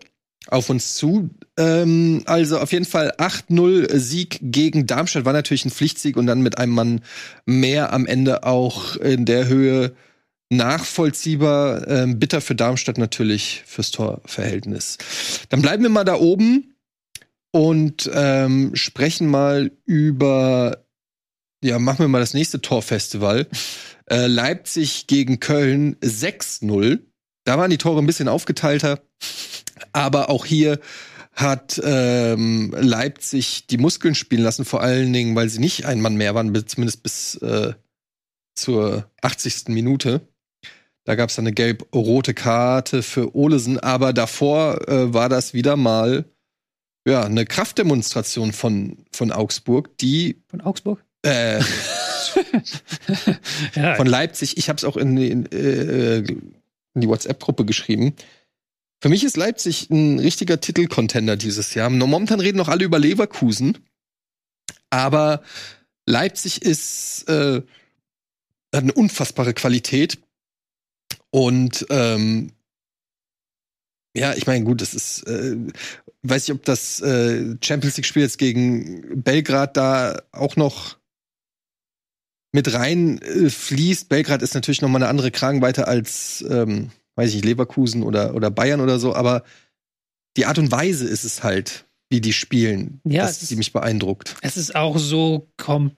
auf 0.49 0.71
uns 0.71 0.95
zu. 0.95 1.31
Ähm, 1.57 2.23
also 2.27 2.59
auf 2.59 2.73
jeden 2.73 2.85
Fall 2.85 3.13
8-0 3.19 3.99
Sieg 3.99 4.39
gegen 4.43 4.87
Darmstadt 4.87 5.25
war 5.25 5.33
natürlich 5.33 5.65
ein 5.65 5.71
Pflichtsieg 5.71 6.17
und 6.17 6.27
dann 6.27 6.43
mit 6.43 6.59
einem 6.59 6.73
Mann 6.73 7.01
mehr 7.47 7.93
am 7.93 8.07
Ende 8.07 8.45
auch 8.45 8.97
in 8.97 9.25
der 9.25 9.49
Höhe 9.49 9.95
nachvollziehbar. 10.51 11.89
Ähm, 11.89 12.19
bitter 12.19 12.41
für 12.41 12.55
Darmstadt 12.55 12.99
natürlich 12.99 13.63
fürs 13.67 13.91
Torverhältnis. 13.91 14.99
Dann 15.49 15.63
bleiben 15.63 15.83
wir 15.83 15.91
mal 15.91 16.05
da 16.05 16.15
oben 16.15 16.75
und 17.53 18.11
ähm, 18.13 18.75
sprechen 18.75 19.29
mal 19.29 19.71
über, 19.85 20.85
ja, 21.63 21.79
machen 21.79 22.01
wir 22.01 22.09
mal 22.09 22.21
das 22.21 22.35
nächste 22.35 22.61
Torfestival. 22.61 23.47
Äh, 24.07 24.27
Leipzig 24.27 25.07
gegen 25.07 25.41
Köln 25.41 25.97
6-0. 26.01 27.01
Da 27.45 27.59
waren 27.59 27.71
die 27.71 27.79
Tore 27.79 28.01
ein 28.01 28.07
bisschen 28.07 28.29
aufgeteilter. 28.29 29.01
Aber 29.93 30.31
auch 30.31 30.45
hier 30.45 30.81
hat 31.33 31.81
ähm, 31.83 32.75
Leipzig 32.79 33.67
die 33.67 33.79
Muskeln 33.79 34.15
spielen 34.15 34.43
lassen, 34.43 34.65
vor 34.65 34.83
allen 34.83 35.13
Dingen, 35.13 35.35
weil 35.35 35.49
sie 35.49 35.61
nicht 35.61 35.87
ein 35.87 36.01
Mann 36.01 36.17
mehr 36.17 36.35
waren, 36.35 36.55
zumindest 36.67 37.03
bis 37.03 37.37
äh, 37.37 37.73
zur 38.55 39.11
80. 39.23 39.69
Minute. 39.69 40.21
Da 41.05 41.15
gab 41.15 41.31
es 41.31 41.39
eine 41.39 41.53
gelb-rote 41.53 42.35
Karte 42.35 43.03
für 43.03 43.35
Olesen, 43.35 43.81
aber 43.81 44.13
davor 44.13 44.89
äh, 44.89 45.13
war 45.13 45.29
das 45.29 45.55
wieder 45.55 45.77
mal 45.77 46.25
ja 47.05 47.25
eine 47.25 47.45
Kraftdemonstration 47.45 48.53
von 48.53 48.99
von 49.13 49.33
Augsburg, 49.33 49.99
die 49.99 50.43
von 50.49 50.61
Augsburg 50.61 51.03
äh, 51.23 51.61
von 53.97 54.07
Leipzig. 54.07 54.59
Ich 54.59 54.69
habe 54.69 54.77
es 54.77 54.85
auch 54.85 54.97
in, 54.97 55.17
in, 55.17 55.53
äh, 55.53 56.19
in 56.19 57.01
die 57.01 57.09
WhatsApp-Gruppe 57.09 57.65
geschrieben. 57.65 58.15
Für 59.03 59.09
mich 59.09 59.25
ist 59.25 59.37
Leipzig 59.37 59.91
ein 59.91 60.21
richtiger 60.21 60.61
Titelcontender 60.61 61.37
dieses 61.37 61.75
Jahr. 61.75 61.91
Momentan 61.91 62.39
reden 62.39 62.59
noch 62.59 62.69
alle 62.69 62.85
über 62.85 63.01
Leverkusen, 63.01 63.79
aber 64.91 65.43
Leipzig 66.07 66.63
ist 66.63 67.29
äh, 67.29 67.63
hat 68.73 68.85
eine 68.85 68.93
unfassbare 68.93 69.55
Qualität 69.55 70.19
und 71.31 71.85
ähm, 71.91 72.53
ja, 74.15 74.35
ich 74.35 74.47
meine, 74.47 74.65
gut, 74.65 74.81
das 74.81 74.95
ist, 74.95 75.27
äh, 75.27 75.57
weiß 76.23 76.45
ich, 76.45 76.55
ob 76.55 76.65
das 76.65 77.01
äh, 77.01 77.57
Champions 77.61 77.97
League-Spiel 77.97 78.23
jetzt 78.23 78.39
gegen 78.39 79.21
Belgrad 79.23 79.77
da 79.77 80.23
auch 80.31 80.55
noch 80.55 80.99
mit 82.53 82.73
rein 82.73 83.21
äh, 83.23 83.51
fließt. 83.51 84.09
Belgrad 84.09 84.43
ist 84.43 84.55
natürlich 84.55 84.81
noch 84.81 84.91
mal 84.91 84.99
eine 84.99 85.09
andere 85.09 85.33
Kragenweite 85.33 85.89
als 85.89 86.45
ähm, 86.49 86.93
weiß 87.17 87.31
ich 87.31 87.37
nicht, 87.37 87.45
Leverkusen 87.45 88.03
oder, 88.03 88.35
oder 88.35 88.51
Bayern 88.51 88.81
oder 88.81 88.99
so, 88.99 89.15
aber 89.15 89.43
die 90.37 90.47
Art 90.47 90.59
und 90.59 90.71
Weise 90.73 91.07
ist 91.07 91.25
es 91.25 91.43
halt, 91.43 91.87
wie 92.11 92.21
die 92.21 92.33
spielen, 92.33 93.01
ja, 93.05 93.27
dass 93.27 93.41
die 93.41 93.57
mich 93.57 93.73
beeindruckt. 93.73 94.37
Es 94.43 94.57
ist 94.57 94.75
auch 94.75 94.99
so 94.99 95.49
kom 95.57 95.93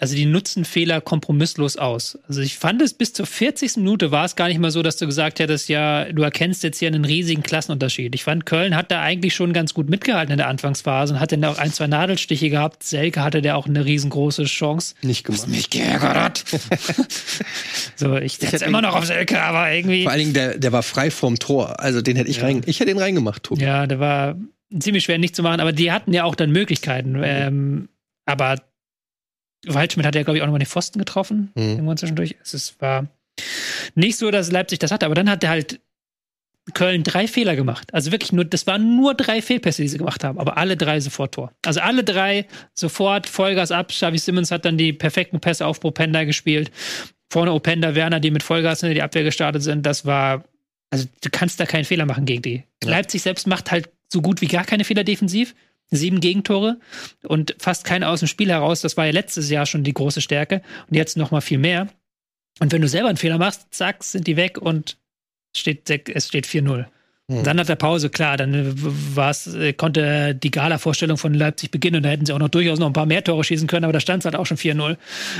also 0.00 0.16
die 0.16 0.24
nutzen 0.24 0.64
Fehler 0.64 1.02
kompromisslos 1.02 1.76
aus. 1.76 2.18
Also 2.26 2.40
ich 2.40 2.56
fand 2.56 2.80
es 2.80 2.94
bis 2.94 3.12
zur 3.12 3.26
40. 3.26 3.76
Minute 3.76 4.10
war 4.10 4.24
es 4.24 4.34
gar 4.34 4.48
nicht 4.48 4.58
mal 4.58 4.70
so, 4.70 4.82
dass 4.82 4.96
du 4.96 5.04
gesagt 5.04 5.40
hättest, 5.40 5.68
ja, 5.68 6.10
du 6.10 6.22
erkennst 6.22 6.62
jetzt 6.62 6.78
hier 6.78 6.88
einen 6.88 7.04
riesigen 7.04 7.42
Klassenunterschied. 7.42 8.14
Ich 8.14 8.24
fand, 8.24 8.46
Köln 8.46 8.74
hat 8.74 8.90
da 8.90 9.02
eigentlich 9.02 9.34
schon 9.34 9.52
ganz 9.52 9.74
gut 9.74 9.90
mitgehalten 9.90 10.32
in 10.32 10.38
der 10.38 10.48
Anfangsphase 10.48 11.12
und 11.12 11.20
hat 11.20 11.32
dann 11.32 11.44
auch 11.44 11.58
ein, 11.58 11.70
zwei 11.70 11.86
Nadelstiche 11.86 12.48
gehabt. 12.48 12.82
Selke 12.82 13.22
hatte 13.22 13.42
der 13.42 13.58
auch 13.58 13.66
eine 13.66 13.84
riesengroße 13.84 14.44
Chance. 14.44 14.94
Nicht 15.02 15.24
gemacht. 15.24 15.48
Mich 15.48 15.68
geärgert 15.68 16.44
so, 17.96 18.16
ich 18.16 18.38
setze 18.38 18.64
immer 18.64 18.80
noch 18.80 18.96
auf 18.96 19.04
Selke, 19.04 19.42
aber 19.42 19.70
irgendwie. 19.70 20.04
Vor 20.04 20.12
allen 20.12 20.20
Dingen, 20.20 20.32
der, 20.32 20.56
der 20.56 20.72
war 20.72 20.82
frei 20.82 21.10
vorm 21.10 21.38
Tor. 21.38 21.78
Also 21.78 22.00
den 22.00 22.16
hätte 22.16 22.30
ich 22.30 22.38
ja. 22.38 22.44
rein, 22.44 22.62
ich 22.64 22.80
hätte 22.80 22.90
ihn 22.90 22.98
reingemacht, 22.98 23.42
Tobi. 23.42 23.62
Ja, 23.62 23.86
der 23.86 24.00
war 24.00 24.36
ziemlich 24.78 25.04
schwer 25.04 25.18
nicht 25.18 25.36
zu 25.36 25.42
machen, 25.42 25.60
aber 25.60 25.72
die 25.72 25.92
hatten 25.92 26.14
ja 26.14 26.24
auch 26.24 26.34
dann 26.34 26.52
Möglichkeiten. 26.52 27.12
Mhm. 27.12 27.22
Ähm, 27.22 27.88
aber 28.24 28.56
Waldschmidt 29.66 30.06
hat 30.06 30.14
ja, 30.14 30.22
glaube 30.22 30.38
ich, 30.38 30.42
auch 30.42 30.46
nochmal 30.46 30.60
den 30.60 30.66
Pfosten 30.66 30.98
getroffen. 30.98 31.50
Mhm. 31.54 31.62
Irgendwann 31.62 31.96
zwischendurch. 31.96 32.36
Es 32.42 32.54
ist, 32.54 32.80
war 32.80 33.06
nicht 33.94 34.16
so, 34.16 34.30
dass 34.30 34.50
Leipzig 34.50 34.78
das 34.78 34.90
hatte, 34.90 35.06
aber 35.06 35.14
dann 35.14 35.30
hat 35.30 35.44
er 35.44 35.50
halt 35.50 35.80
Köln 36.74 37.02
drei 37.02 37.26
Fehler 37.26 37.56
gemacht. 37.56 37.92
Also 37.92 38.12
wirklich 38.12 38.32
nur, 38.32 38.44
das 38.44 38.66
waren 38.66 38.96
nur 38.96 39.14
drei 39.14 39.42
Fehlpässe, 39.42 39.82
die 39.82 39.88
sie 39.88 39.98
gemacht 39.98 40.22
haben, 40.24 40.38
aber 40.38 40.56
alle 40.56 40.76
drei 40.76 41.00
sofort 41.00 41.34
Tor. 41.34 41.52
Also 41.64 41.80
alle 41.80 42.04
drei 42.04 42.46
sofort 42.74 43.26
Vollgas 43.26 43.72
ab. 43.72 43.88
Xavi 43.88 44.18
Simmons 44.18 44.50
hat 44.50 44.64
dann 44.64 44.78
die 44.78 44.92
perfekten 44.92 45.40
Pässe 45.40 45.66
auf 45.66 45.80
Propenda 45.80 46.24
gespielt. 46.24 46.70
Vorne 47.30 47.52
Openda, 47.52 47.94
Werner, 47.94 48.20
die 48.20 48.30
mit 48.30 48.42
Vollgas 48.42 48.82
in 48.82 48.94
die 48.94 49.02
Abwehr 49.02 49.24
gestartet 49.24 49.62
sind. 49.62 49.86
Das 49.86 50.04
war, 50.04 50.44
also 50.90 51.06
du 51.22 51.30
kannst 51.30 51.60
da 51.60 51.66
keinen 51.66 51.84
Fehler 51.84 52.06
machen 52.06 52.24
gegen 52.24 52.42
die. 52.42 52.64
Ja. 52.84 52.90
Leipzig 52.90 53.22
selbst 53.22 53.46
macht 53.46 53.70
halt 53.70 53.88
so 54.12 54.20
gut 54.20 54.40
wie 54.40 54.46
gar 54.46 54.64
keine 54.64 54.84
Fehler 54.84 55.04
defensiv 55.04 55.54
sieben 55.90 56.20
Gegentore 56.20 56.78
und 57.24 57.54
fast 57.58 57.84
keine 57.84 58.08
aus 58.08 58.20
dem 58.20 58.28
Spiel 58.28 58.50
heraus. 58.50 58.80
Das 58.80 58.96
war 58.96 59.06
ja 59.06 59.12
letztes 59.12 59.50
Jahr 59.50 59.66
schon 59.66 59.84
die 59.84 59.94
große 59.94 60.20
Stärke 60.20 60.62
und 60.88 60.96
jetzt 60.96 61.16
noch 61.16 61.30
mal 61.30 61.40
viel 61.40 61.58
mehr. 61.58 61.88
Und 62.60 62.72
wenn 62.72 62.82
du 62.82 62.88
selber 62.88 63.08
einen 63.08 63.16
Fehler 63.16 63.38
machst, 63.38 63.66
zack, 63.70 64.04
sind 64.04 64.26
die 64.26 64.36
weg 64.36 64.58
und 64.58 64.98
steht, 65.56 65.88
es 65.90 66.28
steht 66.28 66.46
4-0. 66.46 66.86
Hm. 67.30 67.44
Dann 67.44 67.56
nach 67.56 67.66
der 67.66 67.76
Pause, 67.76 68.10
klar, 68.10 68.36
dann 68.36 68.54
äh, 68.54 68.72
war's, 68.74 69.46
äh, 69.54 69.72
konnte 69.72 70.34
die 70.34 70.50
Gala-Vorstellung 70.50 71.16
von 71.16 71.32
Leipzig 71.32 71.70
beginnen 71.70 71.96
und 71.96 72.02
da 72.02 72.08
hätten 72.08 72.26
sie 72.26 72.32
auch 72.32 72.38
noch 72.38 72.48
durchaus 72.48 72.78
noch 72.80 72.88
ein 72.88 72.92
paar 72.92 73.06
mehr 73.06 73.22
Tore 73.22 73.44
schießen 73.44 73.68
können, 73.68 73.84
aber 73.84 73.92
da 73.92 74.00
stand 74.00 74.22
es 74.22 74.24
halt 74.24 74.34
auch 74.34 74.46
schon 74.46 74.56
4-0. 74.56 74.96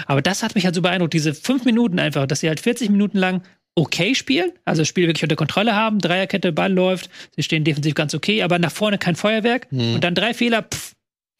Aber 0.07 0.22
das 0.22 0.42
hat 0.42 0.55
mich 0.55 0.64
halt 0.64 0.74
so 0.74 0.82
beeindruckt, 0.82 1.12
diese 1.12 1.34
fünf 1.34 1.64
Minuten 1.64 1.98
einfach, 1.98 2.26
dass 2.26 2.40
sie 2.40 2.48
halt 2.48 2.61
40 2.61 2.90
Minuten 2.90 3.18
lang 3.18 3.42
okay 3.75 4.14
spielen, 4.14 4.53
also 4.64 4.83
das 4.83 4.89
Spiel 4.89 5.07
wirklich 5.07 5.23
unter 5.23 5.37
Kontrolle 5.37 5.75
haben, 5.75 5.99
Dreierkette, 6.01 6.53
Ball 6.53 6.73
läuft, 6.73 7.09
sie 7.37 7.43
stehen 7.43 7.64
defensiv 7.64 7.95
ganz 7.95 8.14
okay, 8.14 8.43
aber 8.43 8.59
nach 8.59 8.73
vorne 8.73 8.99
kein 8.99 9.16
Feuerwerk 9.16 9.66
Hm. 9.71 9.95
und 9.95 10.05
dann 10.05 10.14
drei 10.14 10.35
Fehler, 10.35 10.62
pff, 10.62 10.93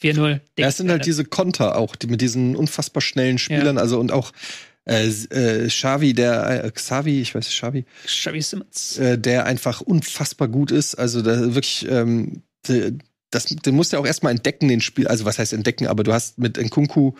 4-0. 0.03 0.41
Ja, 0.59 0.69
es 0.69 0.79
sind 0.79 0.91
halt 0.91 1.05
diese 1.05 1.25
Konter 1.25 1.77
auch, 1.77 1.95
die 1.97 2.07
mit 2.07 2.21
diesen 2.21 2.57
unfassbar 2.57 3.03
schnellen 3.03 3.39
Spielern, 3.39 3.77
also 3.79 3.99
und 4.01 4.13
auch 4.13 4.33
äh, 4.87 5.07
äh, 5.09 5.67
Xavi, 5.69 6.15
der 6.15 6.65
äh, 6.65 6.71
Xavi, 6.71 7.21
ich 7.21 7.35
weiß 7.35 7.45
nicht, 7.47 7.59
Xavi, 7.59 7.85
Xavi 8.07 8.41
Simmons. 8.41 8.97
äh, 8.99 9.19
der 9.19 9.45
einfach 9.45 9.83
unfassbar 9.83 10.49
gut 10.49 10.71
ist. 10.71 10.95
Also 10.95 11.21
da 11.21 11.55
wirklich, 11.55 11.87
ähm, 11.91 12.43
de- 12.67 12.95
das, 13.31 13.45
den 13.45 13.75
musst 13.77 13.93
du 13.93 13.97
ja 13.97 14.01
auch 14.03 14.07
erstmal 14.07 14.33
entdecken, 14.33 14.69
den 14.69 14.81
Spiel. 14.81 15.07
Also 15.07 15.27
was 15.27 15.39
heißt 15.39 15.53
entdecken, 15.53 15.87
aber 15.87 16.03
du 16.03 16.13
hast 16.15 16.39
mit 16.39 16.57
Nkunku 16.57 17.13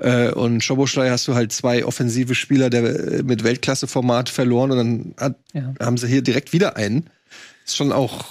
äh, 0.00 0.30
und 0.32 0.62
Schoboschlei 0.64 1.10
hast 1.10 1.28
du 1.28 1.34
halt 1.34 1.52
zwei 1.52 1.84
offensive 1.84 2.34
Spieler 2.34 2.70
der, 2.70 2.82
äh, 2.84 3.22
mit 3.22 3.44
Weltklasse-Format 3.44 4.28
verloren 4.28 4.70
und 4.72 4.76
dann 4.78 5.14
hat, 5.18 5.36
Ja. 5.52 5.74
haben 5.80 5.96
sie 5.96 6.08
hier 6.08 6.22
direkt 6.22 6.52
wieder 6.52 6.76
einen. 6.76 7.10
Ist 7.66 7.76
schon 7.76 7.92
auch, 7.92 8.24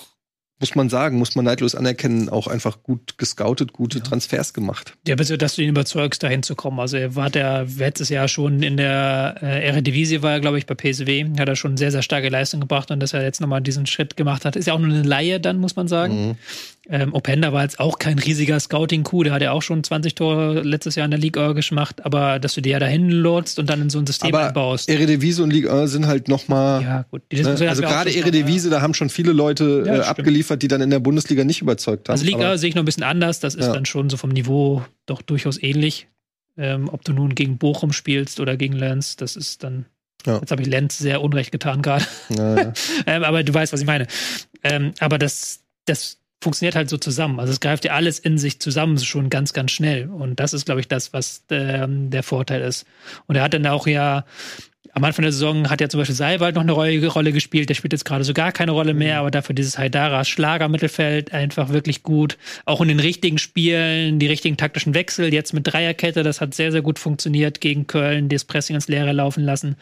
muss 0.59 0.75
man 0.75 0.89
sagen, 0.89 1.17
muss 1.17 1.35
man 1.35 1.45
neidlos 1.45 1.73
anerkennen, 1.75 2.27
auch 2.27 2.47
einfach 2.47 2.83
gut 2.83 3.17
gescoutet, 3.17 3.71
gute 3.71 4.01
Transfers 4.01 4.53
gemacht. 4.53 4.93
Ja, 5.07 5.15
bis 5.15 5.29
dass 5.29 5.55
du 5.55 5.61
ihn 5.61 5.69
überzeugst, 5.69 6.21
da 6.21 6.27
hinzukommen. 6.27 6.79
Also 6.81 6.97
er 6.97 7.15
war 7.15 7.29
der 7.29 7.65
letztes 7.77 8.09
Jahr 8.09 8.27
schon 8.27 8.61
in 8.61 8.75
der 8.75 9.35
äh, 9.41 9.65
Eredivisie, 9.67 10.21
war 10.21 10.33
er, 10.33 10.39
glaube 10.41 10.57
ich, 10.57 10.65
bei 10.65 10.75
PSW, 10.75 11.25
hat 11.39 11.47
er 11.47 11.55
schon 11.55 11.77
sehr, 11.77 11.91
sehr 11.91 12.01
starke 12.01 12.27
Leistung 12.27 12.59
gebracht 12.59 12.91
und 12.91 12.99
dass 12.99 13.13
er 13.13 13.23
jetzt 13.23 13.39
nochmal 13.39 13.61
diesen 13.61 13.85
Schritt 13.85 14.17
gemacht 14.17 14.43
hat, 14.43 14.57
ist 14.57 14.65
ja 14.65 14.73
auch 14.73 14.79
nur 14.79 14.89
eine 14.89 15.03
Laie 15.03 15.39
dann, 15.39 15.59
muss 15.59 15.77
man 15.77 15.87
sagen. 15.87 16.29
Mhm. 16.29 16.35
Ähm, 16.91 17.13
Openda 17.13 17.53
war 17.53 17.61
jetzt 17.61 17.79
auch 17.79 17.99
kein 17.99 18.17
riesiger 18.17 18.59
Scouting-Coup, 18.59 19.23
der 19.23 19.33
hat 19.33 19.43
ja 19.43 19.51
auch 19.51 19.61
schon 19.61 19.83
20 19.83 20.15
Tore 20.15 20.61
letztes 20.63 20.95
Jahr 20.95 21.05
in 21.05 21.11
der 21.11 21.19
Liga 21.19 21.51
gemacht, 21.51 22.03
aber 22.03 22.39
dass 22.39 22.55
du 22.55 22.61
die 22.61 22.71
ja 22.71 22.79
dahin 22.79 23.11
lotst 23.11 23.59
und 23.59 23.69
dann 23.69 23.83
in 23.83 23.91
so 23.91 23.99
ein 23.99 24.07
System 24.07 24.33
Aber 24.33 24.47
einbaust. 24.47 24.89
Eredivisie 24.89 25.43
und 25.43 25.51
Ligue 25.53 25.71
1 25.71 25.91
sind 25.91 26.07
halt 26.07 26.27
noch 26.27 26.47
mal 26.47 26.81
Ja, 26.81 27.05
gut. 27.11 27.21
Ne? 27.31 27.47
Also 27.69 27.83
gerade 27.83 28.09
Eredivisie, 28.11 28.71
da 28.71 28.81
haben 28.81 28.95
schon 28.95 29.09
viele 29.09 29.33
Leute 29.33 29.83
Ja, 29.85 29.97
äh, 29.97 29.99
abgeliefert, 30.01 30.63
die 30.63 30.67
dann 30.67 30.81
in 30.81 30.89
der 30.89 30.99
Bundesliga 30.99 31.43
nicht 31.43 31.61
überzeugt 31.61 32.09
haben. 32.09 32.13
Also 32.13 32.25
Liga 32.25 32.39
Aber- 32.39 32.57
sehe 32.57 32.69
ich 32.69 32.75
noch 32.75 32.81
ein 32.81 32.85
bisschen 32.85 33.03
anders. 33.03 33.39
Das 33.39 33.53
ist 33.53 33.67
Ja. 33.67 33.73
dann 33.73 33.85
schon 33.85 34.09
so 34.09 34.17
vom 34.17 34.31
Niveau 34.31 34.83
doch 35.05 35.21
durchaus 35.21 35.61
ähnlich. 35.61 36.07
Ähm, 36.57 36.89
ob 36.91 37.03
du 37.05 37.13
nun 37.13 37.35
gegen 37.35 37.57
Bochum 37.59 37.93
spielst 37.93 38.39
oder 38.39 38.57
gegen 38.57 38.73
Lenz, 38.73 39.15
das 39.15 39.35
ist 39.35 39.63
dann. 39.63 39.85
Ja. 40.25 40.39
Jetzt 40.39 40.51
habe 40.51 40.61
ich 40.63 40.67
Lenz 40.67 40.97
sehr 40.97 41.21
unrecht 41.21 41.51
getan 41.51 41.81
gerade. 41.83 42.05
Ja, 42.29 42.55
ja. 42.57 42.73
ähm, 43.05 43.23
aber 43.23 43.43
du 43.43 43.53
weißt, 43.53 43.71
was 43.71 43.79
ich 43.79 43.85
meine. 43.87 44.07
Ähm, 44.63 44.91
aber 44.99 45.17
das, 45.19 45.61
das 45.85 46.18
funktioniert 46.41 46.75
halt 46.75 46.89
so 46.89 46.97
zusammen. 46.97 47.39
Also 47.39 47.51
es 47.51 47.59
greift 47.59 47.85
ja 47.85 47.93
alles 47.93 48.19
in 48.19 48.37
sich 48.37 48.59
zusammen 48.59 48.97
schon 48.99 49.29
ganz, 49.29 49.53
ganz 49.53 49.71
schnell. 49.71 50.09
Und 50.09 50.39
das 50.39 50.53
ist, 50.53 50.65
glaube 50.65 50.79
ich, 50.79 50.87
das, 50.87 51.11
was 51.11 51.43
ähm, 51.49 52.09
der 52.09 52.23
Vorteil 52.23 52.61
ist. 52.61 52.85
Und 53.27 53.35
er 53.35 53.43
hat 53.43 53.53
dann 53.53 53.65
auch 53.67 53.87
ja 53.87 54.25
am 54.93 55.03
Anfang 55.03 55.23
der 55.23 55.31
Saison 55.31 55.69
hat 55.69 55.81
ja 55.81 55.89
zum 55.89 55.99
Beispiel 55.99 56.15
Seiwald 56.15 56.55
noch 56.55 56.63
eine 56.63 56.71
Rolle, 56.71 57.07
Rolle 57.07 57.31
gespielt. 57.31 57.69
Der 57.69 57.75
spielt 57.75 57.93
jetzt 57.93 58.05
gerade 58.05 58.23
so 58.23 58.33
gar 58.33 58.51
keine 58.51 58.71
Rolle 58.71 58.93
mehr, 58.93 59.19
aber 59.19 59.31
dafür 59.31 59.53
dieses 59.53 59.77
Haidara 59.77 60.25
Schlagermittelfeld 60.25 61.33
einfach 61.33 61.69
wirklich 61.69 62.03
gut. 62.03 62.37
Auch 62.65 62.81
in 62.81 62.87
den 62.87 62.99
richtigen 62.99 63.37
Spielen, 63.37 64.19
die 64.19 64.27
richtigen 64.27 64.57
taktischen 64.57 64.93
Wechsel. 64.93 65.33
Jetzt 65.33 65.53
mit 65.53 65.67
Dreierkette, 65.71 66.23
das 66.23 66.41
hat 66.41 66.53
sehr, 66.53 66.71
sehr 66.71 66.81
gut 66.81 66.99
funktioniert 66.99 67.61
gegen 67.61 67.87
Köln, 67.87 68.29
das 68.29 68.45
Pressing 68.45 68.75
ins 68.75 68.87
Leere 68.87 69.11
laufen 69.11 69.43
lassen. 69.43 69.75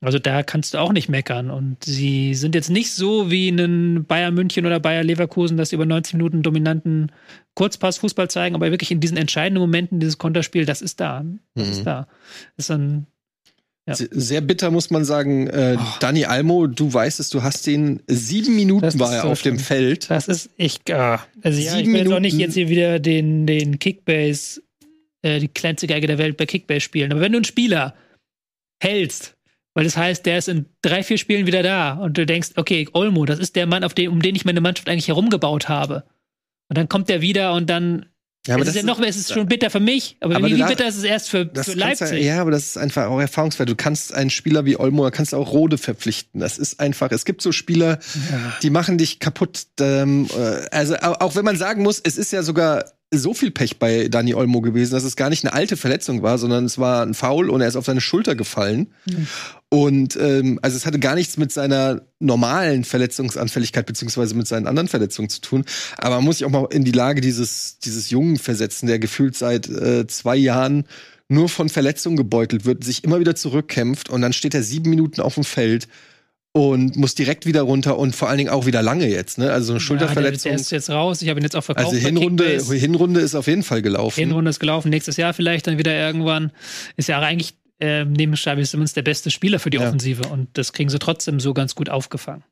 Also 0.00 0.18
da 0.18 0.42
kannst 0.42 0.74
du 0.74 0.78
auch 0.78 0.92
nicht 0.92 1.08
meckern. 1.08 1.50
Und 1.50 1.82
sie 1.84 2.34
sind 2.34 2.54
jetzt 2.54 2.70
nicht 2.70 2.92
so 2.92 3.30
wie 3.30 3.48
in 3.48 4.04
Bayern 4.06 4.34
München 4.34 4.66
oder 4.66 4.78
Bayer 4.80 5.02
Leverkusen, 5.02 5.56
dass 5.56 5.70
sie 5.70 5.76
über 5.76 5.86
90 5.86 6.14
Minuten 6.14 6.42
dominanten 6.42 7.10
Kurzpass-Fußball 7.54 8.28
zeigen, 8.28 8.54
aber 8.54 8.70
wirklich 8.70 8.90
in 8.90 9.00
diesen 9.00 9.16
entscheidenden 9.16 9.60
Momenten 9.60 10.00
dieses 10.00 10.18
Konterspiel, 10.18 10.66
das 10.66 10.82
ist 10.82 11.00
da. 11.00 11.24
Das 11.54 11.66
Mhm. 11.66 11.72
ist 11.72 11.84
da. 11.84 12.06
Das 12.56 12.64
ist 12.64 12.70
dann 12.70 13.06
Ja. 13.86 13.94
Se- 13.94 14.08
Sehr 14.12 14.40
bitter 14.40 14.70
muss 14.70 14.90
man 14.90 15.04
sagen. 15.04 15.46
Äh, 15.48 15.76
Oh. 15.78 15.82
Dani 16.00 16.24
Almo, 16.24 16.66
du 16.66 16.92
weißt 16.92 17.20
es, 17.20 17.28
du 17.28 17.42
hast 17.42 17.66
den 17.66 18.02
sieben 18.06 18.56
Minuten 18.56 18.98
war 18.98 19.14
er 19.14 19.22
so 19.22 19.28
auf 19.28 19.42
dem 19.42 19.54
schlimm. 19.56 19.64
Feld. 19.64 20.10
Das 20.10 20.26
ist 20.28 20.50
echt, 20.56 20.90
ah. 20.90 21.22
also 21.42 21.60
ja, 21.60 21.72
ich 21.72 21.78
Sieben 21.78 21.92
will 21.92 22.00
jetzt 22.00 22.12
auch 22.12 22.20
nicht 22.20 22.32
Minuten. 22.32 22.40
jetzt 22.40 22.54
hier 22.54 22.68
wieder 22.70 22.98
den, 22.98 23.46
den 23.46 23.78
Kickbase, 23.78 24.62
äh, 25.22 25.38
die 25.40 25.48
kleinste 25.48 25.86
Geige 25.86 26.06
der 26.06 26.16
Welt 26.18 26.36
bei 26.38 26.46
Kickbase 26.46 26.80
spielen. 26.80 27.12
Aber 27.12 27.20
wenn 27.20 27.32
du 27.32 27.38
einen 27.38 27.44
Spieler 27.44 27.94
hältst, 28.82 29.34
weil 29.74 29.84
das 29.84 29.96
heißt, 29.96 30.24
der 30.24 30.38
ist 30.38 30.48
in 30.48 30.66
drei, 30.82 31.02
vier 31.02 31.18
Spielen 31.18 31.46
wieder 31.46 31.62
da 31.62 31.94
und 31.94 32.16
du 32.16 32.24
denkst, 32.26 32.50
okay, 32.56 32.88
Olmo, 32.92 33.24
das 33.26 33.38
ist 33.38 33.56
der 33.56 33.66
Mann, 33.66 33.84
auf 33.84 33.92
den, 33.94 34.08
um 34.08 34.22
den 34.22 34.34
ich 34.36 34.44
meine 34.44 34.60
Mannschaft 34.60 34.88
eigentlich 34.88 35.08
herumgebaut 35.08 35.68
habe. 35.68 36.04
Und 36.70 36.78
dann 36.78 36.88
kommt 36.88 37.08
der 37.08 37.20
wieder 37.20 37.52
und 37.54 37.68
dann 37.68 38.06
Ja, 38.46 38.58
es 38.58 38.68
ist 38.68 38.74
ja 38.76 38.82
noch, 38.82 39.00
es 39.00 39.16
ist 39.16 39.32
schon 39.32 39.46
bitter 39.46 39.70
für 39.70 39.80
mich, 39.80 40.16
aber, 40.20 40.36
Aber 40.36 40.46
wie, 40.48 40.56
wie 40.58 40.62
bitter 40.62 40.86
ist 40.86 40.96
es 40.98 41.04
erst 41.04 41.30
für, 41.30 41.46
das 41.46 41.66
für 41.70 41.78
Leipzig? 41.78 42.10
Ja, 42.10 42.34
ja, 42.34 42.40
aber 42.42 42.50
das 42.50 42.64
ist 42.66 42.76
einfach 42.76 43.06
auch 43.06 43.18
erfahrungswert. 43.18 43.70
Du 43.70 43.74
kannst 43.74 44.12
einen 44.12 44.28
Spieler 44.28 44.66
wie 44.66 44.78
Olmo, 44.78 45.10
kannst 45.10 45.34
auch 45.34 45.50
Rode 45.52 45.78
verpflichten. 45.78 46.40
Das 46.40 46.58
ist 46.58 46.78
einfach, 46.78 47.10
es 47.10 47.24
gibt 47.24 47.40
so 47.40 47.52
Spieler, 47.52 47.98
die 48.62 48.68
machen 48.70 48.98
dich 48.98 49.18
kaputt. 49.18 49.64
Ähm, 49.80 50.28
äh, 50.36 50.66
also 50.70 50.94
au- 50.96 51.14
auch 51.20 51.36
wenn 51.36 51.44
man 51.46 51.56
sagen 51.56 51.82
muss, 51.82 52.00
es 52.04 52.18
ist 52.18 52.32
ja 52.32 52.42
sogar 52.42 52.84
so 53.18 53.34
viel 53.34 53.50
Pech 53.50 53.78
bei 53.78 54.08
Dani 54.08 54.34
Olmo 54.34 54.60
gewesen, 54.60 54.92
dass 54.92 55.04
es 55.04 55.16
gar 55.16 55.30
nicht 55.30 55.44
eine 55.44 55.52
alte 55.52 55.76
Verletzung 55.76 56.22
war, 56.22 56.38
sondern 56.38 56.64
es 56.64 56.78
war 56.78 57.04
ein 57.04 57.14
Foul 57.14 57.50
und 57.50 57.60
er 57.60 57.68
ist 57.68 57.76
auf 57.76 57.86
seine 57.86 58.00
Schulter 58.00 58.34
gefallen. 58.34 58.88
Und 59.68 60.16
ähm, 60.16 60.58
also 60.62 60.76
es 60.76 60.86
hatte 60.86 60.98
gar 60.98 61.14
nichts 61.14 61.36
mit 61.36 61.50
seiner 61.50 62.02
normalen 62.20 62.84
Verletzungsanfälligkeit 62.84 63.86
beziehungsweise 63.86 64.34
mit 64.34 64.46
seinen 64.46 64.66
anderen 64.66 64.88
Verletzungen 64.88 65.28
zu 65.28 65.40
tun. 65.40 65.64
Aber 65.98 66.16
man 66.16 66.24
muss 66.24 66.38
sich 66.38 66.46
auch 66.46 66.50
mal 66.50 66.66
in 66.70 66.84
die 66.84 66.92
Lage 66.92 67.20
dieses, 67.20 67.78
dieses 67.80 68.10
Jungen 68.10 68.36
versetzen, 68.36 68.86
der 68.86 68.98
gefühlt 68.98 69.36
seit 69.36 69.68
äh, 69.68 70.06
zwei 70.06 70.36
Jahren 70.36 70.84
nur 71.28 71.48
von 71.48 71.68
Verletzungen 71.68 72.16
gebeutelt 72.16 72.64
wird, 72.64 72.84
sich 72.84 73.02
immer 73.02 73.18
wieder 73.18 73.34
zurückkämpft 73.34 74.10
und 74.10 74.20
dann 74.20 74.32
steht 74.32 74.54
er 74.54 74.62
sieben 74.62 74.90
Minuten 74.90 75.20
auf 75.20 75.34
dem 75.34 75.44
Feld 75.44 75.88
und 76.56 76.96
muss 76.96 77.16
direkt 77.16 77.46
wieder 77.46 77.62
runter 77.62 77.98
und 77.98 78.14
vor 78.14 78.28
allen 78.28 78.38
Dingen 78.38 78.50
auch 78.50 78.64
wieder 78.64 78.80
lange 78.80 79.08
jetzt, 79.08 79.38
ne? 79.38 79.50
Also 79.52 79.72
eine 79.72 79.78
Ja, 79.78 79.78
der, 79.78 79.80
Schulterverletzung. 79.80 80.50
der 80.52 80.60
ist 80.60 80.70
jetzt 80.70 80.88
raus. 80.88 81.20
Ich 81.20 81.28
habe 81.28 81.40
ihn 81.40 81.42
jetzt 81.42 81.56
auch 81.56 81.64
verkauft. 81.64 81.88
also 81.88 81.98
Hinrunde. 81.98 82.44
Hinrunde 82.70 83.20
ist 83.20 83.34
auf 83.34 83.48
jeden 83.48 83.64
Fall 83.64 83.82
gelaufen. 83.82 84.20
Hinrunde 84.20 84.50
ist 84.50 84.60
gelaufen, 84.60 84.88
nächstes 84.88 85.16
Jahr 85.16 85.34
vielleicht 85.34 85.66
dann 85.66 85.78
wieder 85.78 85.92
irgendwann. 85.92 86.52
Ist 86.96 87.08
ja 87.08 87.18
eigentlich 87.18 87.54
ähm, 87.80 88.12
neben 88.12 88.34
Xavi 88.34 88.64
Simmons 88.64 88.92
der 88.92 89.02
beste 89.02 89.32
Spieler 89.32 89.58
für 89.58 89.70
die 89.70 89.78
Ja. 89.78 89.86
Offensive 89.88 90.28
und 90.28 90.46
das 90.52 90.72
kriegen 90.72 90.90
sie 90.90 91.00
trotzdem 91.00 91.40
so 91.40 91.54
ganz 91.54 91.74
gut 91.74 91.90
aufgefangen. 91.90 92.44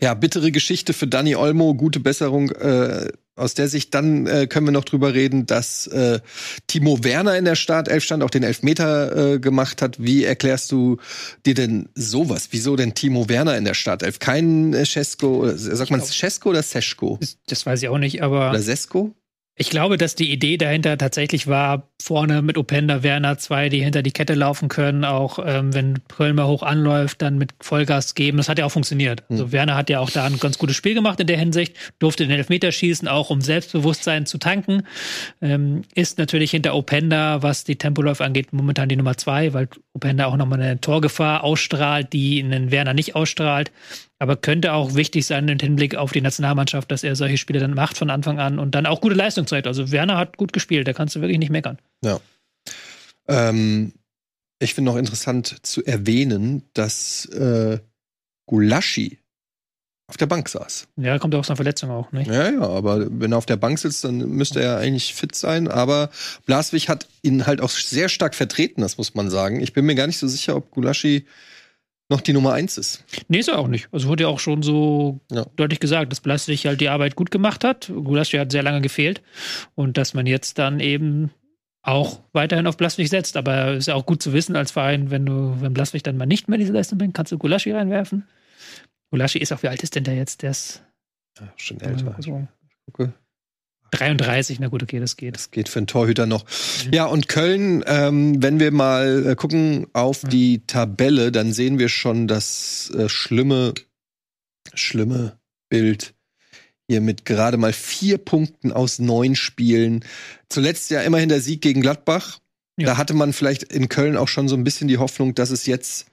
Ja, 0.00 0.14
bittere 0.14 0.52
Geschichte 0.52 0.92
für 0.92 1.06
Dani 1.06 1.36
Olmo, 1.36 1.74
gute 1.74 2.00
Besserung. 2.00 2.50
Äh, 2.50 3.08
aus 3.36 3.54
der 3.54 3.68
Sicht, 3.68 3.94
dann 3.94 4.26
äh, 4.26 4.46
können 4.46 4.66
wir 4.66 4.72
noch 4.72 4.84
drüber 4.84 5.12
reden, 5.12 5.46
dass 5.46 5.86
äh, 5.88 6.20
Timo 6.68 7.02
Werner 7.02 7.36
in 7.36 7.44
der 7.44 7.56
Startelf 7.56 8.04
stand, 8.04 8.22
auch 8.22 8.30
den 8.30 8.44
Elfmeter 8.44 9.34
äh, 9.34 9.38
gemacht 9.40 9.82
hat. 9.82 9.96
Wie 9.98 10.24
erklärst 10.24 10.70
du 10.70 10.98
dir 11.44 11.54
denn 11.54 11.88
sowas? 11.94 12.48
Wieso 12.52 12.76
denn 12.76 12.94
Timo 12.94 13.28
Werner 13.28 13.56
in 13.56 13.64
der 13.64 13.74
Startelf? 13.74 14.20
Kein 14.20 14.72
äh, 14.72 14.84
Cesco, 14.84 15.38
oder 15.38 15.58
sagt 15.58 15.90
man 15.90 16.00
Cesco 16.00 16.50
oder 16.50 16.62
Seschko? 16.62 17.18
Das, 17.20 17.38
das 17.46 17.66
weiß 17.66 17.82
ich 17.82 17.88
auch 17.88 17.98
nicht, 17.98 18.22
aber 18.22 18.50
Oder 18.50 18.62
Sesko? 18.62 19.12
Ich 19.56 19.70
glaube, 19.70 19.96
dass 19.98 20.16
die 20.16 20.32
Idee 20.32 20.56
dahinter 20.56 20.98
tatsächlich 20.98 21.46
war, 21.46 21.88
vorne 22.02 22.42
mit 22.42 22.58
Openda, 22.58 23.04
Werner 23.04 23.38
zwei, 23.38 23.68
die 23.68 23.82
hinter 23.82 24.02
die 24.02 24.10
Kette 24.10 24.34
laufen 24.34 24.68
können, 24.68 25.04
auch 25.04 25.38
ähm, 25.44 25.72
wenn 25.72 26.06
Köln 26.08 26.34
mal 26.34 26.46
hoch 26.46 26.62
anläuft, 26.64 27.22
dann 27.22 27.38
mit 27.38 27.54
Vollgas 27.60 28.14
geben. 28.14 28.36
Das 28.36 28.48
hat 28.48 28.58
ja 28.58 28.66
auch 28.66 28.72
funktioniert. 28.72 29.22
Also 29.30 29.52
Werner 29.52 29.76
hat 29.76 29.90
ja 29.90 30.00
auch 30.00 30.10
da 30.10 30.24
ein 30.24 30.40
ganz 30.40 30.58
gutes 30.58 30.76
Spiel 30.76 30.94
gemacht 30.94 31.20
in 31.20 31.28
der 31.28 31.38
Hinsicht, 31.38 31.76
durfte 32.00 32.26
den 32.26 32.36
Elfmeter 32.36 32.72
schießen, 32.72 33.06
auch 33.06 33.30
um 33.30 33.40
Selbstbewusstsein 33.40 34.26
zu 34.26 34.38
tanken. 34.38 34.82
Ähm, 35.40 35.82
ist 35.94 36.18
natürlich 36.18 36.50
hinter 36.50 36.74
Openda, 36.74 37.42
was 37.42 37.62
die 37.62 37.76
Tempoläufe 37.76 38.24
angeht, 38.24 38.52
momentan 38.52 38.88
die 38.88 38.96
Nummer 38.96 39.16
zwei, 39.16 39.54
weil 39.54 39.68
Openda 39.92 40.26
auch 40.26 40.36
nochmal 40.36 40.60
eine 40.60 40.80
Torgefahr 40.80 41.44
ausstrahlt, 41.44 42.12
die 42.12 42.42
einen 42.42 42.72
Werner 42.72 42.92
nicht 42.92 43.14
ausstrahlt. 43.14 43.70
Aber 44.18 44.36
könnte 44.36 44.72
auch 44.72 44.94
wichtig 44.94 45.26
sein 45.26 45.48
im 45.48 45.58
Hinblick 45.58 45.96
auf 45.96 46.12
die 46.12 46.20
Nationalmannschaft, 46.20 46.90
dass 46.90 47.02
er 47.02 47.16
solche 47.16 47.36
Spiele 47.36 47.58
dann 47.58 47.74
macht 47.74 47.98
von 47.98 48.10
Anfang 48.10 48.38
an 48.38 48.58
und 48.58 48.74
dann 48.74 48.86
auch 48.86 49.00
gute 49.00 49.14
Leistung 49.14 49.46
zeigt. 49.46 49.66
Also 49.66 49.90
Werner 49.90 50.16
hat 50.16 50.36
gut 50.36 50.52
gespielt, 50.52 50.86
da 50.86 50.92
kannst 50.92 51.16
du 51.16 51.20
wirklich 51.20 51.38
nicht 51.38 51.50
meckern. 51.50 51.78
Ähm, 53.26 53.92
ich 54.60 54.74
finde 54.74 54.90
noch 54.90 54.98
interessant 54.98 55.66
zu 55.66 55.84
erwähnen, 55.84 56.62
dass 56.74 57.26
äh, 57.26 57.78
Gulaschi 58.46 59.18
auf 60.06 60.16
der 60.16 60.26
Bank 60.26 60.48
saß. 60.48 60.88
Ja, 60.96 61.18
kommt 61.18 61.32
ja 61.34 61.40
aus 61.40 61.48
einer 61.48 61.56
Verletzung 61.56 61.90
auch, 61.90 62.12
nicht? 62.12 62.30
Ja, 62.30 62.50
ja, 62.50 62.60
aber 62.60 63.06
wenn 63.10 63.32
er 63.32 63.38
auf 63.38 63.46
der 63.46 63.56
Bank 63.56 63.78
sitzt, 63.78 64.04
dann 64.04 64.18
müsste 64.18 64.62
er 64.62 64.78
eigentlich 64.78 65.14
fit 65.14 65.34
sein. 65.34 65.66
Aber 65.66 66.10
Blaswig 66.44 66.88
hat 66.88 67.08
ihn 67.22 67.46
halt 67.46 67.60
auch 67.60 67.70
sehr 67.70 68.08
stark 68.08 68.34
vertreten, 68.34 68.82
das 68.82 68.98
muss 68.98 69.14
man 69.14 69.30
sagen. 69.30 69.60
Ich 69.60 69.72
bin 69.72 69.86
mir 69.86 69.94
gar 69.94 70.06
nicht 70.06 70.18
so 70.18 70.28
sicher, 70.28 70.56
ob 70.56 70.70
Gulaschi 70.70 71.24
noch 72.10 72.20
die 72.20 72.32
Nummer 72.32 72.52
eins 72.52 72.76
ist. 72.78 73.04
Nee, 73.28 73.38
ist 73.38 73.48
er 73.48 73.58
auch 73.58 73.66
nicht. 73.68 73.88
Also 73.92 74.08
wurde 74.08 74.24
ja 74.24 74.28
auch 74.28 74.38
schon 74.38 74.62
so 74.62 75.20
Ja. 75.32 75.46
deutlich 75.56 75.80
gesagt, 75.80 76.12
dass 76.12 76.20
Blaswig 76.20 76.66
halt 76.66 76.80
die 76.80 76.88
Arbeit 76.90 77.16
gut 77.16 77.30
gemacht 77.30 77.64
hat. 77.64 77.88
Gulaschi 77.88 78.36
hat 78.36 78.52
sehr 78.52 78.62
lange 78.62 78.80
gefehlt. 78.82 79.22
Und 79.74 79.96
dass 79.96 80.12
man 80.14 80.26
jetzt 80.26 80.58
dann 80.58 80.80
eben 80.80 81.30
auch 81.82 82.20
weiterhin 82.32 82.66
auf 82.66 82.76
Blaswig 82.76 83.08
setzt. 83.08 83.36
Aber 83.36 83.72
ist 83.74 83.86
ja 83.88 83.94
auch 83.94 84.06
gut 84.06 84.22
zu 84.22 84.32
wissen 84.32 84.54
als 84.56 84.70
Verein, 84.70 85.10
wenn 85.10 85.24
du, 85.26 85.56
wenn 85.60 85.72
Blaswig 85.74 86.02
dann 86.02 86.16
mal 86.16 86.26
nicht 86.26 86.48
mehr 86.48 86.58
diese 86.58 86.72
Leistung 86.72 86.98
bringt, 86.98 87.14
kannst 87.14 87.32
du 87.32 87.38
Gulaschi 87.38 87.72
reinwerfen. 87.72 88.26
Gulaschi 89.10 89.38
ist 89.38 89.52
auch, 89.52 89.62
wie 89.62 89.68
alt 89.68 89.82
ist 89.82 89.94
denn 89.94 90.04
der 90.04 90.14
jetzt? 90.16 90.42
Der 90.42 90.50
ist 90.50 90.82
Ja, 91.40 91.52
schon 91.56 91.80
älter. 91.80 92.16
so 92.20 92.46
Ich 92.68 92.76
gucke. 92.86 93.12
33, 93.94 94.60
na 94.60 94.68
gut, 94.68 94.82
okay, 94.82 95.00
das 95.00 95.16
geht. 95.16 95.34
Das 95.34 95.50
geht 95.50 95.68
für 95.68 95.78
einen 95.78 95.86
Torhüter 95.86 96.26
noch. 96.26 96.44
Ja, 96.92 97.06
und 97.06 97.28
Köln, 97.28 97.82
ähm, 97.86 98.42
wenn 98.42 98.60
wir 98.60 98.70
mal 98.72 99.26
äh, 99.26 99.34
gucken 99.36 99.86
auf 99.92 100.22
Ja. 100.24 100.28
die 100.28 100.66
Tabelle, 100.66 101.32
dann 101.32 101.52
sehen 101.52 101.78
wir 101.78 101.88
schon 101.88 102.26
das 102.28 102.90
äh, 102.96 103.08
schlimme, 103.08 103.74
schlimme 104.74 105.38
Bild 105.68 106.14
hier 106.88 107.00
mit 107.00 107.24
gerade 107.24 107.56
mal 107.56 107.72
vier 107.72 108.18
Punkten 108.18 108.70
aus 108.72 108.98
neun 108.98 109.36
Spielen. 109.36 110.04
Zuletzt 110.50 110.90
ja 110.90 111.00
immerhin 111.00 111.30
der 111.30 111.40
Sieg 111.40 111.62
gegen 111.62 111.80
Gladbach. 111.80 112.40
Ja. 112.76 112.86
Da 112.88 112.96
hatte 112.98 113.14
man 113.14 113.32
vielleicht 113.32 113.62
in 113.62 113.88
Köln 113.88 114.16
auch 114.16 114.28
schon 114.28 114.48
so 114.48 114.56
ein 114.56 114.64
bisschen 114.64 114.88
die 114.88 114.98
Hoffnung, 114.98 115.34
dass 115.34 115.50
es 115.50 115.64
jetzt 115.66 116.06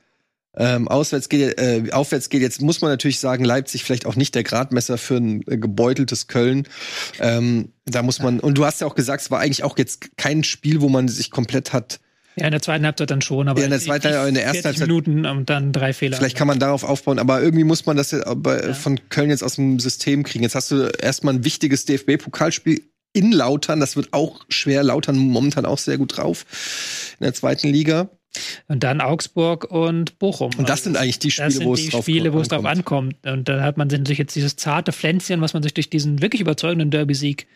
ähm, 0.58 0.88
auswärts 0.88 1.30
geht, 1.30 1.58
äh, 1.60 1.84
aufwärts 1.92 2.30
geht. 2.30 2.42
Jetzt 2.42 2.62
muss 2.62 2.82
man 2.82 2.92
natürlich 2.92 3.20
sagen, 3.20 3.46
Leipzig 3.46 3.84
vielleicht 3.84 4.06
auch 4.06 4.16
nicht 4.16 4.36
der 4.36 4.44
Gradmesser 4.44 4.98
für 4.98 5.16
ein 5.16 5.42
äh, 5.48 5.58
gebeuteltes 5.58 6.28
Köln. 6.28 6.68
Ähm, 7.20 7.72
da 7.86 8.04
muss 8.04 8.20
man, 8.20 8.40
und 8.40 8.58
du 8.58 8.66
hast 8.66 8.82
ja 8.82 8.88
auch 8.88 8.96
gesagt, 8.96 9.24
es 9.24 9.32
war 9.32 9.40
eigentlich 9.40 9.64
auch 9.64 9.78
jetzt 9.78 10.18
kein 10.18 10.44
Spiel, 10.44 10.82
wo 10.82 10.90
man 10.90 11.08
sich 11.08 11.32
komplett 11.32 11.72
hat. 11.74 12.00
Ja, 12.38 12.46
in 12.46 12.52
der 12.52 12.62
zweiten 12.62 12.86
Halbzeit 12.86 13.12
dann 13.12 13.22
schon, 13.22 13.50
aber 13.50 13.60
Ja, 13.60 13.66
in 13.66 13.72
der 13.72 13.80
zweiten, 13.82 14.08
in 14.08 14.34
der 14.36 14.44
ersten 14.46 14.62
40 14.62 14.66
Halbzeit- 14.66 14.88
Minuten 14.88 15.26
und 15.26 15.50
dann 15.50 15.74
drei 15.74 15.92
Fehler. 15.94 16.16
Vielleicht 16.18 16.38
kann 16.38 16.48
man 16.48 16.60
darauf 16.60 16.84
aufbauen, 16.86 17.20
aber 17.20 17.42
irgendwie 17.42 17.66
muss 17.66 17.86
man 17.86 17.98
das 17.98 18.12
ja 18.12 18.34
bei, 18.34 18.68
Ja. 18.68 18.74
von 18.74 19.00
Köln 19.10 19.30
jetzt 19.30 19.44
aus 19.44 19.56
dem 19.56 19.80
System 19.80 20.24
kriegen. 20.24 20.44
Jetzt 20.44 20.56
hast 20.56 20.72
du 20.72 20.84
erstmal 21.02 21.34
ein 21.34 21.44
wichtiges 21.44 21.84
DFB-Pokalspiel 21.86 22.84
in 23.14 23.34
Lautern. 23.34 23.82
Das 23.82 23.98
wird 23.98 24.14
auch 24.14 24.46
schwer. 24.48 24.84
Lautern 24.84 25.18
momentan 25.18 25.66
auch 25.66 25.78
sehr 25.78 25.98
gut 25.98 26.18
drauf 26.18 26.46
in 27.20 27.26
der 27.26 27.34
zweiten 27.34 27.68
Liga. 27.68 28.10
Und 28.68 28.84
dann 28.84 29.02
Augsburg 29.02 29.66
und 29.66 30.18
Bochum. 30.20 30.52
Und 30.58 30.70
das 30.70 30.84
sind 30.84 30.98
eigentlich 30.98 31.20
die 31.20 31.32
Spiele, 31.32 31.66
wo 31.66 31.74
es 31.74 31.82
die 31.82 31.90
drauf 31.90 32.04
Spiele, 32.04 32.34
wo 32.34 32.40
es 32.40 32.48
drauf 32.48 32.66
ankommt. 32.66 33.16
Und 33.26 33.50
da 33.50 33.62
hat 33.62 33.78
man 33.78 33.90
sich 33.90 34.18
jetzt 34.18 34.36
dieses 34.36 34.56
zarte 34.56 34.94
Pflänzchen, 34.94 35.42
was 35.42 35.54
man 35.54 35.64
sich 35.64 35.74
durch 35.74 35.90
diesen 35.90 36.22
wirklich 36.22 36.42
überzeugenden 36.42 36.92
Derby-Sieg 36.92 37.48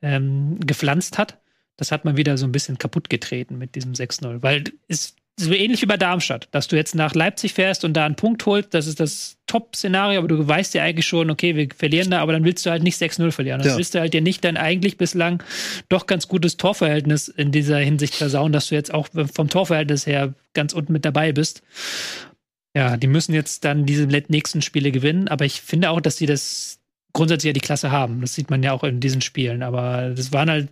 ähm, 0.00 0.60
gepflanzt 0.60 1.18
hat. 1.18 1.38
Das 1.76 1.90
hat 1.90 2.04
man 2.04 2.16
wieder 2.16 2.38
so 2.38 2.46
ein 2.46 2.52
bisschen 2.52 2.78
kaputt 2.78 3.10
getreten 3.10 3.58
mit 3.58 3.74
diesem 3.74 3.92
6-0. 3.92 4.42
Weil 4.42 4.64
es 4.88 5.16
so 5.40 5.52
ähnlich 5.52 5.80
wie 5.82 5.86
bei 5.86 5.96
Darmstadt, 5.96 6.48
dass 6.50 6.68
du 6.68 6.76
jetzt 6.76 6.94
nach 6.94 7.14
Leipzig 7.14 7.54
fährst 7.54 7.84
und 7.84 7.94
da 7.94 8.04
einen 8.04 8.16
Punkt 8.16 8.44
holst, 8.44 8.74
das 8.74 8.86
ist 8.86 9.00
das 9.00 9.38
Top-Szenario, 9.46 10.18
aber 10.18 10.28
du 10.28 10.46
weißt 10.46 10.74
ja 10.74 10.82
eigentlich 10.82 11.06
schon, 11.06 11.30
okay, 11.30 11.56
wir 11.56 11.68
verlieren 11.74 12.10
da, 12.10 12.20
aber 12.20 12.32
dann 12.32 12.44
willst 12.44 12.64
du 12.66 12.70
halt 12.70 12.82
nicht 12.82 13.00
6-0 13.00 13.30
verlieren. 13.32 13.60
Dann 13.60 13.70
Ja. 13.70 13.76
willst 13.76 13.94
du 13.94 14.00
halt 14.00 14.12
dir 14.14 14.20
nicht 14.20 14.44
dein 14.44 14.56
eigentlich 14.56 14.98
bislang 14.98 15.42
doch 15.88 16.06
ganz 16.06 16.28
gutes 16.28 16.58
Torverhältnis 16.58 17.28
in 17.28 17.50
dieser 17.50 17.78
Hinsicht 17.78 18.14
versauen, 18.14 18.52
dass 18.52 18.68
du 18.68 18.74
jetzt 18.74 18.92
auch 18.92 19.08
vom 19.32 19.48
Torverhältnis 19.48 20.06
her 20.06 20.34
ganz 20.54 20.74
unten 20.74 20.92
mit 20.92 21.04
dabei 21.04 21.32
bist. 21.32 21.62
Ja, 22.76 22.96
die 22.96 23.06
müssen 23.06 23.34
jetzt 23.34 23.64
dann 23.64 23.84
diese 23.84 24.06
nächsten 24.06 24.62
Spiele 24.62 24.92
gewinnen, 24.92 25.28
aber 25.28 25.44
ich 25.44 25.60
finde 25.60 25.90
auch, 25.90 26.00
dass 26.00 26.16
sie 26.16 26.26
das 26.26 26.78
grundsätzlich 27.14 27.48
ja 27.48 27.52
die 27.52 27.60
Klasse 27.60 27.90
haben. 27.90 28.20
Das 28.22 28.34
sieht 28.34 28.48
man 28.48 28.62
ja 28.62 28.72
auch 28.72 28.84
in 28.84 29.00
diesen 29.00 29.20
Spielen, 29.20 29.62
aber 29.62 30.12
das 30.16 30.32
waren 30.32 30.48
halt 30.50 30.68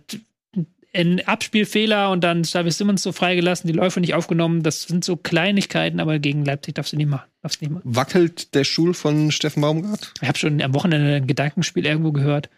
ein 0.93 1.25
Abspielfehler 1.25 2.11
und 2.11 2.23
dann 2.23 2.41
Xavi 2.41 2.69
Simmons 2.71 3.01
so 3.03 3.11
freigelassen, 3.11 3.67
die 3.67 3.73
Läufe 3.73 4.01
nicht 4.01 4.13
aufgenommen. 4.13 4.61
Das 4.63 4.83
sind 4.83 5.05
so 5.05 5.15
Kleinigkeiten, 5.15 5.99
aber 5.99 6.19
gegen 6.19 6.43
Leipzig 6.43 6.75
darfst 6.75 6.91
du 6.93 6.97
nicht 6.97 7.09
machen. 7.09 7.29
Darfst 7.41 7.61
nicht 7.61 7.71
machen. 7.71 7.83
Wackelt 7.85 8.53
der 8.53 8.63
Stuhl 8.65 8.93
von 8.93 9.31
Steffen 9.31 9.61
Baumgart? 9.61 10.13
Ich 10.21 10.27
habe 10.27 10.37
schon 10.37 10.61
am 10.61 10.73
Wochenende 10.73 11.15
ein 11.15 11.27
Gedankenspiel 11.27 11.85
irgendwo 11.85 12.11
gehört, 12.11 12.49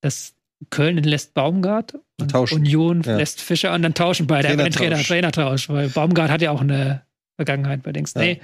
dass 0.00 0.34
Köln 0.70 0.96
lässt 0.98 1.34
Baumgart 1.34 1.94
und 2.20 2.30
Tauschen. 2.30 2.58
Union 2.58 3.02
Ja. 3.02 3.16
lässt 3.16 3.40
Fischer 3.40 3.74
und 3.74 3.82
dann 3.82 3.94
tauschen 3.94 4.28
beide. 4.28 4.48
Den 4.48 4.58
Trainer, 4.58 4.70
Trainertausch. 4.70 5.06
Trainertausch, 5.08 5.68
weil 5.68 5.88
Baumgart 5.88 6.30
hat 6.30 6.40
ja 6.40 6.52
auch 6.52 6.60
eine 6.60 7.02
Vergangenheit 7.44 7.82
bei 7.82 7.92
Dings. 7.92 8.14
Ja. 8.14 8.22
Nee, 8.22 8.40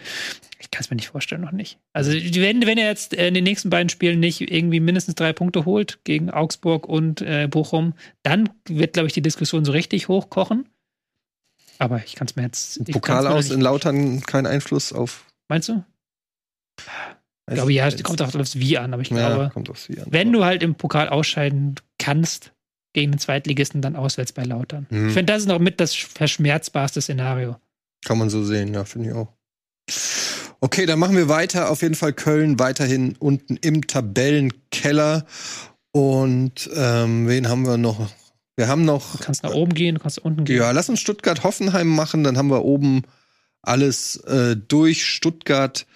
ich 0.58 0.70
kann 0.70 0.82
es 0.82 0.90
mir 0.90 0.96
nicht 0.96 1.08
vorstellen, 1.08 1.40
noch 1.40 1.52
nicht. 1.52 1.78
Also, 1.92 2.12
wenn, 2.12 2.66
wenn 2.66 2.78
er 2.78 2.88
jetzt 2.88 3.14
in 3.14 3.34
den 3.34 3.44
nächsten 3.44 3.70
beiden 3.70 3.88
Spielen 3.88 4.20
nicht 4.20 4.40
irgendwie 4.40 4.80
mindestens 4.80 5.14
drei 5.14 5.32
Punkte 5.32 5.64
holt 5.64 6.00
gegen 6.04 6.30
Augsburg 6.30 6.88
und 6.88 7.20
äh, 7.20 7.46
Bochum, 7.48 7.94
dann 8.22 8.48
wird, 8.68 8.94
glaube 8.94 9.06
ich, 9.06 9.12
die 9.12 9.22
Diskussion 9.22 9.64
so 9.64 9.72
richtig 9.72 10.08
hochkochen. 10.08 10.68
Aber 11.78 12.02
ich 12.04 12.16
kann 12.16 12.26
es 12.26 12.36
mir 12.36 12.42
jetzt. 12.42 12.84
Pokal 12.90 13.24
mir 13.24 13.30
aus 13.30 13.50
in 13.50 13.60
Lautern 13.60 14.20
kein 14.22 14.46
Einfluss 14.46 14.92
auf. 14.92 15.24
Meinst 15.48 15.68
du? 15.68 15.84
Ich 17.48 17.54
glaube, 17.54 17.72
ja, 17.72 17.86
es 17.86 18.02
kommt 18.02 18.20
auch 18.20 18.34
aufs 18.34 18.56
Wie 18.56 18.76
an, 18.76 18.92
aber 18.92 19.02
ich 19.02 19.10
ja, 19.10 19.50
glaube, 19.50 19.74
Wie 19.86 20.00
an. 20.00 20.06
wenn 20.10 20.32
du 20.32 20.44
halt 20.44 20.62
im 20.62 20.74
Pokal 20.74 21.08
ausscheiden 21.08 21.76
kannst 21.98 22.52
gegen 22.92 23.12
den 23.12 23.18
Zweitligisten, 23.18 23.80
dann 23.80 23.96
auswärts 23.96 24.32
bei 24.32 24.44
Lautern. 24.44 24.86
Mhm. 24.90 25.08
Ich 25.08 25.14
finde, 25.14 25.32
das 25.32 25.42
ist 25.42 25.48
noch 25.48 25.58
mit 25.58 25.80
das 25.80 25.94
verschmerzbarste 25.94 27.00
Szenario. 27.00 27.56
Kann 28.04 28.18
man 28.18 28.30
so 28.30 28.44
sehen, 28.44 28.74
ja, 28.74 28.84
finde 28.84 29.08
ich 29.08 29.14
auch. 29.14 29.28
Okay, 30.60 30.86
dann 30.86 30.98
machen 30.98 31.16
wir 31.16 31.28
weiter. 31.28 31.70
Auf 31.70 31.82
jeden 31.82 31.94
Fall 31.94 32.12
Köln 32.12 32.58
weiterhin 32.58 33.16
unten 33.18 33.56
im 33.56 33.86
Tabellenkeller. 33.86 35.24
Und 35.92 36.68
ähm, 36.74 37.28
wen 37.28 37.48
haben 37.48 37.64
wir 37.64 37.78
noch? 37.78 38.10
Wir 38.56 38.68
haben 38.68 38.84
noch. 38.84 39.16
Du 39.16 39.24
kannst 39.24 39.44
nach 39.44 39.54
oben 39.54 39.72
gehen, 39.72 39.94
du 39.94 40.00
kannst 40.00 40.18
unten 40.18 40.44
gehen. 40.44 40.56
Ja, 40.56 40.72
lass 40.72 40.88
uns 40.88 41.00
Stuttgart-Hoffenheim 41.00 41.86
machen. 41.86 42.24
Dann 42.24 42.36
haben 42.36 42.50
wir 42.50 42.64
oben 42.64 43.02
alles 43.62 44.16
äh, 44.24 44.56
durch. 44.56 45.06
Stuttgart 45.06 45.86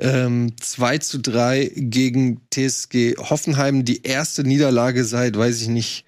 ähm, 0.00 0.52
2 0.60 0.98
zu 0.98 1.18
3 1.20 1.70
gegen 1.76 2.40
TSG 2.52 3.16
Hoffenheim. 3.18 3.84
Die 3.84 4.02
erste 4.02 4.42
Niederlage 4.42 5.04
seit, 5.04 5.36
weiß 5.36 5.62
ich 5.62 5.68
nicht, 5.68 6.04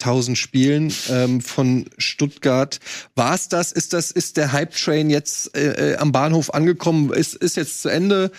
1000 0.00 0.36
Spielen 0.36 0.92
ähm, 1.10 1.40
von 1.40 1.86
Stuttgart. 1.98 2.78
War 3.14 3.34
es 3.34 3.48
das? 3.48 3.72
Ist 3.72 3.92
das? 3.92 4.10
Ist 4.10 4.36
der 4.36 4.52
Hype-Train 4.52 5.08
jetzt 5.08 5.56
äh, 5.56 5.92
äh, 5.92 5.96
am 5.96 6.12
Bahnhof 6.12 6.52
angekommen? 6.52 7.12
Ist, 7.12 7.34
ist 7.34 7.56
jetzt 7.56 7.82
zu 7.82 7.88
Ende? 7.88 8.30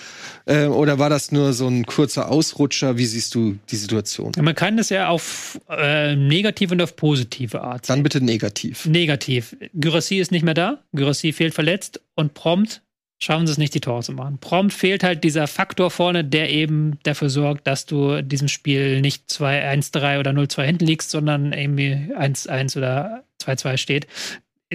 Äh, 0.45 0.65
oder 0.65 0.99
war 0.99 1.09
das 1.09 1.31
nur 1.31 1.53
so 1.53 1.67
ein 1.67 1.85
kurzer 1.85 2.29
Ausrutscher? 2.29 2.97
Wie 2.97 3.05
siehst 3.05 3.33
du 3.35 3.57
die 3.71 3.77
Situation? 3.77 4.31
Ja, 4.35 4.41
Man 4.43 4.53
kann 4.55 4.77
das 4.77 4.89
ja 4.89 5.07
auf 5.07 5.59
äh, 5.69 6.15
negative 6.15 6.73
und 6.75 6.81
auf 6.81 6.95
positive 6.95 7.61
Art 7.61 7.89
Dann 7.89 7.97
sehen. 7.97 8.03
bitte 8.03 8.21
negativ. 8.23 8.85
Negativ. 8.85 9.55
Gyrassi 9.73 10.17
ist 10.17 10.31
nicht 10.31 10.43
mehr 10.43 10.53
da. 10.53 10.83
Gyrassi 10.93 11.33
fehlt 11.33 11.53
verletzt 11.53 12.01
und 12.15 12.33
prompt 12.33 12.81
schaffen 13.19 13.47
sie 13.47 13.53
es 13.53 13.57
nicht, 13.57 13.73
die 13.73 13.81
Tore 13.81 14.01
zu 14.01 14.11
machen. 14.11 14.37
Prompt 14.39 14.73
fehlt 14.73 15.03
halt 15.03 15.23
dieser 15.23 15.47
Faktor 15.47 15.91
vorne, 15.91 16.23
der 16.23 16.49
eben 16.49 16.99
dafür 17.03 17.29
sorgt, 17.29 17.67
dass 17.67 17.85
du 17.85 18.13
in 18.13 18.29
diesem 18.29 18.47
Spiel 18.47 19.01
nicht 19.01 19.29
2-1-3 19.29 20.19
oder 20.19 20.31
0-2 20.31 20.63
hinten 20.63 20.85
liegst, 20.85 21.11
sondern 21.11 21.53
irgendwie 21.53 21.93
1-1 21.93 22.77
oder 22.77 23.23
2-2 23.41 23.77
steht. 23.77 24.07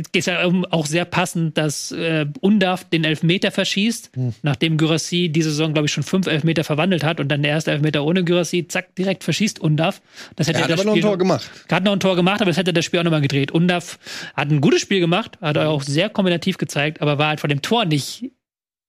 Jetzt 0.01 0.15
geht 0.15 0.21
es 0.21 0.27
ja 0.27 0.47
um, 0.47 0.65
auch 0.65 0.87
sehr 0.87 1.05
passend, 1.05 1.59
dass 1.59 1.93
äh, 1.93 2.25
Undav 2.41 2.89
den 2.89 3.05
Elfmeter 3.05 3.51
verschießt, 3.51 4.13
Hm. 4.15 4.33
nachdem 4.41 4.79
Gyrassi 4.79 5.29
diese 5.29 5.51
Saison, 5.51 5.75
glaube 5.75 5.87
ich, 5.89 5.93
schon 5.93 6.05
fünf 6.05 6.27
Elfmeter 6.27 6.65
verwandelt 6.65 7.05
hat 7.05 7.21
und 7.21 7.29
dann 7.29 7.43
der 7.43 7.51
erste 7.53 7.71
Elfmeter 7.73 8.03
ohne 8.03 8.25
Gyrassi, 8.25 8.67
zack, 8.67 8.95
direkt 8.95 9.25
verschießt 9.25 9.61
Undav. 9.61 10.01
Das 10.37 10.49
hätte 10.49 10.61
Er 10.61 10.65
hat 10.65 10.71
das 10.71 10.81
aber 10.81 10.87
noch 10.87 10.93
ein 10.95 10.97
Spiel 11.01 11.03
Tor 11.03 11.19
gemacht. 11.19 11.51
hat 11.71 11.85
noch 11.85 11.93
ein 11.93 12.01
Tor 12.01 12.17
gemacht, 12.17 12.41
aber 12.41 12.51
das 12.51 12.57
hätte 12.57 12.73
das 12.73 12.83
Spiel 12.87 13.01
auch 13.01 13.05
nochmal 13.05 13.21
gedreht. 13.21 13.53
Undav 13.53 13.99
hat 14.35 14.51
ein 14.51 14.63
gutes 14.63 14.81
Spiel 14.81 15.01
gemacht, 15.01 15.37
hat 15.43 15.59
auch 15.59 15.83
sehr 15.83 16.09
kombinativ 16.09 16.57
gezeigt, 16.57 17.03
aber 17.03 17.19
war 17.19 17.29
halt 17.29 17.41
von 17.41 17.51
dem 17.51 17.61
Tor 17.61 17.85
nicht 17.85 18.31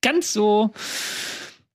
ganz 0.02 0.32
so 0.32 0.72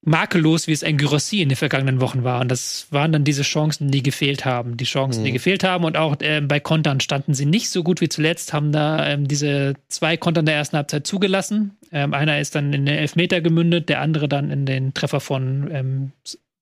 makellos, 0.07 0.69
wie 0.69 0.73
es 0.73 0.85
ein 0.85 0.99
Gyrossi 0.99 1.43
in 1.43 1.49
den 1.49 1.57
vergangenen 1.57 2.01
Wochen 2.01 2.23
war. 2.23 2.41
Und 2.41 2.49
das 2.49 2.87
waren 2.91 3.11
dann 3.12 3.24
diese 3.24 3.43
Chancen, 3.43 3.91
die 3.91 4.03
gefehlt 4.05 4.45
haben. 4.45 4.77
Die 4.77 4.85
Chancen, 4.85 5.24
die 5.24 5.31
Mhm. 5.31 5.35
gefehlt 5.35 5.65
haben. 5.65 5.85
Und 5.85 5.97
auch 5.97 6.16
ähm, 6.20 6.47
bei 6.47 6.61
Kontern 6.61 7.01
standen 7.01 7.35
sie 7.35 7.45
nicht 7.45 7.70
so 7.70 7.83
gut 7.83 8.01
wie 8.01 8.09
zuletzt, 8.09 8.53
haben 8.53 8.70
da 8.70 9.05
ähm, 9.05 9.27
diese 9.27 9.74
zwei 9.89 10.16
Kontern 10.16 10.47
der 10.47 10.55
ersten 10.55 10.77
Halbzeit 10.77 11.07
zugelassen. 11.07 11.77
Ähm, 11.91 12.15
einer 12.15 12.39
ist 12.41 12.55
dann 12.55 12.73
in 12.73 12.87
den 12.87 12.97
Elfmeter 12.97 13.41
gemündet, 13.41 13.89
der 13.89 14.01
andere 14.01 14.28
dann 14.28 14.51
in 14.53 14.65
den 14.65 14.95
Treffer 14.95 15.19
von, 15.19 15.69
ähm, 15.73 16.12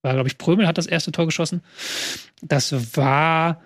war, 0.03 0.15
glaube 0.15 0.29
ich, 0.29 0.39
Prömel 0.39 0.66
hat 0.66 0.79
das 0.79 0.87
erste 0.87 1.12
Tor 1.12 1.27
geschossen. 1.27 1.61
Das 2.41 2.97
war 2.97 3.61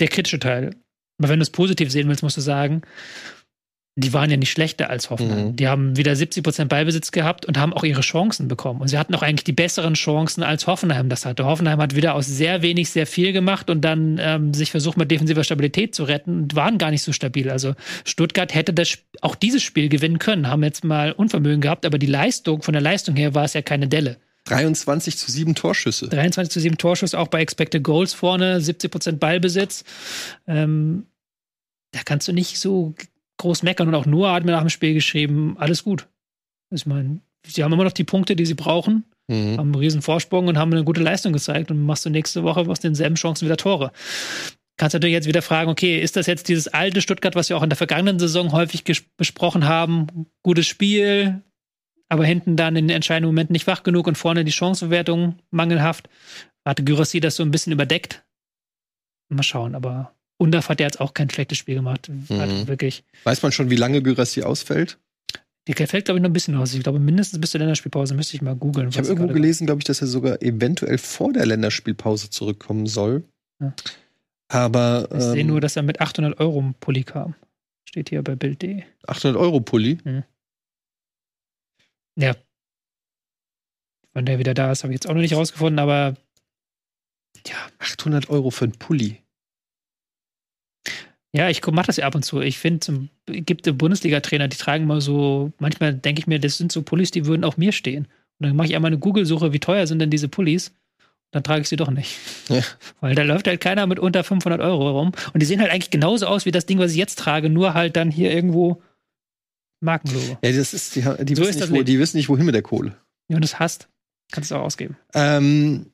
der 0.00 0.08
kritische 0.08 0.38
Teil. 0.38 0.76
Aber 1.18 1.28
wenn 1.30 1.38
du 1.38 1.42
es 1.42 1.50
positiv 1.50 1.90
sehen 1.90 2.08
willst, 2.08 2.22
musst 2.22 2.36
du 2.36 2.42
sagen, 2.42 2.82
die 3.96 4.12
waren 4.12 4.30
ja 4.30 4.36
nicht 4.36 4.50
schlechter 4.50 4.88
als 4.88 5.10
Hoffenheim. 5.10 5.48
Mhm. 5.48 5.56
Die 5.56 5.68
haben 5.68 5.96
wieder 5.96 6.14
70 6.14 6.44
Prozent 6.44 6.68
Ballbesitz 6.68 7.10
gehabt 7.10 7.44
und 7.44 7.58
haben 7.58 7.72
auch 7.72 7.82
ihre 7.82 8.00
Chancen 8.02 8.48
bekommen. 8.48 8.80
Und 8.80 8.88
sie 8.88 8.96
hatten 8.96 9.14
auch 9.14 9.22
eigentlich 9.22 9.44
die 9.44 9.52
besseren 9.52 9.94
Chancen, 9.94 10.42
als 10.42 10.66
Hoffenheim 10.66 11.08
das 11.08 11.26
hatte. 11.26 11.44
Hoffenheim 11.44 11.80
hat 11.80 11.96
wieder 11.96 12.14
aus 12.14 12.26
sehr 12.26 12.62
wenig 12.62 12.90
sehr 12.90 13.06
viel 13.06 13.32
gemacht 13.32 13.68
und 13.68 13.82
dann 13.82 14.18
ähm, 14.20 14.54
sich 14.54 14.70
versucht, 14.70 14.96
mit 14.96 15.10
defensiver 15.10 15.44
Stabilität 15.44 15.94
zu 15.94 16.04
retten 16.04 16.42
und 16.42 16.56
waren 16.56 16.78
gar 16.78 16.90
nicht 16.90 17.02
so 17.02 17.12
stabil. 17.12 17.50
Also 17.50 17.74
Stuttgart 18.04 18.54
hätte 18.54 18.72
das, 18.72 18.98
auch 19.22 19.34
dieses 19.34 19.62
Spiel 19.62 19.88
gewinnen 19.88 20.18
können, 20.18 20.46
haben 20.46 20.62
jetzt 20.62 20.84
mal 20.84 21.12
Unvermögen 21.12 21.60
gehabt, 21.60 21.84
aber 21.84 21.98
die 21.98 22.06
Leistung, 22.06 22.62
von 22.62 22.72
der 22.72 22.82
Leistung 22.82 23.16
her 23.16 23.34
war 23.34 23.44
es 23.44 23.54
ja 23.54 23.62
keine 23.62 23.88
Delle. 23.88 24.18
23 24.44 25.18
zu 25.18 25.30
7 25.30 25.54
Torschüsse. 25.54 26.08
23 26.08 26.50
zu 26.50 26.60
7 26.60 26.78
Torschuss, 26.78 27.14
auch 27.14 27.28
bei 27.28 27.40
Expected 27.40 27.82
Goals 27.82 28.14
vorne, 28.14 28.60
70 28.60 28.90
Prozent 28.90 29.20
Ballbesitz. 29.20 29.84
Ähm, 30.46 31.06
da 31.92 32.00
kannst 32.04 32.28
du 32.28 32.32
nicht 32.32 32.58
so 32.58 32.94
groß 33.40 33.62
meckern. 33.62 33.88
Und 33.88 33.94
auch 33.94 34.06
Noah 34.06 34.32
hat 34.34 34.44
mir 34.44 34.52
nach 34.52 34.60
dem 34.60 34.70
Spiel 34.70 34.94
geschrieben, 34.94 35.56
alles 35.58 35.84
gut. 35.84 36.08
Ich 36.72 36.86
meine, 36.86 37.20
sie 37.46 37.64
haben 37.64 37.72
immer 37.72 37.84
noch 37.84 37.92
die 37.92 38.04
Punkte, 38.04 38.36
die 38.36 38.46
sie 38.46 38.54
brauchen, 38.54 39.04
Mhm. 39.28 39.58
haben 39.58 39.68
einen 39.68 39.74
riesen 39.76 40.02
Vorsprung 40.02 40.48
und 40.48 40.58
haben 40.58 40.72
eine 40.72 40.84
gute 40.84 41.00
Leistung 41.02 41.32
gezeigt 41.32 41.70
und 41.70 41.84
machst 41.84 42.04
du 42.04 42.10
nächste 42.10 42.42
Woche 42.42 42.60
aus 42.60 42.80
denselben 42.80 43.14
Chancen 43.14 43.46
wieder 43.46 43.56
Tore. 43.56 43.92
Kannst 44.76 44.94
natürlich 44.94 45.12
jetzt 45.12 45.28
wieder 45.28 45.42
fragen, 45.42 45.70
okay, 45.70 46.00
ist 46.00 46.16
das 46.16 46.26
jetzt 46.26 46.48
dieses 46.48 46.68
alte 46.68 47.00
Stuttgart, 47.00 47.34
was 47.34 47.48
wir 47.48 47.56
auch 47.56 47.62
in 47.62 47.68
der 47.68 47.76
vergangenen 47.76 48.18
Saison 48.18 48.52
häufig 48.52 48.82
besprochen 49.16 49.68
haben? 49.68 50.26
Gutes 50.42 50.66
Spiel, 50.66 51.42
aber 52.08 52.24
hinten 52.24 52.56
dann 52.56 52.76
in 52.76 52.88
den 52.88 52.96
entscheidenden 52.96 53.28
Momenten 53.28 53.52
nicht 53.52 53.66
wach 53.66 53.82
genug 53.82 54.06
und 54.06 54.16
vorne 54.16 54.44
die 54.44 54.52
Chancenbewertung 54.52 55.38
mangelhaft. 55.50 56.08
Hatte 56.66 56.82
Gyrassi 56.82 57.20
das 57.20 57.36
so 57.36 57.42
ein 57.42 57.50
bisschen 57.50 57.72
überdeckt. 57.72 58.24
Mal 59.28 59.42
schauen, 59.42 59.74
aber 59.74 60.12
Undaf 60.40 60.70
hat 60.70 60.80
ja 60.80 60.86
jetzt 60.86 61.00
auch 61.00 61.12
kein 61.12 61.28
schlechtes 61.28 61.58
Spiel 61.58 61.74
gemacht. 61.74 62.08
Mhm. 62.08 62.66
wirklich. 62.66 63.04
Weiß 63.24 63.42
man 63.42 63.52
schon, 63.52 63.68
wie 63.68 63.76
lange 63.76 64.02
Gyrassi 64.02 64.42
ausfällt? 64.42 64.98
Die 65.68 65.74
fällt, 65.74 66.06
glaube 66.06 66.18
ich, 66.18 66.22
noch 66.22 66.30
ein 66.30 66.32
bisschen 66.32 66.56
aus. 66.56 66.72
Ich 66.72 66.82
glaube, 66.82 66.98
mindestens 66.98 67.40
bis 67.40 67.50
zur 67.50 67.60
Länderspielpause 67.60 68.14
müsste 68.14 68.34
ich 68.36 68.42
mal 68.42 68.56
googeln. 68.56 68.88
Ich 68.88 68.96
habe 68.96 69.06
irgendwo 69.06 69.32
gelesen, 69.32 69.66
glaube 69.66 69.80
ich, 69.80 69.84
dass 69.84 70.00
er 70.00 70.06
sogar 70.06 70.40
eventuell 70.42 70.96
vor 70.96 71.32
der 71.32 71.44
Länderspielpause 71.44 72.30
zurückkommen 72.30 72.86
soll. 72.86 73.22
Ja. 73.60 73.74
Aber. 74.48 75.08
Ich 75.10 75.22
ähm, 75.22 75.32
sehe 75.32 75.44
nur, 75.44 75.60
dass 75.60 75.76
er 75.76 75.82
mit 75.82 76.00
800 76.00 76.40
Euro 76.40 76.58
im 76.58 76.74
Pulli 76.74 77.04
kam. 77.04 77.34
Steht 77.84 78.08
hier 78.08 78.22
bei 78.22 78.34
Bild.de. 78.34 78.82
800 79.06 79.38
Euro 79.38 79.60
Pulli? 79.60 79.98
Mhm. 80.02 80.24
Ja. 82.16 82.34
Wann 84.14 84.26
der 84.26 84.38
wieder 84.38 84.54
da 84.54 84.72
ist, 84.72 84.82
habe 84.82 84.92
ich 84.92 84.96
jetzt 84.96 85.06
auch 85.06 85.14
noch 85.14 85.20
nicht 85.20 85.34
rausgefunden, 85.34 85.78
aber 85.78 86.16
ja. 87.46 87.56
800 87.78 88.30
Euro 88.30 88.50
für 88.50 88.64
einen 88.64 88.72
Pulli. 88.72 89.18
Ja, 91.32 91.48
ich 91.48 91.64
mache 91.64 91.86
das 91.86 91.96
ja 91.96 92.06
ab 92.06 92.14
und 92.14 92.24
zu. 92.24 92.40
Ich 92.40 92.58
finde, 92.58 93.08
es 93.28 93.44
gibt 93.44 93.78
Bundesliga-Trainer, 93.78 94.48
die 94.48 94.56
tragen 94.56 94.86
mal 94.86 95.00
so, 95.00 95.52
manchmal 95.58 95.94
denke 95.94 96.20
ich 96.20 96.26
mir, 96.26 96.40
das 96.40 96.58
sind 96.58 96.72
so 96.72 96.82
Pullis, 96.82 97.12
die 97.12 97.26
würden 97.26 97.44
auch 97.44 97.56
mir 97.56 97.72
stehen. 97.72 98.06
Und 98.38 98.46
dann 98.48 98.56
mache 98.56 98.68
ich 98.68 98.74
einmal 98.74 98.90
eine 98.90 98.98
Google-Suche, 98.98 99.52
wie 99.52 99.60
teuer 99.60 99.86
sind 99.86 100.00
denn 100.00 100.10
diese 100.10 100.28
Pullis? 100.28 100.72
Dann 101.30 101.44
trage 101.44 101.62
ich 101.62 101.68
sie 101.68 101.76
doch 101.76 101.90
nicht. 101.90 102.16
Ja. 102.48 102.62
Weil 103.00 103.14
da 103.14 103.22
läuft 103.22 103.46
halt 103.46 103.60
keiner 103.60 103.86
mit 103.86 104.00
unter 104.00 104.24
500 104.24 104.60
Euro 104.60 104.98
rum. 104.98 105.12
Und 105.32 105.40
die 105.40 105.46
sehen 105.46 105.60
halt 105.60 105.70
eigentlich 105.70 105.90
genauso 105.90 106.26
aus 106.26 106.46
wie 106.46 106.50
das 106.50 106.66
Ding, 106.66 106.78
was 106.80 106.90
ich 106.90 106.96
jetzt 106.96 107.18
trage, 107.18 107.48
nur 107.48 107.74
halt 107.74 107.96
dann 107.96 108.10
hier 108.10 108.32
irgendwo 108.32 108.82
Markenlogo. 109.80 110.38
Ja, 110.42 110.52
das 110.52 110.74
ist, 110.74 110.96
die, 110.96 111.02
die, 111.02 111.36
so 111.36 111.42
wissen, 111.42 111.62
ist 111.62 111.70
nicht, 111.70 111.80
wo, 111.80 111.84
die 111.84 111.98
wissen 112.00 112.16
nicht, 112.16 112.28
wohin 112.28 112.44
mit 112.44 112.54
der 112.54 112.62
Kohle. 112.62 112.96
Ja, 113.28 113.36
und 113.36 113.42
das 113.42 113.60
hast, 113.60 113.88
kannst 114.32 114.50
du 114.50 114.56
auch 114.56 114.62
ausgeben. 114.62 114.96
Ähm, 115.14 115.86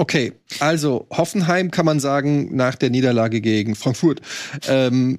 Okay, 0.00 0.32
also 0.60 1.08
Hoffenheim 1.10 1.72
kann 1.72 1.84
man 1.84 1.98
sagen, 1.98 2.54
nach 2.54 2.76
der 2.76 2.88
Niederlage 2.88 3.40
gegen 3.40 3.74
Frankfurt 3.74 4.20
ähm, 4.68 5.18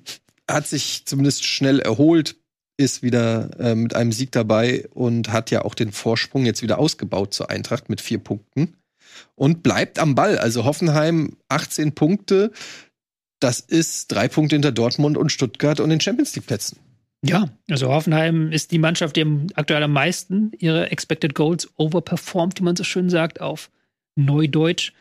hat 0.50 0.68
sich 0.68 1.04
zumindest 1.06 1.46
schnell 1.46 1.80
erholt, 1.82 2.38
ist 2.78 3.04
wieder 3.04 3.50
äh, 3.60 3.76
mit 3.76 3.94
einem 3.94 4.14
Sieg 4.14 4.32
dabei 4.32 4.88
und 4.94 5.34
hat 5.34 5.52
ja 5.52 5.66
auch 5.66 5.76
den 5.76 5.92
Vorsprung 5.92 6.46
jetzt 6.46 6.62
wieder 6.62 6.80
ausgebaut 6.80 7.34
zur 7.34 7.50
Eintracht 7.50 7.90
mit 7.90 8.00
vier 8.00 8.20
Punkten 8.20 8.78
und 9.36 9.64
bleibt 9.64 10.00
am 10.00 10.16
Ball. 10.16 10.38
Also 10.38 10.64
Hoffenheim 10.64 11.36
18 11.50 11.94
Punkte, 11.94 12.52
das 13.42 13.60
ist 13.60 14.08
drei 14.14 14.30
Punkte 14.30 14.56
hinter 14.56 14.72
Dortmund 14.72 15.18
und 15.18 15.30
Stuttgart 15.30 15.82
und 15.82 15.90
den 15.90 16.00
Champions 16.00 16.34
League 16.38 16.48
Plätzen. 16.48 16.80
Ja, 17.22 17.50
also 17.70 17.90
Hoffenheim 17.90 18.54
ist 18.54 18.72
die 18.72 18.80
Mannschaft, 18.80 19.18
die 19.18 19.26
aktuell 19.56 19.84
am 19.84 19.92
meisten 19.92 20.54
ihre 20.58 20.90
Expected 20.90 21.36
Goals 21.36 21.70
overperformt, 21.76 22.62
wie 22.62 22.64
man 22.64 22.78
so 22.78 22.86
schön 22.86 23.10
sagt, 23.10 23.42
auf 23.42 23.70
Neudeutsch, 24.16 24.94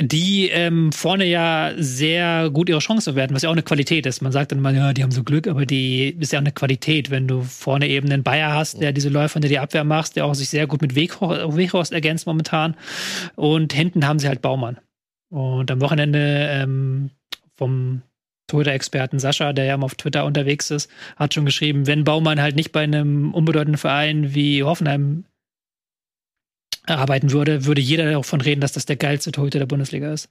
die 0.00 0.48
ähm, 0.48 0.90
vorne 0.92 1.24
ja 1.24 1.72
sehr 1.76 2.50
gut 2.50 2.68
ihre 2.68 2.80
Chance 2.80 3.14
werden, 3.14 3.34
was 3.34 3.42
ja 3.42 3.48
auch 3.48 3.54
eine 3.54 3.62
Qualität 3.62 4.06
ist. 4.06 4.22
Man 4.22 4.32
sagt 4.32 4.50
dann 4.50 4.60
mal, 4.60 4.74
ja, 4.74 4.92
die 4.92 5.02
haben 5.04 5.12
so 5.12 5.22
Glück, 5.22 5.46
aber 5.46 5.66
die 5.66 6.16
ist 6.18 6.32
ja 6.32 6.38
auch 6.38 6.42
eine 6.42 6.52
Qualität, 6.52 7.10
wenn 7.10 7.28
du 7.28 7.42
vorne 7.42 7.88
eben 7.88 8.10
einen 8.10 8.24
Bayer 8.24 8.52
hast, 8.52 8.80
der 8.80 8.92
diese 8.92 9.08
Läufe 9.08 9.38
unter 9.38 9.48
die 9.48 9.58
Abwehr 9.58 9.84
macht, 9.84 10.16
der 10.16 10.26
auch 10.26 10.34
sich 10.34 10.48
sehr 10.48 10.66
gut 10.66 10.82
mit 10.82 10.96
Weghorst 10.96 11.92
ergänzt 11.92 12.26
momentan. 12.26 12.74
Und 13.36 13.72
hinten 13.72 14.06
haben 14.06 14.18
sie 14.18 14.28
halt 14.28 14.42
Baumann. 14.42 14.78
Und 15.30 15.70
am 15.70 15.80
Wochenende 15.80 16.48
ähm, 16.50 17.10
vom 17.56 18.02
Twitter-Experten 18.48 19.18
Sascha, 19.18 19.52
der 19.52 19.64
ja 19.64 19.74
immer 19.74 19.86
auf 19.86 19.94
Twitter 19.94 20.24
unterwegs 20.24 20.70
ist, 20.70 20.90
hat 21.16 21.34
schon 21.34 21.46
geschrieben, 21.46 21.86
wenn 21.86 22.04
Baumann 22.04 22.40
halt 22.40 22.56
nicht 22.56 22.72
bei 22.72 22.82
einem 22.82 23.32
unbedeutenden 23.32 23.78
Verein 23.78 24.34
wie 24.34 24.64
Hoffenheim 24.64 25.24
arbeiten 26.86 27.32
würde, 27.32 27.64
würde 27.64 27.80
jeder 27.80 28.10
davon 28.10 28.40
reden, 28.40 28.60
dass 28.60 28.72
das 28.72 28.86
der 28.86 28.96
geilste 28.96 29.32
Torhüter 29.32 29.58
der 29.58 29.66
Bundesliga 29.66 30.12
ist. 30.12 30.28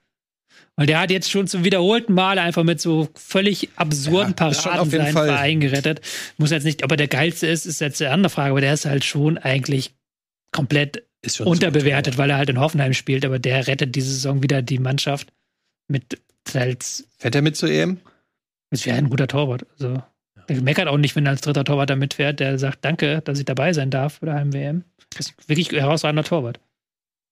Weil 0.76 0.88
der 0.88 1.00
hat 1.00 1.12
jetzt 1.12 1.30
schon 1.30 1.48
zum 1.48 1.64
wiederholten 1.64 2.14
Mal 2.14 2.40
einfach 2.40 2.64
mit 2.64 2.82
so 2.82 3.10
völlig 3.16 3.70
absurden 3.76 4.36
ja, 4.40 4.50
Paraden 4.50 4.90
seinen 4.90 5.14
Fall. 5.14 5.28
Verein 5.28 5.60
gerettet. 5.60 6.02
Muss 6.38 6.52
jetzt 6.52 6.64
nicht, 6.64 6.84
ob 6.84 6.92
er 6.92 6.98
der 6.98 7.08
geilste 7.08 7.48
ist, 7.48 7.66
ist 7.66 7.82
jetzt 7.82 8.02
eine 8.02 8.12
andere 8.12 8.30
Frage, 8.30 8.52
aber 8.52 8.62
der 8.62 8.74
ist 8.74 8.86
halt 8.86 9.04
schon 9.04 9.38
eigentlich 9.38 9.94
komplett 10.52 11.04
unterbewertet, 11.40 12.16
so 12.16 12.18
weil 12.18 12.30
er 12.30 12.38
halt 12.38 12.50
in 12.50 12.60
Hoffenheim 12.60 12.94
spielt, 12.94 13.26
aber 13.26 13.40
der 13.40 13.68
rettet 13.68 13.96
diese 13.96 14.12
Saison 14.12 14.44
wieder 14.44 14.62
die 14.62 14.80
Mannschaft 14.80 15.32
mit 15.88 16.20
als. 16.54 17.08
Fährt 17.18 17.36
er 17.36 17.42
mit 17.42 17.56
zur 17.56 17.70
EM? 17.70 18.00
Es 18.70 18.86
wäre 18.86 18.98
ein 18.98 19.10
guter 19.10 19.28
Torwart. 19.28 19.66
Also, 19.74 20.02
meckert 20.50 20.88
auch 20.88 20.98
nicht, 20.98 21.16
wenn 21.16 21.26
er 21.26 21.32
als 21.32 21.42
dritter 21.42 21.64
Torwart 21.64 21.90
da 21.90 21.96
mitfährt. 21.96 22.40
Der 22.40 22.58
sagt, 22.60 22.84
danke, 22.86 23.22
dass 23.22 23.40
ich 23.40 23.46
dabei 23.46 23.74
sein 23.74 23.90
darf 23.90 24.20
bei 24.20 24.28
der 24.28 24.36
Heim-WM. 24.36 24.84
Das 25.16 25.28
ist 25.28 25.50
wirklich 25.50 25.72
herausragender 25.72 26.24
Torwart. 26.24 26.60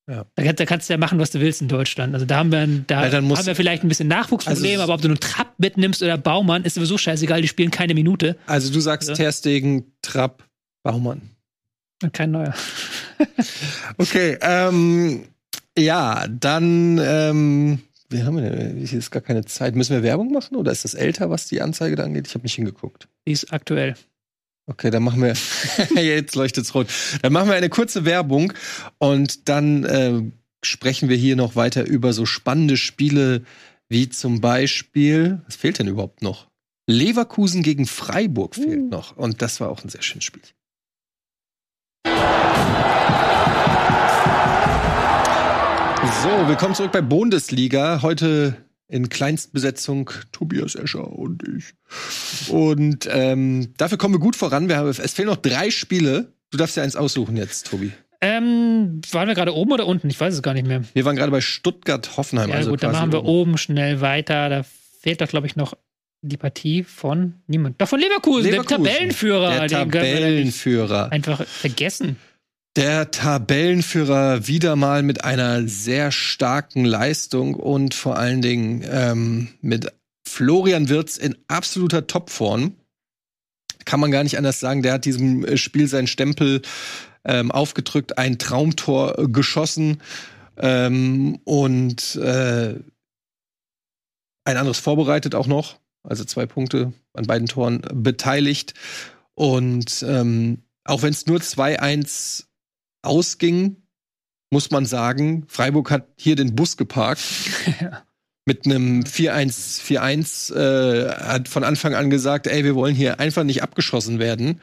Ja. 0.10 0.26
Da, 0.36 0.54
da, 0.54 0.66
kannst 0.66 0.90
du 0.90 0.94
ja 0.94 0.98
machen, 0.98 1.20
was 1.20 1.32
du 1.32 1.40
willst 1.40 1.62
in 1.62 1.68
Deutschland. 1.68 2.14
Also 2.14 2.26
da 2.26 2.38
haben 2.38 2.52
wir, 2.52 2.68
da 2.88 3.08
ja, 3.08 3.14
haben 3.14 3.30
wir 3.30 3.56
vielleicht 3.56 3.84
ein 3.84 3.88
bisschen 3.88 4.08
Nachwuchsprobleme, 4.08 4.74
also, 4.74 4.84
aber 4.84 4.94
ob 4.96 5.02
du 5.02 5.08
einen 5.08 5.20
Trapp 5.20 5.54
mitnimmst 5.58 6.02
oder 6.02 6.18
Baumann, 6.18 6.64
ist 6.64 6.74
sowieso 6.74 6.98
scheißegal, 6.98 7.42
die 7.42 7.48
spielen 7.48 7.72
keine 7.72 7.94
Minute. 7.94 8.36
Also 8.46 8.74
du 8.74 8.80
sagst 8.80 9.10
also. 9.10 9.22
Terstegen, 9.22 9.94
Trapp, 10.02 10.44
Baumann. 10.84 11.22
Kein 12.14 12.32
neuer. 12.32 12.54
okay, 13.98 14.38
ähm, 14.42 15.28
ja, 15.78 16.28
dann, 16.28 17.00
ähm, 17.02 17.80
wie 18.12 18.24
haben 18.24 18.36
wir 18.36 18.50
denn? 18.50 18.78
Hier 18.78 19.00
ist 19.00 19.12
gar 19.12 19.22
keine 19.22 19.46
Zeit. 19.46 19.76
Müssen 19.76 19.94
wir 19.94 20.04
Werbung 20.04 20.32
machen 20.32 20.56
oder 20.56 20.72
ist 20.72 20.84
das 20.84 20.94
älter, 20.94 21.30
was 21.30 21.48
die 21.48 21.62
Anzeige 21.62 21.96
da 21.96 22.04
angeht? 22.04 22.28
Ich 22.28 22.34
habe 22.34 22.44
nicht 22.44 22.56
hingeguckt. 22.56 23.08
Die 23.28 23.32
ist 23.32 23.52
aktuell. 23.54 23.96
Okay, 24.68 24.92
dann 24.92 25.04
machen 25.04 25.22
wir, 25.22 25.34
jetzt 26.02 26.36
leuchtet's 26.36 26.76
rot. 26.76 26.88
Dann 27.22 27.34
machen 27.34 27.50
wir 27.50 27.56
eine 27.56 27.70
kurze 27.70 28.06
Werbung 28.06 28.54
und 29.00 29.50
dann 29.50 29.84
äh, 29.84 30.22
sprechen 30.64 31.10
wir 31.10 31.18
hier 31.18 31.36
noch 31.36 31.56
weiter 31.56 31.86
über 31.86 32.14
so 32.14 32.26
spannende 32.26 32.78
Spiele 32.78 33.44
wie 33.90 34.08
zum 34.08 34.40
Beispiel, 34.40 35.42
was 35.46 35.56
fehlt 35.58 35.80
denn 35.80 35.88
überhaupt 35.88 36.22
noch? 36.22 36.48
Leverkusen 36.88 37.64
gegen 37.64 37.86
Freiburg 37.86 38.56
fehlt 38.56 38.84
uh. 38.84 38.90
noch 38.90 39.18
und 39.18 39.42
das 39.42 39.60
war 39.60 39.70
auch 39.70 39.84
ein 39.84 39.90
sehr 39.90 40.02
schönes 40.02 40.24
Spiel. 40.24 40.42
So, 46.04 46.48
willkommen 46.48 46.74
zurück 46.74 46.92
bei 46.92 47.02
Bundesliga. 47.02 48.02
Heute 48.02 48.58
in 48.88 49.10
Kleinstbesetzung 49.10 50.10
Tobias 50.32 50.74
Escher 50.74 51.08
und 51.08 51.44
ich. 51.48 51.74
Und 52.50 53.08
ähm, 53.12 53.74
dafür 53.78 54.00
kommen 54.00 54.16
wir 54.16 54.20
gut 54.20 54.36
voran. 54.36 54.68
Wir 54.68 54.78
haben, 54.78 54.90
es 54.90 55.14
fehlen 55.14 55.28
noch 55.28 55.38
drei 55.38 55.70
Spiele. 55.70 56.34
Du 56.50 56.58
darfst 56.58 56.76
ja 56.76 56.82
eins 56.82 56.96
aussuchen 56.96 57.38
jetzt, 57.38 57.68
Tobi. 57.68 57.92
Ähm, 58.20 59.02
waren 59.12 59.28
wir 59.28 59.36
gerade 59.36 59.56
oben 59.56 59.74
oder 59.74 59.86
unten? 59.86 60.10
Ich 60.10 60.20
weiß 60.20 60.34
es 60.34 60.42
gar 60.42 60.56
nicht 60.56 60.68
mehr. 60.68 60.84
Wir 60.94 61.06
waren 61.06 61.16
gerade 61.16 61.32
bei 61.32 61.42
Stuttgart-Hoffenheim. 61.42 62.50
Ja, 62.50 62.56
also 62.56 62.72
gut, 62.72 62.82
dann 62.82 62.94
machen 62.94 63.12
wir 63.12 63.24
oben 63.24 63.60
schnell 63.60 64.02
weiter. 64.02 64.50
Da 64.50 64.64
fehlt 65.02 65.22
doch, 65.22 65.28
glaube 65.28 65.46
ich, 65.46 65.56
noch 65.56 65.76
die 66.22 66.38
Partie 66.38 66.84
von 66.84 67.36
niemand. 67.46 67.80
Doch 67.80 67.88
von 67.88 68.00
Leverkusen, 68.00 68.50
Leverkusen. 68.50 68.84
der 68.84 68.94
Tabellenführer. 68.94 69.60
Der 69.60 69.68
Tabellenführer. 69.68 71.12
Einfach 71.12 71.46
vergessen. 71.46 72.18
Der 72.78 73.12
Tabellenführer 73.12 74.48
wieder 74.48 74.78
mal 74.78 75.04
mit 75.04 75.26
einer 75.26 75.68
sehr 75.68 76.12
starken 76.12 76.86
Leistung 76.86 77.56
und 77.56 77.94
vor 77.94 78.18
allen 78.18 78.42
Dingen 78.42 78.86
ähm, 78.90 79.50
mit 79.62 79.94
Florian 80.26 80.88
Wirtz 80.88 81.18
in 81.18 81.36
absoluter 81.50 82.08
Topform. 82.08 82.78
Kann 83.84 84.00
man 84.00 84.12
gar 84.12 84.24
nicht 84.24 84.38
anders 84.38 84.62
sagen. 84.62 84.84
Der 84.84 84.94
hat 84.94 85.04
diesem 85.04 85.44
äh, 85.44 85.58
Spiel 85.58 85.88
seinen 85.88 86.08
Stempel 86.08 86.62
ähm, 87.26 87.52
aufgedrückt, 87.52 88.18
ein 88.18 88.40
Traumtor 88.40 89.16
geschossen 89.28 90.02
ähm, 90.56 91.40
und 91.44 92.16
äh, 92.16 92.76
ein 94.46 94.58
anderes 94.58 94.80
vorbereitet 94.80 95.36
auch 95.36 95.48
noch. 95.48 95.78
Also 96.04 96.24
zwei 96.24 96.46
Punkte 96.46 96.94
an 97.14 97.28
beiden 97.28 97.48
Toren 97.48 97.82
beteiligt. 97.94 98.76
Und 99.36 100.06
ähm, 100.08 100.60
auch 100.86 101.02
wenn 101.02 101.12
es 101.12 101.26
nur 101.26 101.40
2-1 101.40 102.46
ausging, 103.02 103.78
muss 104.52 104.72
man 104.72 104.86
sagen, 104.86 105.46
Freiburg 105.48 105.92
hat 105.92 106.08
hier 106.18 106.36
den 106.36 106.56
Bus 106.56 106.78
geparkt. 106.78 107.22
ja. 107.82 108.04
Mit 108.44 108.66
einem 108.66 109.02
4-1-4-1 109.02 110.56
äh, 110.56 111.10
hat 111.12 111.48
von 111.48 111.64
Anfang 111.64 111.94
an 111.94 112.10
gesagt, 112.10 112.48
ey, 112.48 112.64
wir 112.64 112.74
wollen 112.74 112.96
hier 112.96 113.20
einfach 113.20 113.44
nicht 113.44 113.62
abgeschossen 113.62 114.18
werden. 114.18 114.60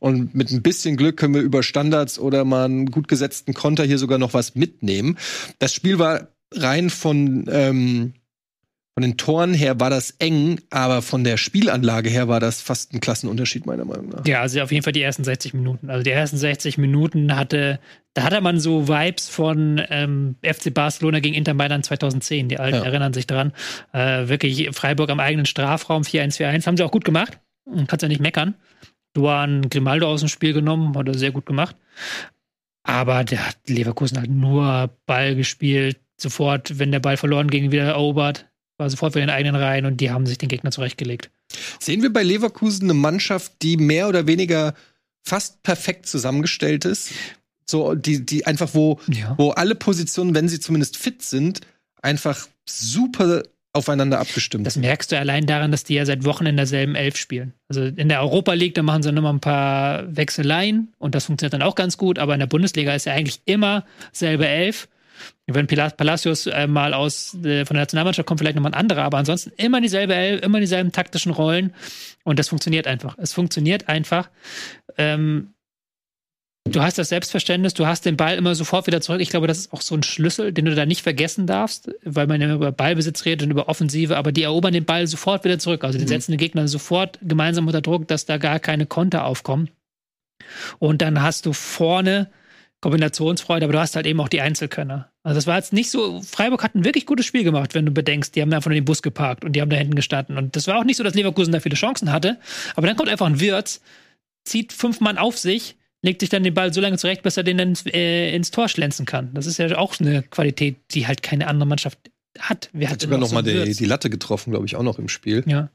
Und 0.00 0.34
mit 0.34 0.50
ein 0.50 0.62
bisschen 0.62 0.96
Glück 0.96 1.16
können 1.16 1.34
wir 1.34 1.40
über 1.40 1.62
Standards 1.62 2.18
oder 2.18 2.44
mal 2.44 2.64
einen 2.64 2.90
gut 2.90 3.06
gesetzten 3.06 3.54
Konter 3.54 3.84
hier 3.84 3.98
sogar 3.98 4.18
noch 4.18 4.34
was 4.34 4.56
mitnehmen. 4.56 5.16
Das 5.60 5.72
Spiel 5.72 6.00
war 6.00 6.28
rein 6.52 6.90
von 6.90 7.46
ähm, 7.48 8.14
von 9.00 9.08
den 9.08 9.16
Toren 9.16 9.54
her 9.54 9.80
war 9.80 9.88
das 9.88 10.10
eng, 10.18 10.60
aber 10.68 11.00
von 11.00 11.24
der 11.24 11.38
Spielanlage 11.38 12.10
her 12.10 12.28
war 12.28 12.38
das 12.38 12.60
fast 12.60 12.92
ein 12.92 13.00
Klassenunterschied, 13.00 13.64
meiner 13.64 13.86
Meinung 13.86 14.10
nach. 14.10 14.26
Ja, 14.26 14.42
also 14.42 14.60
auf 14.60 14.70
jeden 14.70 14.84
Fall 14.84 14.92
die 14.92 15.00
ersten 15.00 15.24
60 15.24 15.54
Minuten. 15.54 15.88
Also 15.88 16.02
die 16.02 16.10
ersten 16.10 16.36
60 16.36 16.76
Minuten 16.76 17.34
hatte, 17.34 17.80
da 18.12 18.24
hatte 18.24 18.42
man 18.42 18.60
so 18.60 18.88
Vibes 18.88 19.30
von 19.30 19.80
ähm, 19.88 20.36
FC 20.42 20.74
Barcelona 20.74 21.20
gegen 21.20 21.34
Inter 21.34 21.54
Mailand 21.54 21.86
2010. 21.86 22.50
Die 22.50 22.58
Alten 22.58 22.76
ja. 22.76 22.84
erinnern 22.84 23.14
sich 23.14 23.26
dran. 23.26 23.54
Äh, 23.92 24.28
wirklich 24.28 24.68
Freiburg 24.72 25.08
am 25.08 25.18
eigenen 25.18 25.46
Strafraum 25.46 26.02
4-1-4-1. 26.02 26.66
Haben 26.66 26.76
sie 26.76 26.82
auch 26.82 26.92
gut 26.92 27.06
gemacht. 27.06 27.38
Kannst 27.86 28.02
ja 28.02 28.08
nicht 28.08 28.20
meckern. 28.20 28.54
Duan 29.14 29.70
Grimaldo 29.70 30.08
aus 30.08 30.20
dem 30.20 30.28
Spiel 30.28 30.52
genommen, 30.52 30.94
hat 30.94 31.08
er 31.08 31.14
sehr 31.14 31.32
gut 31.32 31.46
gemacht. 31.46 31.74
Aber 32.82 33.24
der 33.24 33.48
hat 33.48 33.56
Leverkusen 33.66 34.18
halt 34.18 34.30
nur 34.30 34.90
Ball 35.06 35.36
gespielt. 35.36 35.98
Sofort, 36.18 36.78
wenn 36.78 36.92
der 36.92 37.00
Ball 37.00 37.16
verloren 37.16 37.48
ging, 37.48 37.72
wieder 37.72 37.84
erobert, 37.84 38.49
war 38.80 38.90
sofort 38.90 39.14
wieder 39.14 39.22
in 39.22 39.28
den 39.28 39.36
eigenen 39.36 39.56
Reihen 39.62 39.86
und 39.86 40.00
die 40.00 40.10
haben 40.10 40.26
sich 40.26 40.38
den 40.38 40.48
Gegner 40.48 40.72
zurechtgelegt. 40.72 41.30
Sehen 41.78 42.02
wir 42.02 42.12
bei 42.12 42.22
Leverkusen 42.24 42.84
eine 42.84 42.94
Mannschaft, 42.94 43.52
die 43.62 43.76
mehr 43.76 44.08
oder 44.08 44.26
weniger 44.26 44.74
fast 45.22 45.62
perfekt 45.62 46.06
zusammengestellt 46.06 46.84
ist? 46.84 47.12
So, 47.66 47.94
die, 47.94 48.24
die 48.26 48.46
einfach, 48.46 48.70
wo, 48.74 48.98
Ja. 49.08 49.34
wo 49.38 49.50
alle 49.50 49.76
Positionen, 49.76 50.34
wenn 50.34 50.48
sie 50.48 50.58
zumindest 50.58 50.96
fit 50.96 51.22
sind, 51.22 51.60
einfach 52.02 52.48
super 52.68 53.42
aufeinander 53.72 54.18
abgestimmt 54.18 54.66
Das 54.66 54.74
merkst 54.76 55.12
du 55.12 55.18
allein 55.18 55.46
daran, 55.46 55.70
dass 55.70 55.84
die 55.84 55.94
ja 55.94 56.04
seit 56.04 56.24
Wochen 56.24 56.46
in 56.46 56.56
derselben 56.56 56.96
Elf 56.96 57.16
spielen. 57.16 57.54
Also 57.68 57.84
in 57.84 58.08
der 58.08 58.20
Europa 58.20 58.52
League, 58.54 58.74
da 58.74 58.82
machen 58.82 59.04
sie 59.04 59.12
nochmal 59.12 59.34
ein 59.34 59.40
paar 59.40 60.16
Wechseleien 60.16 60.88
und 60.98 61.14
das 61.14 61.26
funktioniert 61.26 61.52
dann 61.52 61.62
auch 61.62 61.76
ganz 61.76 61.96
gut, 61.96 62.18
aber 62.18 62.34
in 62.34 62.40
der 62.40 62.48
Bundesliga 62.48 62.92
ist 62.94 63.04
ja 63.06 63.12
eigentlich 63.12 63.42
immer 63.44 63.84
selbe 64.12 64.48
Elf. 64.48 64.88
Wenn 65.46 65.66
Palacios 65.66 66.46
äh, 66.46 66.66
mal 66.66 66.94
aus 66.94 67.34
äh, 67.34 67.64
von 67.64 67.74
der 67.74 67.82
Nationalmannschaft 67.82 68.26
kommt, 68.26 68.40
vielleicht 68.40 68.56
nochmal 68.56 68.72
ein 68.72 68.78
anderer, 68.80 69.02
aber 69.02 69.18
ansonsten 69.18 69.52
immer 69.56 69.80
dieselbe 69.80 70.14
Elf, 70.14 70.42
immer 70.42 70.60
dieselben 70.60 70.92
taktischen 70.92 71.32
Rollen 71.32 71.74
und 72.24 72.38
das 72.38 72.48
funktioniert 72.48 72.86
einfach. 72.86 73.16
Es 73.18 73.32
funktioniert 73.32 73.88
einfach. 73.88 74.30
Ähm, 74.96 75.54
du 76.64 76.82
hast 76.82 76.98
das 76.98 77.08
Selbstverständnis, 77.08 77.74
du 77.74 77.86
hast 77.86 78.04
den 78.04 78.16
Ball 78.16 78.36
immer 78.36 78.54
sofort 78.54 78.86
wieder 78.86 79.00
zurück. 79.00 79.20
Ich 79.20 79.30
glaube, 79.30 79.46
das 79.46 79.58
ist 79.58 79.72
auch 79.72 79.82
so 79.82 79.94
ein 79.94 80.02
Schlüssel, 80.02 80.52
den 80.52 80.66
du 80.66 80.74
da 80.74 80.86
nicht 80.86 81.02
vergessen 81.02 81.46
darfst, 81.46 81.90
weil 82.04 82.26
man 82.26 82.40
ja 82.40 82.54
über 82.54 82.72
Ballbesitz 82.72 83.24
redet 83.24 83.44
und 83.44 83.50
über 83.50 83.68
Offensive, 83.68 84.16
aber 84.16 84.32
die 84.32 84.42
erobern 84.42 84.72
den 84.72 84.84
Ball 84.84 85.06
sofort 85.06 85.44
wieder 85.44 85.58
zurück. 85.58 85.84
Also 85.84 85.98
die 85.98 86.06
setzen 86.06 86.32
den 86.32 86.38
Gegner 86.38 86.68
sofort 86.68 87.18
gemeinsam 87.22 87.66
unter 87.66 87.80
Druck, 87.80 88.08
dass 88.08 88.26
da 88.26 88.38
gar 88.38 88.60
keine 88.60 88.86
Konter 88.86 89.24
aufkommen. 89.24 89.70
Und 90.78 91.02
dann 91.02 91.22
hast 91.22 91.46
du 91.46 91.52
vorne 91.52 92.30
Kombinationsfreude, 92.80 93.64
aber 93.64 93.74
du 93.74 93.80
hast 93.80 93.96
halt 93.96 94.06
eben 94.06 94.20
auch 94.20 94.28
die 94.28 94.40
Einzelkönner. 94.40 95.09
Also 95.22 95.36
das 95.36 95.46
war 95.46 95.56
jetzt 95.56 95.72
nicht 95.72 95.90
so, 95.90 96.22
Freiburg 96.22 96.62
hat 96.62 96.74
ein 96.74 96.84
wirklich 96.84 97.04
gutes 97.04 97.26
Spiel 97.26 97.44
gemacht, 97.44 97.74
wenn 97.74 97.84
du 97.84 97.92
bedenkst, 97.92 98.34
die 98.34 98.40
haben 98.40 98.52
einfach 98.52 98.70
nur 98.70 98.76
den 98.76 98.86
Bus 98.86 99.02
geparkt 99.02 99.44
und 99.44 99.52
die 99.52 99.60
haben 99.60 99.68
da 99.68 99.76
hinten 99.76 99.94
gestanden. 99.94 100.38
Und 100.38 100.56
das 100.56 100.66
war 100.66 100.78
auch 100.78 100.84
nicht 100.84 100.96
so, 100.96 101.04
dass 101.04 101.14
Leverkusen 101.14 101.52
da 101.52 101.60
viele 101.60 101.76
Chancen 101.76 102.10
hatte, 102.10 102.38
aber 102.74 102.86
dann 102.86 102.96
kommt 102.96 103.10
einfach 103.10 103.26
ein 103.26 103.38
Wirtz, 103.38 103.82
zieht 104.44 104.72
fünf 104.72 105.00
Mann 105.00 105.18
auf 105.18 105.36
sich, 105.36 105.76
legt 106.02 106.20
sich 106.20 106.30
dann 106.30 106.42
den 106.42 106.54
Ball 106.54 106.72
so 106.72 106.80
lange 106.80 106.96
zurecht, 106.96 107.22
bis 107.22 107.36
er 107.36 107.42
den 107.42 107.58
dann 107.58 107.68
ins, 107.70 107.84
äh, 107.86 108.34
ins 108.34 108.50
Tor 108.50 108.68
schlänzen 108.68 109.04
kann. 109.04 109.34
Das 109.34 109.44
ist 109.44 109.58
ja 109.58 109.76
auch 109.76 110.00
eine 110.00 110.22
Qualität, 110.22 110.76
die 110.92 111.06
halt 111.06 111.22
keine 111.22 111.48
andere 111.48 111.66
Mannschaft 111.66 111.98
hat. 112.38 112.70
Wer 112.72 112.88
Hat 112.88 112.94
hat 112.94 113.00
sogar 113.02 113.18
denn 113.18 113.20
noch 113.20 113.32
mal 113.32 113.44
so 113.44 113.64
die, 113.64 113.74
die 113.74 113.84
Latte 113.84 114.08
getroffen, 114.08 114.50
glaube 114.52 114.64
ich, 114.64 114.76
auch 114.76 114.82
noch 114.82 114.98
im 114.98 115.08
Spiel. 115.08 115.44
Ja. 115.46 115.68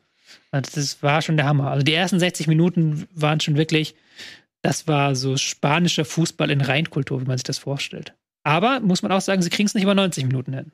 Also 0.50 0.72
das 0.74 1.04
war 1.04 1.22
schon 1.22 1.38
der 1.38 1.46
Hammer. 1.46 1.70
Also 1.70 1.84
die 1.84 1.94
ersten 1.94 2.20
60 2.20 2.48
Minuten 2.48 3.08
waren 3.14 3.40
schon 3.40 3.58
wirklich, 3.58 3.94
das 4.64 4.88
war 4.88 5.16
so 5.16 5.38
spanischer 5.38 6.06
Fußball 6.06 6.50
in 6.50 6.62
Reinkultur, 6.62 7.22
wie 7.22 7.26
man 7.26 7.38
sich 7.38 7.44
das 7.44 7.60
vorstellt. 7.60 8.14
Aber 8.46 8.80
muss 8.80 9.02
man 9.02 9.12
auch 9.12 9.22
sagen, 9.22 9.42
sie 9.42 9.50
kriegen 9.50 9.66
es 9.68 9.74
nicht 9.74 9.84
über 9.84 9.96
90 9.96 10.26
Minuten 10.26 10.54
hin. 10.54 10.72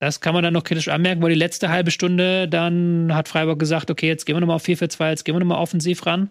Das 0.00 0.20
kann 0.20 0.32
man 0.32 0.44
dann 0.44 0.52
noch 0.52 0.62
kritisch 0.62 0.86
anmerken, 0.86 1.20
weil 1.22 1.30
die 1.32 1.38
letzte 1.38 1.70
halbe 1.70 1.90
Stunde, 1.90 2.46
dann 2.46 3.12
hat 3.12 3.26
Freiburg 3.26 3.58
gesagt, 3.58 3.90
okay, 3.90 4.06
jetzt 4.06 4.26
gehen 4.26 4.36
wir 4.36 4.40
nochmal 4.40 4.54
auf 4.54 4.64
4-4-2, 4.64 5.08
jetzt 5.10 5.24
gehen 5.24 5.34
wir 5.34 5.40
nochmal 5.40 5.58
offensiv 5.58 6.06
ran. 6.06 6.30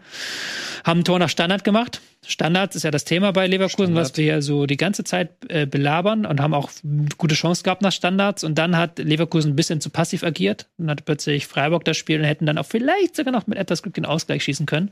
Haben 0.85 1.01
ein 1.01 1.03
Tor 1.03 1.19
nach 1.19 1.27
Standard 1.27 1.65
gemacht. 1.65 1.99
Standards 2.25 2.77
ist 2.77 2.83
ja 2.83 2.91
das 2.91 3.03
Thema 3.03 3.33
bei 3.33 3.45
Leverkusen, 3.45 3.87
Standard. 3.87 4.05
was 4.11 4.15
wir 4.17 4.23
ja 4.25 4.41
so 4.41 4.67
die 4.67 4.77
ganze 4.77 5.03
Zeit 5.03 5.31
äh, 5.49 5.65
belabern 5.65 6.25
und 6.25 6.39
haben 6.39 6.53
auch 6.53 6.71
gute 7.17 7.35
Chance 7.35 7.63
gehabt 7.63 7.81
nach 7.81 7.91
Standards. 7.91 8.45
Und 8.45 8.57
dann 8.57 8.77
hat 8.77 8.99
Leverkusen 8.99 9.51
ein 9.51 9.55
bisschen 9.57 9.81
zu 9.81 9.89
passiv 9.89 10.23
agiert 10.23 10.69
und 10.77 10.89
hat 10.89 11.03
plötzlich 11.03 11.45
Freiburg 11.47 11.83
das 11.83 11.97
Spiel 11.97 12.19
und 12.19 12.25
hätten 12.25 12.45
dann 12.45 12.57
auch 12.57 12.65
vielleicht 12.65 13.17
sogar 13.17 13.33
noch 13.33 13.47
mit 13.47 13.57
etwas 13.57 13.81
Glück 13.83 13.95
den 13.95 14.05
Ausgleich 14.05 14.45
schießen 14.45 14.65
können. 14.65 14.91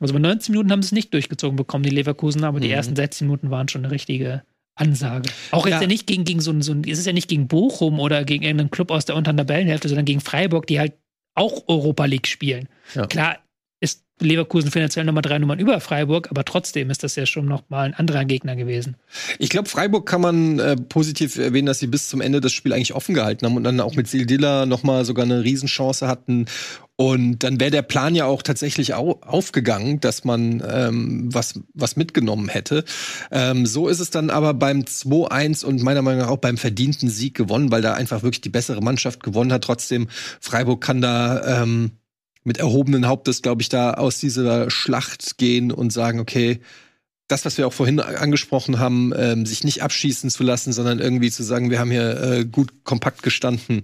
Also 0.00 0.14
bei 0.14 0.20
90 0.20 0.48
Minuten 0.48 0.72
haben 0.72 0.80
sie 0.80 0.86
es 0.86 0.92
nicht 0.92 1.12
durchgezogen 1.12 1.56
bekommen, 1.56 1.84
die 1.84 1.90
Leverkusen, 1.90 2.42
aber 2.44 2.58
die 2.58 2.68
Mhm. 2.68 2.74
ersten 2.74 2.96
16 2.96 3.26
Minuten 3.26 3.50
waren 3.50 3.68
schon 3.68 3.84
eine 3.84 3.92
richtige 3.92 4.44
Ansage. 4.76 5.30
Auch 5.50 5.66
jetzt 5.66 5.76
Ja. 5.76 5.80
ja, 5.82 5.86
nicht 5.86 6.06
gegen, 6.06 6.24
gegen 6.24 6.40
so 6.40 6.50
ein, 6.50 6.62
so 6.62 6.72
ein, 6.72 6.82
es 6.84 6.98
ist 6.98 7.06
ja 7.06 7.12
nicht 7.12 7.28
gegen 7.28 7.46
Bochum 7.46 8.00
oder 8.00 8.24
gegen 8.24 8.42
irgendeinen 8.42 8.70
Club 8.70 8.90
aus 8.90 9.04
der 9.04 9.16
unteren 9.16 9.36
Tabellenhälfte, 9.36 9.88
sondern 9.88 10.04
gegen 10.04 10.20
Freiburg, 10.20 10.66
die 10.66 10.80
halt 10.80 10.94
auch 11.34 11.64
Europa 11.68 12.04
League 12.06 12.26
spielen. 12.26 12.68
Ja. 12.94 13.06
Klar 13.06 13.38
Leverkusen 14.20 14.70
finanziell 14.70 15.04
Nummer 15.04 15.22
drei 15.22 15.38
Nummern 15.38 15.58
über 15.58 15.80
Freiburg, 15.80 16.28
aber 16.30 16.44
trotzdem 16.44 16.88
ist 16.90 17.02
das 17.02 17.16
ja 17.16 17.26
schon 17.26 17.46
noch 17.46 17.68
mal 17.68 17.82
ein 17.82 17.94
anderer 17.94 18.24
Gegner 18.24 18.54
gewesen. 18.54 18.96
Ich 19.40 19.48
glaube, 19.48 19.68
Freiburg 19.68 20.06
kann 20.06 20.20
man 20.20 20.58
äh, 20.60 20.76
positiv 20.76 21.36
erwähnen, 21.36 21.66
dass 21.66 21.80
sie 21.80 21.88
bis 21.88 22.08
zum 22.08 22.20
Ende 22.20 22.40
das 22.40 22.52
Spiel 22.52 22.72
eigentlich 22.72 22.94
offen 22.94 23.14
gehalten 23.14 23.44
haben 23.44 23.56
und 23.56 23.64
dann 23.64 23.80
auch 23.80 23.96
mit 23.96 24.06
Sildilla 24.06 24.66
noch 24.66 24.84
mal 24.84 25.04
sogar 25.04 25.24
eine 25.24 25.42
Riesenchance 25.42 26.06
hatten. 26.06 26.46
Und 26.96 27.40
dann 27.40 27.58
wäre 27.58 27.72
der 27.72 27.82
Plan 27.82 28.14
ja 28.14 28.26
auch 28.26 28.42
tatsächlich 28.42 28.94
au 28.94 29.18
aufgegangen, 29.22 29.98
dass 29.98 30.22
man 30.24 30.62
ähm, 30.64 31.28
was, 31.34 31.60
was 31.74 31.96
mitgenommen 31.96 32.48
hätte. 32.48 32.84
Ähm, 33.32 33.66
so 33.66 33.88
ist 33.88 33.98
es 33.98 34.10
dann 34.10 34.30
aber 34.30 34.54
beim 34.54 34.82
2-1 34.82 35.64
und 35.64 35.82
meiner 35.82 36.02
Meinung 36.02 36.20
nach 36.20 36.28
auch 36.28 36.38
beim 36.38 36.56
verdienten 36.56 37.08
Sieg 37.08 37.34
gewonnen, 37.34 37.72
weil 37.72 37.82
da 37.82 37.94
einfach 37.94 38.22
wirklich 38.22 38.42
die 38.42 38.48
bessere 38.48 38.80
Mannschaft 38.80 39.24
gewonnen 39.24 39.52
hat. 39.52 39.64
Trotzdem, 39.64 40.06
Freiburg 40.40 40.82
kann 40.82 41.00
da 41.00 41.62
ähm, 41.62 41.90
mit 42.44 42.58
erhobenen 42.58 43.06
Hauptes, 43.06 43.42
glaube 43.42 43.62
ich, 43.62 43.68
da 43.68 43.94
aus 43.94 44.20
dieser 44.20 44.70
Schlacht 44.70 45.38
gehen 45.38 45.72
und 45.72 45.92
sagen, 45.92 46.20
okay, 46.20 46.60
das, 47.26 47.44
was 47.44 47.56
wir 47.56 47.66
auch 47.66 47.72
vorhin 47.72 48.00
angesprochen 48.00 48.78
haben, 48.78 49.12
ähm, 49.16 49.46
sich 49.46 49.64
nicht 49.64 49.82
abschießen 49.82 50.28
zu 50.28 50.42
lassen, 50.42 50.72
sondern 50.72 51.00
irgendwie 51.00 51.30
zu 51.30 51.42
sagen, 51.42 51.70
wir 51.70 51.78
haben 51.78 51.90
hier 51.90 52.22
äh, 52.22 52.44
gut 52.44 52.84
kompakt 52.84 53.22
gestanden 53.22 53.82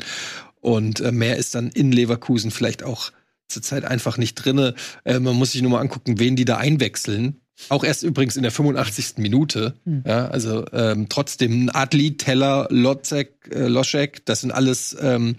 und 0.61 1.01
äh, 1.01 1.11
mehr 1.11 1.37
ist 1.37 1.55
dann 1.55 1.71
in 1.71 1.91
Leverkusen 1.91 2.51
vielleicht 2.51 2.83
auch 2.83 3.13
zurzeit 3.49 3.85
einfach 3.85 4.19
nicht 4.19 4.35
drinne. 4.35 4.75
Äh, 5.05 5.19
man 5.19 5.37
muss 5.37 5.53
sich 5.53 5.63
nur 5.63 5.71
mal 5.71 5.81
angucken, 5.81 6.19
wen 6.19 6.37
die 6.37 6.45
da 6.45 6.59
einwechseln. 6.59 7.41
Auch 7.69 7.85
erst 7.85 8.03
übrigens 8.03 8.37
in 8.37 8.43
der 8.43 8.53
85. 8.53 9.19
Minute. 9.19 9.75
Hm. 9.85 10.05
Ja, 10.07 10.29
also 10.29 10.65
ähm, 10.73 11.09
trotzdem 11.09 11.71
Adli, 11.73 12.17
Teller, 12.17 12.69
Lotzek, 12.71 13.51
äh, 13.53 13.67
Loschek, 13.67 14.25
das 14.25 14.41
sind 14.41 14.51
alles 14.51 14.97
ähm, 15.01 15.37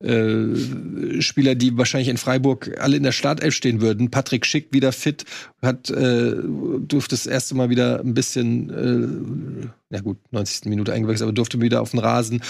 äh, 0.00 1.20
Spieler, 1.20 1.54
die 1.54 1.76
wahrscheinlich 1.76 2.08
in 2.08 2.18
Freiburg 2.18 2.78
alle 2.80 2.96
in 2.96 3.02
der 3.02 3.12
Startelf 3.12 3.54
stehen 3.54 3.80
würden. 3.80 4.10
Patrick 4.10 4.46
Schick 4.46 4.68
wieder 4.72 4.92
fit, 4.92 5.24
hat 5.60 5.90
äh, 5.90 6.34
durfte 6.78 7.14
das 7.14 7.26
erste 7.26 7.54
Mal 7.54 7.70
wieder 7.70 8.00
ein 8.00 8.14
bisschen, 8.14 8.70
äh, 8.70 9.68
na 9.90 10.00
gut, 10.00 10.18
90. 10.30 10.66
Minute 10.66 10.92
eingewechselt, 10.92 11.26
aber 11.26 11.34
durfte 11.34 11.60
wieder 11.60 11.82
auf 11.82 11.90
den 11.90 12.00
Rasen. 12.00 12.42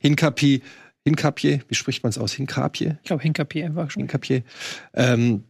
Hinkapi, 0.00 0.62
Hinkapje, 1.04 1.60
wie 1.68 1.74
spricht 1.74 2.02
man 2.02 2.10
es 2.10 2.18
aus? 2.18 2.32
Hinkapje? 2.32 2.98
Ich 3.02 3.08
glaube, 3.08 3.22
Hinkapier 3.22 3.74
war 3.74 3.90
schon. 3.90 4.00
Hinkapier. 4.00 4.42
Ähm, 4.94 5.44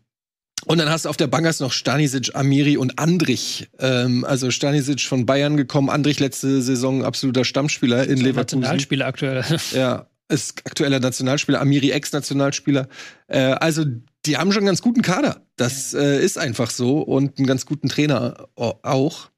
und 0.67 0.79
dann 0.79 0.91
hast 0.91 1.05
du 1.05 1.09
auf 1.09 1.17
der 1.17 1.29
Bank 1.29 1.47
hast 1.47 1.61
noch 1.61 1.73
Stanisic, 1.73 2.35
Amiri 2.35 2.77
und 2.77 2.99
Andrich. 2.99 3.69
Ähm, 3.79 4.25
also 4.25 4.51
Stanisic 4.51 5.03
von 5.03 5.27
Bayern 5.27 5.57
gekommen, 5.57 5.91
Andrich 5.91 6.19
letzte 6.19 6.61
Saison 6.61 7.05
absoluter 7.05 7.45
Stammspieler 7.45 8.05
in 8.05 8.19
Leverkusen. 8.19 8.61
Nationalspieler 8.61 9.07
aktuell. 9.07 9.45
Ja, 9.73 10.09
ist 10.29 10.61
aktueller 10.67 11.01
Nationalspieler, 11.01 11.61
Amiri 11.61 11.91
Ex-Nationalspieler. 11.91 12.89
Äh, 13.29 13.39
also 13.39 13.85
die 14.25 14.37
haben 14.37 14.51
schon 14.53 14.61
einen 14.61 14.67
ganz 14.67 14.83
guten 14.83 15.03
Kader. 15.03 15.47
Das 15.57 15.95
äh, 15.95 16.23
ist 16.25 16.39
einfach 16.39 16.71
so 16.71 17.01
und 17.01 17.39
einen 17.39 17.47
ganz 17.47 17.65
guten 17.67 17.89
Trainer 17.89 18.49
au- 18.57 18.79
auch. 18.83 19.31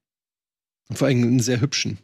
Und 0.89 0.97
vor 0.98 1.09
allem 1.09 1.23
einen 1.23 1.40
sehr 1.40 1.60
hübschen. 1.60 1.98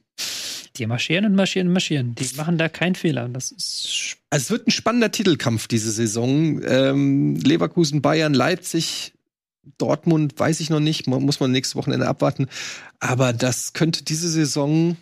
Die 0.76 0.86
marschieren 0.86 1.24
und 1.24 1.34
marschieren 1.34 1.68
und 1.68 1.72
marschieren. 1.72 2.14
Die 2.16 2.36
machen 2.36 2.58
da 2.58 2.68
keinen 2.68 2.94
Fehler. 2.96 3.28
Das 3.28 3.52
ist 3.52 4.16
Also 4.28 4.44
es 4.44 4.50
wird 4.50 4.66
ein 4.66 4.72
spannender 4.72 5.10
Titelkampf 5.12 5.68
diese 5.68 5.90
Saison. 5.90 6.60
Ähm, 6.64 7.36
Leverkusen, 7.36 8.02
Bayern, 8.02 8.34
Leipzig, 8.34 9.14
Dortmund, 9.78 10.38
weiß 10.38 10.60
ich 10.60 10.68
noch 10.68 10.80
nicht, 10.80 11.06
mu- 11.06 11.20
muss 11.20 11.40
man 11.40 11.52
nächstes 11.52 11.76
Wochenende 11.76 12.06
abwarten. 12.06 12.48
Aber 13.00 13.32
das 13.32 13.72
könnte 13.72 14.04
diese 14.04 14.28
Saison 14.28 14.96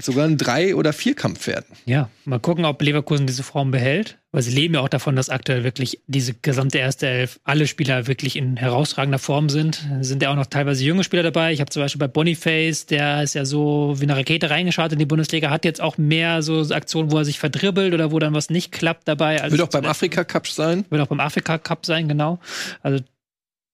sogar 0.00 0.26
ein 0.26 0.38
Drei- 0.38 0.74
oder 0.74 0.92
Vierkampf 0.92 1.46
werden. 1.46 1.66
Ja, 1.84 2.08
mal 2.24 2.38
gucken, 2.38 2.64
ob 2.64 2.80
Leverkusen 2.80 3.26
diese 3.26 3.42
Form 3.42 3.70
behält, 3.70 4.18
weil 4.32 4.42
sie 4.42 4.50
leben 4.52 4.74
ja 4.74 4.80
auch 4.80 4.88
davon, 4.88 5.16
dass 5.16 5.28
aktuell 5.28 5.64
wirklich 5.64 6.00
diese 6.06 6.34
gesamte 6.34 6.78
erste 6.78 7.06
Elf, 7.06 7.40
alle 7.44 7.66
Spieler 7.66 8.06
wirklich 8.06 8.36
in 8.36 8.56
herausragender 8.56 9.18
Form 9.18 9.48
sind. 9.48 9.86
Sind 10.00 10.22
ja 10.22 10.30
auch 10.30 10.36
noch 10.36 10.46
teilweise 10.46 10.84
junge 10.84 11.04
Spieler 11.04 11.22
dabei. 11.22 11.52
Ich 11.52 11.60
habe 11.60 11.70
zum 11.70 11.82
Beispiel 11.82 11.98
bei 11.98 12.08
Boniface, 12.08 12.86
der 12.86 13.22
ist 13.22 13.34
ja 13.34 13.44
so 13.44 13.94
wie 13.98 14.04
eine 14.04 14.16
Rakete 14.16 14.50
reingeschaut 14.50 14.92
in 14.92 14.98
die 14.98 15.06
Bundesliga, 15.06 15.50
hat 15.50 15.64
jetzt 15.64 15.80
auch 15.80 15.98
mehr 15.98 16.42
so 16.42 16.60
Aktionen, 16.70 17.10
wo 17.10 17.18
er 17.18 17.24
sich 17.24 17.38
verdribbelt 17.38 17.94
oder 17.94 18.12
wo 18.12 18.18
dann 18.18 18.34
was 18.34 18.50
nicht 18.50 18.72
klappt 18.72 19.08
dabei. 19.08 19.42
als 19.42 19.52
Wird 19.52 19.62
auch 19.62 19.68
beim. 19.68 19.86
Afrika 19.86 20.24
Cup 20.24 20.48
sein. 20.48 20.84
Wird 20.90 21.00
auch 21.00 21.06
beim 21.06 21.20
Afrika 21.20 21.58
Cup 21.58 21.86
sein, 21.86 22.08
genau. 22.08 22.38
Also 22.82 23.02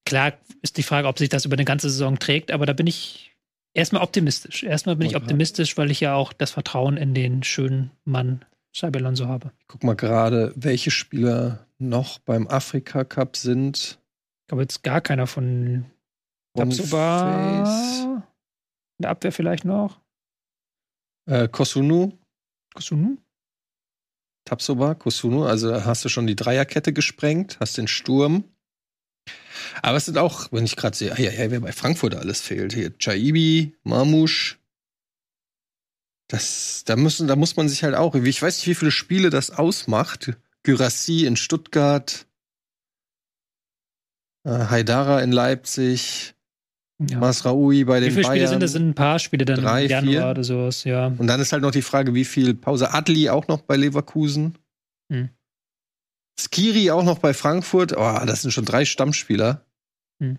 klar 0.04 0.32
ist 0.62 0.76
die 0.76 0.82
Frage, 0.82 1.08
ob 1.08 1.18
sich 1.18 1.28
das 1.28 1.44
über 1.44 1.54
eine 1.54 1.64
ganze 1.64 1.90
Saison 1.90 2.18
trägt, 2.18 2.50
aber 2.50 2.66
da 2.66 2.72
bin 2.72 2.86
ich 2.86 3.31
erstmal 3.74 4.02
optimistisch. 4.02 4.62
Erstmal 4.62 4.96
bin 4.96 5.06
ich 5.06 5.16
optimistisch, 5.16 5.76
weil 5.76 5.90
ich 5.90 6.00
ja 6.00 6.14
auch 6.14 6.32
das 6.32 6.50
Vertrauen 6.50 6.96
in 6.96 7.14
den 7.14 7.42
schönen 7.42 7.90
Mann 8.04 8.44
Xabi 8.72 8.98
Alonso 8.98 9.26
habe. 9.26 9.52
Ich 9.60 9.68
guck 9.68 9.84
mal 9.84 9.96
gerade, 9.96 10.52
welche 10.56 10.90
Spieler 10.90 11.66
noch 11.78 12.18
beim 12.20 12.48
Afrika 12.48 13.04
Cup 13.04 13.36
sind. 13.36 13.98
Ich 14.42 14.48
glaube 14.48 14.62
jetzt 14.62 14.82
gar 14.82 15.00
keiner 15.00 15.26
von 15.26 15.86
Tabsoba. 16.56 18.22
In 18.98 19.02
der 19.02 19.10
Abwehr 19.10 19.32
vielleicht 19.32 19.64
noch. 19.64 20.00
äh, 21.26 21.48
Kosunu, 21.48 22.12
Kusunu? 22.74 23.16
Tapsoba, 24.44 24.94
Kosunu. 24.94 25.44
Also 25.44 25.84
hast 25.84 26.04
du 26.04 26.08
schon 26.08 26.26
die 26.26 26.36
Dreierkette 26.36 26.92
gesprengt, 26.92 27.58
hast 27.60 27.78
den 27.78 27.88
Sturm. 27.88 28.44
Aber 29.82 29.96
es 29.96 30.04
sind 30.04 30.18
auch, 30.18 30.52
wenn 30.52 30.64
ich 30.64 30.76
gerade 30.76 30.96
sehe, 30.96 31.12
ah, 31.12 31.20
ja, 31.20 31.30
ja, 31.30 31.50
wer 31.50 31.60
bei 31.60 31.72
Frankfurt 31.72 32.14
alles 32.14 32.40
fehlt. 32.40 32.74
Hier 32.74 32.96
Chaibi, 32.98 33.74
Marmusch. 33.84 34.58
Das, 36.28 36.84
da 36.86 36.96
müssen, 36.96 37.28
da 37.28 37.36
muss 37.36 37.56
man 37.56 37.68
sich 37.68 37.84
halt 37.84 37.94
auch, 37.94 38.14
ich 38.14 38.40
weiß 38.40 38.58
nicht, 38.58 38.66
wie 38.66 38.74
viele 38.74 38.90
Spiele 38.90 39.30
das 39.30 39.50
ausmacht. 39.50 40.32
Gyrassi 40.62 41.26
in 41.26 41.36
Stuttgart, 41.36 42.26
äh, 44.44 44.50
Haidara 44.50 45.20
in 45.20 45.32
Leipzig, 45.32 46.34
ja. 47.10 47.18
Masraoui 47.18 47.84
bei 47.84 48.00
den 48.00 48.10
Wie 48.10 48.14
viele 48.14 48.22
Bayern. 48.22 48.36
Spiele 48.36 48.48
sind 48.48 48.62
das? 48.62 48.72
Sind 48.72 48.88
ein 48.90 48.94
paar 48.94 49.18
Spiele 49.18 49.44
dann 49.44 49.60
Drei, 49.60 49.84
im 49.84 49.90
Januar 49.90 50.12
vier. 50.12 50.30
oder 50.30 50.44
sowas, 50.44 50.84
ja. 50.84 51.06
Und 51.06 51.26
dann 51.26 51.40
ist 51.40 51.52
halt 51.52 51.62
noch 51.62 51.72
die 51.72 51.82
Frage, 51.82 52.14
wie 52.14 52.24
viel 52.24 52.54
Pause. 52.54 52.92
Adli 52.94 53.28
auch 53.28 53.48
noch 53.48 53.62
bei 53.62 53.76
Leverkusen. 53.76 54.56
Hm. 55.10 55.30
Skiri 56.38 56.90
auch 56.90 57.04
noch 57.04 57.18
bei 57.18 57.34
Frankfurt. 57.34 57.96
Oh, 57.96 58.20
das 58.26 58.42
sind 58.42 58.50
schon 58.52 58.64
drei 58.64 58.84
Stammspieler. 58.84 59.64
Hm. 60.20 60.38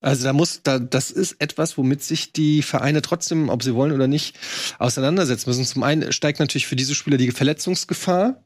Also 0.00 0.24
da 0.24 0.32
muss, 0.32 0.60
da, 0.62 0.78
das 0.78 1.10
ist 1.10 1.36
etwas, 1.40 1.78
womit 1.78 2.02
sich 2.02 2.32
die 2.32 2.62
Vereine 2.62 3.02
trotzdem, 3.02 3.48
ob 3.48 3.62
sie 3.62 3.74
wollen 3.74 3.92
oder 3.92 4.06
nicht, 4.06 4.38
auseinandersetzen 4.78 5.50
müssen. 5.50 5.64
Zum 5.64 5.82
einen 5.82 6.12
steigt 6.12 6.38
natürlich 6.38 6.66
für 6.66 6.76
diese 6.76 6.94
Spieler 6.94 7.16
die 7.16 7.30
Verletzungsgefahr. 7.30 8.42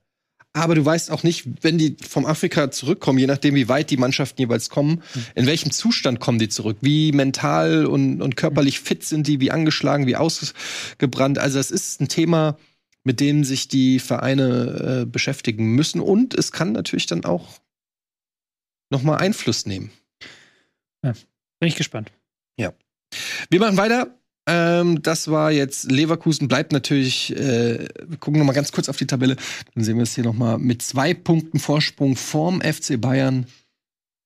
Aber 0.53 0.75
du 0.75 0.85
weißt 0.85 1.13
auch 1.13 1.23
nicht, 1.23 1.45
wenn 1.63 1.79
die 1.79 1.97
vom 2.05 2.27
Afrika 2.27 2.73
zurückkommen, 2.73 3.21
je 3.21 3.29
nachdem, 3.29 3.55
wie 3.55 3.69
weit 3.69 3.91
die 3.91 3.97
Mannschaften 3.97 4.41
jeweils 4.41 4.69
kommen, 4.69 5.03
in 5.37 5.47
welchem 5.47 5.71
Zustand 5.71 6.19
kommen 6.19 6.41
die 6.41 6.49
zurück? 6.49 6.79
Wie 6.81 7.13
mental 7.13 7.87
und, 7.87 8.21
und 8.21 8.37
körperlich 8.37 8.81
fit 8.81 9.05
sind 9.05 9.29
die, 9.29 9.39
wie 9.39 9.53
angeschlagen, 9.53 10.09
wie 10.09 10.17
ausgebrannt? 10.17 11.39
Also, 11.39 11.61
es 11.61 11.71
ist 11.71 12.01
ein 12.01 12.09
Thema, 12.09 12.59
mit 13.05 13.21
dem 13.21 13.45
sich 13.45 13.69
die 13.69 13.99
Vereine 13.99 15.03
äh, 15.03 15.07
beschäftigen 15.07 15.75
müssen. 15.75 16.01
Und 16.01 16.35
es 16.35 16.53
kann 16.53 16.73
natürlich 16.73 17.07
dann 17.07 17.25
auch 17.25 17.61
noch 18.91 19.03
mal 19.03 19.17
Einfluss 19.17 19.67
nehmen. 19.67 19.91
Bin 21.61 21.69
ich 21.69 21.77
gespannt. 21.77 22.13
Wir 23.49 23.61
machen 23.61 23.77
weiter. 23.77 24.19
Ähm, 24.47 25.03
das 25.03 25.29
war 25.29 25.53
jetzt 25.53 25.91
Leverkusen, 25.91 26.49
bleibt 26.49 26.73
natürlich, 26.73 27.37
äh, 27.37 27.89
wir 28.07 28.17
gucken 28.19 28.39
noch 28.39 28.47
mal 28.47 28.53
ganz 28.53 28.73
kurz 28.73 28.89
auf 28.89 28.97
die 28.97 29.07
Tabelle, 29.07 29.37
dann 29.75 29.85
sehen 29.85 29.97
wir 29.97 30.03
es 30.03 30.15
hier 30.15 30.25
noch 30.25 30.35
mal 30.35 30.59
mit 30.59 30.83
zwei 30.83 31.13
Punkten 31.13 31.59
Vorsprung 31.59 32.17
vorm 32.17 32.63
FC 32.63 32.99
Bayern 32.99 33.47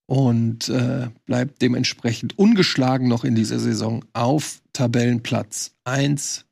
und 0.06 0.68
äh, 0.68 1.08
bleibt 1.26 1.62
dementsprechend 1.62 2.38
ungeschlagen 2.38 3.08
noch 3.08 3.24
in 3.24 3.34
dieser 3.34 3.58
Saison 3.58 4.04
auf 4.12 4.62
Tabellenplatz 4.72 5.74
1 5.84 6.46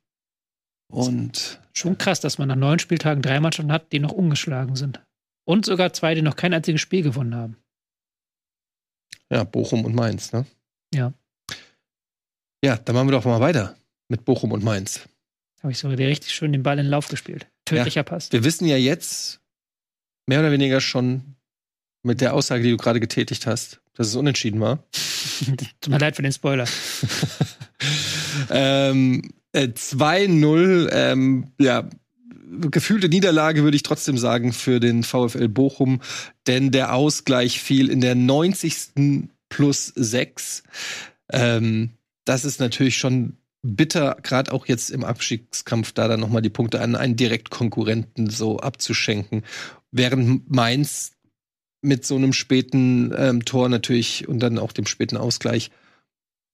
und 0.89 1.59
Schon 1.73 1.97
krass, 1.97 2.19
dass 2.19 2.37
man 2.37 2.47
nach 2.47 2.55
neun 2.55 2.79
Spieltagen 2.79 3.23
drei 3.23 3.39
Mannschaften 3.39 3.71
hat, 3.71 3.91
die 3.91 3.99
noch 3.99 4.11
ungeschlagen 4.11 4.75
sind. 4.75 5.01
Und 5.45 5.65
sogar 5.65 5.91
zwei, 5.91 6.13
die 6.13 6.21
noch 6.21 6.35
kein 6.35 6.53
einziges 6.53 6.81
Spiel 6.81 7.01
gewonnen 7.01 7.35
haben. 7.35 7.57
ja, 9.29 9.43
Bochum 9.43 9.83
und 9.83 9.95
Mainz, 9.95 10.31
ne? 10.31 10.45
Ja. 10.93 11.13
Ja, 12.63 12.77
dann 12.77 12.95
machen 12.95 13.07
wir 13.07 13.13
doch 13.13 13.25
mal 13.25 13.41
weiter 13.41 13.75
mit 14.07 14.23
Bochum 14.23 14.51
und 14.51 14.63
Mainz. 14.63 15.01
Habe 15.61 15.71
ich 15.71 15.79
sogar 15.79 15.97
richtig 15.97 16.33
schön 16.33 16.53
den 16.53 16.63
Ball 16.63 16.77
in 16.77 16.85
den 16.85 16.91
Lauf 16.91 17.07
gespielt. 17.07 17.47
Tödlicher 17.65 18.03
Pass. 18.03 18.31
Wir 18.31 18.43
wissen 18.43 18.67
ja 18.67 18.77
jetzt 18.77 19.41
mehr 20.27 20.39
oder 20.39 20.51
weniger 20.51 20.79
schon 20.79 21.35
mit 22.03 22.21
der 22.21 22.33
Aussage, 22.33 22.63
die 22.63 22.71
du 22.71 22.77
gerade 22.77 22.99
getätigt 22.99 23.47
hast, 23.47 23.81
dass 23.95 24.07
es 24.07 24.15
unentschieden 24.15 24.59
war. 24.59 24.83
Tut 25.81 25.89
mir 25.89 25.97
leid 25.97 26.15
für 26.15 26.21
den 26.21 26.31
Spoiler. 26.31 26.67
ähm, 28.49 29.33
äh, 29.53 29.67
2-0, 29.67 30.89
ähm, 30.91 31.47
ja, 31.59 31.89
gefühlte 32.69 33.09
Niederlage 33.09 33.63
würde 33.63 33.75
ich 33.75 33.83
trotzdem 33.83 34.17
sagen 34.17 34.53
für 34.53 34.79
den 34.79 35.03
VfL 35.03 35.47
Bochum, 35.47 36.01
denn 36.47 36.71
der 36.71 36.93
Ausgleich 36.93 37.61
fiel 37.61 37.89
in 37.89 38.01
der 38.01 38.15
90. 38.15 39.29
plus 39.49 39.87
6. 39.95 40.63
Ähm, 41.31 41.91
das 42.25 42.45
ist 42.45 42.59
natürlich 42.59 42.97
schon 42.97 43.37
bitter, 43.63 44.17
gerade 44.21 44.51
auch 44.51 44.67
jetzt 44.67 44.89
im 44.91 45.03
Abstiegskampf, 45.03 45.93
da 45.93 46.07
dann 46.07 46.19
nochmal 46.19 46.41
die 46.41 46.49
Punkte 46.49 46.81
an 46.81 46.95
einen 46.95 47.15
Direktkonkurrenten 47.15 48.29
so 48.29 48.59
abzuschenken. 48.59 49.43
Während 49.91 50.51
Mainz 50.51 51.13
mit 51.81 52.05
so 52.05 52.15
einem 52.15 52.33
späten 52.33 53.13
ähm, 53.15 53.45
Tor 53.45 53.69
natürlich 53.69 54.27
und 54.27 54.39
dann 54.39 54.59
auch 54.59 54.71
dem 54.71 54.85
späten 54.85 55.17
Ausgleich 55.17 55.71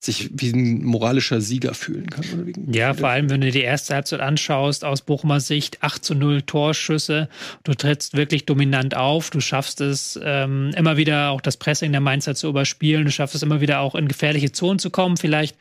sich 0.02 0.30
wie 0.32 0.52
ein 0.52 0.86
moralischer 0.86 1.42
Sieger 1.42 1.74
fühlen 1.74 2.10
kann. 2.10 2.54
Ja, 2.72 2.94
vor 2.94 3.10
allem, 3.10 3.30
wenn 3.30 3.42
du 3.42 3.48
dir 3.48 3.60
die 3.60 3.66
erste 3.66 3.96
Halbzeit 3.96 4.22
anschaust, 4.22 4.86
aus 4.86 5.02
Bochumer 5.02 5.42
Sicht, 5.42 5.84
8 5.84 6.06
zu 6.06 6.16
0 6.16 6.44
Torschüsse. 6.44 7.28
Du 7.66 7.74
trittst 7.74 8.16
wirklich 8.16 8.46
dominant 8.46 8.96
auf. 8.96 9.30
Du 9.30 9.42
schaffst 9.42 9.82
es 9.82 10.18
ähm, 10.24 10.72
immer 10.78 10.96
wieder 10.96 11.32
auch 11.32 11.42
das 11.42 11.58
Pressing 11.58 11.92
der 11.92 12.00
Mainzer 12.00 12.34
zu 12.34 12.48
überspielen. 12.48 13.04
Du 13.04 13.12
schaffst 13.12 13.36
es 13.36 13.44
immer 13.44 13.60
wieder 13.60 13.82
auch 13.82 13.94
in 13.94 14.08
gefährliche 14.08 14.54
Zonen 14.54 14.80
zu 14.80 14.90
kommen. 14.90 15.18
Vielleicht 15.18 15.58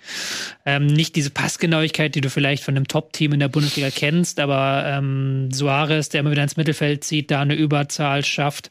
ähm, 0.65 0.87
nicht 0.87 1.17
diese 1.17 1.31
Passgenauigkeit, 1.31 2.15
die 2.15 2.21
du 2.21 2.31
vielleicht 2.31 2.63
von 2.63 2.77
einem 2.77 2.87
Top-Team 2.87 3.33
in 3.33 3.41
der 3.41 3.49
Bundesliga 3.49 3.91
kennst, 3.91 4.39
aber 4.39 4.85
ähm, 4.87 5.51
Suarez, 5.53 6.11
der 6.11 6.21
immer 6.21 6.31
wieder 6.31 6.45
ins 6.45 6.57
Mittelfeld 6.57 7.03
zieht, 7.03 7.33
da 7.33 7.41
eine 7.41 7.55
Überzahl 7.55 8.25
schafft. 8.25 8.71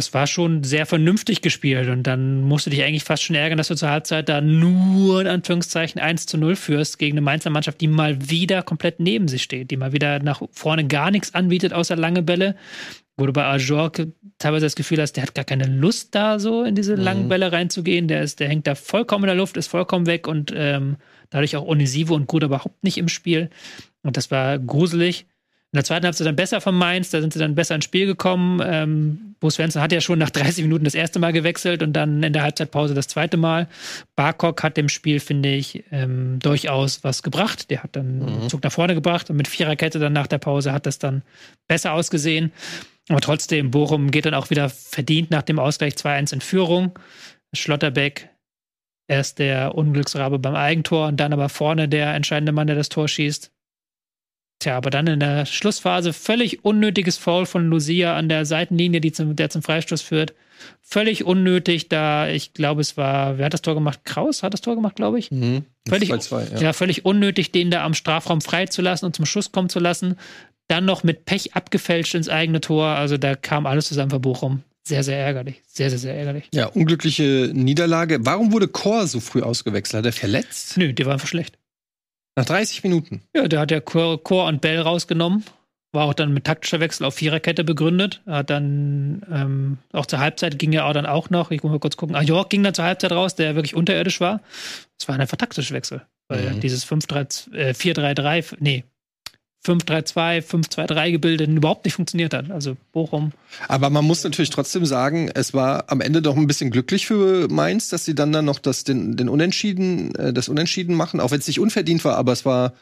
Das 0.00 0.14
war 0.14 0.26
schon 0.26 0.64
sehr 0.64 0.86
vernünftig 0.86 1.42
gespielt 1.42 1.90
und 1.90 2.04
dann 2.04 2.40
musst 2.40 2.64
du 2.64 2.70
dich 2.70 2.82
eigentlich 2.82 3.04
fast 3.04 3.22
schon 3.22 3.36
ärgern, 3.36 3.58
dass 3.58 3.68
du 3.68 3.74
zur 3.74 3.90
Halbzeit 3.90 4.30
da 4.30 4.40
nur 4.40 5.20
in 5.20 5.26
Anführungszeichen 5.26 6.00
1 6.00 6.24
zu 6.24 6.38
0 6.38 6.56
führst 6.56 6.98
gegen 6.98 7.18
eine 7.18 7.20
Mainzer 7.20 7.50
Mannschaft, 7.50 7.82
die 7.82 7.86
mal 7.86 8.30
wieder 8.30 8.62
komplett 8.62 8.98
neben 8.98 9.28
sich 9.28 9.42
steht, 9.42 9.70
die 9.70 9.76
mal 9.76 9.92
wieder 9.92 10.18
nach 10.20 10.40
vorne 10.52 10.86
gar 10.86 11.10
nichts 11.10 11.34
anbietet 11.34 11.74
außer 11.74 11.96
lange 11.96 12.22
Bälle, 12.22 12.56
wo 13.18 13.26
du 13.26 13.34
bei 13.34 13.44
Ajor 13.44 13.92
teilweise 14.38 14.64
das 14.64 14.74
Gefühl 14.74 15.02
hast, 15.02 15.18
der 15.18 15.24
hat 15.24 15.34
gar 15.34 15.44
keine 15.44 15.66
Lust 15.66 16.14
da 16.14 16.38
so 16.38 16.64
in 16.64 16.74
diese 16.74 16.94
langen 16.94 17.28
Bälle 17.28 17.52
reinzugehen, 17.52 18.08
der 18.08 18.22
ist, 18.22 18.40
der 18.40 18.48
hängt 18.48 18.66
da 18.66 18.76
vollkommen 18.76 19.24
in 19.24 19.28
der 19.28 19.36
Luft, 19.36 19.58
ist 19.58 19.66
vollkommen 19.66 20.06
weg 20.06 20.26
und 20.26 20.50
ähm, 20.56 20.96
dadurch 21.28 21.58
auch 21.58 21.66
Onisivo 21.66 22.14
und 22.14 22.26
Gruder 22.26 22.46
überhaupt 22.46 22.82
nicht 22.82 22.96
im 22.96 23.08
Spiel. 23.08 23.50
Und 24.02 24.16
das 24.16 24.30
war 24.30 24.58
gruselig. 24.58 25.26
In 25.72 25.76
der 25.76 25.84
zweiten 25.84 26.04
Halbzeit 26.04 26.26
dann 26.26 26.34
besser 26.34 26.60
von 26.60 26.74
Mainz, 26.74 27.10
da 27.10 27.20
sind 27.20 27.32
sie 27.32 27.38
dann 27.38 27.54
besser 27.54 27.76
ins 27.76 27.84
Spiel 27.84 28.06
gekommen. 28.06 28.60
Ähm, 28.64 29.36
Bo 29.38 29.50
Svensson 29.50 29.80
hat 29.80 29.92
ja 29.92 30.00
schon 30.00 30.18
nach 30.18 30.30
30 30.30 30.64
Minuten 30.64 30.84
das 30.84 30.96
erste 30.96 31.20
Mal 31.20 31.32
gewechselt 31.32 31.84
und 31.84 31.92
dann 31.92 32.24
in 32.24 32.32
der 32.32 32.42
Halbzeitpause 32.42 32.92
das 32.92 33.06
zweite 33.06 33.36
Mal. 33.36 33.68
Barkok 34.16 34.64
hat 34.64 34.76
dem 34.76 34.88
Spiel, 34.88 35.20
finde 35.20 35.50
ich, 35.50 35.84
ähm, 35.92 36.40
durchaus 36.40 37.04
was 37.04 37.22
gebracht. 37.22 37.70
Der 37.70 37.84
hat 37.84 37.94
dann 37.94 38.22
einen 38.22 38.48
Zug 38.48 38.64
nach 38.64 38.72
vorne 38.72 38.96
gebracht 38.96 39.30
und 39.30 39.36
mit 39.36 39.46
Viererkette 39.46 40.00
dann 40.00 40.12
nach 40.12 40.26
der 40.26 40.38
Pause 40.38 40.72
hat 40.72 40.86
das 40.86 40.98
dann 40.98 41.22
besser 41.68 41.92
ausgesehen. 41.92 42.50
Aber 43.08 43.20
trotzdem, 43.20 43.70
Bochum 43.70 44.10
geht 44.10 44.26
dann 44.26 44.34
auch 44.34 44.50
wieder 44.50 44.68
verdient 44.70 45.30
nach 45.30 45.42
dem 45.42 45.60
Ausgleich 45.60 45.94
2-1 45.94 46.32
in 46.32 46.40
Führung. 46.40 46.98
Schlotterbeck 47.52 48.28
erst 49.06 49.38
der 49.38 49.76
Unglücksrabe 49.76 50.40
beim 50.40 50.56
Eigentor 50.56 51.06
und 51.08 51.18
dann 51.18 51.32
aber 51.32 51.48
vorne 51.48 51.88
der 51.88 52.14
entscheidende 52.14 52.52
Mann, 52.52 52.66
der 52.66 52.76
das 52.76 52.88
Tor 52.88 53.06
schießt. 53.06 53.52
Tja, 54.60 54.76
aber 54.76 54.90
dann 54.90 55.06
in 55.06 55.20
der 55.20 55.46
Schlussphase 55.46 56.12
völlig 56.12 56.64
unnötiges 56.66 57.16
Foul 57.16 57.46
von 57.46 57.66
Lucia 57.66 58.14
an 58.14 58.28
der 58.28 58.44
Seitenlinie, 58.44 59.00
die 59.00 59.10
zum, 59.10 59.34
der 59.34 59.48
zum 59.48 59.62
Freistoß 59.62 60.02
führt. 60.02 60.34
Völlig 60.82 61.24
unnötig, 61.24 61.88
da 61.88 62.28
ich 62.28 62.52
glaube, 62.52 62.82
es 62.82 62.98
war, 62.98 63.38
wer 63.38 63.46
hat 63.46 63.54
das 63.54 63.62
Tor 63.62 63.74
gemacht? 63.74 64.00
Kraus 64.04 64.42
hat 64.42 64.52
das 64.52 64.60
Tor 64.60 64.74
gemacht, 64.74 64.96
glaube 64.96 65.18
ich. 65.18 65.30
Mhm. 65.30 65.64
Völlig, 65.88 66.12
2-2, 66.12 66.52
ja. 66.52 66.60
ja. 66.60 66.72
völlig 66.74 67.06
unnötig, 67.06 67.52
den 67.52 67.70
da 67.70 67.84
am 67.84 67.94
Strafraum 67.94 68.42
freizulassen 68.42 69.06
und 69.06 69.16
zum 69.16 69.24
Schuss 69.24 69.50
kommen 69.50 69.70
zu 69.70 69.78
lassen. 69.78 70.16
Dann 70.68 70.84
noch 70.84 71.04
mit 71.04 71.24
Pech 71.24 71.56
abgefälscht 71.56 72.14
ins 72.14 72.28
eigene 72.28 72.60
Tor. 72.60 72.86
Also 72.88 73.16
da 73.16 73.36
kam 73.36 73.64
alles 73.64 73.88
zusammen 73.88 74.10
für 74.10 74.20
Bochum. 74.20 74.62
Sehr, 74.86 75.02
sehr 75.02 75.18
ärgerlich. 75.18 75.62
Sehr, 75.66 75.88
sehr, 75.88 75.98
sehr 75.98 76.14
ärgerlich. 76.14 76.48
Ja, 76.52 76.66
unglückliche 76.66 77.50
Niederlage. 77.54 78.18
Warum 78.20 78.52
wurde 78.52 78.68
Chor 78.68 79.06
so 79.06 79.20
früh 79.20 79.40
ausgewechselt? 79.40 80.00
Hat 80.00 80.06
er 80.06 80.12
verletzt? 80.12 80.76
Nö, 80.76 80.92
die 80.92 81.06
war 81.06 81.14
einfach 81.14 81.28
schlecht. 81.28 81.56
Nach 82.40 82.46
30 82.46 82.82
Minuten. 82.84 83.20
Ja, 83.36 83.46
der 83.48 83.60
hat 83.60 83.70
ja 83.70 83.80
Chor, 83.80 84.22
Chor 84.24 84.46
und 84.46 84.62
Bell 84.62 84.80
rausgenommen. 84.80 85.44
War 85.92 86.04
auch 86.06 86.14
dann 86.14 86.32
mit 86.32 86.44
taktischer 86.44 86.80
Wechsel 86.80 87.04
auf 87.04 87.14
Viererkette 87.14 87.64
begründet. 87.64 88.22
Er 88.24 88.36
hat 88.36 88.48
dann 88.50 89.26
ähm, 89.30 89.78
auch 89.92 90.06
zur 90.06 90.20
Halbzeit 90.20 90.58
ging 90.58 90.72
er 90.72 90.86
auch 90.86 90.94
dann 90.94 91.04
auch 91.04 91.28
noch. 91.28 91.50
Ich 91.50 91.62
muss 91.62 91.70
mal 91.70 91.78
kurz 91.80 91.98
gucken. 91.98 92.16
Ah, 92.16 92.22
York 92.22 92.48
ging 92.48 92.62
dann 92.62 92.72
zur 92.72 92.86
Halbzeit 92.86 93.12
raus, 93.12 93.34
der 93.34 93.56
wirklich 93.56 93.74
unterirdisch 93.74 94.20
war. 94.22 94.40
Es 94.98 95.06
war 95.06 95.18
einfach 95.18 95.36
taktischer 95.36 95.74
Wechsel. 95.74 96.00
Weil 96.28 96.54
Mhm. 96.54 96.60
dieses 96.60 96.84
5-3, 96.86 97.52
äh, 97.52 97.74
4-3-3, 97.74 98.54
nee, 98.60 98.84
5-3-2, 99.64 100.42
5-2-3 100.42 101.12
Gebilde 101.12 101.44
überhaupt 101.44 101.84
nicht 101.84 101.94
funktioniert 101.94 102.32
hat. 102.32 102.50
Also 102.50 102.76
Bochum. 102.92 103.32
Aber 103.68 103.90
man 103.90 104.04
muss 104.04 104.24
natürlich 104.24 104.50
trotzdem 104.50 104.86
sagen, 104.86 105.30
es 105.34 105.52
war 105.52 105.84
am 105.88 106.00
Ende 106.00 106.22
doch 106.22 106.36
ein 106.36 106.46
bisschen 106.46 106.70
glücklich 106.70 107.06
für 107.06 107.46
Mainz, 107.48 107.88
dass 107.88 108.04
sie 108.04 108.14
dann 108.14 108.32
dann 108.32 108.46
noch 108.46 108.58
das, 108.58 108.84
den, 108.84 109.16
den 109.16 109.28
Unentschieden, 109.28 110.14
äh, 110.14 110.32
das 110.32 110.48
Unentschieden 110.48 110.94
machen, 110.94 111.20
auch 111.20 111.30
wenn 111.30 111.40
es 111.40 111.46
nicht 111.46 111.60
unverdient 111.60 112.04
war, 112.04 112.16
aber 112.16 112.32
es 112.32 112.46
war 112.46 112.72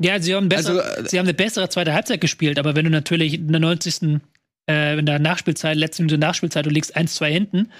Ja, 0.00 0.20
sie 0.20 0.34
haben, 0.34 0.48
besser, 0.48 0.70
Also, 0.70 0.80
äh, 0.80 1.08
sie 1.08 1.18
haben 1.18 1.26
eine 1.26 1.34
bessere 1.34 1.68
zweite 1.68 1.94
Halbzeit 1.94 2.20
gespielt, 2.20 2.58
aber 2.58 2.74
wenn 2.74 2.84
du 2.84 2.90
natürlich 2.90 3.34
in 3.34 3.48
der 3.48 3.60
90. 3.60 4.20
Äh, 4.68 4.98
in 4.98 5.06
der 5.06 5.20
Nachspielzeit, 5.20 5.76
letzte 5.76 6.02
Minute 6.02 6.18
Nachspielzeit, 6.18 6.66
du 6.66 6.70
liegst 6.70 6.96
1-2 6.96 7.26
hinten, 7.26 7.70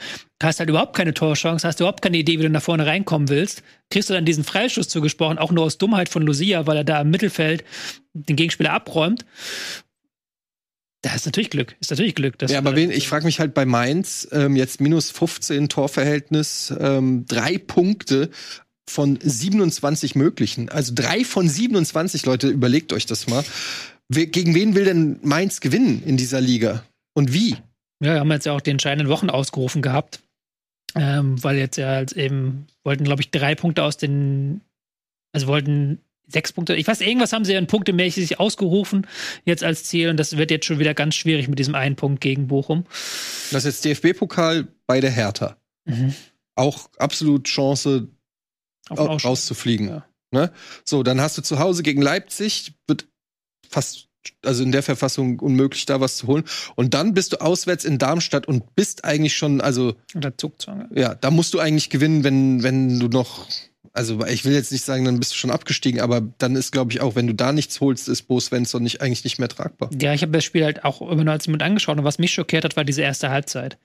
hast 0.41 0.61
halt 0.61 0.69
überhaupt 0.69 0.97
keine 0.97 1.15
Torchance, 1.15 1.67
hast 1.67 1.81
überhaupt 1.81 2.01
keine 2.01 2.17
Idee, 2.17 2.39
wie 2.39 2.45
du 2.45 2.51
nach 2.51 2.63
vorne 2.63 2.87
reinkommen 2.87 3.29
willst, 3.29 3.65
kriegst 3.91 4.09
du 4.09 4.15
dann 4.15 4.25
diesen 4.25 4.45
Freischuss 4.45 4.89
zugesprochen, 4.89 5.39
auch 5.39 5.51
nur 5.51 5.65
aus 5.65 5.79
Dummheit 5.79 6.09
von 6.09 6.23
Lucia, 6.23 6.67
weil 6.67 6.77
er 6.77 6.85
da 6.85 7.01
im 7.01 7.11
Mittelfeld 7.11 7.65
den 8.15 8.37
Gegenspieler 8.37 8.73
abräumt. 8.73 9.25
Das 11.03 11.17
ist 11.17 11.27
natürlich 11.27 11.51
Glück. 11.51 11.77
Ist 11.81 11.91
natürlich 11.91 12.15
Glück. 12.15 12.35
ja, 12.49 12.59
aber 12.59 12.75
wen, 12.75 12.91
ich 12.91 13.07
frage 13.09 13.27
mich 13.27 13.39
halt 13.39 13.55
bei 13.55 13.65
Mainz, 13.65 14.29
ähm, 14.33 14.57
jetzt 14.57 14.81
minus 14.81 15.11
15 15.11 15.69
Torverhältnis, 15.69 16.75
ähm, 16.79 17.27
drei 17.27 17.59
Punkte 17.59 18.31
von 18.89 19.19
27 19.21 20.15
möglichen. 20.15 20.69
Also 20.69 20.93
drei 20.95 21.25
von 21.25 21.49
27, 21.49 22.27
Leute, 22.27 22.49
überlegt 22.49 22.93
euch 22.93 23.07
das 23.07 23.27
mal. 23.27 23.45
Gegen 24.09 24.55
wen 24.55 24.75
will 24.75 24.85
denn 24.85 25.19
Mainz 25.23 25.61
gewinnen 25.61 26.03
in 26.05 26.17
dieser 26.17 26.41
Liga? 26.41 26.85
Und 27.15 27.33
wie? 27.33 27.57
Ja, 28.01 28.15
wir 28.15 28.21
haben 28.21 28.31
jetzt 28.31 28.47
ja 28.47 28.53
auch 28.53 28.61
die 28.61 28.71
entscheidenden 28.71 29.09
Wochen 29.09 29.31
ausgerufen 29.31 29.83
gehabt. 29.83 30.21
Ähm, 30.95 31.43
weil 31.43 31.57
jetzt 31.57 31.77
ja 31.77 31.91
als 31.91 32.13
eben 32.15 32.67
wollten, 32.83 33.05
glaube 33.05 33.21
ich, 33.21 33.31
drei 33.31 33.55
Punkte 33.55 33.83
aus 33.83 33.99
den, 33.99 34.63
also 35.33 35.47
wollten 35.47 35.99
sechs 36.27 36.53
Punkte, 36.53 36.75
ich 36.75 36.87
weiß, 36.87 37.01
irgendwas 37.01 37.33
haben 37.33 37.45
sie 37.45 37.53
ja 37.53 37.59
in 37.59 37.67
punktemäßig 37.67 38.41
ausgerufen 38.41 39.07
jetzt 39.45 39.63
als 39.63 39.85
Ziel 39.85 40.09
und 40.09 40.17
das 40.17 40.37
wird 40.37 40.51
jetzt 40.51 40.67
schon 40.67 40.79
wieder 40.79 40.95
ganz 40.95 41.15
schwierig 41.15 41.49
mit 41.49 41.59
diesem 41.59 41.75
einen 41.75 41.97
Punkt 41.97 42.21
gegen 42.21 42.49
Bochum. 42.49 42.85
Das 43.51 43.65
ist 43.65 43.85
jetzt 43.85 44.05
DFB-Pokal 44.05 44.69
bei 44.87 45.01
der 45.01 45.11
Hertha. 45.11 45.57
Mhm. 45.85 46.15
Auch 46.55 46.89
absolut 46.99 47.45
Chance, 47.45 48.09
rauszufliegen. 48.91 49.89
Ja. 49.89 50.07
Ne? 50.33 50.53
So, 50.85 51.03
dann 51.03 51.21
hast 51.21 51.37
du 51.39 51.43
zu 51.43 51.59
Hause 51.59 51.83
gegen 51.83 52.03
Leipzig, 52.03 52.73
wird 52.87 53.07
fast, 53.71 54.09
also 54.45 54.63
in 54.63 54.73
der 54.73 54.83
Verfassung 54.83 55.39
unmöglich, 55.41 55.87
da 55.87 56.01
was 56.01 56.17
zu 56.17 56.27
holen. 56.27 56.45
Und 56.75 56.95
dann 56.95 57.15
bist 57.15 57.33
du 57.33 57.41
auswärts 57.41 57.85
in 57.85 57.99
Darmstadt 57.99 58.47
und 58.47 58.75
bist 58.75 59.05
eigentlich 59.05 59.37
schon, 59.37 59.61
also. 59.61 59.95
Unter 60.15 60.37
Zugzwang. 60.37 60.89
Ja, 60.95 61.15
da 61.15 61.31
musst 61.31 61.55
du 61.55 61.59
eigentlich 61.59 61.91
gewinnen, 61.91 62.25
wenn, 62.25 62.63
wenn 62.63 62.99
du 62.99 63.09
noch. 63.09 63.47
Also 63.93 64.27
ich 64.27 64.45
will 64.45 64.53
jetzt 64.53 64.73
nicht 64.73 64.85
sagen, 64.85 65.07
dann 65.07 65.19
bist 65.19 65.33
du 65.33 65.37
schon 65.37 65.51
abgestiegen, 65.51 66.03
aber 66.03 66.21
dann 66.21 66.55
ist, 66.55 66.71
glaube 66.71 66.93
ich, 66.93 67.01
auch, 67.01 67.15
wenn 67.15 67.27
du 67.27 67.35
da 67.35 67.55
nichts 67.55 67.81
holst, 67.81 68.11
ist 68.11 68.25
Bo 68.25 68.39
Svensson 68.39 68.83
nicht, 68.83 69.01
eigentlich 69.01 69.25
nicht 69.25 69.39
mehr 69.39 69.49
tragbar. 69.49 69.89
Ja, 69.99 70.13
ich 70.13 70.21
habe 70.21 70.33
das 70.33 70.45
Spiel 70.45 70.65
halt 70.65 70.85
auch 70.85 71.01
immer 71.01 71.25
nur 71.25 71.33
als 71.33 71.47
jemand 71.47 71.63
angeschaut 71.63 71.97
und 71.97 72.05
was 72.05 72.19
mich 72.19 72.35
schockiert 72.35 72.65
hat, 72.65 72.77
war 72.77 72.85
diese 72.85 73.01
erste 73.01 73.31
Halbzeit 73.31 73.79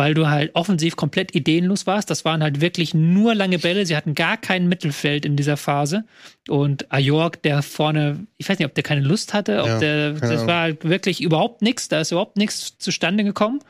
weil 0.00 0.14
du 0.14 0.30
halt 0.30 0.54
offensiv 0.54 0.96
komplett 0.96 1.34
ideenlos 1.34 1.86
warst. 1.86 2.08
Das 2.08 2.24
waren 2.24 2.42
halt 2.42 2.62
wirklich 2.62 2.94
nur 2.94 3.34
lange 3.34 3.58
Bälle. 3.58 3.84
Sie 3.84 3.94
hatten 3.94 4.14
gar 4.14 4.38
kein 4.38 4.66
Mittelfeld 4.66 5.26
in 5.26 5.36
dieser 5.36 5.58
Phase. 5.58 6.04
Und 6.48 6.90
Ajork, 6.90 7.42
der 7.42 7.60
vorne, 7.60 8.26
ich 8.38 8.48
weiß 8.48 8.58
nicht, 8.58 8.66
ob 8.66 8.74
der 8.74 8.82
keine 8.82 9.02
Lust 9.02 9.34
hatte, 9.34 9.60
ob 9.60 9.68
ja, 9.68 9.78
der, 9.78 10.12
das 10.12 10.46
war 10.46 10.62
halt 10.62 10.88
wirklich 10.88 11.20
überhaupt 11.20 11.60
nichts. 11.60 11.88
Da 11.88 12.00
ist 12.00 12.12
überhaupt 12.12 12.38
nichts 12.38 12.78
zustande 12.78 13.24
gekommen. 13.24 13.60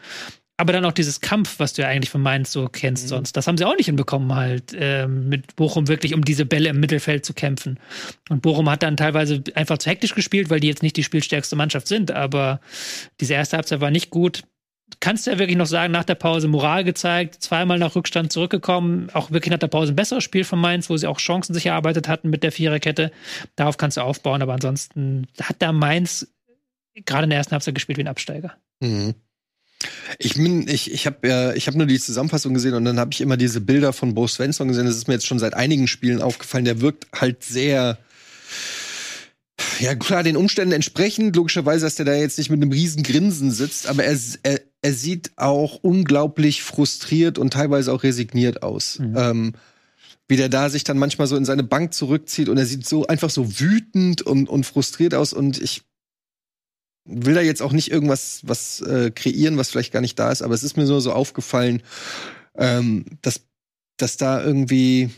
Aber 0.57 0.73
dann 0.73 0.85
auch 0.85 0.93
dieses 0.93 1.21
Kampf, 1.21 1.59
was 1.59 1.73
du 1.73 1.83
ja 1.83 1.89
eigentlich 1.89 2.11
von 2.11 2.23
Mainz 2.23 2.53
so 2.53 2.69
kennst 2.69 3.07
mhm. 3.07 3.09
sonst, 3.09 3.37
das 3.37 3.49
haben 3.49 3.59
sie 3.59 3.65
auch 3.65 3.77
nicht 3.77 3.87
hinbekommen, 3.87 4.33
halt 4.37 4.73
ähm, 4.79 5.29
mit 5.29 5.57
Bochum 5.57 5.89
wirklich 5.89 6.15
um 6.15 6.25
diese 6.25 6.45
Bälle 6.45 6.69
im 6.69 6.79
Mittelfeld 6.79 7.25
zu 7.25 7.35
kämpfen. 7.35 7.81
Und 8.29 8.41
Bochum 8.41 8.71
hat 8.71 8.85
dann 8.85 8.97
teilweise 8.97 9.43
einfach 9.57 9.79
zu 9.79 9.91
hektisch 9.91 10.15
gespielt, 10.15 10.49
weil 10.49 10.61
die 10.61 10.69
jetzt 10.69 10.85
nicht 10.85 10.97
die 10.97 11.03
spielstärkste 11.03 11.57
Mannschaft 11.57 11.89
sind. 11.89 12.13
Aber 12.13 12.61
diese 13.21 13.35
erste 13.35 13.57
Halbzeit 13.57 13.81
war 13.81 13.91
nicht 13.91 14.11
gut 14.11 14.45
kannst 15.01 15.27
du 15.27 15.31
ja 15.31 15.39
wirklich 15.39 15.57
noch 15.57 15.67
sagen, 15.67 15.93
nach 15.93 16.05
der 16.05 16.15
Pause 16.15 16.47
Moral 16.47 16.85
gezeigt, 16.85 17.43
zweimal 17.43 17.79
nach 17.79 17.97
Rückstand 17.97 18.33
zurückgekommen, 18.33 19.09
auch 19.13 19.31
wirklich 19.31 19.51
nach 19.51 19.59
der 19.59 19.69
Pause 19.69 19.93
ein 19.93 19.97
besseres 19.97 20.23
Spiel 20.23 20.45
von 20.45 20.61
Mainz, 20.61 20.91
wo 20.91 20.97
sie 20.97 21.07
auch 21.07 21.19
Chancen 21.19 21.55
sich 21.55 21.67
erarbeitet 21.67 22.07
hatten 22.07 22.31
mit 22.31 22.43
der 22.43 22.53
Viererkette. 22.53 23.11
Darauf 23.57 23.79
kannst 23.79 23.97
du 23.97 24.03
aufbauen, 24.03 24.43
aber 24.43 24.53
ansonsten 24.53 25.27
hat 25.41 25.57
da 25.61 25.73
Mainz 25.73 26.29
gerade 27.07 27.25
in 27.25 27.31
der 27.31 27.39
ersten 27.39 27.53
Halbzeit 27.53 27.75
gespielt 27.75 27.99
wie 27.99 28.03
ein 28.03 28.09
Absteiger. 28.09 28.55
Mhm. 28.81 29.15
Ich 30.19 30.35
bin, 30.35 30.69
ich, 30.69 30.93
ich 30.93 31.07
habe 31.07 31.27
ja, 31.27 31.55
ich 31.55 31.67
habe 31.67 31.79
nur 31.79 31.87
die 31.87 31.99
Zusammenfassung 31.99 32.53
gesehen 32.53 32.75
und 32.75 32.85
dann 32.85 33.01
habe 33.01 33.13
ich 33.13 33.23
immer 33.23 33.39
diese 33.39 33.63
Bilder 33.63 33.95
von 33.95 34.15
Bo 34.15 34.27
Svensson 34.27 34.69
gesehen. 34.69 34.85
Das 34.85 34.97
ist 34.97 35.09
mir 35.09 35.15
jetzt 35.15 35.27
schon 35.27 35.39
seit 35.39 35.55
einigen 35.55 35.89
Spielen 35.89 36.21
aufgefallen. 36.21 36.67
Der 36.67 36.83
wirkt 36.83 37.07
halt 37.19 37.43
sehr, 37.45 37.97
ja 39.79 39.95
klar, 39.95 40.23
den 40.23 40.37
Umständen 40.37 40.73
entsprechend, 40.73 41.35
logischerweise, 41.35 41.87
dass 41.87 41.95
der 41.95 42.05
da 42.05 42.15
jetzt 42.15 42.37
nicht 42.37 42.51
mit 42.51 42.61
einem 42.61 42.73
riesen 42.73 43.03
Grinsen 43.03 43.51
sitzt, 43.51 43.87
aber 43.87 44.05
er, 44.05 44.19
er, 44.43 44.61
er 44.83 44.93
sieht 44.93 45.33
auch 45.37 45.81
unglaublich 45.83 46.63
frustriert 46.63 47.39
und 47.39 47.53
teilweise 47.53 47.93
auch 47.93 48.03
resigniert 48.03 48.63
aus. 48.63 48.99
Mhm. 48.99 49.15
Ähm, 49.17 49.53
wie 50.29 50.37
der 50.37 50.49
da 50.49 50.71
sich 50.71 50.85
dann 50.85 50.99
manchmal 50.99 51.27
so 51.27 51.37
in 51.37 51.45
seine 51.45 51.65
Bank 51.65 51.93
zurückzieht 51.93 52.49
und 52.49 52.57
er 52.57 52.65
sieht 52.65 52.87
so 52.87 53.07
einfach 53.07 53.31
so 53.31 53.61
wütend 53.61 54.23
und, 54.23 54.49
und 54.49 54.65
frustriert 54.65 55.13
aus 55.13 55.33
und 55.33 55.61
ich 55.61 55.83
will 57.05 57.35
da 57.35 57.41
jetzt 57.41 57.63
auch 57.63 57.73
nicht 57.73 57.91
irgendwas 57.91 58.41
was 58.45 58.81
äh, 58.81 59.11
kreieren, 59.11 59.57
was 59.57 59.71
vielleicht 59.71 59.93
gar 59.93 60.01
nicht 60.01 60.19
da 60.19 60.31
ist, 60.31 60.43
aber 60.43 60.55
es 60.55 60.63
ist 60.63 60.77
mir 60.77 60.85
nur 60.87 61.01
so 61.01 61.13
aufgefallen, 61.13 61.83
ähm, 62.55 63.07
dass, 63.23 63.41
dass 63.97 64.17
da 64.17 64.43
irgendwie 64.43 65.11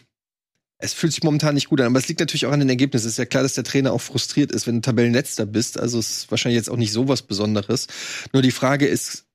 es 0.79 0.95
fühlt 0.95 1.13
sich 1.13 1.23
momentan 1.23 1.55
nicht 1.55 1.69
gut 1.69 1.81
an, 1.81 1.87
aber 1.87 1.99
es 1.99 2.09
liegt 2.09 2.19
natürlich 2.19 2.47
auch 2.47 2.53
an 2.53 2.59
den 2.59 2.69
Ergebnissen. 2.69 3.07
Es 3.07 3.13
ist 3.13 3.19
ja 3.19 3.25
klar, 3.25 3.45
dass 3.45 3.55
der 3.55 3.63
Trainer 3.63 3.93
auch 3.93 4.01
frustriert 4.01 4.51
ist, 4.51 4.67
wenn 4.67 4.77
du 4.77 4.81
Tabellenletzter 4.81 5.47
bist. 5.47 5.79
Also 5.79 6.01
es 6.01 6.11
ist 6.11 6.31
wahrscheinlich 6.33 6.57
jetzt 6.57 6.69
auch 6.69 6.77
nicht 6.77 6.91
so 6.91 7.07
was 7.07 7.23
Besonderes. 7.23 7.87
Nur 8.33 8.43
die 8.43 8.51
Frage 8.51 8.89
ist, 8.89 9.27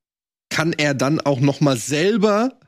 kann 0.50 0.74
er 0.74 0.94
dann 0.94 1.20
auch 1.20 1.40
noch 1.40 1.62
mal 1.62 1.78
selber 1.78 2.60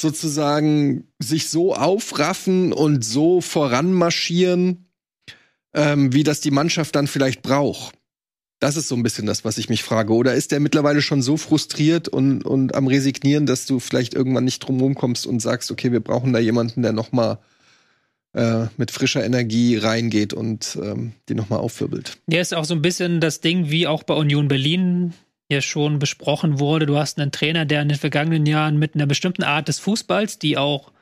sozusagen 0.00 1.08
sich 1.18 1.48
so 1.48 1.74
aufraffen 1.74 2.72
und 2.72 3.04
so 3.04 3.40
voranmarschieren, 3.40 4.86
ähm, 5.74 6.12
wie 6.12 6.24
das 6.24 6.40
die 6.40 6.50
Mannschaft 6.50 6.96
dann 6.96 7.06
vielleicht 7.06 7.42
braucht? 7.42 7.94
Das 8.60 8.76
ist 8.76 8.88
so 8.88 8.94
ein 8.94 9.02
bisschen 9.02 9.26
das, 9.26 9.44
was 9.44 9.56
ich 9.56 9.70
mich 9.70 9.82
frage. 9.82 10.12
Oder 10.12 10.34
ist 10.34 10.52
der 10.52 10.60
mittlerweile 10.60 11.00
schon 11.00 11.22
so 11.22 11.36
frustriert 11.38 12.08
und, 12.08 12.44
und 12.44 12.74
am 12.74 12.86
Resignieren, 12.86 13.46
dass 13.46 13.64
du 13.64 13.80
vielleicht 13.80 14.12
irgendwann 14.12 14.44
nicht 14.44 14.60
drum 14.60 14.94
kommst 14.94 15.26
und 15.26 15.40
sagst, 15.40 15.70
okay, 15.70 15.92
wir 15.92 16.00
brauchen 16.00 16.32
da 16.32 16.38
jemanden, 16.38 16.82
der 16.82 16.92
noch 16.92 17.12
mal 17.12 17.38
äh, 18.34 18.66
mit 18.76 18.90
frischer 18.90 19.24
Energie 19.24 19.76
reingeht 19.76 20.34
und 20.34 20.78
ähm, 20.82 21.12
die 21.28 21.34
nochmal 21.34 21.60
aufwirbelt. 21.60 22.18
Ja, 22.28 22.40
ist 22.40 22.54
auch 22.54 22.66
so 22.66 22.74
ein 22.74 22.82
bisschen 22.82 23.20
das 23.20 23.40
Ding, 23.40 23.70
wie 23.70 23.86
auch 23.86 24.02
bei 24.02 24.14
Union 24.14 24.48
Berlin 24.48 25.14
ja 25.50 25.60
schon 25.60 25.98
besprochen 25.98 26.58
wurde. 26.60 26.86
Du 26.86 26.96
hast 26.96 27.18
einen 27.18 27.32
Trainer, 27.32 27.64
der 27.64 27.82
in 27.82 27.88
den 27.88 27.98
vergangenen 27.98 28.46
Jahren 28.46 28.78
mit 28.78 28.94
einer 28.94 29.06
bestimmten 29.06 29.42
Art 29.42 29.68
des 29.68 29.78
Fußballs, 29.78 30.38
die 30.38 30.56
auch 30.56 30.92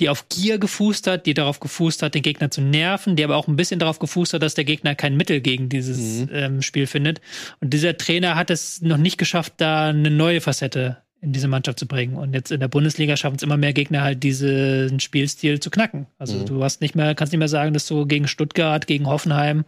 die 0.00 0.08
auf 0.08 0.28
Gier 0.28 0.58
gefußt 0.58 1.06
hat, 1.06 1.26
die 1.26 1.34
darauf 1.34 1.60
gefußt 1.60 2.02
hat, 2.02 2.14
den 2.14 2.22
Gegner 2.22 2.50
zu 2.50 2.62
nerven, 2.62 3.16
die 3.16 3.24
aber 3.24 3.36
auch 3.36 3.48
ein 3.48 3.56
bisschen 3.56 3.78
darauf 3.78 3.98
gefußt 3.98 4.32
hat, 4.32 4.42
dass 4.42 4.54
der 4.54 4.64
Gegner 4.64 4.94
kein 4.94 5.16
Mittel 5.16 5.40
gegen 5.40 5.68
dieses 5.68 6.22
mhm. 6.22 6.28
ähm, 6.32 6.62
Spiel 6.62 6.86
findet. 6.86 7.20
Und 7.60 7.70
dieser 7.74 7.96
Trainer 7.96 8.34
hat 8.34 8.50
es 8.50 8.80
noch 8.80 8.96
nicht 8.96 9.18
geschafft, 9.18 9.54
da 9.58 9.88
eine 9.88 10.10
neue 10.10 10.40
Facette 10.40 11.02
in 11.22 11.32
diese 11.32 11.46
Mannschaft 11.46 11.78
zu 11.78 11.86
bringen. 11.86 12.16
Und 12.16 12.34
jetzt 12.34 12.50
in 12.50 12.58
der 12.58 12.66
Bundesliga 12.66 13.16
schaffen 13.16 13.36
es 13.36 13.44
immer 13.44 13.56
mehr 13.56 13.72
Gegner 13.72 14.02
halt 14.02 14.24
diesen 14.24 14.98
Spielstil 14.98 15.60
zu 15.60 15.70
knacken. 15.70 16.06
Also 16.18 16.38
mhm. 16.38 16.46
du 16.46 16.64
hast 16.64 16.80
nicht 16.80 16.96
mehr, 16.96 17.14
kannst 17.14 17.32
nicht 17.32 17.38
mehr 17.38 17.46
sagen, 17.46 17.72
dass 17.72 17.86
du 17.86 18.06
gegen 18.06 18.26
Stuttgart, 18.26 18.88
gegen 18.88 19.06
Hoffenheim 19.06 19.64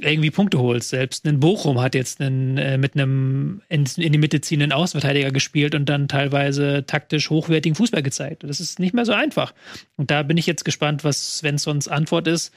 irgendwie 0.00 0.32
Punkte 0.32 0.58
holst. 0.58 0.88
Selbst 0.88 1.26
ein 1.26 1.38
Bochum 1.38 1.80
hat 1.80 1.94
jetzt 1.94 2.20
einen, 2.20 2.58
äh, 2.58 2.76
mit 2.76 2.96
einem 2.96 3.62
in, 3.68 3.84
in, 3.96 4.12
die 4.12 4.18
Mitte 4.18 4.40
ziehenden 4.40 4.72
Außenverteidiger 4.72 5.30
gespielt 5.30 5.76
und 5.76 5.88
dann 5.88 6.08
teilweise 6.08 6.84
taktisch 6.84 7.30
hochwertigen 7.30 7.76
Fußball 7.76 8.02
gezeigt. 8.02 8.42
Das 8.42 8.58
ist 8.58 8.80
nicht 8.80 8.94
mehr 8.94 9.06
so 9.06 9.12
einfach. 9.12 9.54
Und 9.96 10.10
da 10.10 10.24
bin 10.24 10.36
ich 10.36 10.46
jetzt 10.46 10.64
gespannt, 10.64 11.04
was 11.04 11.38
Svenssons 11.38 11.86
Antwort 11.86 12.26
ist. 12.26 12.52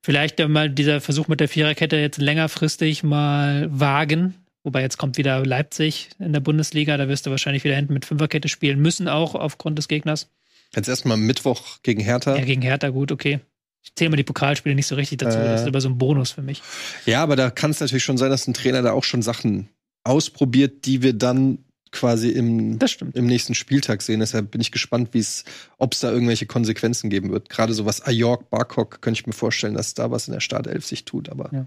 Vielleicht 0.00 0.40
mal 0.48 0.68
dieser 0.68 1.00
Versuch 1.00 1.28
mit 1.28 1.38
der 1.38 1.48
Viererkette 1.48 1.96
jetzt 1.96 2.18
längerfristig 2.18 3.04
mal 3.04 3.68
wagen, 3.70 4.34
Wobei 4.68 4.82
jetzt 4.82 4.98
kommt 4.98 5.16
wieder 5.16 5.46
Leipzig 5.46 6.10
in 6.18 6.34
der 6.34 6.40
Bundesliga. 6.40 6.98
Da 6.98 7.08
wirst 7.08 7.24
du 7.24 7.30
wahrscheinlich 7.30 7.64
wieder 7.64 7.74
hinten 7.74 7.94
mit 7.94 8.04
Fünferkette 8.04 8.48
spielen 8.48 8.78
müssen, 8.80 9.08
auch 9.08 9.34
aufgrund 9.34 9.78
des 9.78 9.88
Gegners. 9.88 10.28
Jetzt 10.76 10.90
erstmal 10.90 11.16
Mittwoch 11.16 11.78
gegen 11.82 12.02
Hertha. 12.02 12.36
Ja, 12.36 12.44
gegen 12.44 12.60
Hertha, 12.60 12.90
gut, 12.90 13.10
okay. 13.10 13.40
Ich 13.82 13.94
zähle 13.94 14.10
mal 14.10 14.16
die 14.16 14.24
Pokalspiele 14.24 14.74
nicht 14.74 14.86
so 14.86 14.94
richtig 14.94 15.20
dazu. 15.20 15.38
Äh, 15.38 15.44
das 15.44 15.62
ist 15.62 15.68
aber 15.68 15.80
so 15.80 15.88
ein 15.88 15.96
Bonus 15.96 16.32
für 16.32 16.42
mich. 16.42 16.60
Ja, 17.06 17.22
aber 17.22 17.34
da 17.34 17.48
kann 17.48 17.70
es 17.70 17.80
natürlich 17.80 18.04
schon 18.04 18.18
sein, 18.18 18.28
dass 18.28 18.46
ein 18.46 18.52
Trainer 18.52 18.82
da 18.82 18.92
auch 18.92 19.04
schon 19.04 19.22
Sachen 19.22 19.70
ausprobiert, 20.04 20.84
die 20.84 21.00
wir 21.00 21.14
dann 21.14 21.64
quasi 21.90 22.28
im, 22.28 22.78
im 23.14 23.26
nächsten 23.26 23.54
Spieltag 23.54 24.02
sehen. 24.02 24.20
Deshalb 24.20 24.50
bin 24.50 24.60
ich 24.60 24.70
gespannt, 24.70 25.08
ob 25.78 25.94
es 25.94 26.00
da 26.00 26.12
irgendwelche 26.12 26.44
Konsequenzen 26.44 27.08
geben 27.08 27.32
wird. 27.32 27.48
Gerade 27.48 27.72
so 27.72 27.86
was 27.86 28.06
Ajork, 28.06 28.50
Barkok, 28.50 29.00
könnte 29.00 29.18
ich 29.18 29.26
mir 29.26 29.32
vorstellen, 29.32 29.72
dass 29.72 29.94
da 29.94 30.10
was 30.10 30.28
in 30.28 30.34
der 30.34 30.40
Startelf 30.40 30.84
sich 30.84 31.06
tut. 31.06 31.30
Aber 31.30 31.48
ja. 31.54 31.66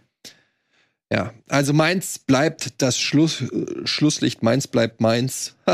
Ja, 1.12 1.34
also 1.50 1.74
Mainz 1.74 2.20
bleibt 2.20 2.82
das 2.82 2.98
Schluss, 2.98 3.42
äh, 3.42 3.86
Schlusslicht, 3.86 4.44
Mainz 4.44 4.68
bleibt 4.68 5.02
Mainz. 5.02 5.56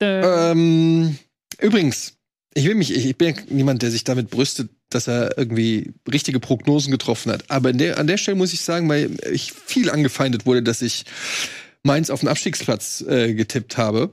ähm, 0.00 1.18
übrigens, 1.58 2.18
ich 2.54 2.66
will 2.66 2.74
mich, 2.74 2.94
ich, 2.94 3.06
ich 3.06 3.16
bin 3.16 3.34
ja 3.34 3.42
niemand, 3.48 3.82
der 3.82 3.90
sich 3.90 4.04
damit 4.04 4.30
brüstet, 4.30 4.68
dass 4.90 5.08
er 5.08 5.38
irgendwie 5.38 5.94
richtige 6.10 6.40
Prognosen 6.40 6.90
getroffen 6.90 7.32
hat. 7.32 7.50
Aber 7.50 7.72
der, 7.72 7.98
an 7.98 8.06
der 8.06 8.18
Stelle 8.18 8.36
muss 8.36 8.52
ich 8.52 8.60
sagen, 8.60 8.88
weil 8.88 9.16
ich 9.32 9.52
viel 9.52 9.90
angefeindet 9.90 10.44
wurde, 10.44 10.62
dass 10.62 10.82
ich 10.82 11.04
Mainz 11.82 12.10
auf 12.10 12.20
den 12.20 12.28
Abstiegsplatz 12.28 13.02
äh, 13.08 13.32
getippt 13.34 13.78
habe. 13.78 14.12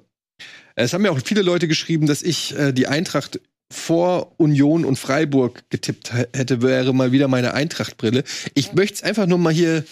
Es 0.76 0.94
haben 0.94 1.04
ja 1.06 1.12
auch 1.12 1.20
viele 1.24 1.42
Leute 1.42 1.68
geschrieben, 1.68 2.08
dass 2.08 2.24
ich 2.24 2.58
äh, 2.58 2.72
die 2.72 2.88
Eintracht 2.88 3.40
vor 3.74 4.34
Union 4.38 4.86
und 4.86 4.98
Freiburg 4.98 5.70
getippt 5.70 6.14
hätte, 6.14 6.62
wäre 6.62 6.94
mal 6.94 7.12
wieder 7.12 7.28
meine 7.28 7.54
Eintracht-Brille. 7.54 8.24
Ich 8.54 8.74
möchte 8.74 8.96
es 8.96 9.04
einfach 9.04 9.26
nur 9.26 9.38
mal 9.38 9.54
hier. 9.54 9.84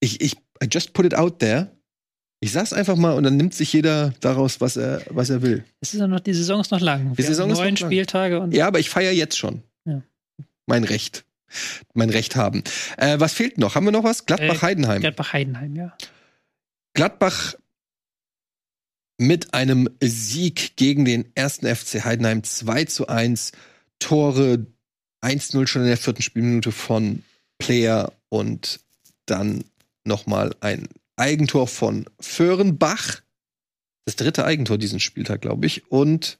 Ich, 0.00 0.20
ich, 0.20 0.36
I 0.62 0.68
just 0.70 0.92
put 0.92 1.04
it 1.04 1.14
out 1.14 1.38
there. 1.40 1.70
Ich 2.40 2.52
sag's 2.52 2.72
einfach 2.72 2.96
mal 2.96 3.12
und 3.14 3.24
dann 3.24 3.36
nimmt 3.36 3.54
sich 3.54 3.72
jeder 3.72 4.12
daraus, 4.20 4.60
was 4.60 4.76
er, 4.76 5.02
was 5.10 5.30
er 5.30 5.42
will. 5.42 5.64
Es 5.80 5.94
ist 5.94 6.00
ja 6.00 6.06
noch, 6.06 6.20
die 6.20 6.34
Saison 6.34 6.60
ist 6.60 6.70
noch 6.70 6.80
lang. 6.80 7.12
Die 7.12 7.18
Wir 7.18 7.24
Saison 7.24 7.50
neun 7.50 7.76
Spieltage 7.76 8.40
und. 8.40 8.54
Ja, 8.54 8.66
aber 8.66 8.78
ich 8.78 8.90
feiere 8.90 9.12
jetzt 9.12 9.36
schon. 9.38 9.62
Ja. 9.84 10.02
Mein 10.66 10.84
Recht. 10.84 11.24
mein 11.94 12.10
Recht 12.10 12.36
haben. 12.36 12.62
Äh, 12.96 13.18
was 13.20 13.32
fehlt 13.32 13.58
noch? 13.58 13.74
Haben 13.74 13.86
wir 13.86 13.92
noch 13.92 14.04
was? 14.04 14.26
Gladbach-Heidenheim. 14.26 14.98
Äh, 14.98 15.00
Gladbach-Heidenheim, 15.00 15.76
ja. 15.76 15.96
Gladbach 16.94 17.54
mit 19.18 19.54
einem 19.54 19.88
Sieg 20.02 20.76
gegen 20.76 21.04
den 21.04 21.30
ersten 21.34 21.66
FC 21.66 22.04
Heidenheim 22.04 22.44
2 22.44 22.84
zu 22.84 23.08
1. 23.08 23.52
Tore 23.98 24.66
1-0 25.22 25.66
schon 25.66 25.82
in 25.82 25.88
der 25.88 25.96
vierten 25.96 26.22
Spielminute 26.22 26.72
von 26.72 27.22
Player 27.58 28.12
und 28.28 28.80
dann 29.24 29.64
nochmal 30.04 30.54
ein 30.60 30.88
Eigentor 31.16 31.66
von 31.66 32.06
Föhrenbach. 32.20 33.22
Das 34.04 34.16
dritte 34.16 34.44
Eigentor 34.44 34.78
diesen 34.78 35.00
Spieltag, 35.00 35.40
glaube 35.40 35.66
ich. 35.66 35.90
Und 35.90 36.38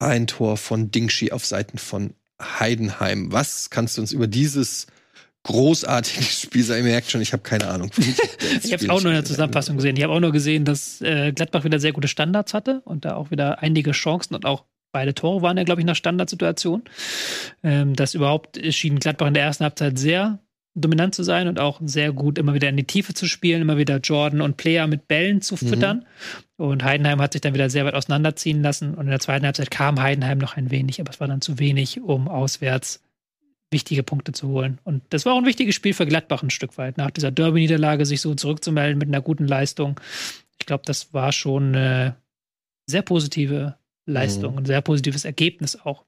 ein 0.00 0.26
Tor 0.26 0.56
von 0.56 0.90
Dingshi 0.90 1.32
auf 1.32 1.46
Seiten 1.46 1.78
von 1.78 2.14
Heidenheim. 2.40 3.32
Was 3.32 3.70
kannst 3.70 3.96
du 3.96 4.00
uns 4.00 4.12
über 4.12 4.26
dieses 4.26 4.86
großartige 5.44 6.22
Spiel 6.22 6.62
sagen? 6.62 6.84
Ihr 6.84 6.90
merkt 6.90 7.10
schon, 7.10 7.20
ich 7.20 7.32
habe 7.32 7.42
keine 7.42 7.68
Ahnung. 7.68 7.90
ich 7.96 8.72
habe 8.72 8.84
es 8.84 8.88
auch 8.88 9.00
nur 9.00 9.10
in 9.10 9.16
der 9.16 9.24
Zusammenfassung 9.24 9.76
gesehen. 9.76 9.96
Ich 9.96 10.02
habe 10.02 10.12
auch 10.12 10.20
nur 10.20 10.32
gesehen, 10.32 10.64
dass 10.64 11.00
äh, 11.00 11.32
Gladbach 11.32 11.64
wieder 11.64 11.80
sehr 11.80 11.92
gute 11.92 12.08
Standards 12.08 12.54
hatte 12.54 12.82
und 12.84 13.04
da 13.04 13.14
auch 13.16 13.30
wieder 13.30 13.62
einige 13.62 13.92
Chancen 13.92 14.34
und 14.34 14.44
auch 14.44 14.64
beide 14.92 15.14
Tore 15.14 15.42
waren 15.42 15.56
ja, 15.56 15.64
glaube 15.64 15.80
ich, 15.80 15.86
nach 15.86 15.96
Standardsituation. 15.96 16.82
Ähm, 17.62 17.94
das 17.94 18.14
überhaupt 18.14 18.58
schien 18.74 18.98
Gladbach 18.98 19.28
in 19.28 19.34
der 19.34 19.44
ersten 19.44 19.64
Halbzeit 19.64 19.98
sehr 19.98 20.38
dominant 20.80 21.14
zu 21.14 21.22
sein 21.22 21.48
und 21.48 21.58
auch 21.58 21.80
sehr 21.84 22.12
gut 22.12 22.38
immer 22.38 22.54
wieder 22.54 22.68
in 22.68 22.76
die 22.76 22.84
Tiefe 22.84 23.14
zu 23.14 23.26
spielen, 23.26 23.62
immer 23.62 23.78
wieder 23.78 23.98
Jordan 23.98 24.40
und 24.40 24.56
Player 24.56 24.86
mit 24.86 25.08
Bällen 25.08 25.40
zu 25.40 25.54
mhm. 25.54 25.68
füttern. 25.68 25.96
Mhm. 26.56 26.64
Und 26.64 26.84
Heidenheim 26.84 27.20
hat 27.20 27.32
sich 27.32 27.40
dann 27.40 27.54
wieder 27.54 27.70
sehr 27.70 27.84
weit 27.84 27.94
auseinanderziehen 27.94 28.62
lassen. 28.62 28.94
Und 28.94 29.06
in 29.06 29.10
der 29.10 29.20
zweiten 29.20 29.44
Halbzeit 29.44 29.70
kam 29.70 30.00
Heidenheim 30.00 30.38
noch 30.38 30.56
ein 30.56 30.70
wenig, 30.70 31.00
aber 31.00 31.10
es 31.10 31.20
war 31.20 31.28
dann 31.28 31.40
zu 31.40 31.58
wenig, 31.58 32.00
um 32.00 32.28
auswärts 32.28 33.00
wichtige 33.70 34.02
Punkte 34.02 34.32
zu 34.32 34.48
holen. 34.48 34.80
Und 34.84 35.02
das 35.10 35.26
war 35.26 35.34
auch 35.34 35.38
ein 35.38 35.46
wichtiges 35.46 35.74
Spiel 35.74 35.94
für 35.94 36.06
Gladbach 36.06 36.42
ein 36.42 36.50
Stück 36.50 36.78
weit, 36.78 36.96
nach 36.96 37.10
dieser 37.10 37.30
Derby-Niederlage 37.30 38.06
sich 38.06 38.20
so 38.20 38.34
zurückzumelden 38.34 38.98
mit 38.98 39.08
einer 39.08 39.20
guten 39.20 39.46
Leistung. 39.46 40.00
Ich 40.58 40.66
glaube, 40.66 40.84
das 40.86 41.12
war 41.12 41.32
schon 41.32 41.74
eine 41.74 42.16
sehr 42.86 43.02
positive 43.02 43.76
Leistung, 44.06 44.52
mhm. 44.52 44.58
ein 44.60 44.64
sehr 44.64 44.80
positives 44.80 45.24
Ergebnis 45.24 45.76
auch 45.76 46.04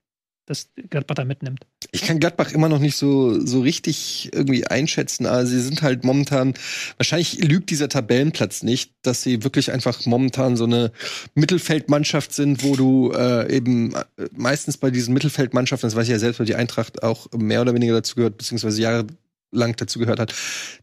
das 0.51 0.69
Gladbach 0.91 1.15
da 1.15 1.25
mitnimmt. 1.25 1.65
Ich 1.93 2.03
kann 2.03 2.19
Gladbach 2.19 2.51
immer 2.53 2.69
noch 2.69 2.81
nicht 2.81 2.97
so, 2.97 3.45
so 3.47 3.61
richtig 3.61 4.31
irgendwie 4.33 4.67
einschätzen. 4.67 5.27
Also 5.27 5.53
sie 5.53 5.61
sind 5.61 5.83
halt 5.83 6.05
momentan, 6.05 6.55
wahrscheinlich 6.97 7.43
lügt 7.45 7.71
dieser 7.71 7.89
Tabellenplatz 7.89 8.65
nicht, 8.65 8.93
dass 9.03 9.23
sie 9.23 9.45
wirklich 9.45 9.71
einfach 9.71 10.05
momentan 10.07 10.57
so 10.57 10.65
eine 10.65 10.91
Mittelfeldmannschaft 11.35 12.35
sind, 12.35 12.65
wo 12.65 12.75
du 12.75 13.13
äh, 13.13 13.55
eben 13.55 13.95
äh, 13.95 14.05
meistens 14.37 14.77
bei 14.77 14.91
diesen 14.91 15.15
Mittelfeldmannschaften, 15.15 15.89
das 15.89 15.97
weiß 15.97 16.05
ich 16.05 16.13
ja 16.13 16.19
selbst, 16.19 16.41
weil 16.41 16.47
die 16.47 16.57
Eintracht 16.57 17.05
auch 17.05 17.29
mehr 17.37 17.61
oder 17.63 17.73
weniger 17.73 17.95
dazu 17.95 18.17
gehört, 18.17 18.37
beziehungsweise 18.37 18.83
jahrelang 18.83 19.77
dazu 19.77 20.01
gehört 20.01 20.19
hat, 20.19 20.35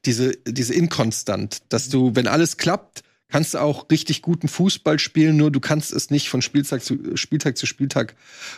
diese, 0.05 0.31
diese 0.47 0.73
Inkonstant, 0.73 1.59
dass 1.69 1.89
du, 1.89 2.15
wenn 2.15 2.27
alles 2.27 2.55
klappt, 2.55 3.03
kannst 3.29 3.53
du 3.53 3.59
auch 3.59 3.89
richtig 3.91 4.21
guten 4.21 4.47
Fußball 4.47 4.99
spielen, 4.99 5.37
nur 5.37 5.51
du 5.51 5.59
kannst 5.59 5.91
es 5.91 6.09
nicht 6.09 6.29
von 6.29 6.41
Spieltag 6.41 6.83
zu 6.83 7.15
Spieltag 7.15 7.57
zu 7.57 7.65
Spieltag 7.65 8.15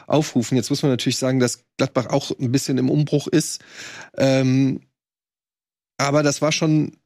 aufrufen. 0.07 0.55
Jetzt 0.55 0.69
muss 0.69 0.83
man 0.83 0.91
natürlich 0.91 1.17
sagen, 1.17 1.39
dass 1.39 1.65
Gladbach 1.77 2.07
auch 2.07 2.31
ein 2.39 2.51
bisschen 2.51 2.77
im 2.77 2.89
Umbruch 2.89 3.27
ist. 3.27 3.61
Ähm, 4.17 4.81
aber 5.97 6.23
das 6.23 6.41
war 6.41 6.51
schon 6.51 6.97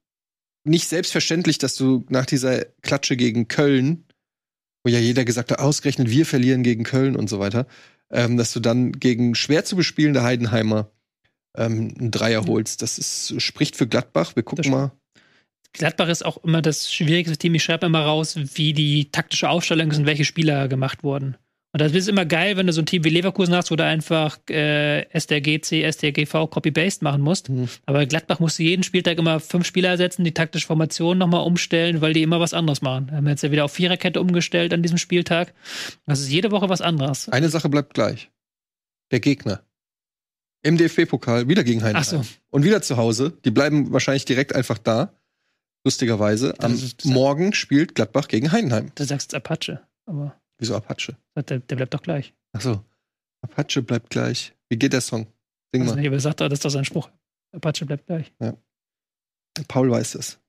nicht 0.65 0.87
selbstverständlich, 0.87 1.57
dass 1.57 1.75
du 1.75 2.05
nach 2.09 2.25
dieser 2.25 2.65
Klatsche 2.81 3.17
gegen 3.17 3.47
Köln, 3.47 4.05
wo 4.83 4.91
ja 4.91 4.99
jeder 4.99 5.25
gesagt 5.25 5.51
hat, 5.51 5.59
ausgerechnet 5.59 6.09
wir 6.09 6.25
verlieren 6.25 6.63
gegen 6.63 6.83
Köln 6.83 7.15
und 7.15 7.29
so 7.29 7.39
weiter, 7.39 7.67
ähm, 8.11 8.37
dass 8.37 8.53
du 8.53 8.59
dann 8.59 8.91
gegen 8.93 9.35
schwer 9.35 9.65
zu 9.65 9.75
bespielende 9.75 10.23
Heidenheimer 10.23 10.91
ähm, 11.57 11.93
einen 11.97 12.11
Dreier 12.11 12.45
holst. 12.45 12.81
Das 12.81 12.97
ist, 12.97 13.41
spricht 13.41 13.75
für 13.75 13.87
Gladbach. 13.87 14.35
Wir 14.35 14.43
gucken 14.43 14.71
mal 14.71 14.91
Gladbach 15.73 16.07
ist 16.07 16.23
auch 16.23 16.37
immer 16.43 16.61
das 16.61 16.93
schwierigste 16.93 17.37
Team. 17.37 17.55
Ich 17.55 17.63
schreibe 17.63 17.87
immer 17.87 18.01
raus, 18.01 18.35
wie 18.37 18.73
die 18.73 19.11
taktische 19.11 19.49
Aufstellung 19.49 19.91
ist 19.91 19.97
und 19.97 20.05
welche 20.05 20.25
Spieler 20.25 20.67
gemacht 20.67 21.03
wurden. 21.03 21.35
Und 21.75 21.81
das 21.81 21.91
ist 21.93 22.07
immer 22.07 22.25
geil, 22.25 22.55
wenn 22.55 22.67
du 22.67 22.73
so 22.73 22.83
ein 22.83 22.85
Team 22.85 23.03
wie 23.03 23.09
Leverkusen 23.09 23.55
hast, 23.55 23.71
wo 23.71 23.75
du 23.75 23.83
einfach 23.83 24.37
äh, 24.47 25.09
SDRGC, 25.09 25.81
SDRGV 25.83 26.47
Copy-Paste 26.47 27.03
machen 27.03 27.23
musst. 27.23 27.49
Mhm. 27.49 27.67
Aber 27.87 28.05
Gladbach 28.05 28.39
musste 28.39 28.61
jeden 28.61 28.83
Spieltag 28.83 29.17
immer 29.17 29.39
fünf 29.39 29.65
Spieler 29.65 29.89
ersetzen, 29.89 30.23
die 30.23 30.35
taktische 30.35 30.67
Formation 30.67 31.17
nochmal 31.17 31.43
umstellen, 31.43 32.01
weil 32.01 32.13
die 32.13 32.21
immer 32.21 32.39
was 32.39 32.53
anderes 32.53 32.83
machen. 32.83 33.07
Wir 33.07 33.17
haben 33.17 33.27
jetzt 33.27 33.41
ja 33.41 33.49
wieder 33.49 33.65
auf 33.65 33.71
Viererkette 33.71 34.21
umgestellt 34.21 34.71
an 34.71 34.83
diesem 34.83 34.99
Spieltag. 34.99 35.55
Das 36.05 36.19
ist 36.19 36.29
jede 36.29 36.51
Woche 36.51 36.69
was 36.69 36.81
anderes. 36.81 37.27
Eine 37.29 37.49
Sache 37.49 37.69
bleibt 37.69 37.95
gleich. 37.95 38.29
Der 39.09 39.19
Gegner. 39.19 39.63
Im 40.61 40.77
DFB-Pokal 40.77 41.49
wieder 41.49 41.63
gegen. 41.63 41.81
Ach 41.83 42.03
so. 42.03 42.23
Und 42.51 42.63
wieder 42.63 42.83
zu 42.83 42.97
Hause. 42.97 43.33
Die 43.45 43.51
bleiben 43.51 43.91
wahrscheinlich 43.91 44.25
direkt 44.25 44.53
einfach 44.53 44.77
da 44.77 45.17
lustigerweise. 45.83 46.53
Am 46.59 46.79
Morgen 47.05 47.53
spielt 47.53 47.95
Gladbach 47.95 48.27
gegen 48.27 48.51
Heidenheim. 48.51 48.91
Du 48.95 49.03
sagst 49.03 49.33
Apache, 49.33 49.81
aber. 50.05 50.39
Wieso 50.57 50.75
Apache? 50.75 51.17
Der, 51.35 51.59
der 51.59 51.75
bleibt 51.75 51.93
doch 51.93 52.01
gleich. 52.01 52.33
Ach 52.53 52.61
so. 52.61 52.83
Apache 53.41 53.81
bleibt 53.81 54.09
gleich. 54.09 54.53
Wie 54.69 54.77
geht 54.77 54.93
der 54.93 55.01
Song? 55.01 55.27
Sing 55.73 55.81
also 55.81 55.95
mal. 55.95 56.01
Nicht, 56.01 56.07
aber 56.07 56.19
sagt 56.19 56.41
doch, 56.41 56.47
das 56.47 56.59
ist 56.59 56.65
doch 56.65 56.69
sein 56.69 56.85
Spruch. 56.85 57.09
Apache 57.51 57.85
bleibt 57.85 58.05
gleich. 58.05 58.31
Ja. 58.39 58.55
Paul 59.67 59.91
weiß 59.91 60.15
es. 60.15 60.39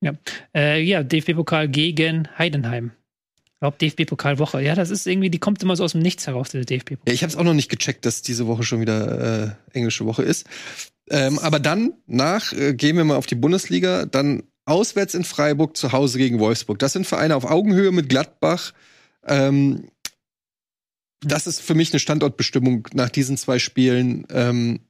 Ja, 0.00 0.12
äh, 0.54 0.80
ja 0.82 1.02
DFB-Pokal 1.02 1.68
gegen 1.68 2.28
Heidenheim. 2.38 2.92
Ich 3.44 3.60
glaube, 3.60 3.78
DFB-Pokalwoche. 3.78 4.60
Ja, 4.60 4.74
das 4.74 4.90
ist 4.90 5.06
irgendwie, 5.06 5.30
die 5.30 5.38
kommt 5.38 5.62
immer 5.62 5.76
so 5.76 5.84
aus 5.84 5.92
dem 5.92 6.02
Nichts 6.02 6.26
heraus, 6.26 6.50
diese 6.50 6.64
DFB-Pokal. 6.64 7.08
Ja, 7.08 7.14
ich 7.14 7.22
habe 7.22 7.30
es 7.30 7.36
auch 7.36 7.44
noch 7.44 7.54
nicht 7.54 7.70
gecheckt, 7.70 8.04
dass 8.04 8.22
diese 8.22 8.46
Woche 8.46 8.62
schon 8.62 8.80
wieder 8.80 9.56
äh, 9.72 9.76
englische 9.76 10.04
Woche 10.04 10.22
ist. 10.22 10.46
Ähm, 11.08 11.38
aber 11.38 11.60
dann 11.60 11.94
nach 12.06 12.52
äh, 12.52 12.74
gehen 12.74 12.96
wir 12.96 13.04
mal 13.04 13.16
auf 13.16 13.26
die 13.26 13.36
Bundesliga, 13.36 14.06
dann 14.06 14.42
auswärts 14.64 15.14
in 15.14 15.24
Freiburg, 15.24 15.76
zu 15.76 15.92
Hause 15.92 16.18
gegen 16.18 16.40
Wolfsburg. 16.40 16.78
Das 16.78 16.92
sind 16.92 17.06
Vereine 17.06 17.36
auf 17.36 17.44
Augenhöhe 17.44 17.92
mit 17.92 18.08
Gladbach. 18.08 18.72
Ähm, 19.24 19.88
das 21.20 21.46
ist 21.46 21.60
für 21.60 21.74
mich 21.74 21.92
eine 21.92 22.00
Standortbestimmung 22.00 22.88
nach 22.92 23.08
diesen 23.08 23.36
zwei 23.36 23.58
Spielen. 23.58 24.26
Ähm, 24.30 24.80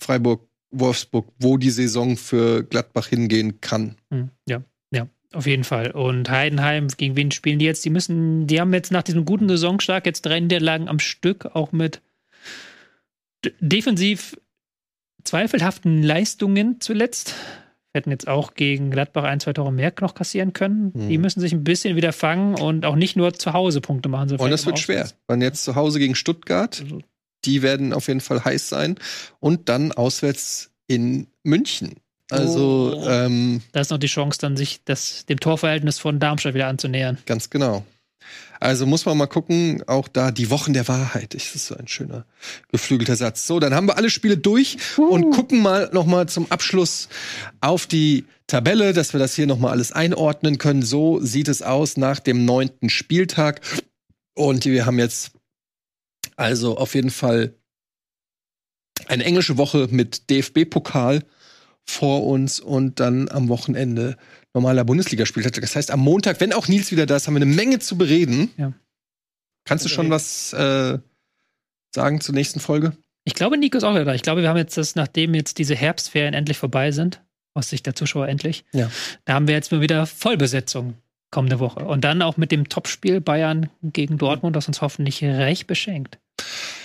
Freiburg, 0.00 0.48
Wolfsburg, 0.70 1.32
wo 1.38 1.56
die 1.56 1.70
Saison 1.70 2.16
für 2.16 2.64
Gladbach 2.64 3.06
hingehen 3.06 3.60
kann. 3.60 3.96
Hm, 4.10 4.30
ja, 4.48 4.62
ja, 4.90 5.06
auf 5.32 5.46
jeden 5.46 5.64
Fall. 5.64 5.92
Und 5.92 6.28
Heidenheim, 6.28 6.88
gegen 6.88 7.16
wen 7.16 7.30
spielen 7.30 7.60
die 7.60 7.64
jetzt? 7.64 7.84
Die 7.84 7.90
müssen, 7.90 8.48
die 8.48 8.60
haben 8.60 8.74
jetzt 8.74 8.90
nach 8.90 9.02
diesem 9.02 9.24
guten 9.24 9.48
Saisonstart 9.48 10.06
jetzt 10.06 10.22
drei 10.22 10.40
Niederlagen 10.40 10.88
am 10.88 10.98
Stück, 10.98 11.46
auch 11.46 11.70
mit 11.70 12.02
defensiv 13.60 14.36
zweifelhaften 15.24 16.02
Leistungen 16.02 16.80
zuletzt. 16.80 17.34
Hätten 17.92 18.10
jetzt 18.10 18.26
auch 18.26 18.54
gegen 18.54 18.90
Gladbach 18.90 19.22
ein, 19.24 19.38
zwei 19.38 19.52
Tore 19.52 19.72
mehr 19.72 19.92
noch 20.00 20.14
kassieren 20.14 20.52
können. 20.52 20.92
Mhm. 20.94 21.08
Die 21.08 21.18
müssen 21.18 21.40
sich 21.40 21.52
ein 21.52 21.62
bisschen 21.62 21.94
wieder 21.96 22.12
fangen 22.12 22.56
und 22.56 22.84
auch 22.84 22.96
nicht 22.96 23.16
nur 23.16 23.34
zu 23.34 23.52
Hause 23.52 23.80
Punkte 23.80 24.08
machen. 24.08 24.28
So 24.28 24.36
und 24.36 24.50
das 24.50 24.66
wird 24.66 24.80
schwer. 24.80 25.08
Wenn 25.28 25.40
jetzt 25.40 25.64
zu 25.64 25.76
Hause 25.76 26.00
gegen 26.00 26.16
Stuttgart, 26.16 26.80
also. 26.82 27.00
die 27.44 27.62
werden 27.62 27.92
auf 27.92 28.08
jeden 28.08 28.20
Fall 28.20 28.44
heiß 28.44 28.68
sein. 28.68 28.96
Und 29.38 29.68
dann 29.68 29.92
auswärts 29.92 30.72
in 30.88 31.28
München. 31.44 31.94
Also, 32.30 32.94
oh. 32.96 33.08
ähm, 33.08 33.62
da 33.72 33.80
ist 33.80 33.90
noch 33.90 33.98
die 33.98 34.06
Chance, 34.06 34.40
dann 34.40 34.56
sich 34.56 34.82
das, 34.84 35.26
dem 35.26 35.38
Torverhältnis 35.38 35.98
von 35.98 36.18
Darmstadt 36.18 36.54
wieder 36.54 36.68
anzunähern. 36.68 37.18
Ganz 37.26 37.50
genau. 37.50 37.84
Also 38.60 38.86
muss 38.86 39.04
man 39.04 39.18
mal 39.18 39.26
gucken, 39.26 39.82
auch 39.86 40.08
da 40.08 40.30
die 40.30 40.50
Wochen 40.50 40.72
der 40.72 40.88
Wahrheit. 40.88 41.34
Das 41.34 41.54
ist 41.54 41.66
so 41.66 41.76
ein 41.76 41.88
schöner 41.88 42.24
geflügelter 42.72 43.16
Satz. 43.16 43.46
So, 43.46 43.60
dann 43.60 43.74
haben 43.74 43.86
wir 43.86 43.96
alle 43.96 44.10
Spiele 44.10 44.36
durch 44.38 44.78
uh. 44.96 45.02
und 45.02 45.30
gucken 45.32 45.60
mal 45.60 45.90
noch 45.92 46.06
mal 46.06 46.28
zum 46.28 46.50
Abschluss 46.50 47.08
auf 47.60 47.86
die 47.86 48.24
Tabelle, 48.46 48.92
dass 48.92 49.12
wir 49.12 49.20
das 49.20 49.34
hier 49.34 49.46
noch 49.46 49.58
mal 49.58 49.70
alles 49.70 49.92
einordnen 49.92 50.58
können. 50.58 50.82
So 50.82 51.20
sieht 51.20 51.48
es 51.48 51.62
aus 51.62 51.96
nach 51.96 52.20
dem 52.20 52.44
neunten 52.44 52.90
Spieltag. 52.90 53.60
Und 54.34 54.64
wir 54.64 54.86
haben 54.86 54.98
jetzt 54.98 55.32
also 56.36 56.76
auf 56.76 56.94
jeden 56.94 57.10
Fall 57.10 57.54
eine 59.06 59.24
englische 59.24 59.58
Woche 59.58 59.88
mit 59.90 60.30
DFB-Pokal 60.30 61.22
vor 61.84 62.26
uns 62.26 62.60
und 62.60 63.00
dann 63.00 63.28
am 63.28 63.48
Wochenende 63.48 64.16
normaler 64.54 64.84
Bundesligaspieltag. 64.84 65.60
Das 65.60 65.76
heißt, 65.76 65.90
am 65.90 66.00
Montag, 66.00 66.40
wenn 66.40 66.52
auch 66.52 66.68
Nils 66.68 66.90
wieder 66.92 67.06
da 67.06 67.16
ist, 67.16 67.26
haben 67.26 67.34
wir 67.34 67.42
eine 67.42 67.52
Menge 67.52 67.80
zu 67.80 67.98
bereden. 67.98 68.50
Ja. 68.56 68.72
Kannst 69.64 69.84
du 69.84 69.88
schon 69.88 70.10
was 70.10 70.52
äh, 70.52 70.98
sagen 71.94 72.20
zur 72.20 72.34
nächsten 72.34 72.60
Folge? 72.60 72.96
Ich 73.24 73.34
glaube, 73.34 73.58
Nico 73.58 73.78
ist 73.78 73.84
auch 73.84 73.94
wieder 73.94 74.04
da. 74.04 74.14
Ich 74.14 74.22
glaube, 74.22 74.42
wir 74.42 74.48
haben 74.48 74.58
jetzt 74.58 74.76
das, 74.76 74.94
nachdem 74.94 75.34
jetzt 75.34 75.58
diese 75.58 75.74
Herbstferien 75.74 76.34
endlich 76.34 76.58
vorbei 76.58 76.92
sind, 76.92 77.22
aus 77.54 77.70
Sicht 77.70 77.86
der 77.86 77.94
Zuschauer 77.94 78.28
endlich, 78.28 78.64
ja. 78.72 78.90
da 79.24 79.34
haben 79.34 79.48
wir 79.48 79.54
jetzt 79.54 79.72
mal 79.72 79.80
wieder 79.80 80.06
Vollbesetzung 80.06 80.94
kommende 81.30 81.58
Woche. 81.58 81.84
Und 81.84 82.04
dann 82.04 82.22
auch 82.22 82.36
mit 82.36 82.52
dem 82.52 82.68
Topspiel 82.68 83.20
Bayern 83.20 83.68
gegen 83.82 84.18
Dortmund, 84.18 84.54
das 84.54 84.68
uns 84.68 84.80
hoffentlich 84.82 85.24
reich 85.24 85.66
beschenkt. 85.66 86.18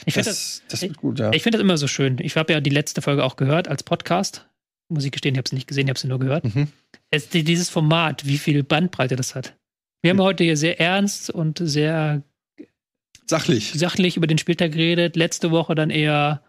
Ich 0.05 0.15
finde 0.15 0.29
das, 0.29 0.63
das, 0.69 0.79
das, 0.79 0.93
gut, 0.93 1.19
ja. 1.19 1.31
Ich 1.33 1.43
finde 1.43 1.57
das 1.57 1.63
immer 1.63 1.77
so 1.77 1.87
schön. 1.87 2.17
Ich 2.19 2.35
habe 2.35 2.53
ja 2.53 2.61
die 2.61 2.71
letzte 2.71 3.01
Folge 3.01 3.23
auch 3.23 3.35
gehört 3.35 3.67
als 3.67 3.83
Podcast 3.83 4.48
muss 4.89 5.05
ich 5.05 5.11
gestehen, 5.11 5.35
ich 5.35 5.37
habe 5.37 5.45
es 5.45 5.51
nicht 5.51 5.67
gesehen, 5.67 5.87
ich 5.87 5.89
habe 5.89 5.97
es 5.97 6.03
nur 6.03 6.19
gehört. 6.19 6.43
Mhm. 6.43 6.67
Es, 7.11 7.29
dieses 7.29 7.69
Format, 7.69 8.25
wie 8.25 8.37
viel 8.37 8.63
Bandbreite 8.63 9.15
das 9.15 9.35
hat. 9.35 9.55
Wir 10.01 10.11
haben 10.11 10.21
heute 10.21 10.43
hier 10.43 10.57
sehr 10.57 10.79
ernst 10.79 11.29
und 11.29 11.59
sehr 11.61 12.23
sachlich. 13.25 13.73
sachlich 13.73 14.17
über 14.17 14.27
den 14.27 14.37
Spieltag 14.37 14.71
geredet. 14.71 15.15
Letzte 15.15 15.51
Woche 15.51 15.75
dann 15.75 15.89
eher 15.89 16.41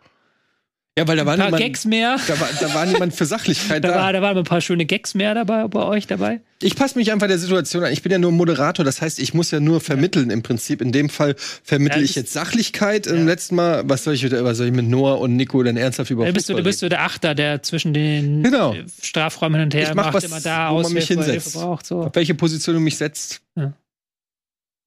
Ja, 1.00 1.08
weil 1.08 1.16
da 1.16 1.24
waren 1.26 1.34
ein 1.40 1.50
paar 1.50 1.58
niemand, 1.58 1.62
Gags 1.62 1.84
mehr. 1.86 2.16
da 2.28 2.38
war, 2.40 2.48
da 2.60 2.74
war 2.74 2.86
niemand 2.86 3.14
für 3.14 3.24
Sachlichkeit 3.24 3.82
Da, 3.84 3.88
da. 3.88 3.94
war, 3.94 4.12
da 4.12 4.20
waren 4.22 4.36
ein 4.36 4.44
paar 4.44 4.60
schöne 4.60 4.84
Gags 4.84 5.14
mehr 5.14 5.34
dabei 5.34 5.66
bei 5.68 5.82
euch 5.82 6.06
dabei. 6.06 6.40
Ich 6.62 6.76
passe 6.76 6.98
mich 6.98 7.10
einfach 7.10 7.26
der 7.26 7.38
Situation 7.38 7.82
an. 7.84 7.92
Ich 7.92 8.02
bin 8.02 8.12
ja 8.12 8.18
nur 8.18 8.32
Moderator, 8.32 8.84
das 8.84 9.00
heißt, 9.00 9.18
ich 9.18 9.32
muss 9.32 9.50
ja 9.50 9.60
nur 9.60 9.80
vermitteln 9.80 10.30
im 10.30 10.42
Prinzip. 10.42 10.82
In 10.82 10.92
dem 10.92 11.08
Fall 11.08 11.34
vermittle 11.64 12.00
Ja, 12.00 12.04
ich 12.04 12.14
jetzt 12.14 12.32
Sachlichkeit. 12.34 13.06
Im 13.06 13.26
letzten 13.26 13.54
Mal, 13.54 13.82
was 13.86 14.04
soll 14.04 14.12
ich, 14.14 14.30
was 14.30 14.58
soll 14.58 14.66
ich 14.66 14.72
mit 14.74 14.86
Noah 14.86 15.18
und 15.20 15.36
Nico 15.36 15.62
denn 15.62 15.78
ernsthaft 15.78 16.10
über 16.10 16.24
bist 16.24 16.36
du, 16.36 16.52
Fußball 16.52 16.56
du 16.62 16.68
bist 16.68 16.80
so 16.80 16.88
der 16.90 17.02
Achter, 17.02 17.34
der 17.34 17.62
zwischen 17.62 17.94
den 17.94 18.42
Genau. 18.42 18.74
Strafräumen 19.02 19.58
hin 19.60 19.64
und 19.68 19.74
her 19.74 19.88
Ich 19.88 19.94
mach 19.94 20.04
macht, 20.06 20.14
was, 20.16 20.24
immer 20.24 20.40
da 20.40 20.70
wo 20.70 20.82
man 20.82 20.92
mich 20.92 21.06
hinsetzt. 21.08 21.54
Braucht. 21.54 21.86
So. 21.86 22.02
Auf 22.02 22.14
welche 22.14 22.34
Position 22.34 22.74
du 22.74 22.80
mich 22.80 22.96
setzt. 22.98 23.40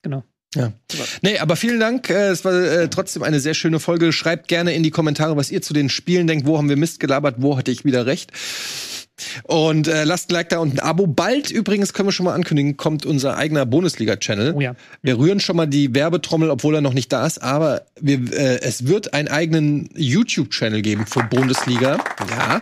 Genau. 0.03 0.23
Ja. 0.55 0.71
Nee, 1.21 1.39
aber 1.39 1.55
vielen 1.55 1.80
Dank. 1.80 2.09
Äh, 2.09 2.30
Es 2.30 2.45
war 2.45 2.53
äh, 2.53 2.88
trotzdem 2.89 3.23
eine 3.23 3.39
sehr 3.39 3.53
schöne 3.53 3.80
Folge. 3.80 4.11
Schreibt 4.13 4.47
gerne 4.47 4.73
in 4.73 4.84
die 4.84 4.91
Kommentare, 4.91 5.35
was 5.38 5.51
ihr 5.51 5.61
zu 5.61 5.73
den 5.73 5.89
Spielen 5.89 6.27
denkt. 6.27 6.45
Wo 6.45 6.57
haben 6.57 6.69
wir 6.69 6.77
Mist 6.77 6.99
gelabert? 6.99 7.35
Wo 7.39 7.57
hatte 7.57 7.71
ich 7.71 7.85
wieder 7.85 8.05
recht? 8.05 8.31
Und 9.43 9.88
äh, 9.88 10.03
lasst 10.05 10.30
ein 10.30 10.34
Like 10.34 10.49
da 10.49 10.57
und 10.57 10.73
ein 10.73 10.80
Abo. 10.80 11.05
Bald 11.07 11.51
übrigens 11.51 11.93
können 11.93 12.07
wir 12.07 12.13
schon 12.13 12.25
mal 12.25 12.34
ankündigen, 12.34 12.77
kommt 12.77 13.05
unser 13.05 13.38
eigener 13.38 13.65
Bundesliga-Channel. 13.65 14.53
Oh 14.55 14.61
ja. 14.61 14.75
Wir 15.01 15.17
rühren 15.17 15.39
schon 15.39 15.55
mal 15.55 15.67
die 15.67 15.93
Werbetrommel, 15.93 16.49
obwohl 16.49 16.75
er 16.75 16.81
noch 16.81 16.93
nicht 16.93 17.13
da 17.13 17.25
ist, 17.25 17.41
aber 17.41 17.84
wir, 18.01 18.17
äh, 18.34 18.61
es 18.61 18.88
wird 18.88 19.13
einen 19.13 19.27
eigenen 19.27 19.89
YouTube-Channel 19.95 20.81
geben 20.81 21.05
für 21.05 21.23
Bundesliga. 21.23 21.97
Ja. 22.30 22.61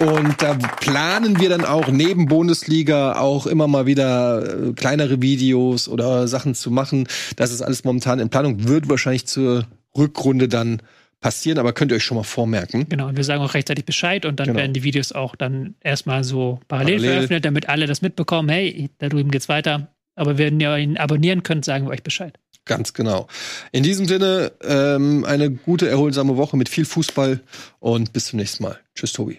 Und 0.00 0.40
da 0.40 0.54
planen 0.54 1.38
wir 1.40 1.50
dann 1.50 1.64
auch 1.64 1.88
neben 1.88 2.26
Bundesliga 2.26 3.18
auch 3.20 3.46
immer 3.46 3.66
mal 3.68 3.84
wieder 3.86 4.68
äh, 4.68 4.72
kleinere 4.72 5.20
Videos 5.20 5.88
oder 5.88 6.26
Sachen 6.26 6.54
zu 6.54 6.70
machen. 6.70 7.06
Das 7.36 7.50
ist 7.52 7.60
alles 7.60 7.84
momentan 7.84 8.18
in 8.18 8.30
Planung. 8.30 8.66
Wird 8.66 8.88
wahrscheinlich 8.88 9.26
zur 9.26 9.66
Rückrunde 9.96 10.48
dann 10.48 10.80
passieren, 11.20 11.58
aber 11.58 11.74
könnt 11.74 11.92
ihr 11.92 11.96
euch 11.96 12.04
schon 12.04 12.16
mal 12.16 12.22
vormerken. 12.22 12.86
Genau, 12.88 13.08
und 13.08 13.16
wir 13.18 13.24
sagen 13.24 13.42
auch 13.42 13.52
rechtzeitig 13.52 13.84
Bescheid 13.84 14.24
und 14.24 14.40
dann 14.40 14.46
Genau. 14.46 14.58
werden 14.60 14.72
die 14.72 14.82
Videos 14.84 15.12
auch 15.12 15.36
dann 15.36 15.74
erstmal 15.82 16.24
so 16.24 16.60
parallel, 16.66 16.94
Parallel. 16.96 17.10
veröffentlicht, 17.12 17.44
damit 17.44 17.68
alle 17.68 17.86
das 17.86 18.00
mitbekommen, 18.00 18.48
hey, 18.48 18.88
da 18.98 19.10
drüben 19.10 19.30
geht's 19.30 19.50
weiter. 19.50 19.88
Aber 20.14 20.38
wenn 20.38 20.58
ihr 20.60 20.74
ihn 20.78 20.96
abonnieren 20.96 21.42
könnt, 21.42 21.66
sagen 21.66 21.84
wir 21.86 21.90
euch 21.90 22.02
Bescheid. 22.02 22.38
Ganz 22.64 22.94
genau. 22.94 23.26
In 23.72 23.82
diesem 23.82 24.06
Sinne, 24.06 24.52
ähm, 24.62 25.26
eine 25.26 25.50
gute, 25.50 25.88
erholsame 25.90 26.38
Woche 26.38 26.56
mit 26.56 26.70
viel 26.70 26.86
Fußball 26.86 27.40
und 27.80 28.14
bis 28.14 28.26
zum 28.26 28.38
nächsten 28.38 28.62
Mal. 28.62 28.78
Tschüss, 28.94 29.12
Tobi. 29.12 29.38